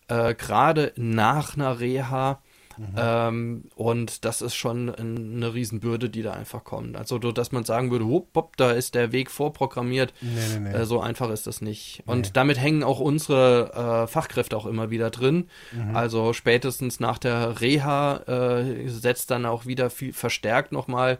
äh, 0.07 0.34
gerade 0.34 0.94
nach 0.95 1.56
einer 1.56 1.80
Reha 1.80 2.41
Mhm. 2.78 2.95
Ähm, 2.95 3.64
und 3.76 4.26
das 4.26 4.41
ist 4.41 4.56
schon 4.56 4.94
eine 4.94 5.54
Riesenbürde, 5.54 6.10
die 6.10 6.22
da 6.22 6.34
einfach 6.34 6.64
kommt. 6.64 6.95
Also, 6.95 7.18
dass 7.18 7.52
man 7.52 7.64
sagen 7.64 7.91
würde, 7.91 8.06
hopp, 8.06 8.30
hopp, 8.36 8.58
da 8.58 8.72
ist 8.72 8.95
der 8.95 9.12
Weg 9.12 9.32
vorprogrammiert. 9.32 10.14
Nee, 10.22 10.30
nee, 10.54 10.70
nee. 10.70 10.76
Äh, 10.76 10.86
so 10.86 10.99
einfach 10.99 11.30
ist 11.30 11.48
das 11.48 11.62
nicht. 11.62 12.04
Und 12.06 12.38
damit 12.38 12.60
hängen 12.60 12.84
auch 12.84 12.99
unsere 12.99 14.04
äh, 14.04 14.08
Fachkräfte 14.08 14.56
auch 14.56 14.66
immer 14.66 14.90
wieder 14.90 15.10
drin. 15.10 15.48
Mhm. 15.72 15.95
Also 15.95 16.34
spätestens 16.34 16.99
nach 16.99 17.18
der 17.18 17.62
Reha 17.62 18.18
äh, 18.28 18.88
setzt 18.88 19.32
dann 19.32 19.45
auch 19.45 19.66
wieder 19.66 19.90
viel 19.90 20.14
verstärkt 20.14 20.72
nochmal 20.72 21.20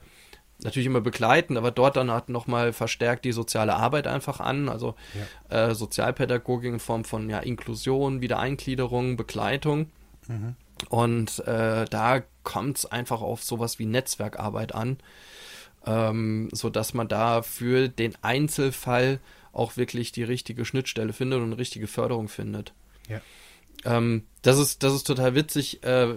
natürlich 0.64 0.88
immer 0.88 1.02
begleiten, 1.02 1.58
aber 1.58 1.72
dort 1.72 1.98
dann 1.98 2.12
hat 2.12 2.30
nochmal 2.30 2.74
verstärkt 2.74 3.26
die 3.26 3.32
soziale 3.32 3.76
Arbeit 3.76 4.08
einfach 4.08 4.40
an, 4.40 4.70
also 4.70 4.96
ja. 5.50 5.70
äh, 5.70 5.76
Sozialpädagogik 5.76 6.74
in 6.74 6.80
Form 6.80 7.06
von 7.06 7.30
ja, 7.30 7.40
Inklusion, 7.40 8.22
Wiedereingliederung, 8.22 9.18
Begleitung. 9.18 9.92
Mhm. 10.28 10.56
Und 10.90 11.40
äh, 11.48 11.86
da 11.86 12.24
kommt 12.44 12.78
es 12.78 12.86
einfach 12.86 13.22
auf 13.22 13.44
sowas 13.44 13.80
wie 13.80 13.86
Netzwerkarbeit 13.86 14.74
an, 14.74 14.98
ähm, 15.86 16.49
sodass 16.52 16.94
man 16.94 17.08
da 17.08 17.41
für 17.41 17.90
den 17.90 18.14
Einzelfall 18.22 19.20
auch 19.52 19.78
wirklich 19.78 20.12
die 20.12 20.24
richtige 20.24 20.66
Schnittstelle 20.66 21.14
findet 21.14 21.40
und 21.40 21.45
eine 21.45 21.58
richtige 21.58 21.88
Förderung 21.88 22.28
findet. 22.28 22.74
Ja. 23.10 23.22
Ähm, 23.86 24.24
das 24.48 24.60
ist, 24.60 24.82
das 24.82 24.94
ist 24.94 25.03
total 25.03 25.36
witzig, 25.36 25.84
äh, 25.84 26.07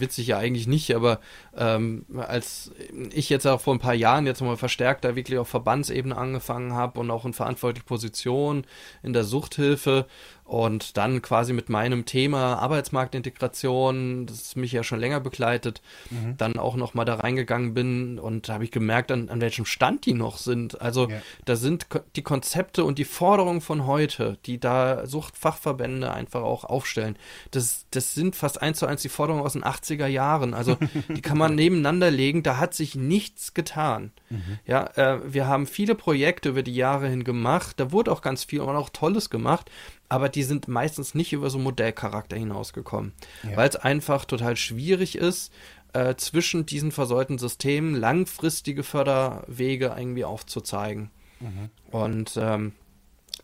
witzig 0.00 0.28
ja 0.28 0.38
eigentlich 0.38 0.66
nicht, 0.66 0.96
aber 0.96 1.20
ähm, 1.54 2.06
als 2.16 2.72
ich 3.12 3.28
jetzt 3.28 3.46
auch 3.46 3.60
vor 3.60 3.74
ein 3.74 3.78
paar 3.78 3.92
Jahren 3.92 4.24
jetzt 4.24 4.40
nochmal 4.40 4.56
verstärkt 4.56 5.04
da 5.04 5.14
wirklich 5.16 5.38
auf 5.38 5.48
Verbandsebene 5.48 6.16
angefangen 6.16 6.72
habe 6.72 6.98
und 6.98 7.10
auch 7.10 7.26
in 7.26 7.34
verantwortliche 7.34 7.84
Position 7.84 8.64
in 9.02 9.12
der 9.12 9.24
Suchthilfe 9.24 10.06
und 10.48 10.96
dann 10.96 11.20
quasi 11.20 11.52
mit 11.52 11.68
meinem 11.68 12.06
Thema 12.06 12.54
Arbeitsmarktintegration, 12.54 14.24
das 14.24 14.56
mich 14.56 14.72
ja 14.72 14.82
schon 14.82 14.98
länger 14.98 15.20
begleitet, 15.20 15.82
mhm. 16.08 16.38
dann 16.38 16.58
auch 16.58 16.74
nochmal 16.74 17.04
da 17.04 17.16
reingegangen 17.16 17.74
bin 17.74 18.18
und 18.18 18.48
da 18.48 18.54
habe 18.54 18.64
ich 18.64 18.70
gemerkt, 18.70 19.12
an, 19.12 19.28
an 19.28 19.42
welchem 19.42 19.66
Stand 19.66 20.06
die 20.06 20.14
noch 20.14 20.38
sind. 20.38 20.80
Also 20.80 21.10
ja. 21.10 21.20
da 21.44 21.54
sind 21.54 21.86
die 22.16 22.22
Konzepte 22.22 22.84
und 22.84 22.98
die 22.98 23.04
Forderungen 23.04 23.60
von 23.60 23.86
heute, 23.86 24.38
die 24.46 24.58
da 24.58 25.06
Suchtfachverbände 25.06 26.10
einfach 26.10 26.40
auch 26.40 26.64
aufstellen, 26.64 27.18
das, 27.50 27.57
das 27.90 28.14
sind 28.14 28.36
fast 28.36 28.60
eins 28.60 28.78
zu 28.78 28.86
eins 28.86 29.02
die 29.02 29.08
Forderungen 29.08 29.44
aus 29.44 29.54
den 29.54 29.64
80er 29.64 30.06
Jahren. 30.06 30.54
Also 30.54 30.76
die 31.08 31.22
kann 31.22 31.38
man 31.38 31.54
nebeneinander 31.54 32.10
legen, 32.10 32.42
da 32.42 32.58
hat 32.58 32.74
sich 32.74 32.94
nichts 32.94 33.54
getan. 33.54 34.12
Mhm. 34.30 34.58
Ja, 34.66 34.86
äh, 34.96 35.32
wir 35.32 35.46
haben 35.46 35.66
viele 35.66 35.94
Projekte 35.94 36.50
über 36.50 36.62
die 36.62 36.74
Jahre 36.74 37.08
hin 37.08 37.24
gemacht, 37.24 37.78
da 37.78 37.92
wurde 37.92 38.12
auch 38.12 38.22
ganz 38.22 38.44
viel 38.44 38.60
und 38.60 38.76
auch 38.76 38.90
Tolles 38.90 39.30
gemacht, 39.30 39.70
aber 40.08 40.28
die 40.28 40.42
sind 40.42 40.68
meistens 40.68 41.14
nicht 41.14 41.32
über 41.32 41.50
so 41.50 41.58
Modellcharakter 41.58 42.36
hinausgekommen, 42.36 43.12
ja. 43.42 43.56
weil 43.56 43.68
es 43.68 43.76
einfach 43.76 44.24
total 44.24 44.56
schwierig 44.56 45.16
ist, 45.16 45.52
äh, 45.92 46.16
zwischen 46.16 46.66
diesen 46.66 46.92
versäulten 46.92 47.38
Systemen 47.38 47.94
langfristige 47.94 48.82
Förderwege 48.82 49.94
irgendwie 49.96 50.24
aufzuzeigen. 50.24 51.10
Mhm. 51.40 51.70
Und 51.90 52.38
ähm, 52.40 52.72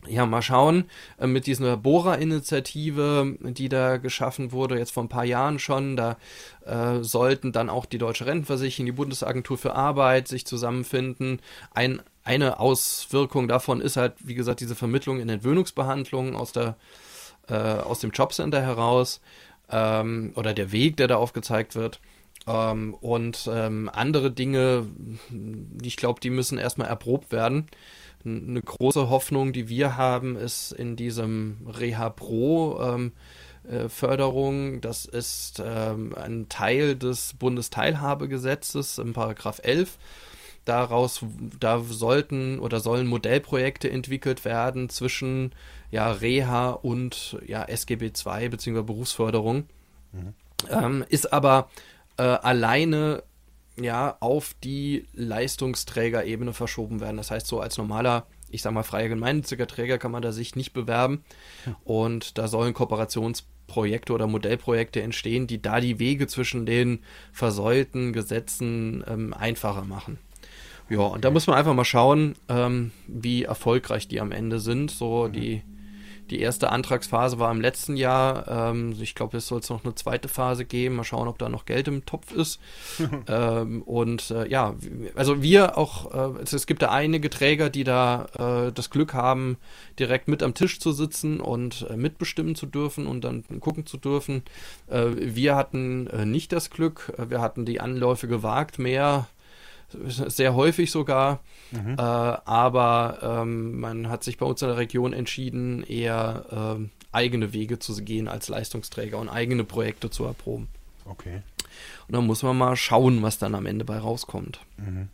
ja, 0.07 0.25
mal 0.25 0.41
schauen, 0.41 0.85
äh, 1.19 1.27
mit 1.27 1.47
dieser 1.47 1.77
Bohrer-Initiative, 1.77 3.37
die 3.41 3.69
da 3.69 3.97
geschaffen 3.97 4.51
wurde, 4.51 4.77
jetzt 4.77 4.91
vor 4.91 5.03
ein 5.03 5.09
paar 5.09 5.25
Jahren 5.25 5.59
schon, 5.59 5.95
da 5.95 6.17
äh, 6.65 7.03
sollten 7.03 7.51
dann 7.51 7.69
auch 7.69 7.85
die 7.85 7.97
Deutsche 7.97 8.25
Rentenversicherung, 8.25 8.85
die 8.85 8.91
Bundesagentur 8.91 9.57
für 9.57 9.75
Arbeit 9.75 10.27
sich 10.27 10.45
zusammenfinden. 10.45 11.39
Ein 11.73 12.01
eine 12.25 12.59
Auswirkung 12.59 13.47
davon 13.47 13.81
ist 13.81 13.97
halt, 13.97 14.13
wie 14.19 14.33
gesagt, 14.33 14.59
diese 14.59 14.75
Vermittlung 14.75 15.19
in 15.19 15.29
Entwöhnungsbehandlungen 15.29 16.35
aus, 16.35 16.53
äh, 16.55 16.73
aus 17.47 17.99
dem 17.99 18.09
Jobcenter 18.09 18.61
heraus 18.61 19.21
ähm, 19.69 20.33
oder 20.35 20.55
der 20.55 20.71
Weg, 20.71 20.97
der 20.97 21.07
da 21.07 21.17
aufgezeigt 21.17 21.75
wird. 21.75 21.99
Ähm, 22.47 22.95
und 22.95 23.47
ähm, 23.51 23.91
andere 23.93 24.31
Dinge, 24.31 24.87
ich 25.83 25.97
glaube, 25.97 26.19
die 26.19 26.31
müssen 26.31 26.57
erstmal 26.57 26.87
erprobt 26.87 27.31
werden. 27.31 27.67
Eine 28.25 28.61
große 28.61 29.09
Hoffnung, 29.09 29.53
die 29.53 29.69
wir 29.69 29.97
haben, 29.97 30.35
ist 30.35 30.71
in 30.71 30.95
diesem 30.95 31.57
Reha 31.67 32.09
Pro. 32.09 32.79
Ähm, 32.81 33.11
äh, 33.69 33.89
Förderung. 33.89 34.81
Das 34.81 35.05
ist 35.05 35.61
ähm, 35.63 36.13
ein 36.15 36.49
Teil 36.49 36.95
des 36.95 37.33
Bundesteilhabegesetzes 37.33 38.99
im 38.99 39.13
Paragraph 39.13 39.59
11 39.63 39.97
daraus, 40.65 41.23
da 41.59 41.79
sollten 41.79 42.59
oder 42.59 42.79
sollen 42.79 43.07
Modellprojekte 43.07 43.89
entwickelt 43.89 44.45
werden 44.45 44.89
zwischen 44.89 45.53
ja, 45.91 46.11
Reha 46.11 46.71
und 46.71 47.37
ja, 47.45 47.63
SGB 47.63 48.05
II 48.05 48.49
bzw. 48.49 48.81
Berufsförderung. 48.81 49.65
Mhm. 50.11 50.33
Ähm, 50.69 51.05
ist 51.09 51.31
aber 51.31 51.69
äh, 52.17 52.23
alleine 52.23 53.23
ja 53.79 54.17
auf 54.19 54.55
die 54.63 55.05
Leistungsträgerebene 55.13 56.53
verschoben 56.53 57.01
werden. 57.01 57.17
Das 57.17 57.31
heißt, 57.31 57.47
so 57.47 57.59
als 57.59 57.77
normaler, 57.77 58.27
ich 58.49 58.61
sag 58.61 58.73
mal, 58.73 58.83
freier 58.83 59.09
gemeinnütziger 59.09 59.67
Träger 59.67 59.97
kann 59.97 60.11
man 60.11 60.21
da 60.21 60.31
sich 60.31 60.55
nicht 60.55 60.73
bewerben. 60.73 61.23
Und 61.83 62.37
da 62.37 62.47
sollen 62.47 62.73
Kooperationsprojekte 62.73 64.13
oder 64.13 64.27
Modellprojekte 64.27 65.01
entstehen, 65.01 65.47
die 65.47 65.61
da 65.61 65.79
die 65.79 65.99
Wege 65.99 66.27
zwischen 66.27 66.65
den 66.65 66.99
versäulten 67.31 68.13
Gesetzen 68.13 69.03
ähm, 69.07 69.33
einfacher 69.33 69.83
machen. 69.83 70.19
Ja, 70.89 70.99
und 70.99 71.25
da 71.25 71.31
muss 71.31 71.47
man 71.47 71.57
einfach 71.57 71.73
mal 71.73 71.83
schauen, 71.83 72.35
ähm, 72.47 72.91
wie 73.07 73.43
erfolgreich 73.43 74.07
die 74.07 74.21
am 74.21 74.31
Ende 74.31 74.59
sind. 74.59 74.91
So 74.91 75.27
die, 75.27 75.63
die 76.29 76.39
erste 76.39 76.71
Antragsphase 76.71 77.39
war 77.39 77.51
im 77.51 77.61
letzten 77.61 77.95
Jahr. 77.95 78.47
Ähm, 78.47 78.95
ich 78.99 79.15
glaube, 79.15 79.37
es 79.37 79.47
soll 79.47 79.59
es 79.59 79.69
noch 79.69 79.83
eine 79.83 79.95
zweite 79.95 80.27
Phase 80.27 80.65
geben. 80.65 80.95
Mal 80.95 81.03
schauen, 81.03 81.27
ob 81.27 81.37
da 81.37 81.49
noch 81.49 81.65
Geld 81.65 81.87
im 81.87 82.05
Topf 82.05 82.31
ist. 82.31 82.59
ähm, 83.27 83.81
und 83.83 84.31
äh, 84.31 84.47
ja, 84.49 84.75
also 85.15 85.41
wir 85.41 85.77
auch, 85.77 86.37
äh, 86.37 86.41
es, 86.41 86.53
es, 86.53 86.67
gibt 86.67 86.81
da 86.81 86.89
einige 86.89 87.29
Träger, 87.29 87.69
die 87.69 87.83
da 87.83 88.67
äh, 88.67 88.71
das 88.71 88.89
Glück 88.89 89.13
haben, 89.13 89.57
direkt 89.99 90.27
mit 90.27 90.41
am 90.41 90.53
Tisch 90.53 90.79
zu 90.79 90.91
sitzen 90.91 91.39
und 91.39 91.85
äh, 91.89 91.97
mitbestimmen 91.97 92.55
zu 92.55 92.65
dürfen 92.65 93.07
und 93.07 93.23
dann 93.23 93.43
gucken 93.59 93.85
zu 93.85 93.97
dürfen. 93.97 94.43
Äh, 94.87 95.11
wir 95.15 95.55
hatten 95.55 96.07
äh, 96.07 96.25
nicht 96.25 96.51
das 96.51 96.69
Glück. 96.69 97.13
Wir 97.17 97.41
hatten 97.41 97.65
die 97.65 97.79
Anläufe 97.79 98.27
gewagt, 98.27 98.79
mehr 98.79 99.27
sehr 99.91 100.55
häufig 100.55 100.91
sogar. 100.91 101.39
Mhm. 101.71 101.95
Äh, 101.97 102.01
aber 102.01 103.19
ähm, 103.21 103.79
man 103.79 104.09
hat 104.09 104.23
sich 104.23 104.37
bei 104.37 104.45
uns 104.45 104.61
in 104.61 104.67
der 104.67 104.77
Region 104.77 105.13
entschieden, 105.13 105.83
eher 105.83 106.77
äh, 106.79 106.87
eigene 107.11 107.53
Wege 107.53 107.79
zu 107.79 107.95
gehen 108.03 108.27
als 108.27 108.49
Leistungsträger 108.49 109.17
und 109.17 109.29
eigene 109.29 109.63
Projekte 109.63 110.09
zu 110.09 110.25
erproben. 110.25 110.67
Okay. 111.05 111.41
Und 112.07 112.15
dann 112.15 112.25
muss 112.25 112.43
man 112.43 112.57
mal 112.57 112.75
schauen, 112.75 113.21
was 113.21 113.37
dann 113.37 113.55
am 113.55 113.65
Ende 113.65 113.85
bei 113.85 113.97
rauskommt. 113.97 114.59
Mhm. 114.77 115.09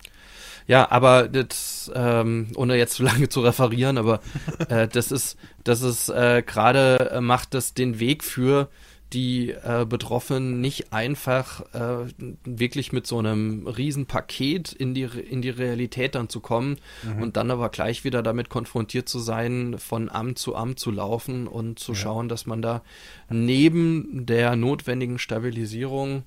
Ja, 0.68 0.90
aber 0.92 1.28
das, 1.28 1.92
ähm, 1.96 2.48
ohne 2.56 2.78
jetzt 2.78 2.94
zu 2.94 3.04
lange 3.04 3.30
zu 3.30 3.42
referieren, 3.42 3.98
aber 3.98 4.22
äh, 4.70 4.88
das 4.88 5.12
ist, 5.12 5.38
das 5.64 5.82
ist 5.82 6.10
äh, 6.10 6.44
gerade 6.46 7.12
äh, 7.12 7.22
macht 7.22 7.54
das 7.54 7.74
den 7.74 8.00
Weg 8.00 8.24
für 8.24 8.70
die 9.14 9.50
äh, 9.50 9.86
Betroffenen 9.88 10.62
nicht 10.62 10.94
einfach 10.94 11.62
äh, 11.74 12.08
wirklich 12.46 12.94
mit 12.94 13.06
so 13.06 13.20
einem 13.20 13.68
Riesenpaket 13.68 14.72
in 14.72 14.94
die, 14.94 15.04
in 15.04 15.42
die 15.42 15.50
Realität 15.50 16.16
dann 16.16 16.30
zu 16.30 16.40
kommen 16.40 16.78
mhm. 17.04 17.22
und 17.22 17.38
dann 17.38 17.52
aber 17.52 17.70
gleich 17.70 18.04
wieder 18.04 18.24
damit 18.24 18.50
konfrontiert 18.50 19.10
zu 19.10 19.20
sein, 19.20 19.78
von 19.78 20.10
Amt 20.10 20.40
zu 20.40 20.56
Amt 20.56 20.80
zu 20.80 20.92
laufen 20.92 21.48
und 21.48 21.80
zu 21.80 21.92
ja. 21.92 21.98
schauen, 21.98 22.30
dass 22.30 22.46
man 22.46 22.62
da 22.62 22.82
neben 23.30 24.26
der 24.26 24.56
notwendigen 24.56 25.20
Stabilisierung 25.20 26.24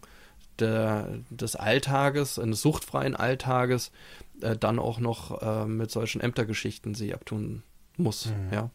der, 0.59 1.09
des 1.31 1.57
Alltages, 1.57 2.39
eines 2.39 2.61
suchtfreien 2.61 3.17
Alltages, 3.17 3.93
äh, 4.41 4.57
dann 4.57 4.79
auch 4.79 5.01
noch 5.01 5.43
äh, 5.43 5.67
mit 5.67 5.91
solchen 5.91 6.21
Ämtergeschichten 6.21 6.95
sie 6.95 7.15
abtun 7.15 7.63
muss. 7.97 8.27
Mhm. 8.27 8.53
Ja. 8.53 8.71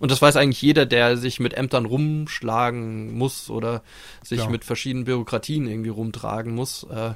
Und 0.00 0.10
das 0.10 0.22
weiß 0.22 0.36
eigentlich 0.36 0.62
jeder, 0.62 0.86
der 0.86 1.16
sich 1.16 1.40
mit 1.40 1.54
Ämtern 1.54 1.84
rumschlagen 1.84 3.16
muss 3.16 3.50
oder 3.50 3.82
sich 4.22 4.38
Klar. 4.38 4.50
mit 4.50 4.64
verschiedenen 4.64 5.04
Bürokratien 5.04 5.66
irgendwie 5.66 5.90
rumtragen 5.90 6.54
muss, 6.54 6.84
äh, 6.84 7.14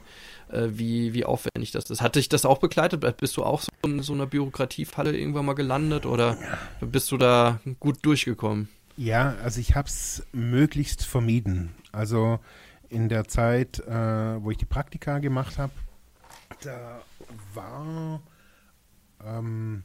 äh, 0.52 0.68
wie, 0.70 1.14
wie 1.14 1.24
aufwendig 1.24 1.70
das 1.70 1.90
ist. 1.90 2.00
Hat 2.00 2.16
dich 2.16 2.28
das 2.28 2.44
auch 2.44 2.58
begleitet? 2.58 3.16
Bist 3.18 3.36
du 3.36 3.44
auch 3.44 3.60
so 3.60 3.70
in 3.84 4.02
so 4.02 4.12
einer 4.12 4.26
Bürokratiefalle 4.26 5.16
irgendwann 5.16 5.46
mal 5.46 5.54
gelandet 5.54 6.06
oder 6.06 6.36
bist 6.80 7.10
du 7.12 7.16
da 7.16 7.60
gut 7.80 7.98
durchgekommen? 8.02 8.68
Ja, 8.96 9.36
also 9.42 9.60
ich 9.60 9.74
habe 9.74 9.88
es 9.88 10.24
möglichst 10.32 11.04
vermieden. 11.04 11.74
Also 11.92 12.40
in 12.88 13.08
der 13.08 13.26
Zeit, 13.26 13.78
äh, 13.80 14.42
wo 14.42 14.50
ich 14.50 14.58
die 14.58 14.66
Praktika 14.66 15.18
gemacht 15.18 15.58
habe, 15.58 15.72
da 16.62 17.00
war 17.54 18.20
ähm, 19.24 19.82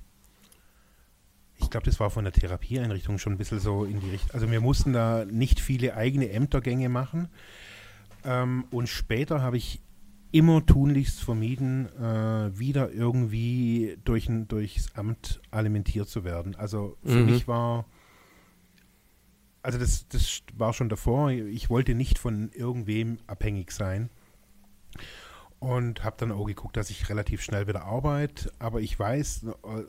ich 1.67 1.71
glaube, 1.71 1.85
das 1.85 1.99
war 1.99 2.09
von 2.09 2.23
der 2.23 2.31
Therapieeinrichtung 2.31 3.17
schon 3.17 3.33
ein 3.33 3.37
bisschen 3.37 3.59
so 3.59 3.83
in 3.83 3.99
die 3.99 4.09
Richtung. 4.09 4.31
Also 4.31 4.49
wir 4.49 4.61
mussten 4.61 4.93
da 4.93 5.25
nicht 5.25 5.59
viele 5.59 5.95
eigene 5.95 6.29
Ämtergänge 6.29 6.87
machen. 6.87 7.27
Ähm, 8.23 8.65
und 8.71 8.87
später 8.87 9.41
habe 9.41 9.57
ich 9.57 9.81
immer 10.31 10.65
tunlichst 10.65 11.21
vermieden, 11.21 11.87
äh, 11.97 12.57
wieder 12.57 12.89
irgendwie 12.91 13.97
durch 14.05 14.29
ein, 14.29 14.47
durchs 14.47 14.95
Amt 14.95 15.41
alimentiert 15.51 16.07
zu 16.07 16.23
werden. 16.23 16.55
Also 16.55 16.97
für 17.03 17.19
mhm. 17.19 17.25
mich 17.25 17.47
war 17.49 17.85
also 19.61 19.77
das, 19.77 20.07
das 20.07 20.43
war 20.53 20.71
schon 20.71 20.87
davor. 20.87 21.31
Ich 21.31 21.69
wollte 21.69 21.93
nicht 21.93 22.19
von 22.19 22.49
irgendwem 22.53 23.17
abhängig 23.27 23.71
sein. 23.73 24.09
Und 25.59 26.05
habe 26.05 26.15
dann 26.19 26.31
auch 26.31 26.45
geguckt, 26.45 26.77
dass 26.77 26.89
ich 26.89 27.09
relativ 27.09 27.41
schnell 27.41 27.67
wieder 27.67 27.83
arbeite. 27.83 28.49
Aber 28.59 28.79
ich 28.79 28.97
weiß, 28.97 29.43
äh, 29.43 29.83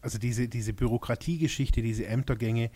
also 0.00 0.18
diese, 0.18 0.48
diese 0.48 0.72
Bürokratiegeschichte, 0.72 1.82
diese 1.82 2.06
Ämtergänge, 2.06 2.70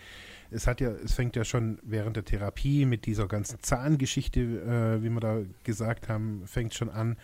es 0.50 0.66
hat 0.66 0.80
ja, 0.80 0.90
es 0.90 1.14
fängt 1.14 1.36
ja 1.36 1.44
schon 1.44 1.78
während 1.82 2.16
der 2.16 2.24
Therapie 2.24 2.84
mit 2.84 3.06
dieser 3.06 3.26
ganzen 3.26 3.62
Zahngeschichte, 3.62 4.40
äh, 4.40 5.02
wie 5.02 5.08
wir 5.08 5.20
da 5.20 5.40
gesagt 5.64 6.08
haben, 6.08 6.46
fängt 6.46 6.74
schon 6.74 6.90
an, 6.90 7.16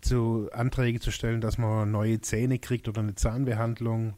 zu 0.00 0.50
Anträge 0.52 1.00
zu 1.00 1.10
stellen, 1.10 1.40
dass 1.40 1.58
man 1.58 1.90
neue 1.90 2.20
Zähne 2.20 2.58
kriegt 2.58 2.88
oder 2.88 3.00
eine 3.00 3.14
Zahnbehandlung. 3.14 4.14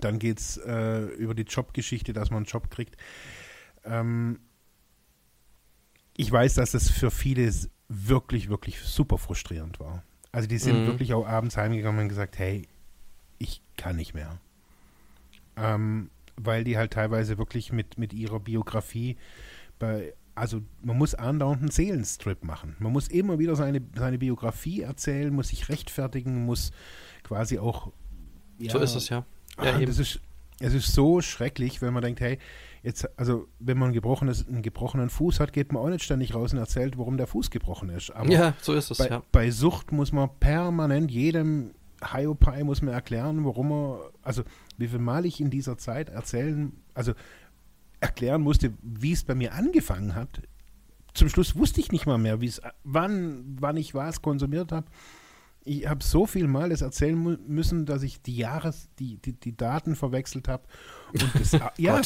Dann 0.00 0.18
geht 0.18 0.38
es 0.38 0.58
äh, 0.58 1.02
über 1.16 1.34
die 1.34 1.42
Jobgeschichte, 1.42 2.12
dass 2.12 2.30
man 2.30 2.38
einen 2.38 2.46
Job 2.46 2.70
kriegt. 2.70 2.96
Ähm, 3.84 4.38
ich 6.16 6.30
weiß, 6.30 6.54
dass 6.54 6.72
das 6.72 6.90
für 6.90 7.10
viele 7.10 7.50
wirklich, 7.88 8.48
wirklich 8.48 8.80
super 8.80 9.18
frustrierend 9.18 9.80
war. 9.80 10.02
Also 10.30 10.48
die 10.48 10.58
sind 10.58 10.82
mhm. 10.82 10.86
wirklich 10.86 11.14
auch 11.14 11.26
abends 11.26 11.56
heimgegangen 11.56 12.02
und 12.02 12.08
gesagt, 12.08 12.38
hey, 12.38 12.68
ich 13.38 13.62
kann 13.76 13.96
nicht 13.96 14.14
mehr. 14.14 14.38
Ähm, 15.60 16.10
weil 16.40 16.64
die 16.64 16.78
halt 16.78 16.92
teilweise 16.92 17.38
wirklich 17.38 17.72
mit, 17.72 17.98
mit 17.98 18.12
ihrer 18.12 18.40
Biografie 18.40 19.16
bei, 19.78 20.14
also 20.34 20.62
man 20.82 20.96
muss 20.96 21.14
andauernd 21.14 21.60
einen 21.60 21.70
Seelenstrip 21.70 22.44
machen. 22.44 22.76
Man 22.78 22.92
muss 22.92 23.08
immer 23.08 23.38
wieder 23.38 23.56
seine, 23.56 23.82
seine 23.96 24.18
Biografie 24.18 24.82
erzählen, 24.82 25.32
muss 25.34 25.48
sich 25.48 25.68
rechtfertigen, 25.68 26.44
muss 26.44 26.70
quasi 27.24 27.58
auch. 27.58 27.92
Ja, 28.58 28.72
so 28.72 28.78
ist 28.78 28.94
es 28.94 29.08
ja. 29.08 29.24
ja 29.62 29.78
das 29.84 29.98
ist, 29.98 30.20
es 30.60 30.74
ist 30.74 30.92
so 30.92 31.20
schrecklich, 31.20 31.82
wenn 31.82 31.92
man 31.92 32.02
denkt, 32.02 32.20
hey, 32.20 32.38
jetzt, 32.82 33.08
also 33.18 33.46
wenn 33.58 33.78
man 33.78 33.90
ein 33.90 33.94
gebrochenes, 33.94 34.46
einen 34.46 34.62
gebrochenen 34.62 35.10
Fuß 35.10 35.40
hat, 35.40 35.52
geht 35.52 35.72
man 35.72 35.82
auch 35.82 35.88
nicht 35.88 36.04
ständig 36.04 36.34
raus 36.34 36.52
und 36.52 36.58
erzählt, 36.58 36.98
warum 36.98 37.16
der 37.16 37.26
Fuß 37.26 37.50
gebrochen 37.50 37.90
ist. 37.90 38.10
Aber 38.10 38.30
ja, 38.30 38.54
so 38.60 38.74
ist 38.74 38.90
es, 38.90 38.98
bei, 38.98 39.08
ja. 39.08 39.22
Bei 39.30 39.50
Sucht 39.50 39.92
muss 39.92 40.12
man 40.12 40.30
permanent 40.40 41.10
jedem 41.10 41.74
Hiopai 42.04 42.64
muss 42.64 42.82
mir 42.82 42.92
erklären, 42.92 43.44
warum 43.44 43.72
er, 43.72 44.10
also 44.22 44.42
wie 44.76 44.88
viel 44.88 44.98
Mal 44.98 45.26
ich 45.26 45.40
in 45.40 45.50
dieser 45.50 45.78
Zeit 45.78 46.08
erzählen, 46.08 46.72
also 46.94 47.12
erklären 48.00 48.42
musste, 48.42 48.72
wie 48.82 49.12
es 49.12 49.24
bei 49.24 49.34
mir 49.34 49.54
angefangen 49.54 50.14
hat. 50.14 50.42
Zum 51.14 51.28
Schluss 51.28 51.56
wusste 51.56 51.80
ich 51.80 51.90
nicht 51.90 52.06
mal 52.06 52.18
mehr, 52.18 52.40
wie 52.40 52.46
es, 52.46 52.60
wann, 52.84 53.56
wann 53.58 53.76
ich 53.76 53.94
was 53.94 54.22
konsumiert 54.22 54.70
habe. 54.72 54.86
Ich 55.64 55.86
habe 55.88 56.02
so 56.02 56.26
viel 56.26 56.46
Mal 56.46 56.70
das 56.70 56.80
erzählen 56.80 57.38
müssen, 57.46 57.84
dass 57.84 58.02
ich 58.02 58.22
die 58.22 58.36
Jahres, 58.36 58.88
die, 58.98 59.16
die, 59.16 59.32
die 59.32 59.56
Daten 59.56 59.96
verwechselt 59.96 60.48
habe. 60.48 60.62
ja, 61.76 62.00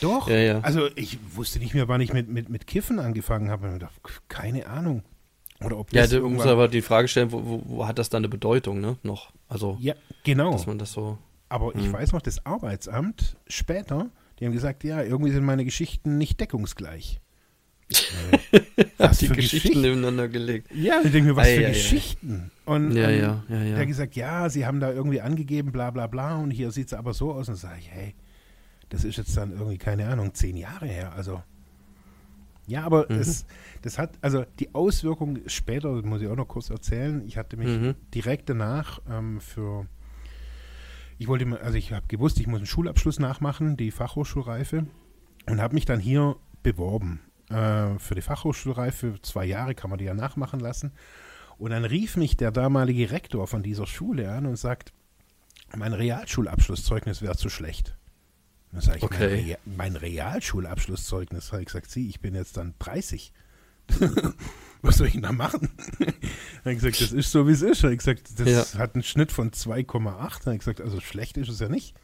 doch. 0.00 0.28
Ja, 0.28 0.36
ja. 0.36 0.60
Also 0.60 0.88
ich 0.96 1.18
wusste 1.34 1.60
nicht 1.60 1.74
mehr, 1.74 1.88
wann 1.88 2.00
ich 2.00 2.12
mit, 2.12 2.28
mit, 2.28 2.48
mit 2.48 2.66
Kiffen 2.66 2.98
angefangen 2.98 3.50
habe. 3.50 3.78
Keine 4.28 4.66
Ahnung. 4.66 5.02
Oder 5.64 5.78
ob 5.78 5.92
ja, 5.92 6.06
du 6.06 6.28
musst 6.28 6.46
aber 6.46 6.68
die 6.68 6.82
Frage 6.82 7.08
stellen, 7.08 7.32
wo, 7.32 7.44
wo, 7.44 7.62
wo, 7.66 7.86
hat 7.86 7.98
das 7.98 8.08
dann 8.08 8.20
eine 8.20 8.28
Bedeutung, 8.28 8.80
ne? 8.80 8.96
Noch. 9.02 9.32
Also, 9.48 9.76
ja, 9.80 9.94
genau. 10.24 10.52
Dass 10.52 10.66
man 10.66 10.78
das 10.78 10.92
so. 10.92 11.18
Aber 11.48 11.74
ich 11.74 11.84
hm. 11.84 11.92
weiß 11.92 12.12
noch, 12.12 12.22
das 12.22 12.46
Arbeitsamt 12.46 13.36
später, 13.46 14.10
die 14.38 14.46
haben 14.46 14.52
gesagt, 14.52 14.84
ja, 14.84 15.02
irgendwie 15.02 15.32
sind 15.32 15.44
meine 15.44 15.64
Geschichten 15.64 16.16
nicht 16.16 16.40
deckungsgleich. 16.40 17.20
was 18.98 19.18
die 19.18 19.28
Geschichten, 19.28 19.34
Geschichten 19.36 19.80
nebeneinander 19.80 20.28
gelegt. 20.28 20.68
Ja, 20.72 21.00
ich 21.04 21.10
denke 21.10 21.30
mir, 21.30 21.36
was 21.36 21.48
ei, 21.48 21.56
für 21.56 21.66
ei, 21.66 21.68
Geschichten. 21.70 22.50
Und, 22.64 22.92
ja, 22.92 23.10
ja, 23.10 23.42
ja, 23.48 23.56
ja. 23.56 23.64
der 23.64 23.78
hat 23.80 23.86
gesagt, 23.88 24.14
ja, 24.14 24.48
sie 24.48 24.64
haben 24.64 24.78
da 24.78 24.92
irgendwie 24.92 25.20
angegeben, 25.20 25.72
bla 25.72 25.90
bla 25.90 26.06
bla, 26.06 26.36
und 26.36 26.52
hier 26.52 26.70
sieht 26.70 26.86
es 26.86 26.94
aber 26.94 27.14
so 27.14 27.32
aus. 27.32 27.48
Und 27.48 27.56
sage 27.56 27.80
ich, 27.80 27.90
hey, 27.90 28.14
das 28.88 29.04
ist 29.04 29.16
jetzt 29.16 29.36
dann 29.36 29.52
irgendwie, 29.52 29.78
keine 29.78 30.08
Ahnung, 30.08 30.34
zehn 30.34 30.56
Jahre 30.56 30.86
her. 30.86 31.12
Also 31.16 31.42
ja, 32.70 32.84
aber 32.84 33.06
mhm. 33.08 33.18
es, 33.18 33.46
das 33.82 33.98
hat, 33.98 34.12
also 34.20 34.44
die 34.58 34.74
Auswirkung 34.74 35.40
später, 35.46 35.90
muss 36.02 36.22
ich 36.22 36.28
auch 36.28 36.36
noch 36.36 36.48
kurz 36.48 36.70
erzählen, 36.70 37.22
ich 37.26 37.36
hatte 37.36 37.56
mich 37.56 37.68
mhm. 37.68 37.94
direkt 38.14 38.48
danach 38.48 39.00
ähm, 39.10 39.40
für, 39.40 39.86
ich 41.18 41.28
wollte, 41.28 41.60
also 41.60 41.76
ich 41.76 41.92
habe 41.92 42.06
gewusst, 42.06 42.38
ich 42.38 42.46
muss 42.46 42.58
einen 42.58 42.66
Schulabschluss 42.66 43.18
nachmachen, 43.18 43.76
die 43.76 43.90
Fachhochschulreife, 43.90 44.86
und 45.46 45.60
habe 45.60 45.74
mich 45.74 45.84
dann 45.84 45.98
hier 45.98 46.36
beworben 46.62 47.20
äh, 47.48 47.98
für 47.98 48.14
die 48.14 48.22
Fachhochschulreife. 48.22 49.14
Zwei 49.22 49.44
Jahre 49.44 49.74
kann 49.74 49.90
man 49.90 49.98
die 49.98 50.04
ja 50.04 50.14
nachmachen 50.14 50.60
lassen. 50.60 50.92
Und 51.58 51.72
dann 51.72 51.84
rief 51.84 52.16
mich 52.16 52.36
der 52.36 52.52
damalige 52.52 53.10
Rektor 53.10 53.46
von 53.46 53.62
dieser 53.62 53.86
Schule 53.86 54.30
an 54.30 54.46
und 54.46 54.56
sagt, 54.56 54.92
mein 55.76 55.92
Realschulabschlusszeugnis 55.92 57.20
wäre 57.20 57.36
zu 57.36 57.48
schlecht. 57.48 57.96
Dann 58.72 58.80
sage 58.80 58.98
ich, 58.98 59.02
okay. 59.02 59.56
mein, 59.64 59.76
mein 59.76 59.96
Realschulabschlusszeugnis, 59.96 61.52
habe 61.52 61.62
ich 61.62 61.66
gesagt, 61.66 61.90
sie, 61.90 62.08
ich 62.08 62.20
bin 62.20 62.34
jetzt 62.34 62.56
dann 62.56 62.74
30. 62.78 63.32
Was 64.82 64.96
soll 64.96 65.08
ich 65.08 65.14
denn 65.14 65.22
da 65.22 65.32
machen? 65.32 65.68
habe 65.98 66.72
ich 66.72 66.78
gesagt, 66.78 67.00
das 67.00 67.12
ist 67.12 67.32
so, 67.32 67.46
wie 67.46 67.52
es 67.52 67.62
ist. 67.62 67.82
Habe 67.82 67.92
ich 67.92 67.98
gesagt, 67.98 68.38
das 68.38 68.48
ja. 68.48 68.78
hat 68.78 68.94
einen 68.94 69.02
Schnitt 69.02 69.32
von 69.32 69.50
2,8. 69.50 70.46
Habe 70.46 70.54
ich 70.54 70.60
gesagt, 70.60 70.80
also 70.80 71.00
schlecht 71.00 71.36
ist 71.36 71.48
es 71.48 71.60
ja 71.60 71.68
nicht. 71.68 71.94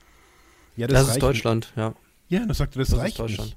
Ja, 0.76 0.86
das, 0.86 1.06
das 1.06 1.16
ist 1.16 1.22
Deutschland, 1.22 1.66
nicht. 1.66 1.76
ja. 1.76 1.94
Ja, 2.28 2.40
dann 2.40 2.54
sagte 2.54 2.78
das, 2.78 2.88
das 2.88 2.98
reicht 2.98 3.20
nicht. 3.20 3.56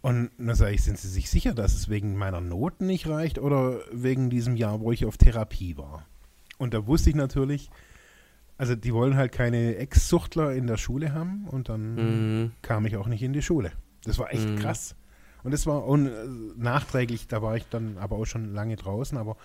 Und 0.00 0.30
dann 0.38 0.54
sage 0.54 0.72
ich, 0.72 0.84
sind 0.84 0.98
Sie 0.98 1.08
sich 1.08 1.28
sicher, 1.28 1.52
dass 1.52 1.74
es 1.74 1.88
wegen 1.88 2.16
meiner 2.16 2.40
Noten 2.40 2.86
nicht 2.86 3.08
reicht 3.08 3.38
oder 3.38 3.80
wegen 3.90 4.30
diesem 4.30 4.56
Jahr, 4.56 4.80
wo 4.80 4.92
ich 4.92 5.04
auf 5.04 5.16
Therapie 5.16 5.76
war? 5.76 6.06
Und 6.58 6.74
da 6.74 6.86
wusste 6.86 7.10
ich 7.10 7.16
natürlich, 7.16 7.70
also 8.58 8.74
die 8.74 8.92
wollen 8.94 9.16
halt 9.16 9.32
keine 9.32 9.76
Ex-Suchtler 9.76 10.52
in 10.52 10.66
der 10.66 10.76
Schule 10.76 11.12
haben 11.12 11.46
und 11.48 11.68
dann 11.68 11.94
mhm. 11.94 12.52
kam 12.62 12.86
ich 12.86 12.96
auch 12.96 13.06
nicht 13.06 13.22
in 13.22 13.32
die 13.32 13.42
Schule. 13.42 13.72
Das 14.04 14.18
war 14.18 14.32
echt 14.32 14.48
mhm. 14.48 14.58
krass. 14.58 14.94
Und 15.42 15.52
das 15.52 15.66
war 15.66 15.86
und, 15.86 16.06
äh, 16.06 16.26
nachträglich, 16.56 17.28
da 17.28 17.42
war 17.42 17.56
ich 17.56 17.66
dann 17.68 17.98
aber 17.98 18.16
auch 18.16 18.24
schon 18.24 18.52
lange 18.52 18.76
draußen, 18.76 19.16
aber 19.18 19.36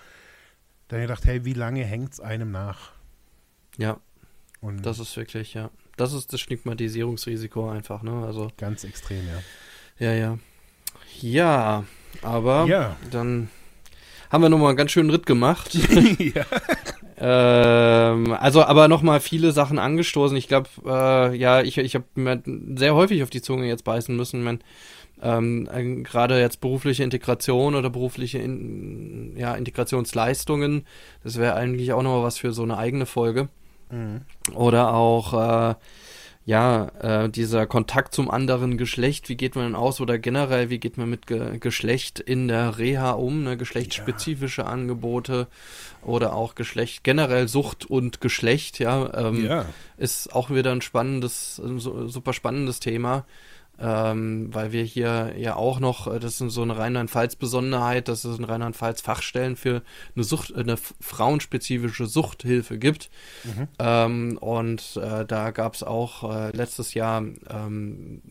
dann 0.88 1.00
gedacht, 1.00 1.24
hey, 1.24 1.44
wie 1.44 1.52
lange 1.52 1.84
hängt 1.84 2.14
es 2.14 2.20
einem 2.20 2.50
nach? 2.50 2.92
Ja. 3.78 3.98
Und 4.60 4.86
das 4.86 4.98
ist 4.98 5.16
wirklich, 5.16 5.54
ja. 5.54 5.70
Das 5.96 6.12
ist 6.12 6.32
das 6.32 6.40
Stigmatisierungsrisiko 6.40 7.68
einfach, 7.68 8.02
ne? 8.02 8.24
Also. 8.24 8.50
Ganz 8.56 8.84
extrem, 8.84 9.24
ja. 9.26 9.42
Ja, 9.98 10.12
ja. 10.12 10.38
Ja, 11.20 11.84
aber 12.22 12.66
ja. 12.66 12.96
dann 13.10 13.48
haben 14.32 14.42
wir 14.42 14.48
nochmal 14.48 14.70
einen 14.70 14.78
ganz 14.78 14.90
schönen 14.90 15.10
Ritt 15.10 15.26
gemacht. 15.26 15.74
ja. 16.18 16.44
Ähm, 17.18 18.32
also, 18.32 18.64
aber 18.64 18.88
nochmal 18.88 19.20
viele 19.20 19.52
Sachen 19.52 19.78
angestoßen. 19.78 20.36
Ich 20.36 20.48
glaube, 20.48 20.70
äh, 20.86 21.36
ja, 21.36 21.60
ich, 21.60 21.76
ich 21.76 21.94
habe 21.94 22.06
mir 22.14 22.42
sehr 22.74 22.94
häufig 22.94 23.22
auf 23.22 23.30
die 23.30 23.42
Zunge 23.42 23.68
jetzt 23.68 23.84
beißen 23.84 24.16
müssen. 24.16 24.42
Mein, 24.42 24.60
ähm, 25.22 25.68
äh, 25.72 26.02
gerade 26.02 26.40
jetzt 26.40 26.60
berufliche 26.60 27.04
Integration 27.04 27.74
oder 27.74 27.90
berufliche 27.90 28.38
in, 28.38 29.36
ja, 29.36 29.54
Integrationsleistungen, 29.54 30.86
das 31.22 31.38
wäre 31.38 31.54
eigentlich 31.54 31.92
auch 31.92 32.02
nochmal 32.02 32.24
was 32.24 32.38
für 32.38 32.52
so 32.52 32.62
eine 32.62 32.78
eigene 32.78 33.06
Folge. 33.06 33.48
Mhm. 33.90 34.22
Oder 34.54 34.94
auch 34.94 35.34
äh, 35.34 35.74
ja, 36.44 36.88
äh, 37.00 37.28
dieser 37.28 37.66
Kontakt 37.66 38.14
zum 38.14 38.30
anderen 38.30 38.76
Geschlecht, 38.76 39.28
wie 39.28 39.36
geht 39.36 39.54
man 39.54 39.66
denn 39.66 39.74
aus 39.76 40.00
oder 40.00 40.18
generell, 40.18 40.70
wie 40.70 40.78
geht 40.78 40.98
man 40.98 41.08
mit 41.08 41.26
Ge 41.26 41.58
Geschlecht 41.58 42.18
in 42.18 42.48
der 42.48 42.78
Reha 42.78 43.12
um, 43.12 43.44
ne, 43.44 43.56
geschlechtsspezifische 43.56 44.62
ja. 44.62 44.68
Angebote 44.68 45.46
oder 46.02 46.34
auch 46.34 46.56
Geschlecht, 46.56 47.04
generell 47.04 47.46
Sucht 47.46 47.86
und 47.86 48.20
Geschlecht, 48.20 48.80
ja, 48.80 49.28
ähm, 49.28 49.44
ja, 49.44 49.66
ist 49.96 50.34
auch 50.34 50.50
wieder 50.50 50.72
ein 50.72 50.82
spannendes, 50.82 51.60
ein 51.64 51.78
super 51.78 52.32
spannendes 52.32 52.80
Thema 52.80 53.24
ähm, 53.80 54.54
weil 54.54 54.72
wir 54.72 54.84
hier 54.84 55.34
ja 55.36 55.56
auch 55.56 55.80
noch, 55.80 56.06
äh, 56.06 56.20
das 56.20 56.40
ist 56.40 56.52
so 56.52 56.62
eine 56.62 56.76
Rheinland-Pfalz-Besonderheit, 56.76 58.08
dass 58.08 58.24
es 58.24 58.38
in 58.38 58.44
Rheinland-Pfalz 58.44 59.00
Fachstellen 59.00 59.56
für 59.56 59.82
eine 60.14 60.24
Sucht, 60.24 60.54
eine 60.54 60.76
frauenspezifische 60.76 62.06
Suchthilfe 62.06 62.78
gibt. 62.78 63.10
Mhm. 63.44 63.68
Ähm, 63.78 64.38
und 64.38 64.96
äh, 65.02 65.24
da 65.24 65.50
gab 65.50 65.74
es 65.74 65.82
auch 65.82 66.30
äh, 66.30 66.56
letztes 66.56 66.94
Jahr 66.94 67.22
ähm, 67.22 68.22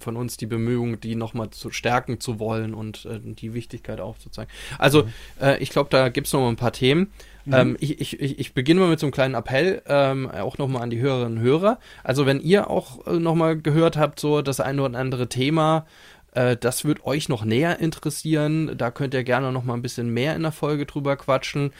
von 0.00 0.16
uns 0.16 0.36
die 0.36 0.46
Bemühungen, 0.46 1.00
die 1.00 1.14
nochmal 1.14 1.50
zu 1.50 1.70
stärken 1.70 2.20
zu 2.20 2.38
wollen 2.38 2.74
und 2.74 3.06
äh, 3.06 3.20
die 3.22 3.54
Wichtigkeit 3.54 4.00
aufzuzeigen. 4.00 4.52
Also 4.78 5.04
mhm. 5.04 5.12
Äh, 5.40 5.58
ich 5.58 5.70
glaube, 5.70 5.90
da 5.90 6.08
gibt 6.08 6.26
es 6.26 6.32
noch 6.32 6.40
mal 6.40 6.48
ein 6.48 6.56
paar 6.56 6.72
Themen. 6.72 7.10
Mhm. 7.48 7.54
Ähm, 7.54 7.76
ich, 7.80 8.00
ich, 8.00 8.38
ich 8.38 8.52
beginne 8.52 8.80
mal 8.80 8.90
mit 8.90 9.00
so 9.00 9.06
einem 9.06 9.12
kleinen 9.12 9.34
Appell, 9.34 9.82
ähm, 9.86 10.30
auch 10.30 10.58
nochmal 10.58 10.82
an 10.82 10.90
die 10.90 11.00
Hörerinnen 11.00 11.38
und 11.38 11.44
Hörer. 11.44 11.78
Also 12.04 12.26
wenn 12.26 12.40
ihr 12.40 12.68
auch 12.68 13.06
äh, 13.06 13.18
nochmal 13.18 13.56
gehört 13.58 13.96
habt, 13.96 14.20
so 14.20 14.42
das 14.42 14.60
eine 14.60 14.82
oder 14.82 14.98
andere 14.98 15.28
Thema, 15.28 15.86
äh, 16.32 16.56
das 16.56 16.84
wird 16.84 17.06
euch 17.06 17.30
noch 17.30 17.44
näher 17.44 17.78
interessieren. 17.80 18.76
Da 18.76 18.90
könnt 18.90 19.14
ihr 19.14 19.24
gerne 19.24 19.50
nochmal 19.50 19.76
ein 19.76 19.82
bisschen 19.82 20.10
mehr 20.10 20.36
in 20.36 20.42
der 20.42 20.52
Folge 20.52 20.84
drüber 20.84 21.16
quatschen. 21.16 21.72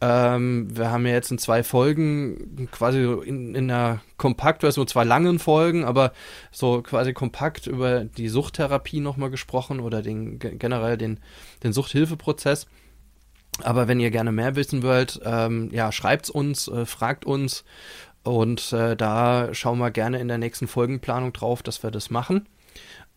Ähm, 0.00 0.68
wir 0.74 0.92
haben 0.92 1.04
ja 1.06 1.12
jetzt 1.12 1.32
in 1.32 1.38
zwei 1.38 1.64
Folgen, 1.64 2.68
quasi 2.70 3.02
in, 3.02 3.54
in 3.56 3.70
einer 3.70 4.00
Kompaktversion, 4.16 4.86
zwei 4.86 5.04
langen 5.04 5.40
Folgen, 5.40 5.84
aber 5.84 6.12
so 6.52 6.82
quasi 6.82 7.12
kompakt 7.12 7.66
über 7.66 8.04
die 8.04 8.28
Suchttherapie 8.28 9.00
nochmal 9.00 9.30
gesprochen 9.30 9.80
oder 9.80 10.02
den 10.02 10.38
generell 10.38 10.96
den, 10.96 11.18
den 11.64 11.72
Suchthilfeprozess. 11.72 12.68
Aber 13.62 13.88
wenn 13.88 14.00
ihr 14.00 14.10
gerne 14.10 14.32
mehr 14.32 14.56
wissen 14.56 14.82
wollt, 14.82 15.20
ähm, 15.24 15.70
ja, 15.72 15.92
schreibt's 15.92 16.30
uns, 16.30 16.68
äh, 16.68 16.86
fragt 16.86 17.24
uns 17.24 17.64
und 18.22 18.72
äh, 18.72 18.96
da 18.96 19.52
schauen 19.52 19.78
wir 19.78 19.90
gerne 19.90 20.18
in 20.18 20.28
der 20.28 20.38
nächsten 20.38 20.68
Folgenplanung 20.68 21.32
drauf, 21.32 21.62
dass 21.62 21.82
wir 21.82 21.90
das 21.90 22.10
machen. 22.10 22.48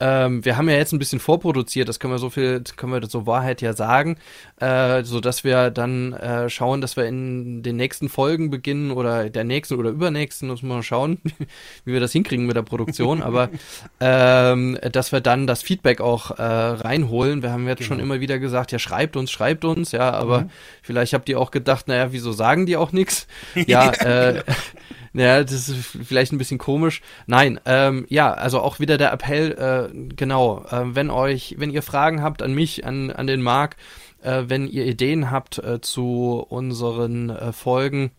Ähm, 0.04 0.44
wir 0.44 0.58
haben 0.58 0.68
ja 0.68 0.76
jetzt 0.76 0.92
ein 0.92 1.00
bisschen 1.00 1.20
vorproduziert, 1.20 1.88
das 1.88 2.00
können 2.00 2.14
wir 2.14 2.18
so 2.18 2.30
viel, 2.30 2.62
können 2.76 2.92
wir 2.92 3.08
so 3.08 3.26
Wahrheit 3.26 3.62
ja 3.62 3.72
sagen, 3.72 4.18
äh, 4.60 5.04
so 5.04 5.22
dass 5.22 5.46
wir 5.46 5.70
dann 5.70 6.12
äh, 6.14 6.50
schauen, 6.50 6.82
dass 6.82 6.98
wir 6.98 7.06
in 7.06 7.64
den 7.64 7.78
nächsten 7.78 8.10
Folgen 8.10 8.50
beginnen 8.50 8.92
oder 8.92 9.30
der 9.30 9.46
nächsten 9.46 9.76
oder 9.76 9.92
übernächsten, 9.92 10.50
muss 10.50 10.62
man 10.62 10.78
mal 10.78 10.84
schauen, 10.84 11.20
wie 11.86 11.94
wir 11.94 12.02
das 12.02 12.12
hinkriegen 12.12 12.46
mit 12.46 12.56
der 12.58 12.64
Produktion, 12.64 13.22
aber 13.22 13.50
ähm, 14.02 14.78
dass 14.92 15.14
wir 15.14 15.22
dann 15.22 15.48
das 15.48 15.62
Feedback 15.62 16.02
auch 16.02 16.32
äh, 16.32 16.44
reinholen. 16.44 17.42
Wir 17.42 17.52
haben 17.52 17.68
jetzt 17.68 17.80
genau. 17.80 17.90
schon 17.90 18.00
immer 18.00 18.20
wieder 18.20 18.40
gesagt, 18.40 18.74
ja, 18.74 18.80
schreibt 18.80 19.16
uns, 19.16 19.32
schreibt 19.32 19.64
uns, 19.64 19.94
ja, 19.94 20.12
aber 20.12 20.42
mhm. 20.42 20.50
vielleicht 20.82 21.14
habt 21.14 21.30
ihr 21.30 21.40
auch 21.40 21.52
gedacht, 21.52 21.88
naja, 21.88 22.12
wieso 22.12 22.34
sagen 22.34 22.66
die 22.66 22.76
auch 22.78 22.92
nichts? 22.92 23.28
Ja, 23.66 23.92
äh, 23.92 24.44
ja, 25.14 25.44
das 25.44 25.70
ist 25.70 25.98
vielleicht 26.04 26.32
ein 26.32 26.38
bisschen 26.38 26.58
komisch. 26.58 27.02
Nein, 27.28 27.60
ähm, 27.66 28.06
ja, 28.10 28.34
also 28.34 28.60
auch 28.60 28.80
wieder 28.80 28.98
der 28.98 29.12
Appell, 29.12 29.52
äh, 29.52 30.14
genau, 30.16 30.66
äh, 30.72 30.96
wenn 30.96 31.10
euch, 31.10 31.56
wenn 31.58 31.70
ihr 31.70 31.84
Fragen 31.84 32.22
habt 32.22 32.42
an 32.42 32.54
mich, 32.54 32.86
an, 32.86 33.12
an 33.12 33.28
den 33.28 33.42
Marc, 33.42 33.76
äh, 34.22 34.44
wenn 34.48 34.68
ihr 34.68 34.86
Ideen 34.86 35.30
habt 35.30 35.60
äh, 35.60 35.82
zu 35.82 36.46
unseren 36.50 37.30
äh, 37.30 37.54
Folgen, 37.54 38.12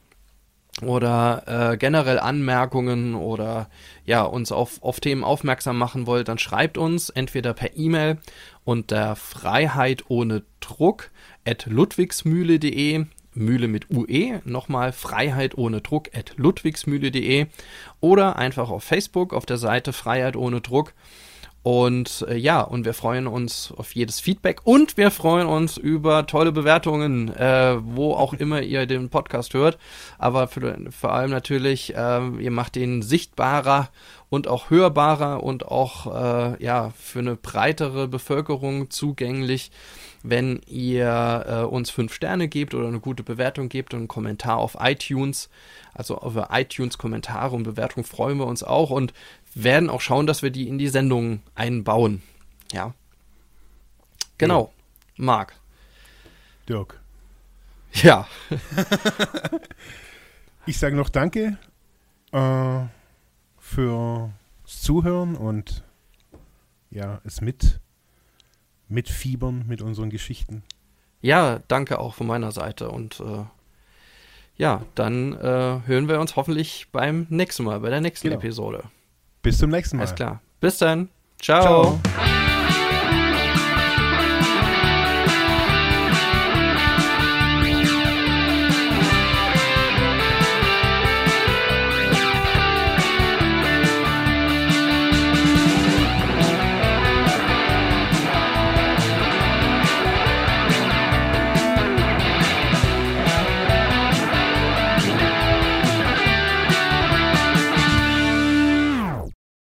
oder 0.82 1.72
äh, 1.72 1.76
generell 1.76 2.18
Anmerkungen 2.18 3.14
oder 3.14 3.68
ja 4.04 4.22
uns 4.22 4.50
auf, 4.50 4.82
auf 4.82 5.00
Themen 5.00 5.22
aufmerksam 5.22 5.78
machen 5.78 6.06
wollt, 6.06 6.28
dann 6.28 6.38
schreibt 6.38 6.78
uns 6.78 7.10
entweder 7.10 7.54
per 7.54 7.76
E-Mail 7.76 8.18
unter 8.64 9.14
Freiheit 9.14 10.04
ohne 10.08 10.42
Druck 10.60 11.10
at 11.46 11.66
ludwigsmühle.de 11.66 13.06
Mühle 13.34 13.68
mit 13.68 13.90
UE, 13.90 14.40
nochmal 14.44 14.92
Freiheit 14.92 15.56
ohne 15.56 15.80
Druck 15.80 16.10
at 16.16 16.32
ludwigsmühle.de 16.36 17.46
oder 18.00 18.36
einfach 18.36 18.70
auf 18.70 18.84
Facebook 18.84 19.32
auf 19.32 19.46
der 19.46 19.58
Seite 19.58 19.92
Freiheit 19.92 20.36
ohne 20.36 20.60
Druck. 20.60 20.94
Und 21.64 22.26
äh, 22.28 22.36
ja, 22.36 22.60
und 22.60 22.84
wir 22.84 22.92
freuen 22.92 23.26
uns 23.26 23.72
auf 23.74 23.94
jedes 23.94 24.20
Feedback 24.20 24.60
und 24.64 24.98
wir 24.98 25.10
freuen 25.10 25.46
uns 25.46 25.78
über 25.78 26.26
tolle 26.26 26.52
Bewertungen, 26.52 27.34
äh, 27.34 27.78
wo 27.82 28.12
auch 28.12 28.34
immer 28.38 28.60
ihr 28.60 28.84
den 28.84 29.08
Podcast 29.08 29.54
hört. 29.54 29.78
Aber 30.18 30.46
für, 30.46 30.78
vor 30.90 31.14
allem 31.14 31.30
natürlich, 31.30 31.94
äh, 31.96 32.28
ihr 32.38 32.50
macht 32.50 32.76
ihn 32.76 33.00
sichtbarer 33.00 33.88
und 34.28 34.46
auch 34.46 34.68
hörbarer 34.68 35.42
und 35.42 35.66
auch 35.66 36.14
äh, 36.14 36.62
ja 36.62 36.92
für 37.00 37.20
eine 37.20 37.34
breitere 37.34 38.08
Bevölkerung 38.08 38.90
zugänglich 38.90 39.70
wenn 40.24 40.62
ihr 40.66 41.44
äh, 41.46 41.62
uns 41.64 41.90
fünf 41.90 42.14
Sterne 42.14 42.48
gebt 42.48 42.74
oder 42.74 42.88
eine 42.88 42.98
gute 42.98 43.22
Bewertung 43.22 43.68
gebt 43.68 43.92
und 43.92 44.00
einen 44.00 44.08
Kommentar 44.08 44.56
auf 44.56 44.78
iTunes. 44.80 45.50
Also 45.92 46.18
über 46.22 46.48
iTunes 46.50 46.96
Kommentare 46.96 47.54
und 47.54 47.64
Bewertungen 47.64 48.04
freuen 48.04 48.38
wir 48.38 48.46
uns 48.46 48.62
auch 48.62 48.88
und 48.88 49.12
werden 49.54 49.90
auch 49.90 50.00
schauen, 50.00 50.26
dass 50.26 50.42
wir 50.42 50.50
die 50.50 50.66
in 50.66 50.78
die 50.78 50.88
Sendung 50.88 51.42
einbauen. 51.54 52.22
Ja. 52.72 52.94
Genau. 54.38 54.72
Ja. 55.18 55.24
Marc. 55.24 55.52
Dirk. 56.70 57.00
Ja. 57.92 58.26
ich 60.66 60.78
sage 60.78 60.96
noch 60.96 61.10
Danke 61.10 61.58
äh, 62.32 62.80
fürs 63.58 64.30
Zuhören 64.64 65.36
und 65.36 65.84
ja, 66.90 67.20
es 67.24 67.42
mit 67.42 67.78
mitfiebern 68.94 69.64
mit 69.66 69.82
unseren 69.82 70.10
Geschichten. 70.10 70.62
Ja, 71.20 71.60
danke 71.68 71.98
auch 71.98 72.14
von 72.14 72.26
meiner 72.26 72.52
Seite 72.52 72.90
und 72.90 73.20
äh, 73.20 73.44
ja, 74.56 74.82
dann 74.94 75.32
äh, 75.32 75.80
hören 75.86 76.08
wir 76.08 76.20
uns 76.20 76.36
hoffentlich 76.36 76.86
beim 76.92 77.26
nächsten 77.28 77.64
Mal, 77.64 77.80
bei 77.80 77.90
der 77.90 78.00
nächsten 78.00 78.28
genau. 78.28 78.40
Episode. 78.40 78.84
Bis 79.42 79.58
zum 79.58 79.70
nächsten 79.70 79.96
Mal. 79.96 80.04
Alles 80.04 80.14
klar. 80.14 80.40
Bis 80.60 80.78
dann. 80.78 81.08
Ciao. 81.40 81.98
Ciao. 82.14 82.43